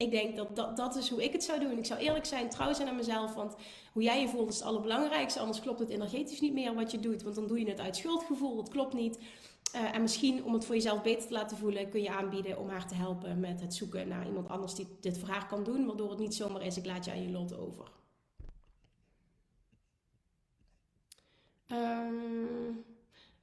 ik 0.00 0.10
denk 0.10 0.36
dat, 0.36 0.56
dat 0.56 0.76
dat 0.76 0.96
is 0.96 1.08
hoe 1.08 1.24
ik 1.24 1.32
het 1.32 1.44
zou 1.44 1.60
doen. 1.60 1.78
Ik 1.78 1.84
zou 1.84 2.00
eerlijk 2.00 2.24
zijn, 2.24 2.48
trouw 2.48 2.72
zijn 2.72 2.88
aan 2.88 2.96
mezelf. 2.96 3.34
Want 3.34 3.54
hoe 3.92 4.02
jij 4.02 4.20
je 4.20 4.28
voelt 4.28 4.48
is 4.48 4.54
het 4.54 4.64
allerbelangrijkste. 4.64 5.40
Anders 5.40 5.60
klopt 5.60 5.78
het 5.78 5.88
energetisch 5.88 6.40
niet 6.40 6.52
meer 6.52 6.74
wat 6.74 6.90
je 6.90 7.00
doet. 7.00 7.22
Want 7.22 7.34
dan 7.34 7.46
doe 7.46 7.58
je 7.58 7.68
het 7.68 7.80
uit 7.80 7.96
schuldgevoel. 7.96 8.56
Dat 8.56 8.68
klopt 8.68 8.94
niet. 8.94 9.18
Uh, 9.74 9.94
en 9.94 10.02
misschien 10.02 10.44
om 10.44 10.52
het 10.52 10.64
voor 10.64 10.74
jezelf 10.74 11.02
beter 11.02 11.26
te 11.26 11.32
laten 11.32 11.56
voelen, 11.56 11.90
kun 11.90 12.02
je 12.02 12.10
aanbieden 12.10 12.58
om 12.58 12.68
haar 12.68 12.88
te 12.88 12.94
helpen 12.94 13.40
met 13.40 13.60
het 13.60 13.74
zoeken 13.74 14.08
naar 14.08 14.26
iemand 14.26 14.48
anders 14.48 14.74
die 14.74 14.86
dit 15.00 15.18
voor 15.18 15.28
haar 15.28 15.46
kan 15.46 15.64
doen. 15.64 15.86
Waardoor 15.86 16.10
het 16.10 16.18
niet 16.18 16.34
zomaar 16.34 16.62
is, 16.62 16.76
ik 16.76 16.86
laat 16.86 17.04
je 17.04 17.10
aan 17.10 17.22
je 17.22 17.30
lot 17.30 17.58
over. 17.58 17.99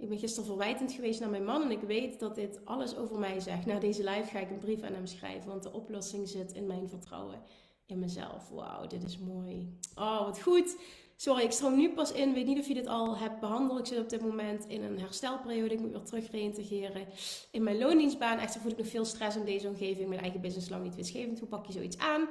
Ik 0.07 0.13
ben 0.13 0.21
gisteren 0.21 0.49
verwijtend 0.49 0.91
geweest 0.91 1.19
naar 1.19 1.29
mijn 1.29 1.45
man 1.45 1.63
en 1.63 1.71
ik 1.71 1.81
weet 1.81 2.19
dat 2.19 2.35
dit 2.35 2.59
alles 2.65 2.97
over 2.97 3.19
mij 3.19 3.39
zegt. 3.39 3.65
Na 3.65 3.79
deze 3.79 4.03
live 4.03 4.29
ga 4.29 4.39
ik 4.39 4.49
een 4.49 4.59
brief 4.59 4.81
aan 4.81 4.93
hem 4.93 5.05
schrijven, 5.05 5.49
want 5.49 5.63
de 5.63 5.71
oplossing 5.71 6.27
zit 6.27 6.53
in 6.53 6.67
mijn 6.67 6.89
vertrouwen 6.89 7.41
in 7.85 7.99
mezelf. 7.99 8.49
Wauw, 8.49 8.87
dit 8.87 9.03
is 9.03 9.17
mooi. 9.17 9.77
Oh, 9.95 10.25
wat 10.25 10.41
goed. 10.41 10.77
Sorry, 11.15 11.43
ik 11.43 11.51
stroom 11.51 11.77
nu 11.77 11.93
pas 11.93 12.11
in. 12.11 12.33
Weet 12.33 12.45
niet 12.45 12.59
of 12.59 12.67
je 12.67 12.73
dit 12.73 12.87
al 12.87 13.17
hebt 13.17 13.39
behandeld. 13.39 13.79
Ik 13.79 13.85
zit 13.85 13.99
op 13.99 14.09
dit 14.09 14.21
moment 14.21 14.65
in 14.67 14.83
een 14.83 14.99
herstelperiode. 14.99 15.73
Ik 15.73 15.79
moet 15.79 15.91
weer 15.91 16.03
terug 16.03 16.31
reïntegreren. 16.31 17.07
In 17.51 17.63
mijn 17.63 17.77
loondienstbaan 17.77 18.39
echter 18.39 18.61
voel 18.61 18.71
ik 18.71 18.77
nog 18.77 18.87
veel 18.87 19.05
stress 19.05 19.35
in 19.35 19.45
deze 19.45 19.67
omgeving. 19.67 20.07
Mijn 20.07 20.21
eigen 20.21 20.41
business 20.41 20.69
lang 20.69 20.83
niet 20.83 20.95
winstgevend. 20.95 21.39
Hoe 21.39 21.47
pak 21.47 21.65
je 21.65 21.73
zoiets 21.73 21.97
aan? 21.97 22.27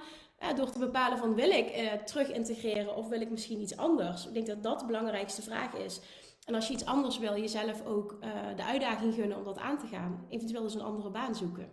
door 0.57 0.71
te 0.71 0.79
bepalen 0.79 1.19
van 1.19 1.35
wil 1.35 1.51
ik 1.51 1.77
uh, 1.77 1.93
terug 1.93 2.33
integreren 2.33 2.97
of 2.97 3.09
wil 3.09 3.21
ik 3.21 3.31
misschien 3.31 3.61
iets 3.61 3.77
anders? 3.77 4.27
Ik 4.27 4.35
denk 4.35 4.47
dat 4.47 4.63
dat 4.63 4.81
de 4.81 4.87
belangrijkste 4.87 5.43
vraag 5.43 5.75
is. 5.75 6.01
En 6.47 6.55
als 6.55 6.67
je 6.67 6.73
iets 6.73 6.85
anders 6.85 7.19
wil, 7.19 7.37
jezelf 7.37 7.85
ook 7.87 8.13
uh, 8.13 8.57
de 8.57 8.65
uitdaging 8.65 9.15
gunnen 9.15 9.37
om 9.37 9.45
dat 9.45 9.59
aan 9.59 9.79
te 9.79 9.87
gaan. 9.87 10.27
Eventueel 10.29 10.63
dus 10.63 10.75
een 10.75 10.81
andere 10.81 11.11
baan 11.11 11.35
zoeken. 11.35 11.71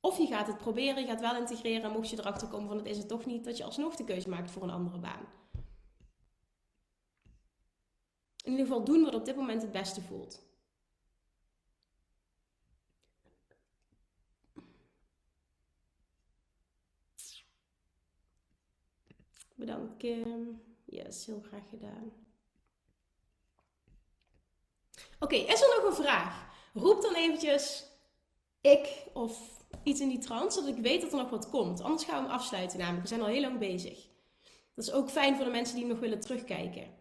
Of 0.00 0.18
je 0.18 0.26
gaat 0.26 0.46
het 0.46 0.58
proberen, 0.58 1.02
je 1.02 1.08
gaat 1.08 1.20
wel 1.20 1.36
integreren. 1.36 1.82
En 1.82 1.90
mocht 1.90 2.10
je 2.10 2.18
erachter 2.18 2.48
komen 2.48 2.68
van 2.68 2.76
het 2.76 2.86
is 2.86 2.98
het 2.98 3.08
toch 3.08 3.26
niet, 3.26 3.44
dat 3.44 3.56
je 3.56 3.64
alsnog 3.64 3.96
de 3.96 4.04
keuze 4.04 4.28
maakt 4.28 4.50
voor 4.50 4.62
een 4.62 4.70
andere 4.70 4.98
baan. 4.98 5.24
In 8.44 8.50
ieder 8.50 8.66
geval 8.66 8.84
doen 8.84 9.04
wat 9.04 9.14
op 9.14 9.24
dit 9.24 9.36
moment 9.36 9.62
het 9.62 9.72
beste 9.72 10.02
voelt. 10.02 10.44
Bedankt 19.54 19.96
Kim. 19.96 20.62
Yes, 20.84 21.26
heel 21.26 21.42
graag 21.48 21.68
gedaan. 21.68 22.25
Oké, 25.18 25.34
is 25.34 25.62
er 25.62 25.74
nog 25.76 25.90
een 25.90 26.04
vraag? 26.04 26.46
Roep 26.74 27.02
dan 27.02 27.14
eventjes 27.14 27.84
ik 28.60 29.06
of 29.12 29.38
iets 29.82 30.00
in 30.00 30.08
die 30.08 30.18
trance, 30.18 30.58
zodat 30.58 30.76
ik 30.76 30.82
weet 30.82 31.00
dat 31.00 31.12
er 31.12 31.18
nog 31.18 31.30
wat 31.30 31.50
komt. 31.50 31.82
Anders 31.82 32.04
gaan 32.04 32.22
we 32.22 32.28
hem 32.28 32.38
afsluiten 32.38 32.78
namelijk. 32.78 33.02
We 33.02 33.08
zijn 33.08 33.20
al 33.20 33.26
heel 33.26 33.40
lang 33.40 33.58
bezig. 33.58 34.08
Dat 34.74 34.84
is 34.84 34.92
ook 34.92 35.10
fijn 35.10 35.36
voor 35.36 35.44
de 35.44 35.50
mensen 35.50 35.76
die 35.76 35.86
nog 35.86 35.98
willen 35.98 36.20
terugkijken. 36.20 36.94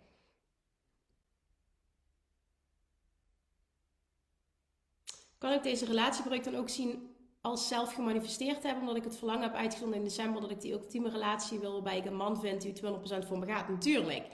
Kan 5.37 5.51
ik 5.51 5.63
deze 5.63 5.85
relatiebreuk 5.85 6.43
dan 6.43 6.55
ook 6.55 6.69
zien 6.69 7.15
als 7.41 7.67
zelf 7.67 7.93
gemanifesteerd 7.93 8.63
hebben, 8.63 8.81
omdat 8.81 8.95
ik 8.95 9.03
het 9.03 9.17
verlangen 9.17 9.43
heb 9.43 9.53
uitgevonden 9.53 9.97
in 9.97 10.03
december 10.03 10.41
dat 10.41 10.51
ik 10.51 10.61
die 10.61 10.71
ultieme 10.71 11.09
relatie 11.09 11.59
wil 11.59 11.71
waarbij 11.71 11.97
ik 11.97 12.05
een 12.05 12.15
man 12.15 12.39
vind 12.39 12.61
die 12.61 12.73
200% 12.83 13.27
voor 13.27 13.39
me 13.39 13.45
gaat? 13.45 13.69
Natuurlijk. 13.69 14.27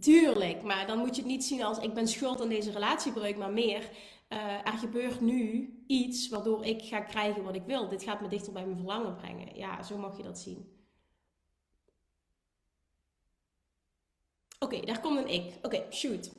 Tuurlijk, 0.00 0.62
maar 0.62 0.86
dan 0.86 0.98
moet 0.98 1.16
je 1.16 1.22
het 1.22 1.30
niet 1.30 1.44
zien 1.44 1.62
als 1.62 1.78
ik 1.78 1.94
ben 1.94 2.08
schuld 2.08 2.40
aan 2.40 2.48
deze 2.48 2.70
relatiebreuk, 2.70 3.36
maar 3.36 3.52
meer 3.52 3.90
uh, 4.28 4.66
er 4.66 4.78
gebeurt 4.78 5.20
nu 5.20 5.74
iets 5.86 6.28
waardoor 6.28 6.64
ik 6.64 6.82
ga 6.82 7.00
krijgen 7.00 7.44
wat 7.44 7.54
ik 7.54 7.62
wil. 7.66 7.88
Dit 7.88 8.02
gaat 8.02 8.20
me 8.20 8.28
dichter 8.28 8.52
bij 8.52 8.64
mijn 8.64 8.76
verlangen 8.76 9.16
brengen. 9.16 9.56
Ja, 9.56 9.82
zo 9.82 9.98
mag 9.98 10.16
je 10.16 10.22
dat 10.22 10.38
zien. 10.38 10.74
Oké, 14.58 14.80
daar 14.80 15.00
komt 15.00 15.18
een 15.18 15.28
ik. 15.28 15.58
Oké, 15.62 15.86
shoot. 15.92 16.30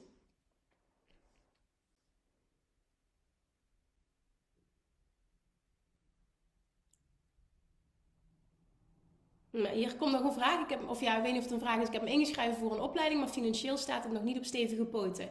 Hier 9.66 9.96
komt 9.96 10.12
nog 10.12 10.24
een 10.24 10.34
vraag. 10.34 10.64
Ik 10.64 10.70
heb, 10.70 10.90
of 10.90 11.02
ja, 11.02 11.18
ik 11.18 11.24
weet 11.24 11.32
niet 11.32 11.42
of 11.42 11.50
het 11.50 11.54
een 11.54 11.68
vraag 11.68 11.80
is. 11.80 11.88
Ik 11.88 11.94
heb 11.94 12.02
me 12.02 12.12
ingeschreven 12.12 12.56
voor 12.58 12.72
een 12.72 12.82
opleiding, 12.82 13.20
maar 13.20 13.30
financieel 13.30 13.78
staat 13.78 14.04
het 14.04 14.14
nog 14.14 14.24
niet 14.24 14.38
op 14.38 14.46
stevige 14.46 14.86
poten. 14.86 15.30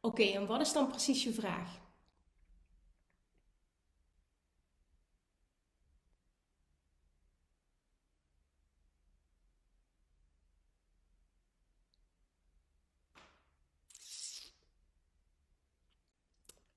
Oké, 0.00 0.22
en 0.22 0.46
wat 0.46 0.60
is 0.60 0.72
dan 0.72 0.88
precies 0.88 1.24
je 1.24 1.32
vraag? 1.32 1.83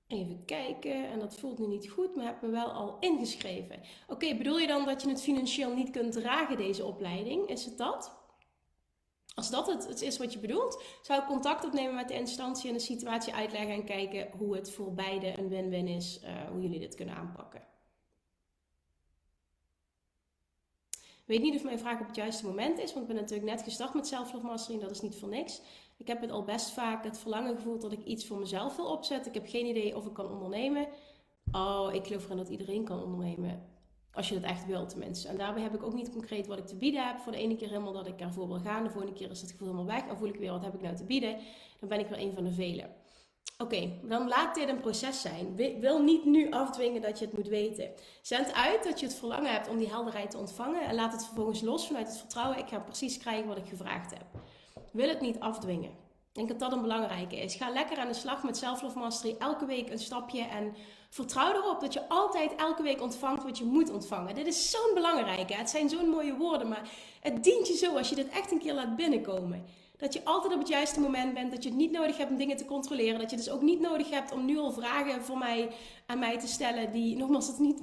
Even 0.08 0.44
kijken, 0.44 1.08
en 1.08 1.18
dat 1.18 1.38
voelt 1.38 1.58
nu 1.58 1.66
niet 1.66 1.90
goed, 1.90 2.14
maar 2.14 2.24
heb 2.24 2.42
me 2.42 2.48
wel 2.48 2.72
al 2.72 2.96
ingeschreven. 3.00 3.80
Oké, 4.06 4.36
bedoel 4.36 4.58
je 4.58 4.66
dan 4.66 4.84
dat 4.84 5.02
je 5.02 5.08
het 5.08 5.22
financieel 5.22 5.74
niet 5.74 5.90
kunt 5.90 6.12
dragen, 6.12 6.56
deze 6.56 6.84
opleiding? 6.84 7.48
Is 7.48 7.64
het 7.64 7.78
dat? 7.78 8.16
Als 9.34 9.50
dat 9.50 9.66
het, 9.66 10.02
is 10.02 10.18
wat 10.18 10.32
je 10.32 10.38
bedoelt, 10.38 10.82
zou 11.02 11.20
ik 11.20 11.26
contact 11.26 11.64
opnemen 11.64 11.94
met 11.94 12.08
de 12.08 12.14
instantie 12.14 12.68
en 12.68 12.74
de 12.74 12.82
situatie 12.82 13.34
uitleggen 13.34 13.74
en 13.74 13.84
kijken 13.84 14.30
hoe 14.38 14.56
het 14.56 14.70
voor 14.70 14.94
beide 14.94 15.38
een 15.38 15.48
win-win 15.48 15.88
is, 15.88 16.20
uh, 16.24 16.48
hoe 16.50 16.60
jullie 16.60 16.80
dit 16.80 16.94
kunnen 16.94 17.14
aanpakken. 17.14 17.66
weet 21.28 21.42
niet 21.42 21.54
of 21.54 21.64
mijn 21.64 21.78
vraag 21.78 22.00
op 22.00 22.06
het 22.06 22.16
juiste 22.16 22.46
moment 22.46 22.78
is, 22.78 22.92
want 22.92 23.08
ik 23.08 23.12
ben 23.12 23.22
natuurlijk 23.22 23.50
net 23.50 23.62
gestart 23.62 23.94
met 23.94 24.42
Mastery 24.42 24.74
en 24.74 24.80
dat 24.80 24.90
is 24.90 25.00
niet 25.00 25.16
voor 25.16 25.28
niks. 25.28 25.60
Ik 25.98 26.06
heb 26.06 26.20
het 26.20 26.30
al 26.30 26.44
best 26.44 26.70
vaak 26.70 27.04
het 27.04 27.18
verlangen 27.18 27.56
gevoeld 27.56 27.80
dat 27.80 27.92
ik 27.92 28.04
iets 28.04 28.26
voor 28.26 28.38
mezelf 28.38 28.76
wil 28.76 28.86
opzetten. 28.86 29.32
Ik 29.32 29.40
heb 29.40 29.48
geen 29.48 29.66
idee 29.66 29.96
of 29.96 30.06
ik 30.06 30.12
kan 30.12 30.30
ondernemen. 30.30 30.86
Oh, 31.52 31.88
ik 31.92 32.06
geloof 32.06 32.24
erin 32.24 32.36
dat 32.36 32.48
iedereen 32.48 32.84
kan 32.84 33.02
ondernemen. 33.02 33.62
Als 34.12 34.28
je 34.28 34.34
het 34.34 34.44
echt 34.44 34.66
wil 34.66 34.86
tenminste. 34.86 35.28
En 35.28 35.36
daarbij 35.36 35.62
heb 35.62 35.74
ik 35.74 35.82
ook 35.82 35.94
niet 35.94 36.10
concreet 36.10 36.46
wat 36.46 36.58
ik 36.58 36.66
te 36.66 36.76
bieden 36.76 37.06
heb. 37.06 37.18
Voor 37.18 37.32
de 37.32 37.38
ene 37.38 37.56
keer 37.56 37.68
helemaal 37.68 37.92
dat 37.92 38.06
ik 38.06 38.20
ervoor 38.20 38.48
wil 38.48 38.60
gaan. 38.60 38.84
De 38.84 38.90
volgende 38.90 39.16
keer 39.16 39.30
is 39.30 39.40
het 39.40 39.50
gevoel 39.50 39.68
helemaal 39.68 39.94
weg. 39.94 40.06
En 40.08 40.16
voel 40.16 40.28
ik 40.28 40.36
weer 40.36 40.50
wat 40.50 40.64
heb 40.64 40.74
ik 40.74 40.80
nou 40.80 40.96
te 40.96 41.04
bieden. 41.04 41.36
Dan 41.80 41.88
ben 41.88 41.98
ik 41.98 42.08
weer 42.08 42.18
een 42.18 42.34
van 42.34 42.44
de 42.44 42.52
velen. 42.52 42.90
Oké, 43.62 43.92
dan 44.02 44.28
laat 44.28 44.54
dit 44.54 44.68
een 44.68 44.80
proces 44.80 45.20
zijn. 45.20 45.56
Wil 45.80 46.02
niet 46.02 46.24
nu 46.24 46.50
afdwingen 46.50 47.02
dat 47.02 47.18
je 47.18 47.24
het 47.24 47.34
moet 47.34 47.48
weten. 47.48 47.90
Zend 48.22 48.52
uit 48.52 48.84
dat 48.84 49.00
je 49.00 49.06
het 49.06 49.14
verlangen 49.14 49.52
hebt 49.52 49.68
om 49.68 49.76
die 49.78 49.88
helderheid 49.88 50.30
te 50.30 50.38
ontvangen. 50.38 50.82
En 50.82 50.94
laat 50.94 51.12
het 51.12 51.24
vervolgens 51.24 51.60
los 51.60 51.86
vanuit 51.86 52.06
het 52.06 52.18
vertrouwen. 52.18 52.58
Ik 52.58 52.68
ga 52.68 52.78
precies 52.78 53.18
krijgen 53.18 53.48
wat 53.48 53.58
ik 53.58 53.68
gevraagd 53.68 54.10
heb. 54.10 54.26
Wil 54.92 55.08
het 55.08 55.20
niet 55.20 55.40
afdwingen. 55.40 55.90
Ik 56.32 56.34
denk 56.34 56.48
dat 56.48 56.58
dat 56.58 56.72
een 56.72 56.82
belangrijke 56.82 57.36
is. 57.36 57.54
Ga 57.54 57.70
lekker 57.70 57.98
aan 57.98 58.08
de 58.08 58.14
slag 58.14 58.42
met 58.42 58.56
Self-Love 58.56 58.98
Mastery. 58.98 59.36
Elke 59.38 59.66
week 59.66 59.90
een 59.90 59.98
stapje. 59.98 60.42
En 60.42 60.74
vertrouw 61.10 61.54
erop 61.54 61.80
dat 61.80 61.92
je 61.92 62.08
altijd 62.08 62.54
elke 62.54 62.82
week 62.82 63.02
ontvangt 63.02 63.42
wat 63.42 63.58
je 63.58 63.64
moet 63.64 63.90
ontvangen. 63.90 64.34
Dit 64.34 64.46
is 64.46 64.70
zo'n 64.70 64.94
belangrijke. 64.94 65.54
Het 65.54 65.70
zijn 65.70 65.88
zo'n 65.88 66.08
mooie 66.08 66.36
woorden. 66.36 66.68
Maar 66.68 66.90
het 67.20 67.44
dient 67.44 67.68
je 67.68 67.74
zo 67.74 67.96
als 67.96 68.08
je 68.08 68.14
dit 68.14 68.28
echt 68.28 68.52
een 68.52 68.58
keer 68.58 68.74
laat 68.74 68.96
binnenkomen. 68.96 69.64
Dat 69.98 70.12
je 70.12 70.24
altijd 70.24 70.52
op 70.52 70.58
het 70.58 70.68
juiste 70.68 71.00
moment 71.00 71.34
bent. 71.34 71.50
Dat 71.50 71.62
je 71.62 71.68
het 71.68 71.78
niet 71.78 71.90
nodig 71.90 72.16
hebt 72.16 72.30
om 72.30 72.36
dingen 72.36 72.56
te 72.56 72.64
controleren. 72.64 73.18
Dat 73.18 73.30
je 73.30 73.36
dus 73.36 73.50
ook 73.50 73.62
niet 73.62 73.80
nodig 73.80 74.10
hebt 74.10 74.32
om 74.32 74.44
nu 74.44 74.58
al 74.58 74.72
vragen 74.72 75.24
voor 75.24 75.38
mij 75.38 75.70
aan 76.06 76.18
mij 76.18 76.38
te 76.38 76.46
stellen. 76.46 76.92
Die, 76.92 77.16
nogmaals, 77.16 77.46
dat, 77.46 77.58
niet, 77.58 77.78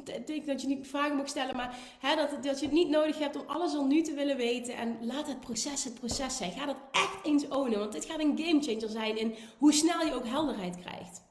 dat 0.45 0.61
je 0.61 0.67
niet 0.67 0.87
vragen 0.87 1.15
mag 1.15 1.27
stellen. 1.27 1.55
Maar 1.55 1.77
hè, 1.99 2.15
dat, 2.15 2.43
dat 2.43 2.59
je 2.59 2.65
het 2.65 2.75
niet 2.75 2.89
nodig 2.89 3.19
hebt 3.19 3.35
om 3.35 3.43
alles 3.47 3.75
al 3.75 3.85
nu 3.85 4.01
te 4.01 4.13
willen 4.13 4.37
weten. 4.37 4.75
En 4.75 4.97
laat 5.01 5.27
het 5.27 5.39
proces 5.39 5.83
het 5.83 5.93
proces 5.93 6.37
zijn. 6.37 6.51
Ga 6.51 6.65
dat 6.65 6.77
echt 6.91 7.25
eens 7.25 7.47
ownen. 7.47 7.79
Want 7.79 7.91
dit 7.91 8.05
gaat 8.05 8.19
een 8.19 8.37
gamechanger 8.37 8.89
zijn 8.89 9.17
in 9.17 9.35
hoe 9.57 9.73
snel 9.73 10.01
je 10.01 10.13
ook 10.13 10.27
helderheid 10.27 10.77
krijgt. 10.77 11.23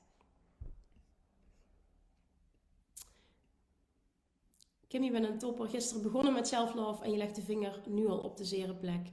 Kim, 4.88 5.02
je 5.02 5.10
bent 5.10 5.26
een 5.26 5.38
topper. 5.38 5.68
Gisteren 5.68 6.02
begonnen 6.02 6.32
met 6.32 6.48
self-love 6.48 7.04
en 7.04 7.10
je 7.10 7.16
legt 7.16 7.34
de 7.34 7.42
vinger 7.42 7.80
nu 7.88 8.06
al 8.06 8.18
op 8.18 8.36
de 8.36 8.44
zere 8.44 8.74
plek 8.74 9.10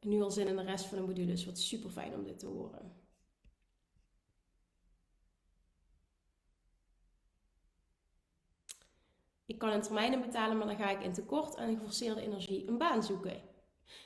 nu 0.00 0.22
al 0.22 0.30
zin 0.30 0.46
in 0.46 0.56
de 0.56 0.62
rest 0.62 0.84
van 0.84 0.98
de 0.98 1.04
modules. 1.04 1.44
Wat 1.44 1.58
super 1.58 1.90
fijn 1.90 2.14
om 2.14 2.24
dit 2.24 2.38
te 2.38 2.46
horen. 2.46 2.92
Ik 9.46 9.58
kan 9.58 9.72
in 9.72 9.82
termijnen 9.82 10.20
betalen, 10.20 10.58
maar 10.58 10.66
dan 10.66 10.76
ga 10.76 10.90
ik 10.90 11.02
in 11.02 11.12
tekort 11.12 11.54
en 11.54 11.76
geforceerde 11.76 12.20
energie 12.20 12.68
een 12.68 12.78
baan 12.78 13.02
zoeken. 13.02 13.40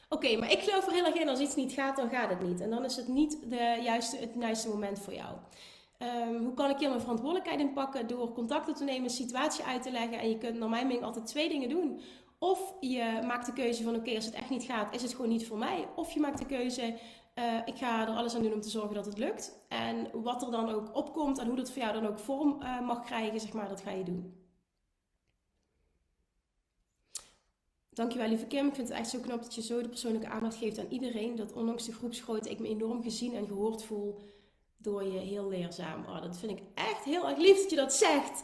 Oké, 0.08 0.36
maar 0.36 0.52
ik 0.52 0.58
geloof 0.58 0.86
er 0.86 0.92
heel 0.92 1.04
erg 1.04 1.14
in, 1.14 1.28
als 1.28 1.40
iets 1.40 1.54
niet 1.54 1.72
gaat, 1.72 1.96
dan 1.96 2.10
gaat 2.10 2.30
het 2.30 2.42
niet. 2.42 2.60
En 2.60 2.70
dan 2.70 2.84
is 2.84 2.96
het 2.96 3.08
niet 3.08 3.50
de 3.50 3.80
juiste, 3.82 4.16
het 4.16 4.30
juiste 4.38 4.68
moment 4.68 4.98
voor 4.98 5.14
jou. 5.14 5.36
Ehm, 5.98 6.36
hoe 6.36 6.54
kan 6.54 6.70
ik 6.70 6.78
hier 6.78 6.88
mijn 6.88 7.00
verantwoordelijkheid 7.00 7.60
in 7.60 7.72
pakken? 7.72 8.06
Door 8.06 8.32
contacten 8.32 8.74
te 8.74 8.84
nemen, 8.84 9.10
situatie 9.10 9.64
uit 9.64 9.82
te 9.82 9.90
leggen. 9.90 10.18
En 10.18 10.28
je 10.28 10.38
kunt 10.38 10.58
naar 10.58 10.68
mijn 10.68 10.86
mening 10.86 11.04
altijd 11.04 11.26
twee 11.26 11.48
dingen 11.48 11.68
doen. 11.68 12.00
Of 12.42 12.74
je 12.80 13.20
maakt 13.26 13.46
de 13.46 13.52
keuze 13.52 13.82
van 13.82 13.94
oké, 13.94 14.14
als 14.14 14.24
het 14.24 14.34
echt 14.34 14.50
niet 14.50 14.62
gaat, 14.62 14.94
is 14.94 15.02
het 15.02 15.10
gewoon 15.14 15.28
niet 15.28 15.46
voor 15.46 15.58
mij. 15.58 15.88
Of 15.96 16.12
je 16.12 16.20
maakt 16.20 16.38
de 16.38 16.46
keuze, 16.46 16.98
uh, 17.34 17.60
ik 17.64 17.76
ga 17.76 18.08
er 18.08 18.14
alles 18.14 18.34
aan 18.34 18.42
doen 18.42 18.52
om 18.52 18.60
te 18.60 18.70
zorgen 18.70 18.94
dat 18.94 19.06
het 19.06 19.18
lukt. 19.18 19.58
En 19.68 20.22
wat 20.22 20.42
er 20.42 20.50
dan 20.50 20.68
ook 20.68 20.96
opkomt 20.96 21.38
en 21.38 21.46
hoe 21.46 21.56
dat 21.56 21.70
voor 21.70 21.82
jou 21.82 21.92
dan 21.92 22.06
ook 22.06 22.18
vorm 22.18 22.62
uh, 22.62 22.80
mag 22.80 23.04
krijgen, 23.04 23.40
zeg 23.40 23.52
maar, 23.52 23.68
dat 23.68 23.80
ga 23.80 23.90
je 23.90 24.04
doen. 24.04 24.36
Dankjewel 27.90 28.28
lieve 28.28 28.46
Kim. 28.46 28.66
Ik 28.66 28.74
vind 28.74 28.88
het 28.88 28.98
echt 28.98 29.10
zo 29.10 29.18
knap 29.20 29.42
dat 29.42 29.54
je 29.54 29.62
zo 29.62 29.82
de 29.82 29.88
persoonlijke 29.88 30.28
aandacht 30.28 30.56
geeft 30.56 30.78
aan 30.78 30.90
iedereen. 30.90 31.36
Dat 31.36 31.52
ondanks 31.52 31.84
de 31.84 31.92
groepsgrootte 31.92 32.50
ik 32.50 32.58
me 32.58 32.68
enorm 32.68 33.02
gezien 33.02 33.34
en 33.34 33.46
gehoord 33.46 33.84
voel 33.84 34.18
door 34.76 35.04
je 35.04 35.18
heel 35.18 35.48
leerzaam. 35.48 36.04
Oh, 36.04 36.22
dat 36.22 36.38
vind 36.38 36.52
ik 36.52 36.62
echt 36.74 37.04
heel 37.04 37.28
erg 37.28 37.38
lief 37.38 37.60
dat 37.60 37.70
je 37.70 37.76
dat 37.76 37.92
zegt. 37.92 38.42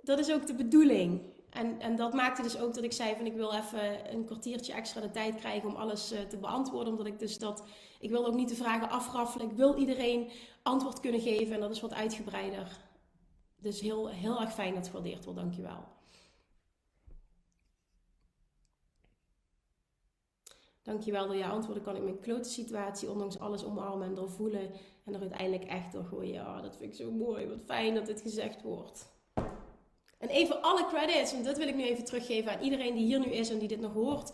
Dat 0.00 0.18
is 0.18 0.32
ook 0.32 0.46
de 0.46 0.54
bedoeling. 0.54 1.38
En, 1.50 1.80
en 1.80 1.96
dat 1.96 2.12
maakte 2.12 2.42
dus 2.42 2.58
ook 2.58 2.74
dat 2.74 2.84
ik 2.84 2.92
zei 2.92 3.16
van 3.16 3.26
ik 3.26 3.34
wil 3.34 3.52
even 3.52 4.12
een 4.12 4.24
kwartiertje 4.24 4.72
extra 4.72 5.00
de 5.00 5.10
tijd 5.10 5.34
krijgen 5.34 5.68
om 5.68 5.74
alles 5.74 6.12
uh, 6.12 6.20
te 6.20 6.36
beantwoorden. 6.36 6.92
Omdat 6.92 7.06
ik 7.06 7.18
dus 7.18 7.38
dat, 7.38 7.64
ik 7.98 8.10
wil 8.10 8.26
ook 8.26 8.34
niet 8.34 8.48
de 8.48 8.54
vragen 8.54 8.90
afraffelen. 8.90 9.50
Ik 9.50 9.56
wil 9.56 9.76
iedereen 9.76 10.30
antwoord 10.62 11.00
kunnen 11.00 11.20
geven 11.20 11.54
en 11.54 11.60
dat 11.60 11.70
is 11.70 11.80
wat 11.80 11.94
uitgebreider. 11.94 12.78
Dus 13.56 13.80
heel, 13.80 14.08
heel 14.08 14.40
erg 14.40 14.52
fijn 14.52 14.74
dat 14.74 14.76
het 14.76 14.86
gewaardeerd 14.86 15.24
wordt, 15.24 15.40
dankjewel. 15.40 15.84
Dankjewel 20.82 21.26
door 21.26 21.36
je 21.36 21.46
antwoorden 21.46 21.82
kan 21.82 21.96
ik 21.96 22.02
mijn 22.02 22.20
klote 22.20 22.48
situatie 22.48 23.10
ondanks 23.10 23.38
alles 23.38 23.64
omarmen 23.64 24.06
en 24.06 24.14
doorvoelen. 24.14 24.70
En 25.04 25.14
er 25.14 25.20
uiteindelijk 25.20 25.64
echt 25.64 25.92
door 25.92 26.04
gooien. 26.04 26.32
Ja, 26.32 26.60
dat 26.60 26.76
vind 26.76 26.90
ik 26.90 26.98
zo 26.98 27.10
mooi. 27.10 27.46
Wat 27.46 27.62
fijn 27.64 27.94
dat 27.94 28.06
dit 28.06 28.20
gezegd 28.20 28.62
wordt. 28.62 29.19
En 30.20 30.28
even 30.28 30.62
alle 30.62 30.86
credits, 30.86 31.32
want 31.32 31.44
dat 31.44 31.58
wil 31.58 31.68
ik 31.68 31.74
nu 31.74 31.84
even 31.84 32.04
teruggeven 32.04 32.52
aan 32.52 32.62
iedereen 32.62 32.94
die 32.94 33.04
hier 33.04 33.18
nu 33.18 33.26
is 33.32 33.50
en 33.50 33.58
die 33.58 33.68
dit 33.68 33.80
nog 33.80 33.92
hoort 33.92 34.32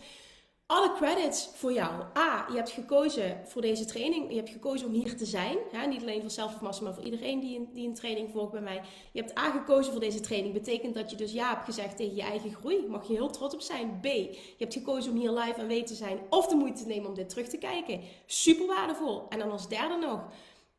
alle 0.67 0.93
credits 0.93 1.49
voor 1.55 1.73
jou. 1.73 1.93
A, 2.17 2.47
je 2.49 2.57
hebt 2.57 2.71
gekozen 2.71 3.41
voor 3.45 3.63
deze 3.63 3.85
training. 3.85 4.31
Je 4.31 4.37
hebt 4.37 4.51
gekozen 4.51 4.87
om 4.87 4.93
hier 4.93 5.17
te 5.17 5.25
zijn. 5.25 5.57
Niet 5.89 6.03
alleen 6.03 6.21
voor 6.21 6.31
zelfvermassen, 6.31 6.85
maar 6.85 6.95
voor 6.95 7.05
iedereen 7.05 7.41
die 7.41 7.59
een, 7.59 7.69
die 7.75 7.93
training 7.93 8.31
volgt 8.33 8.53
bij 8.53 8.61
mij. 8.61 8.83
Je 9.13 9.21
hebt 9.21 9.39
A, 9.39 9.51
gekozen 9.51 9.93
voor 9.93 10.01
deze 10.01 10.21
training. 10.21 10.55
Betekent 10.55 10.95
dat 10.95 11.11
je 11.11 11.17
dus 11.17 11.33
ja 11.33 11.49
hebt 11.49 11.65
gezegd 11.65 11.97
tegen 11.97 12.15
je 12.15 12.23
eigen 12.23 12.55
groei. 12.55 12.87
Mag 12.89 13.09
je 13.09 13.15
heel 13.15 13.31
trots 13.31 13.55
op 13.55 13.61
zijn. 13.61 13.99
B, 14.01 14.05
je 14.05 14.55
hebt 14.59 14.75
gekozen 14.75 15.13
om 15.13 15.19
hier 15.19 15.31
live 15.31 15.61
aanwezig 15.61 15.87
te 15.87 15.95
zijn. 15.95 16.19
Of 16.31 16.47
de 16.47 16.55
moeite 16.55 16.83
te 16.83 16.89
nemen 16.89 17.09
om 17.09 17.15
dit 17.15 17.29
terug 17.29 17.49
te 17.49 17.59
kijken. 17.59 18.01
Super 18.27 18.67
waardevol. 18.67 19.27
En 19.29 19.39
dan 19.39 19.51
als 19.51 19.69
derde 19.69 19.97
nog. 19.97 20.21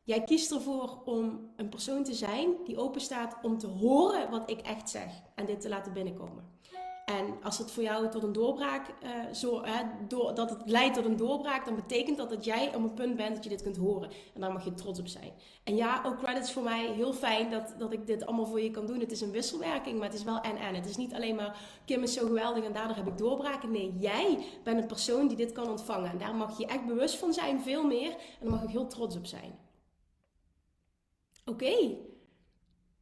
Jij 0.08 0.24
kiest 0.24 0.52
ervoor 0.52 0.98
om 1.04 1.50
een 1.56 1.68
persoon 1.68 2.04
te 2.04 2.14
zijn 2.14 2.50
die 2.64 2.78
open 2.78 3.00
staat 3.00 3.36
om 3.42 3.58
te 3.58 3.66
horen 3.66 4.30
wat 4.30 4.50
ik 4.50 4.60
echt 4.60 4.90
zeg. 4.90 5.10
En 5.34 5.46
dit 5.46 5.60
te 5.60 5.68
laten 5.68 5.92
binnenkomen. 5.92 6.44
En 7.06 7.42
als 7.42 7.58
het 7.58 7.70
voor 7.70 7.82
jou 7.82 8.08
tot 8.08 8.22
een 8.22 8.32
doorbraak, 8.32 8.88
uh, 8.88 9.32
zo, 9.32 9.62
hè, 9.64 9.82
dat 10.34 10.50
het 10.50 10.62
leidt 10.64 10.94
tot 10.94 11.04
een 11.04 11.16
doorbraak, 11.16 11.64
dan 11.64 11.74
betekent 11.74 12.16
dat 12.16 12.30
dat 12.30 12.44
jij 12.44 12.74
op 12.74 12.82
een 12.82 12.94
punt 12.94 13.16
bent 13.16 13.34
dat 13.34 13.44
je 13.44 13.50
dit 13.50 13.62
kunt 13.62 13.76
horen. 13.76 14.10
En 14.34 14.40
daar 14.40 14.52
mag 14.52 14.64
je 14.64 14.74
trots 14.74 15.00
op 15.00 15.06
zijn. 15.06 15.32
En 15.64 15.76
ja, 15.76 16.02
ook 16.06 16.18
credits 16.18 16.52
voor 16.52 16.62
mij. 16.62 16.92
Heel 16.92 17.12
fijn 17.12 17.50
dat, 17.50 17.74
dat 17.78 17.92
ik 17.92 18.06
dit 18.06 18.26
allemaal 18.26 18.46
voor 18.46 18.60
je 18.60 18.70
kan 18.70 18.86
doen. 18.86 19.00
Het 19.00 19.12
is 19.12 19.20
een 19.20 19.30
wisselwerking, 19.30 19.98
maar 19.98 20.08
het 20.08 20.18
is 20.18 20.24
wel 20.24 20.40
en-en. 20.40 20.74
Het 20.74 20.88
is 20.88 20.96
niet 20.96 21.14
alleen 21.14 21.34
maar 21.34 21.58
Kim 21.84 22.02
is 22.02 22.12
zo 22.12 22.26
geweldig 22.26 22.64
en 22.64 22.72
daardoor 22.72 22.96
heb 22.96 23.06
ik 23.06 23.18
doorbraken. 23.18 23.70
Nee, 23.70 23.96
jij 23.98 24.38
bent 24.64 24.80
een 24.80 24.86
persoon 24.86 25.28
die 25.28 25.36
dit 25.36 25.52
kan 25.52 25.68
ontvangen. 25.68 26.10
En 26.10 26.18
daar 26.18 26.34
mag 26.34 26.58
je 26.58 26.66
echt 26.66 26.86
bewust 26.86 27.16
van 27.16 27.32
zijn, 27.32 27.60
veel 27.60 27.84
meer. 27.84 28.10
En 28.10 28.40
daar 28.40 28.50
mag 28.50 28.62
ik 28.62 28.70
heel 28.70 28.86
trots 28.86 29.16
op 29.16 29.26
zijn. 29.26 29.66
Oké. 31.48 31.96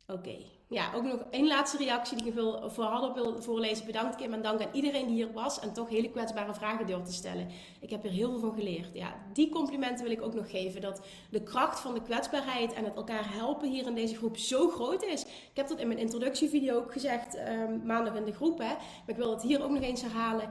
Oké 0.06 0.36
ja, 0.68 0.92
ook 0.94 1.02
nog 1.02 1.24
één 1.30 1.46
laatste 1.46 1.76
reactie 1.76 2.16
die 2.16 2.26
ik 2.26 2.34
wil, 2.34 2.70
voor 2.70 3.00
op 3.00 3.14
wil 3.14 3.42
voorlezen. 3.42 3.86
Bedankt 3.86 4.16
Kim 4.16 4.32
en 4.32 4.42
dank 4.42 4.60
aan 4.60 4.72
iedereen 4.72 5.06
die 5.06 5.14
hier 5.14 5.32
was 5.32 5.60
en 5.60 5.72
toch 5.72 5.88
hele 5.88 6.10
kwetsbare 6.10 6.54
vragen 6.54 6.86
durft 6.86 7.06
te 7.06 7.12
stellen. 7.12 7.48
Ik 7.80 7.90
heb 7.90 8.04
er 8.04 8.10
heel 8.10 8.30
veel 8.30 8.38
van 8.38 8.54
geleerd. 8.54 8.90
Ja, 8.92 9.14
die 9.32 9.48
complimenten 9.48 10.04
wil 10.04 10.12
ik 10.12 10.22
ook 10.22 10.34
nog 10.34 10.50
geven. 10.50 10.80
Dat 10.80 11.00
de 11.30 11.42
kracht 11.42 11.80
van 11.80 11.94
de 11.94 12.02
kwetsbaarheid 12.02 12.72
en 12.72 12.84
het 12.84 12.94
elkaar 12.94 13.32
helpen 13.34 13.70
hier 13.70 13.86
in 13.86 13.94
deze 13.94 14.16
groep 14.16 14.36
zo 14.36 14.68
groot 14.68 15.02
is. 15.02 15.22
Ik 15.24 15.56
heb 15.56 15.68
dat 15.68 15.78
in 15.78 15.86
mijn 15.86 15.98
introductievideo 15.98 16.76
ook 16.76 16.92
gezegd, 16.92 17.38
um, 17.38 17.82
maandag 17.84 18.14
in 18.14 18.24
de 18.24 18.32
groep. 18.32 18.58
Hè. 18.58 18.64
Maar 18.74 19.04
ik 19.06 19.16
wil 19.16 19.30
het 19.30 19.42
hier 19.42 19.64
ook 19.64 19.70
nog 19.70 19.82
eens 19.82 20.02
herhalen 20.02 20.48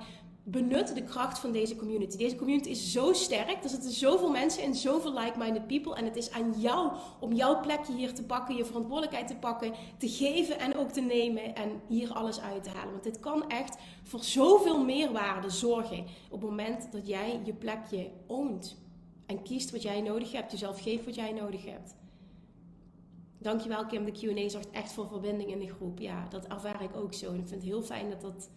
benut 0.48 0.96
de 0.96 1.04
kracht 1.04 1.40
van 1.40 1.52
deze 1.52 1.76
community. 1.76 2.18
Deze 2.18 2.36
community 2.36 2.70
is 2.70 2.92
zo 2.92 3.14
sterk. 3.14 3.64
Er 3.64 3.70
zitten 3.70 3.92
zoveel 3.92 4.30
mensen 4.30 4.64
in, 4.64 4.76
zoveel 4.76 5.14
like-minded 5.14 5.68
people. 5.68 5.96
En 5.96 6.06
het 6.06 6.16
is 6.16 6.32
aan 6.32 6.54
jou 6.58 6.92
om 7.20 7.34
jouw 7.34 7.60
plekje 7.60 7.94
hier 7.94 8.14
te 8.14 8.24
pakken, 8.24 8.56
je 8.56 8.66
verantwoordelijkheid 8.66 9.28
te 9.28 9.36
pakken, 9.36 9.74
te 9.98 10.10
geven 10.10 10.60
en 10.60 10.76
ook 10.76 10.92
te 10.92 11.02
nemen 11.02 11.56
en 11.56 11.82
hier 11.88 12.14
alles 12.14 12.40
uit 12.40 12.64
te 12.64 12.70
halen. 12.70 12.92
Want 12.92 13.04
dit 13.04 13.20
kan 13.20 13.50
echt 13.50 13.78
voor 14.04 14.24
zoveel 14.24 14.84
meerwaarde 14.84 15.50
zorgen 15.50 16.06
op 16.30 16.42
het 16.42 16.50
moment 16.50 16.92
dat 16.92 17.08
jij 17.08 17.42
je 17.44 17.54
plekje 17.54 18.12
oont. 18.28 18.78
En 19.26 19.42
kiest 19.42 19.72
wat 19.72 19.82
jij 19.82 20.02
nodig 20.02 20.32
hebt, 20.32 20.52
jezelf 20.52 20.82
geeft 20.82 21.06
wat 21.06 21.16
jij 21.16 21.32
nodig 21.32 21.66
hebt. 21.66 21.96
Dankjewel 23.38 23.86
Kim, 23.86 24.06
de 24.06 24.12
Q&A 24.12 24.50
zorgt 24.50 24.72
echt 24.72 24.94
voor 24.94 25.08
verbinding 25.08 25.52
in 25.52 25.60
de 25.60 25.74
groep. 25.74 26.00
Ja, 26.00 26.28
dat 26.30 26.48
ervaar 26.48 26.84
ik 26.84 26.96
ook 26.96 27.14
zo. 27.14 27.26
En 27.28 27.40
ik 27.40 27.48
vind 27.48 27.62
het 27.62 27.70
heel 27.70 27.82
fijn 27.82 28.10
dat 28.10 28.22
dat 28.22 28.50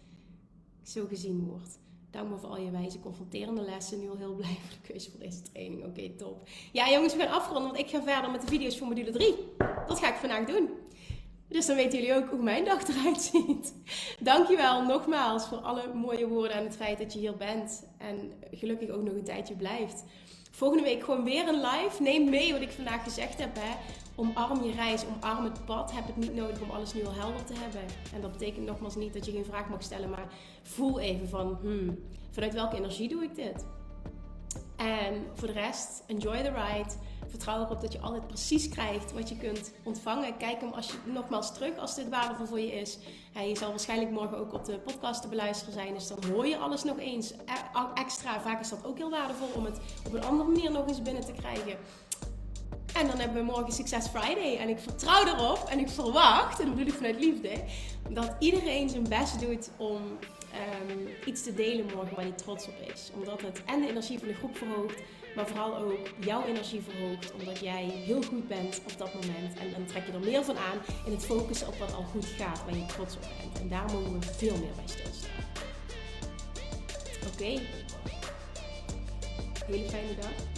zo 0.89 1.06
gezien 1.06 1.44
wordt. 1.44 1.78
Dank 2.10 2.31
me 2.31 2.36
voor 2.39 2.48
al 2.48 2.59
je 2.59 2.70
wijze 2.70 3.01
confronterende 3.01 3.62
lessen. 3.62 4.01
Nu 4.01 4.10
al 4.10 4.16
heel 4.16 4.35
blij 4.35 4.56
voor 4.60 4.78
de 4.82 4.89
keuze 4.89 5.10
voor 5.10 5.20
deze 5.20 5.43
training. 5.43 5.85
Oké, 5.85 6.10
top. 6.10 6.48
Ja, 6.73 6.90
jongens, 6.90 7.15
we 7.15 7.23
gaan 7.23 7.32
afronden, 7.32 7.62
want 7.62 7.78
ik 7.78 7.89
ga 7.89 8.02
verder 8.02 8.31
met 8.31 8.40
de 8.40 8.47
video's 8.47 8.78
voor 8.78 8.86
module 8.86 9.10
3. 9.10 9.35
Dat 9.86 9.98
ga 9.98 10.09
ik 10.09 10.15
vandaag 10.15 10.47
doen. 10.47 10.69
Dus 11.48 11.66
dan 11.66 11.77
weten 11.77 11.98
jullie 11.98 12.15
ook 12.15 12.31
hoe 12.31 12.43
mijn 12.43 12.65
dag 12.65 12.89
eruit 12.89 13.20
ziet. 13.20 13.74
Dankjewel 14.20 14.82
nogmaals 14.82 15.47
voor 15.47 15.59
alle 15.59 15.94
mooie 15.94 16.28
woorden 16.28 16.56
en 16.56 16.65
het 16.65 16.77
feit 16.77 16.98
dat 16.98 17.12
je 17.12 17.19
hier 17.19 17.36
bent. 17.36 17.86
En 17.98 18.32
gelukkig 18.51 18.89
ook 18.89 19.02
nog 19.02 19.15
een 19.15 19.24
tijdje 19.24 19.56
blijft. 19.56 20.05
Volgende 20.51 20.85
week 20.85 21.05
gewoon 21.05 21.24
weer 21.24 21.48
een 21.48 21.60
live. 21.60 22.02
Neem 22.02 22.31
mee 22.31 22.52
wat 22.52 22.60
ik 22.60 22.70
vandaag 22.70 23.02
gezegd 23.02 23.39
heb. 23.39 23.55
Hè. 23.59 23.77
Omarm 24.20 24.62
je 24.65 24.73
reis, 24.73 25.05
omarm 25.07 25.45
het 25.45 25.65
pad. 25.65 25.93
Heb 25.93 26.07
het 26.07 26.16
niet 26.16 26.35
nodig 26.35 26.61
om 26.61 26.70
alles 26.70 26.95
nu 26.95 27.07
al 27.07 27.12
helder 27.12 27.45
te 27.45 27.55
hebben. 27.55 27.81
En 28.15 28.20
dat 28.20 28.32
betekent 28.32 28.66
nogmaals 28.66 28.97
niet 28.97 29.12
dat 29.12 29.27
je 29.27 29.32
geen 29.32 29.45
vraag 29.45 29.69
mag 29.69 29.82
stellen, 29.82 30.11
maar 30.11 30.27
voel 30.62 31.01
even 31.01 31.28
van, 31.28 31.59
hmm, 31.61 31.99
vanuit 32.31 32.55
welke 32.55 32.77
energie 32.77 33.09
doe 33.09 33.23
ik 33.23 33.35
dit? 33.35 33.65
En 34.77 35.27
voor 35.35 35.49
de 35.49 35.55
rest, 35.55 36.03
enjoy 36.07 36.43
the 36.43 36.51
ride. 36.51 36.90
Vertrouw 37.28 37.65
erop 37.65 37.81
dat 37.81 37.93
je 37.93 38.01
altijd 38.01 38.27
precies 38.27 38.69
krijgt 38.69 39.12
wat 39.12 39.28
je 39.28 39.36
kunt 39.36 39.73
ontvangen. 39.85 40.36
Kijk 40.36 40.61
hem 40.61 40.73
als 40.73 40.86
je, 40.86 40.97
nogmaals 41.12 41.55
terug 41.55 41.78
als 41.78 41.95
dit 41.95 42.09
waardevol 42.09 42.47
voor 42.47 42.61
je 42.61 42.73
is. 42.73 42.99
Hij 43.32 43.57
zal 43.57 43.70
waarschijnlijk 43.70 44.11
morgen 44.11 44.39
ook 44.39 44.53
op 44.53 44.65
de 44.65 44.78
podcast 44.78 45.23
te 45.23 45.28
beluisteren 45.28 45.73
zijn. 45.73 45.95
Dus 45.95 46.09
dan 46.09 46.19
hoor 46.32 46.47
je 46.47 46.59
alles 46.59 46.85
nog 46.85 46.99
eens 46.99 47.32
e- 47.32 47.36
extra. 47.95 48.40
Vaak 48.40 48.61
is 48.61 48.69
dat 48.69 48.85
ook 48.85 48.97
heel 48.97 49.11
waardevol 49.11 49.49
om 49.55 49.65
het 49.65 49.81
op 50.07 50.12
een 50.12 50.24
andere 50.24 50.51
manier 50.51 50.70
nog 50.70 50.89
eens 50.89 51.03
binnen 51.03 51.24
te 51.24 51.32
krijgen. 51.32 51.78
En 52.99 53.07
dan 53.07 53.19
hebben 53.19 53.47
we 53.47 53.53
morgen 53.53 53.73
Success 53.73 54.09
Friday. 54.09 54.57
En 54.57 54.69
ik 54.69 54.79
vertrouw 54.79 55.27
erop 55.27 55.69
en 55.69 55.79
ik 55.79 55.89
verwacht, 55.89 56.61
en 56.61 56.66
dat 56.66 56.75
bedoel 56.75 56.93
ik 56.93 56.97
vanuit 56.97 57.20
liefde, 57.20 57.51
dat 58.09 58.35
iedereen 58.39 58.89
zijn 58.89 59.09
best 59.09 59.41
doet 59.41 59.70
om 59.77 60.03
ehm, 60.53 60.99
iets 61.25 61.43
te 61.43 61.55
delen 61.55 61.87
morgen 61.95 62.15
waar 62.16 62.25
hij 62.25 62.35
trots 62.35 62.66
op 62.66 62.75
is. 62.95 63.11
Omdat 63.15 63.41
het 63.41 63.65
en 63.65 63.81
de 63.81 63.89
energie 63.89 64.19
van 64.19 64.29
de 64.29 64.35
groep 64.35 64.57
verhoogt, 64.57 64.97
maar 65.37 65.47
vooral 65.47 65.77
ook 65.77 66.09
jouw 66.20 66.45
energie 66.45 66.81
verhoogt. 66.81 67.33
Omdat 67.33 67.59
jij 67.59 67.85
heel 67.85 68.23
goed 68.23 68.49
bent 68.49 68.81
op 68.85 68.99
dat 68.99 69.15
moment. 69.15 69.59
En 69.59 69.70
dan 69.70 69.85
trek 69.87 70.07
je 70.07 70.12
er 70.12 70.20
meer 70.20 70.45
van 70.45 70.57
aan 70.57 70.79
in 71.07 71.12
het 71.12 71.25
focussen 71.25 71.69
op 71.69 71.79
wat 71.79 71.95
al 71.95 72.03
goed 72.03 72.27
gaat, 72.27 72.65
waar 72.65 72.77
je 72.77 72.87
trots 72.87 73.16
op 73.16 73.23
bent. 73.23 73.61
En 73.61 73.69
daar 73.69 73.93
mogen 73.93 74.20
we 74.20 74.27
veel 74.27 74.57
meer 74.57 74.75
bij 74.77 74.85
stilstaan. 74.87 75.31
Oké. 77.33 77.61
Hele 79.66 79.89
fijne 79.89 80.15
dag. 80.20 80.57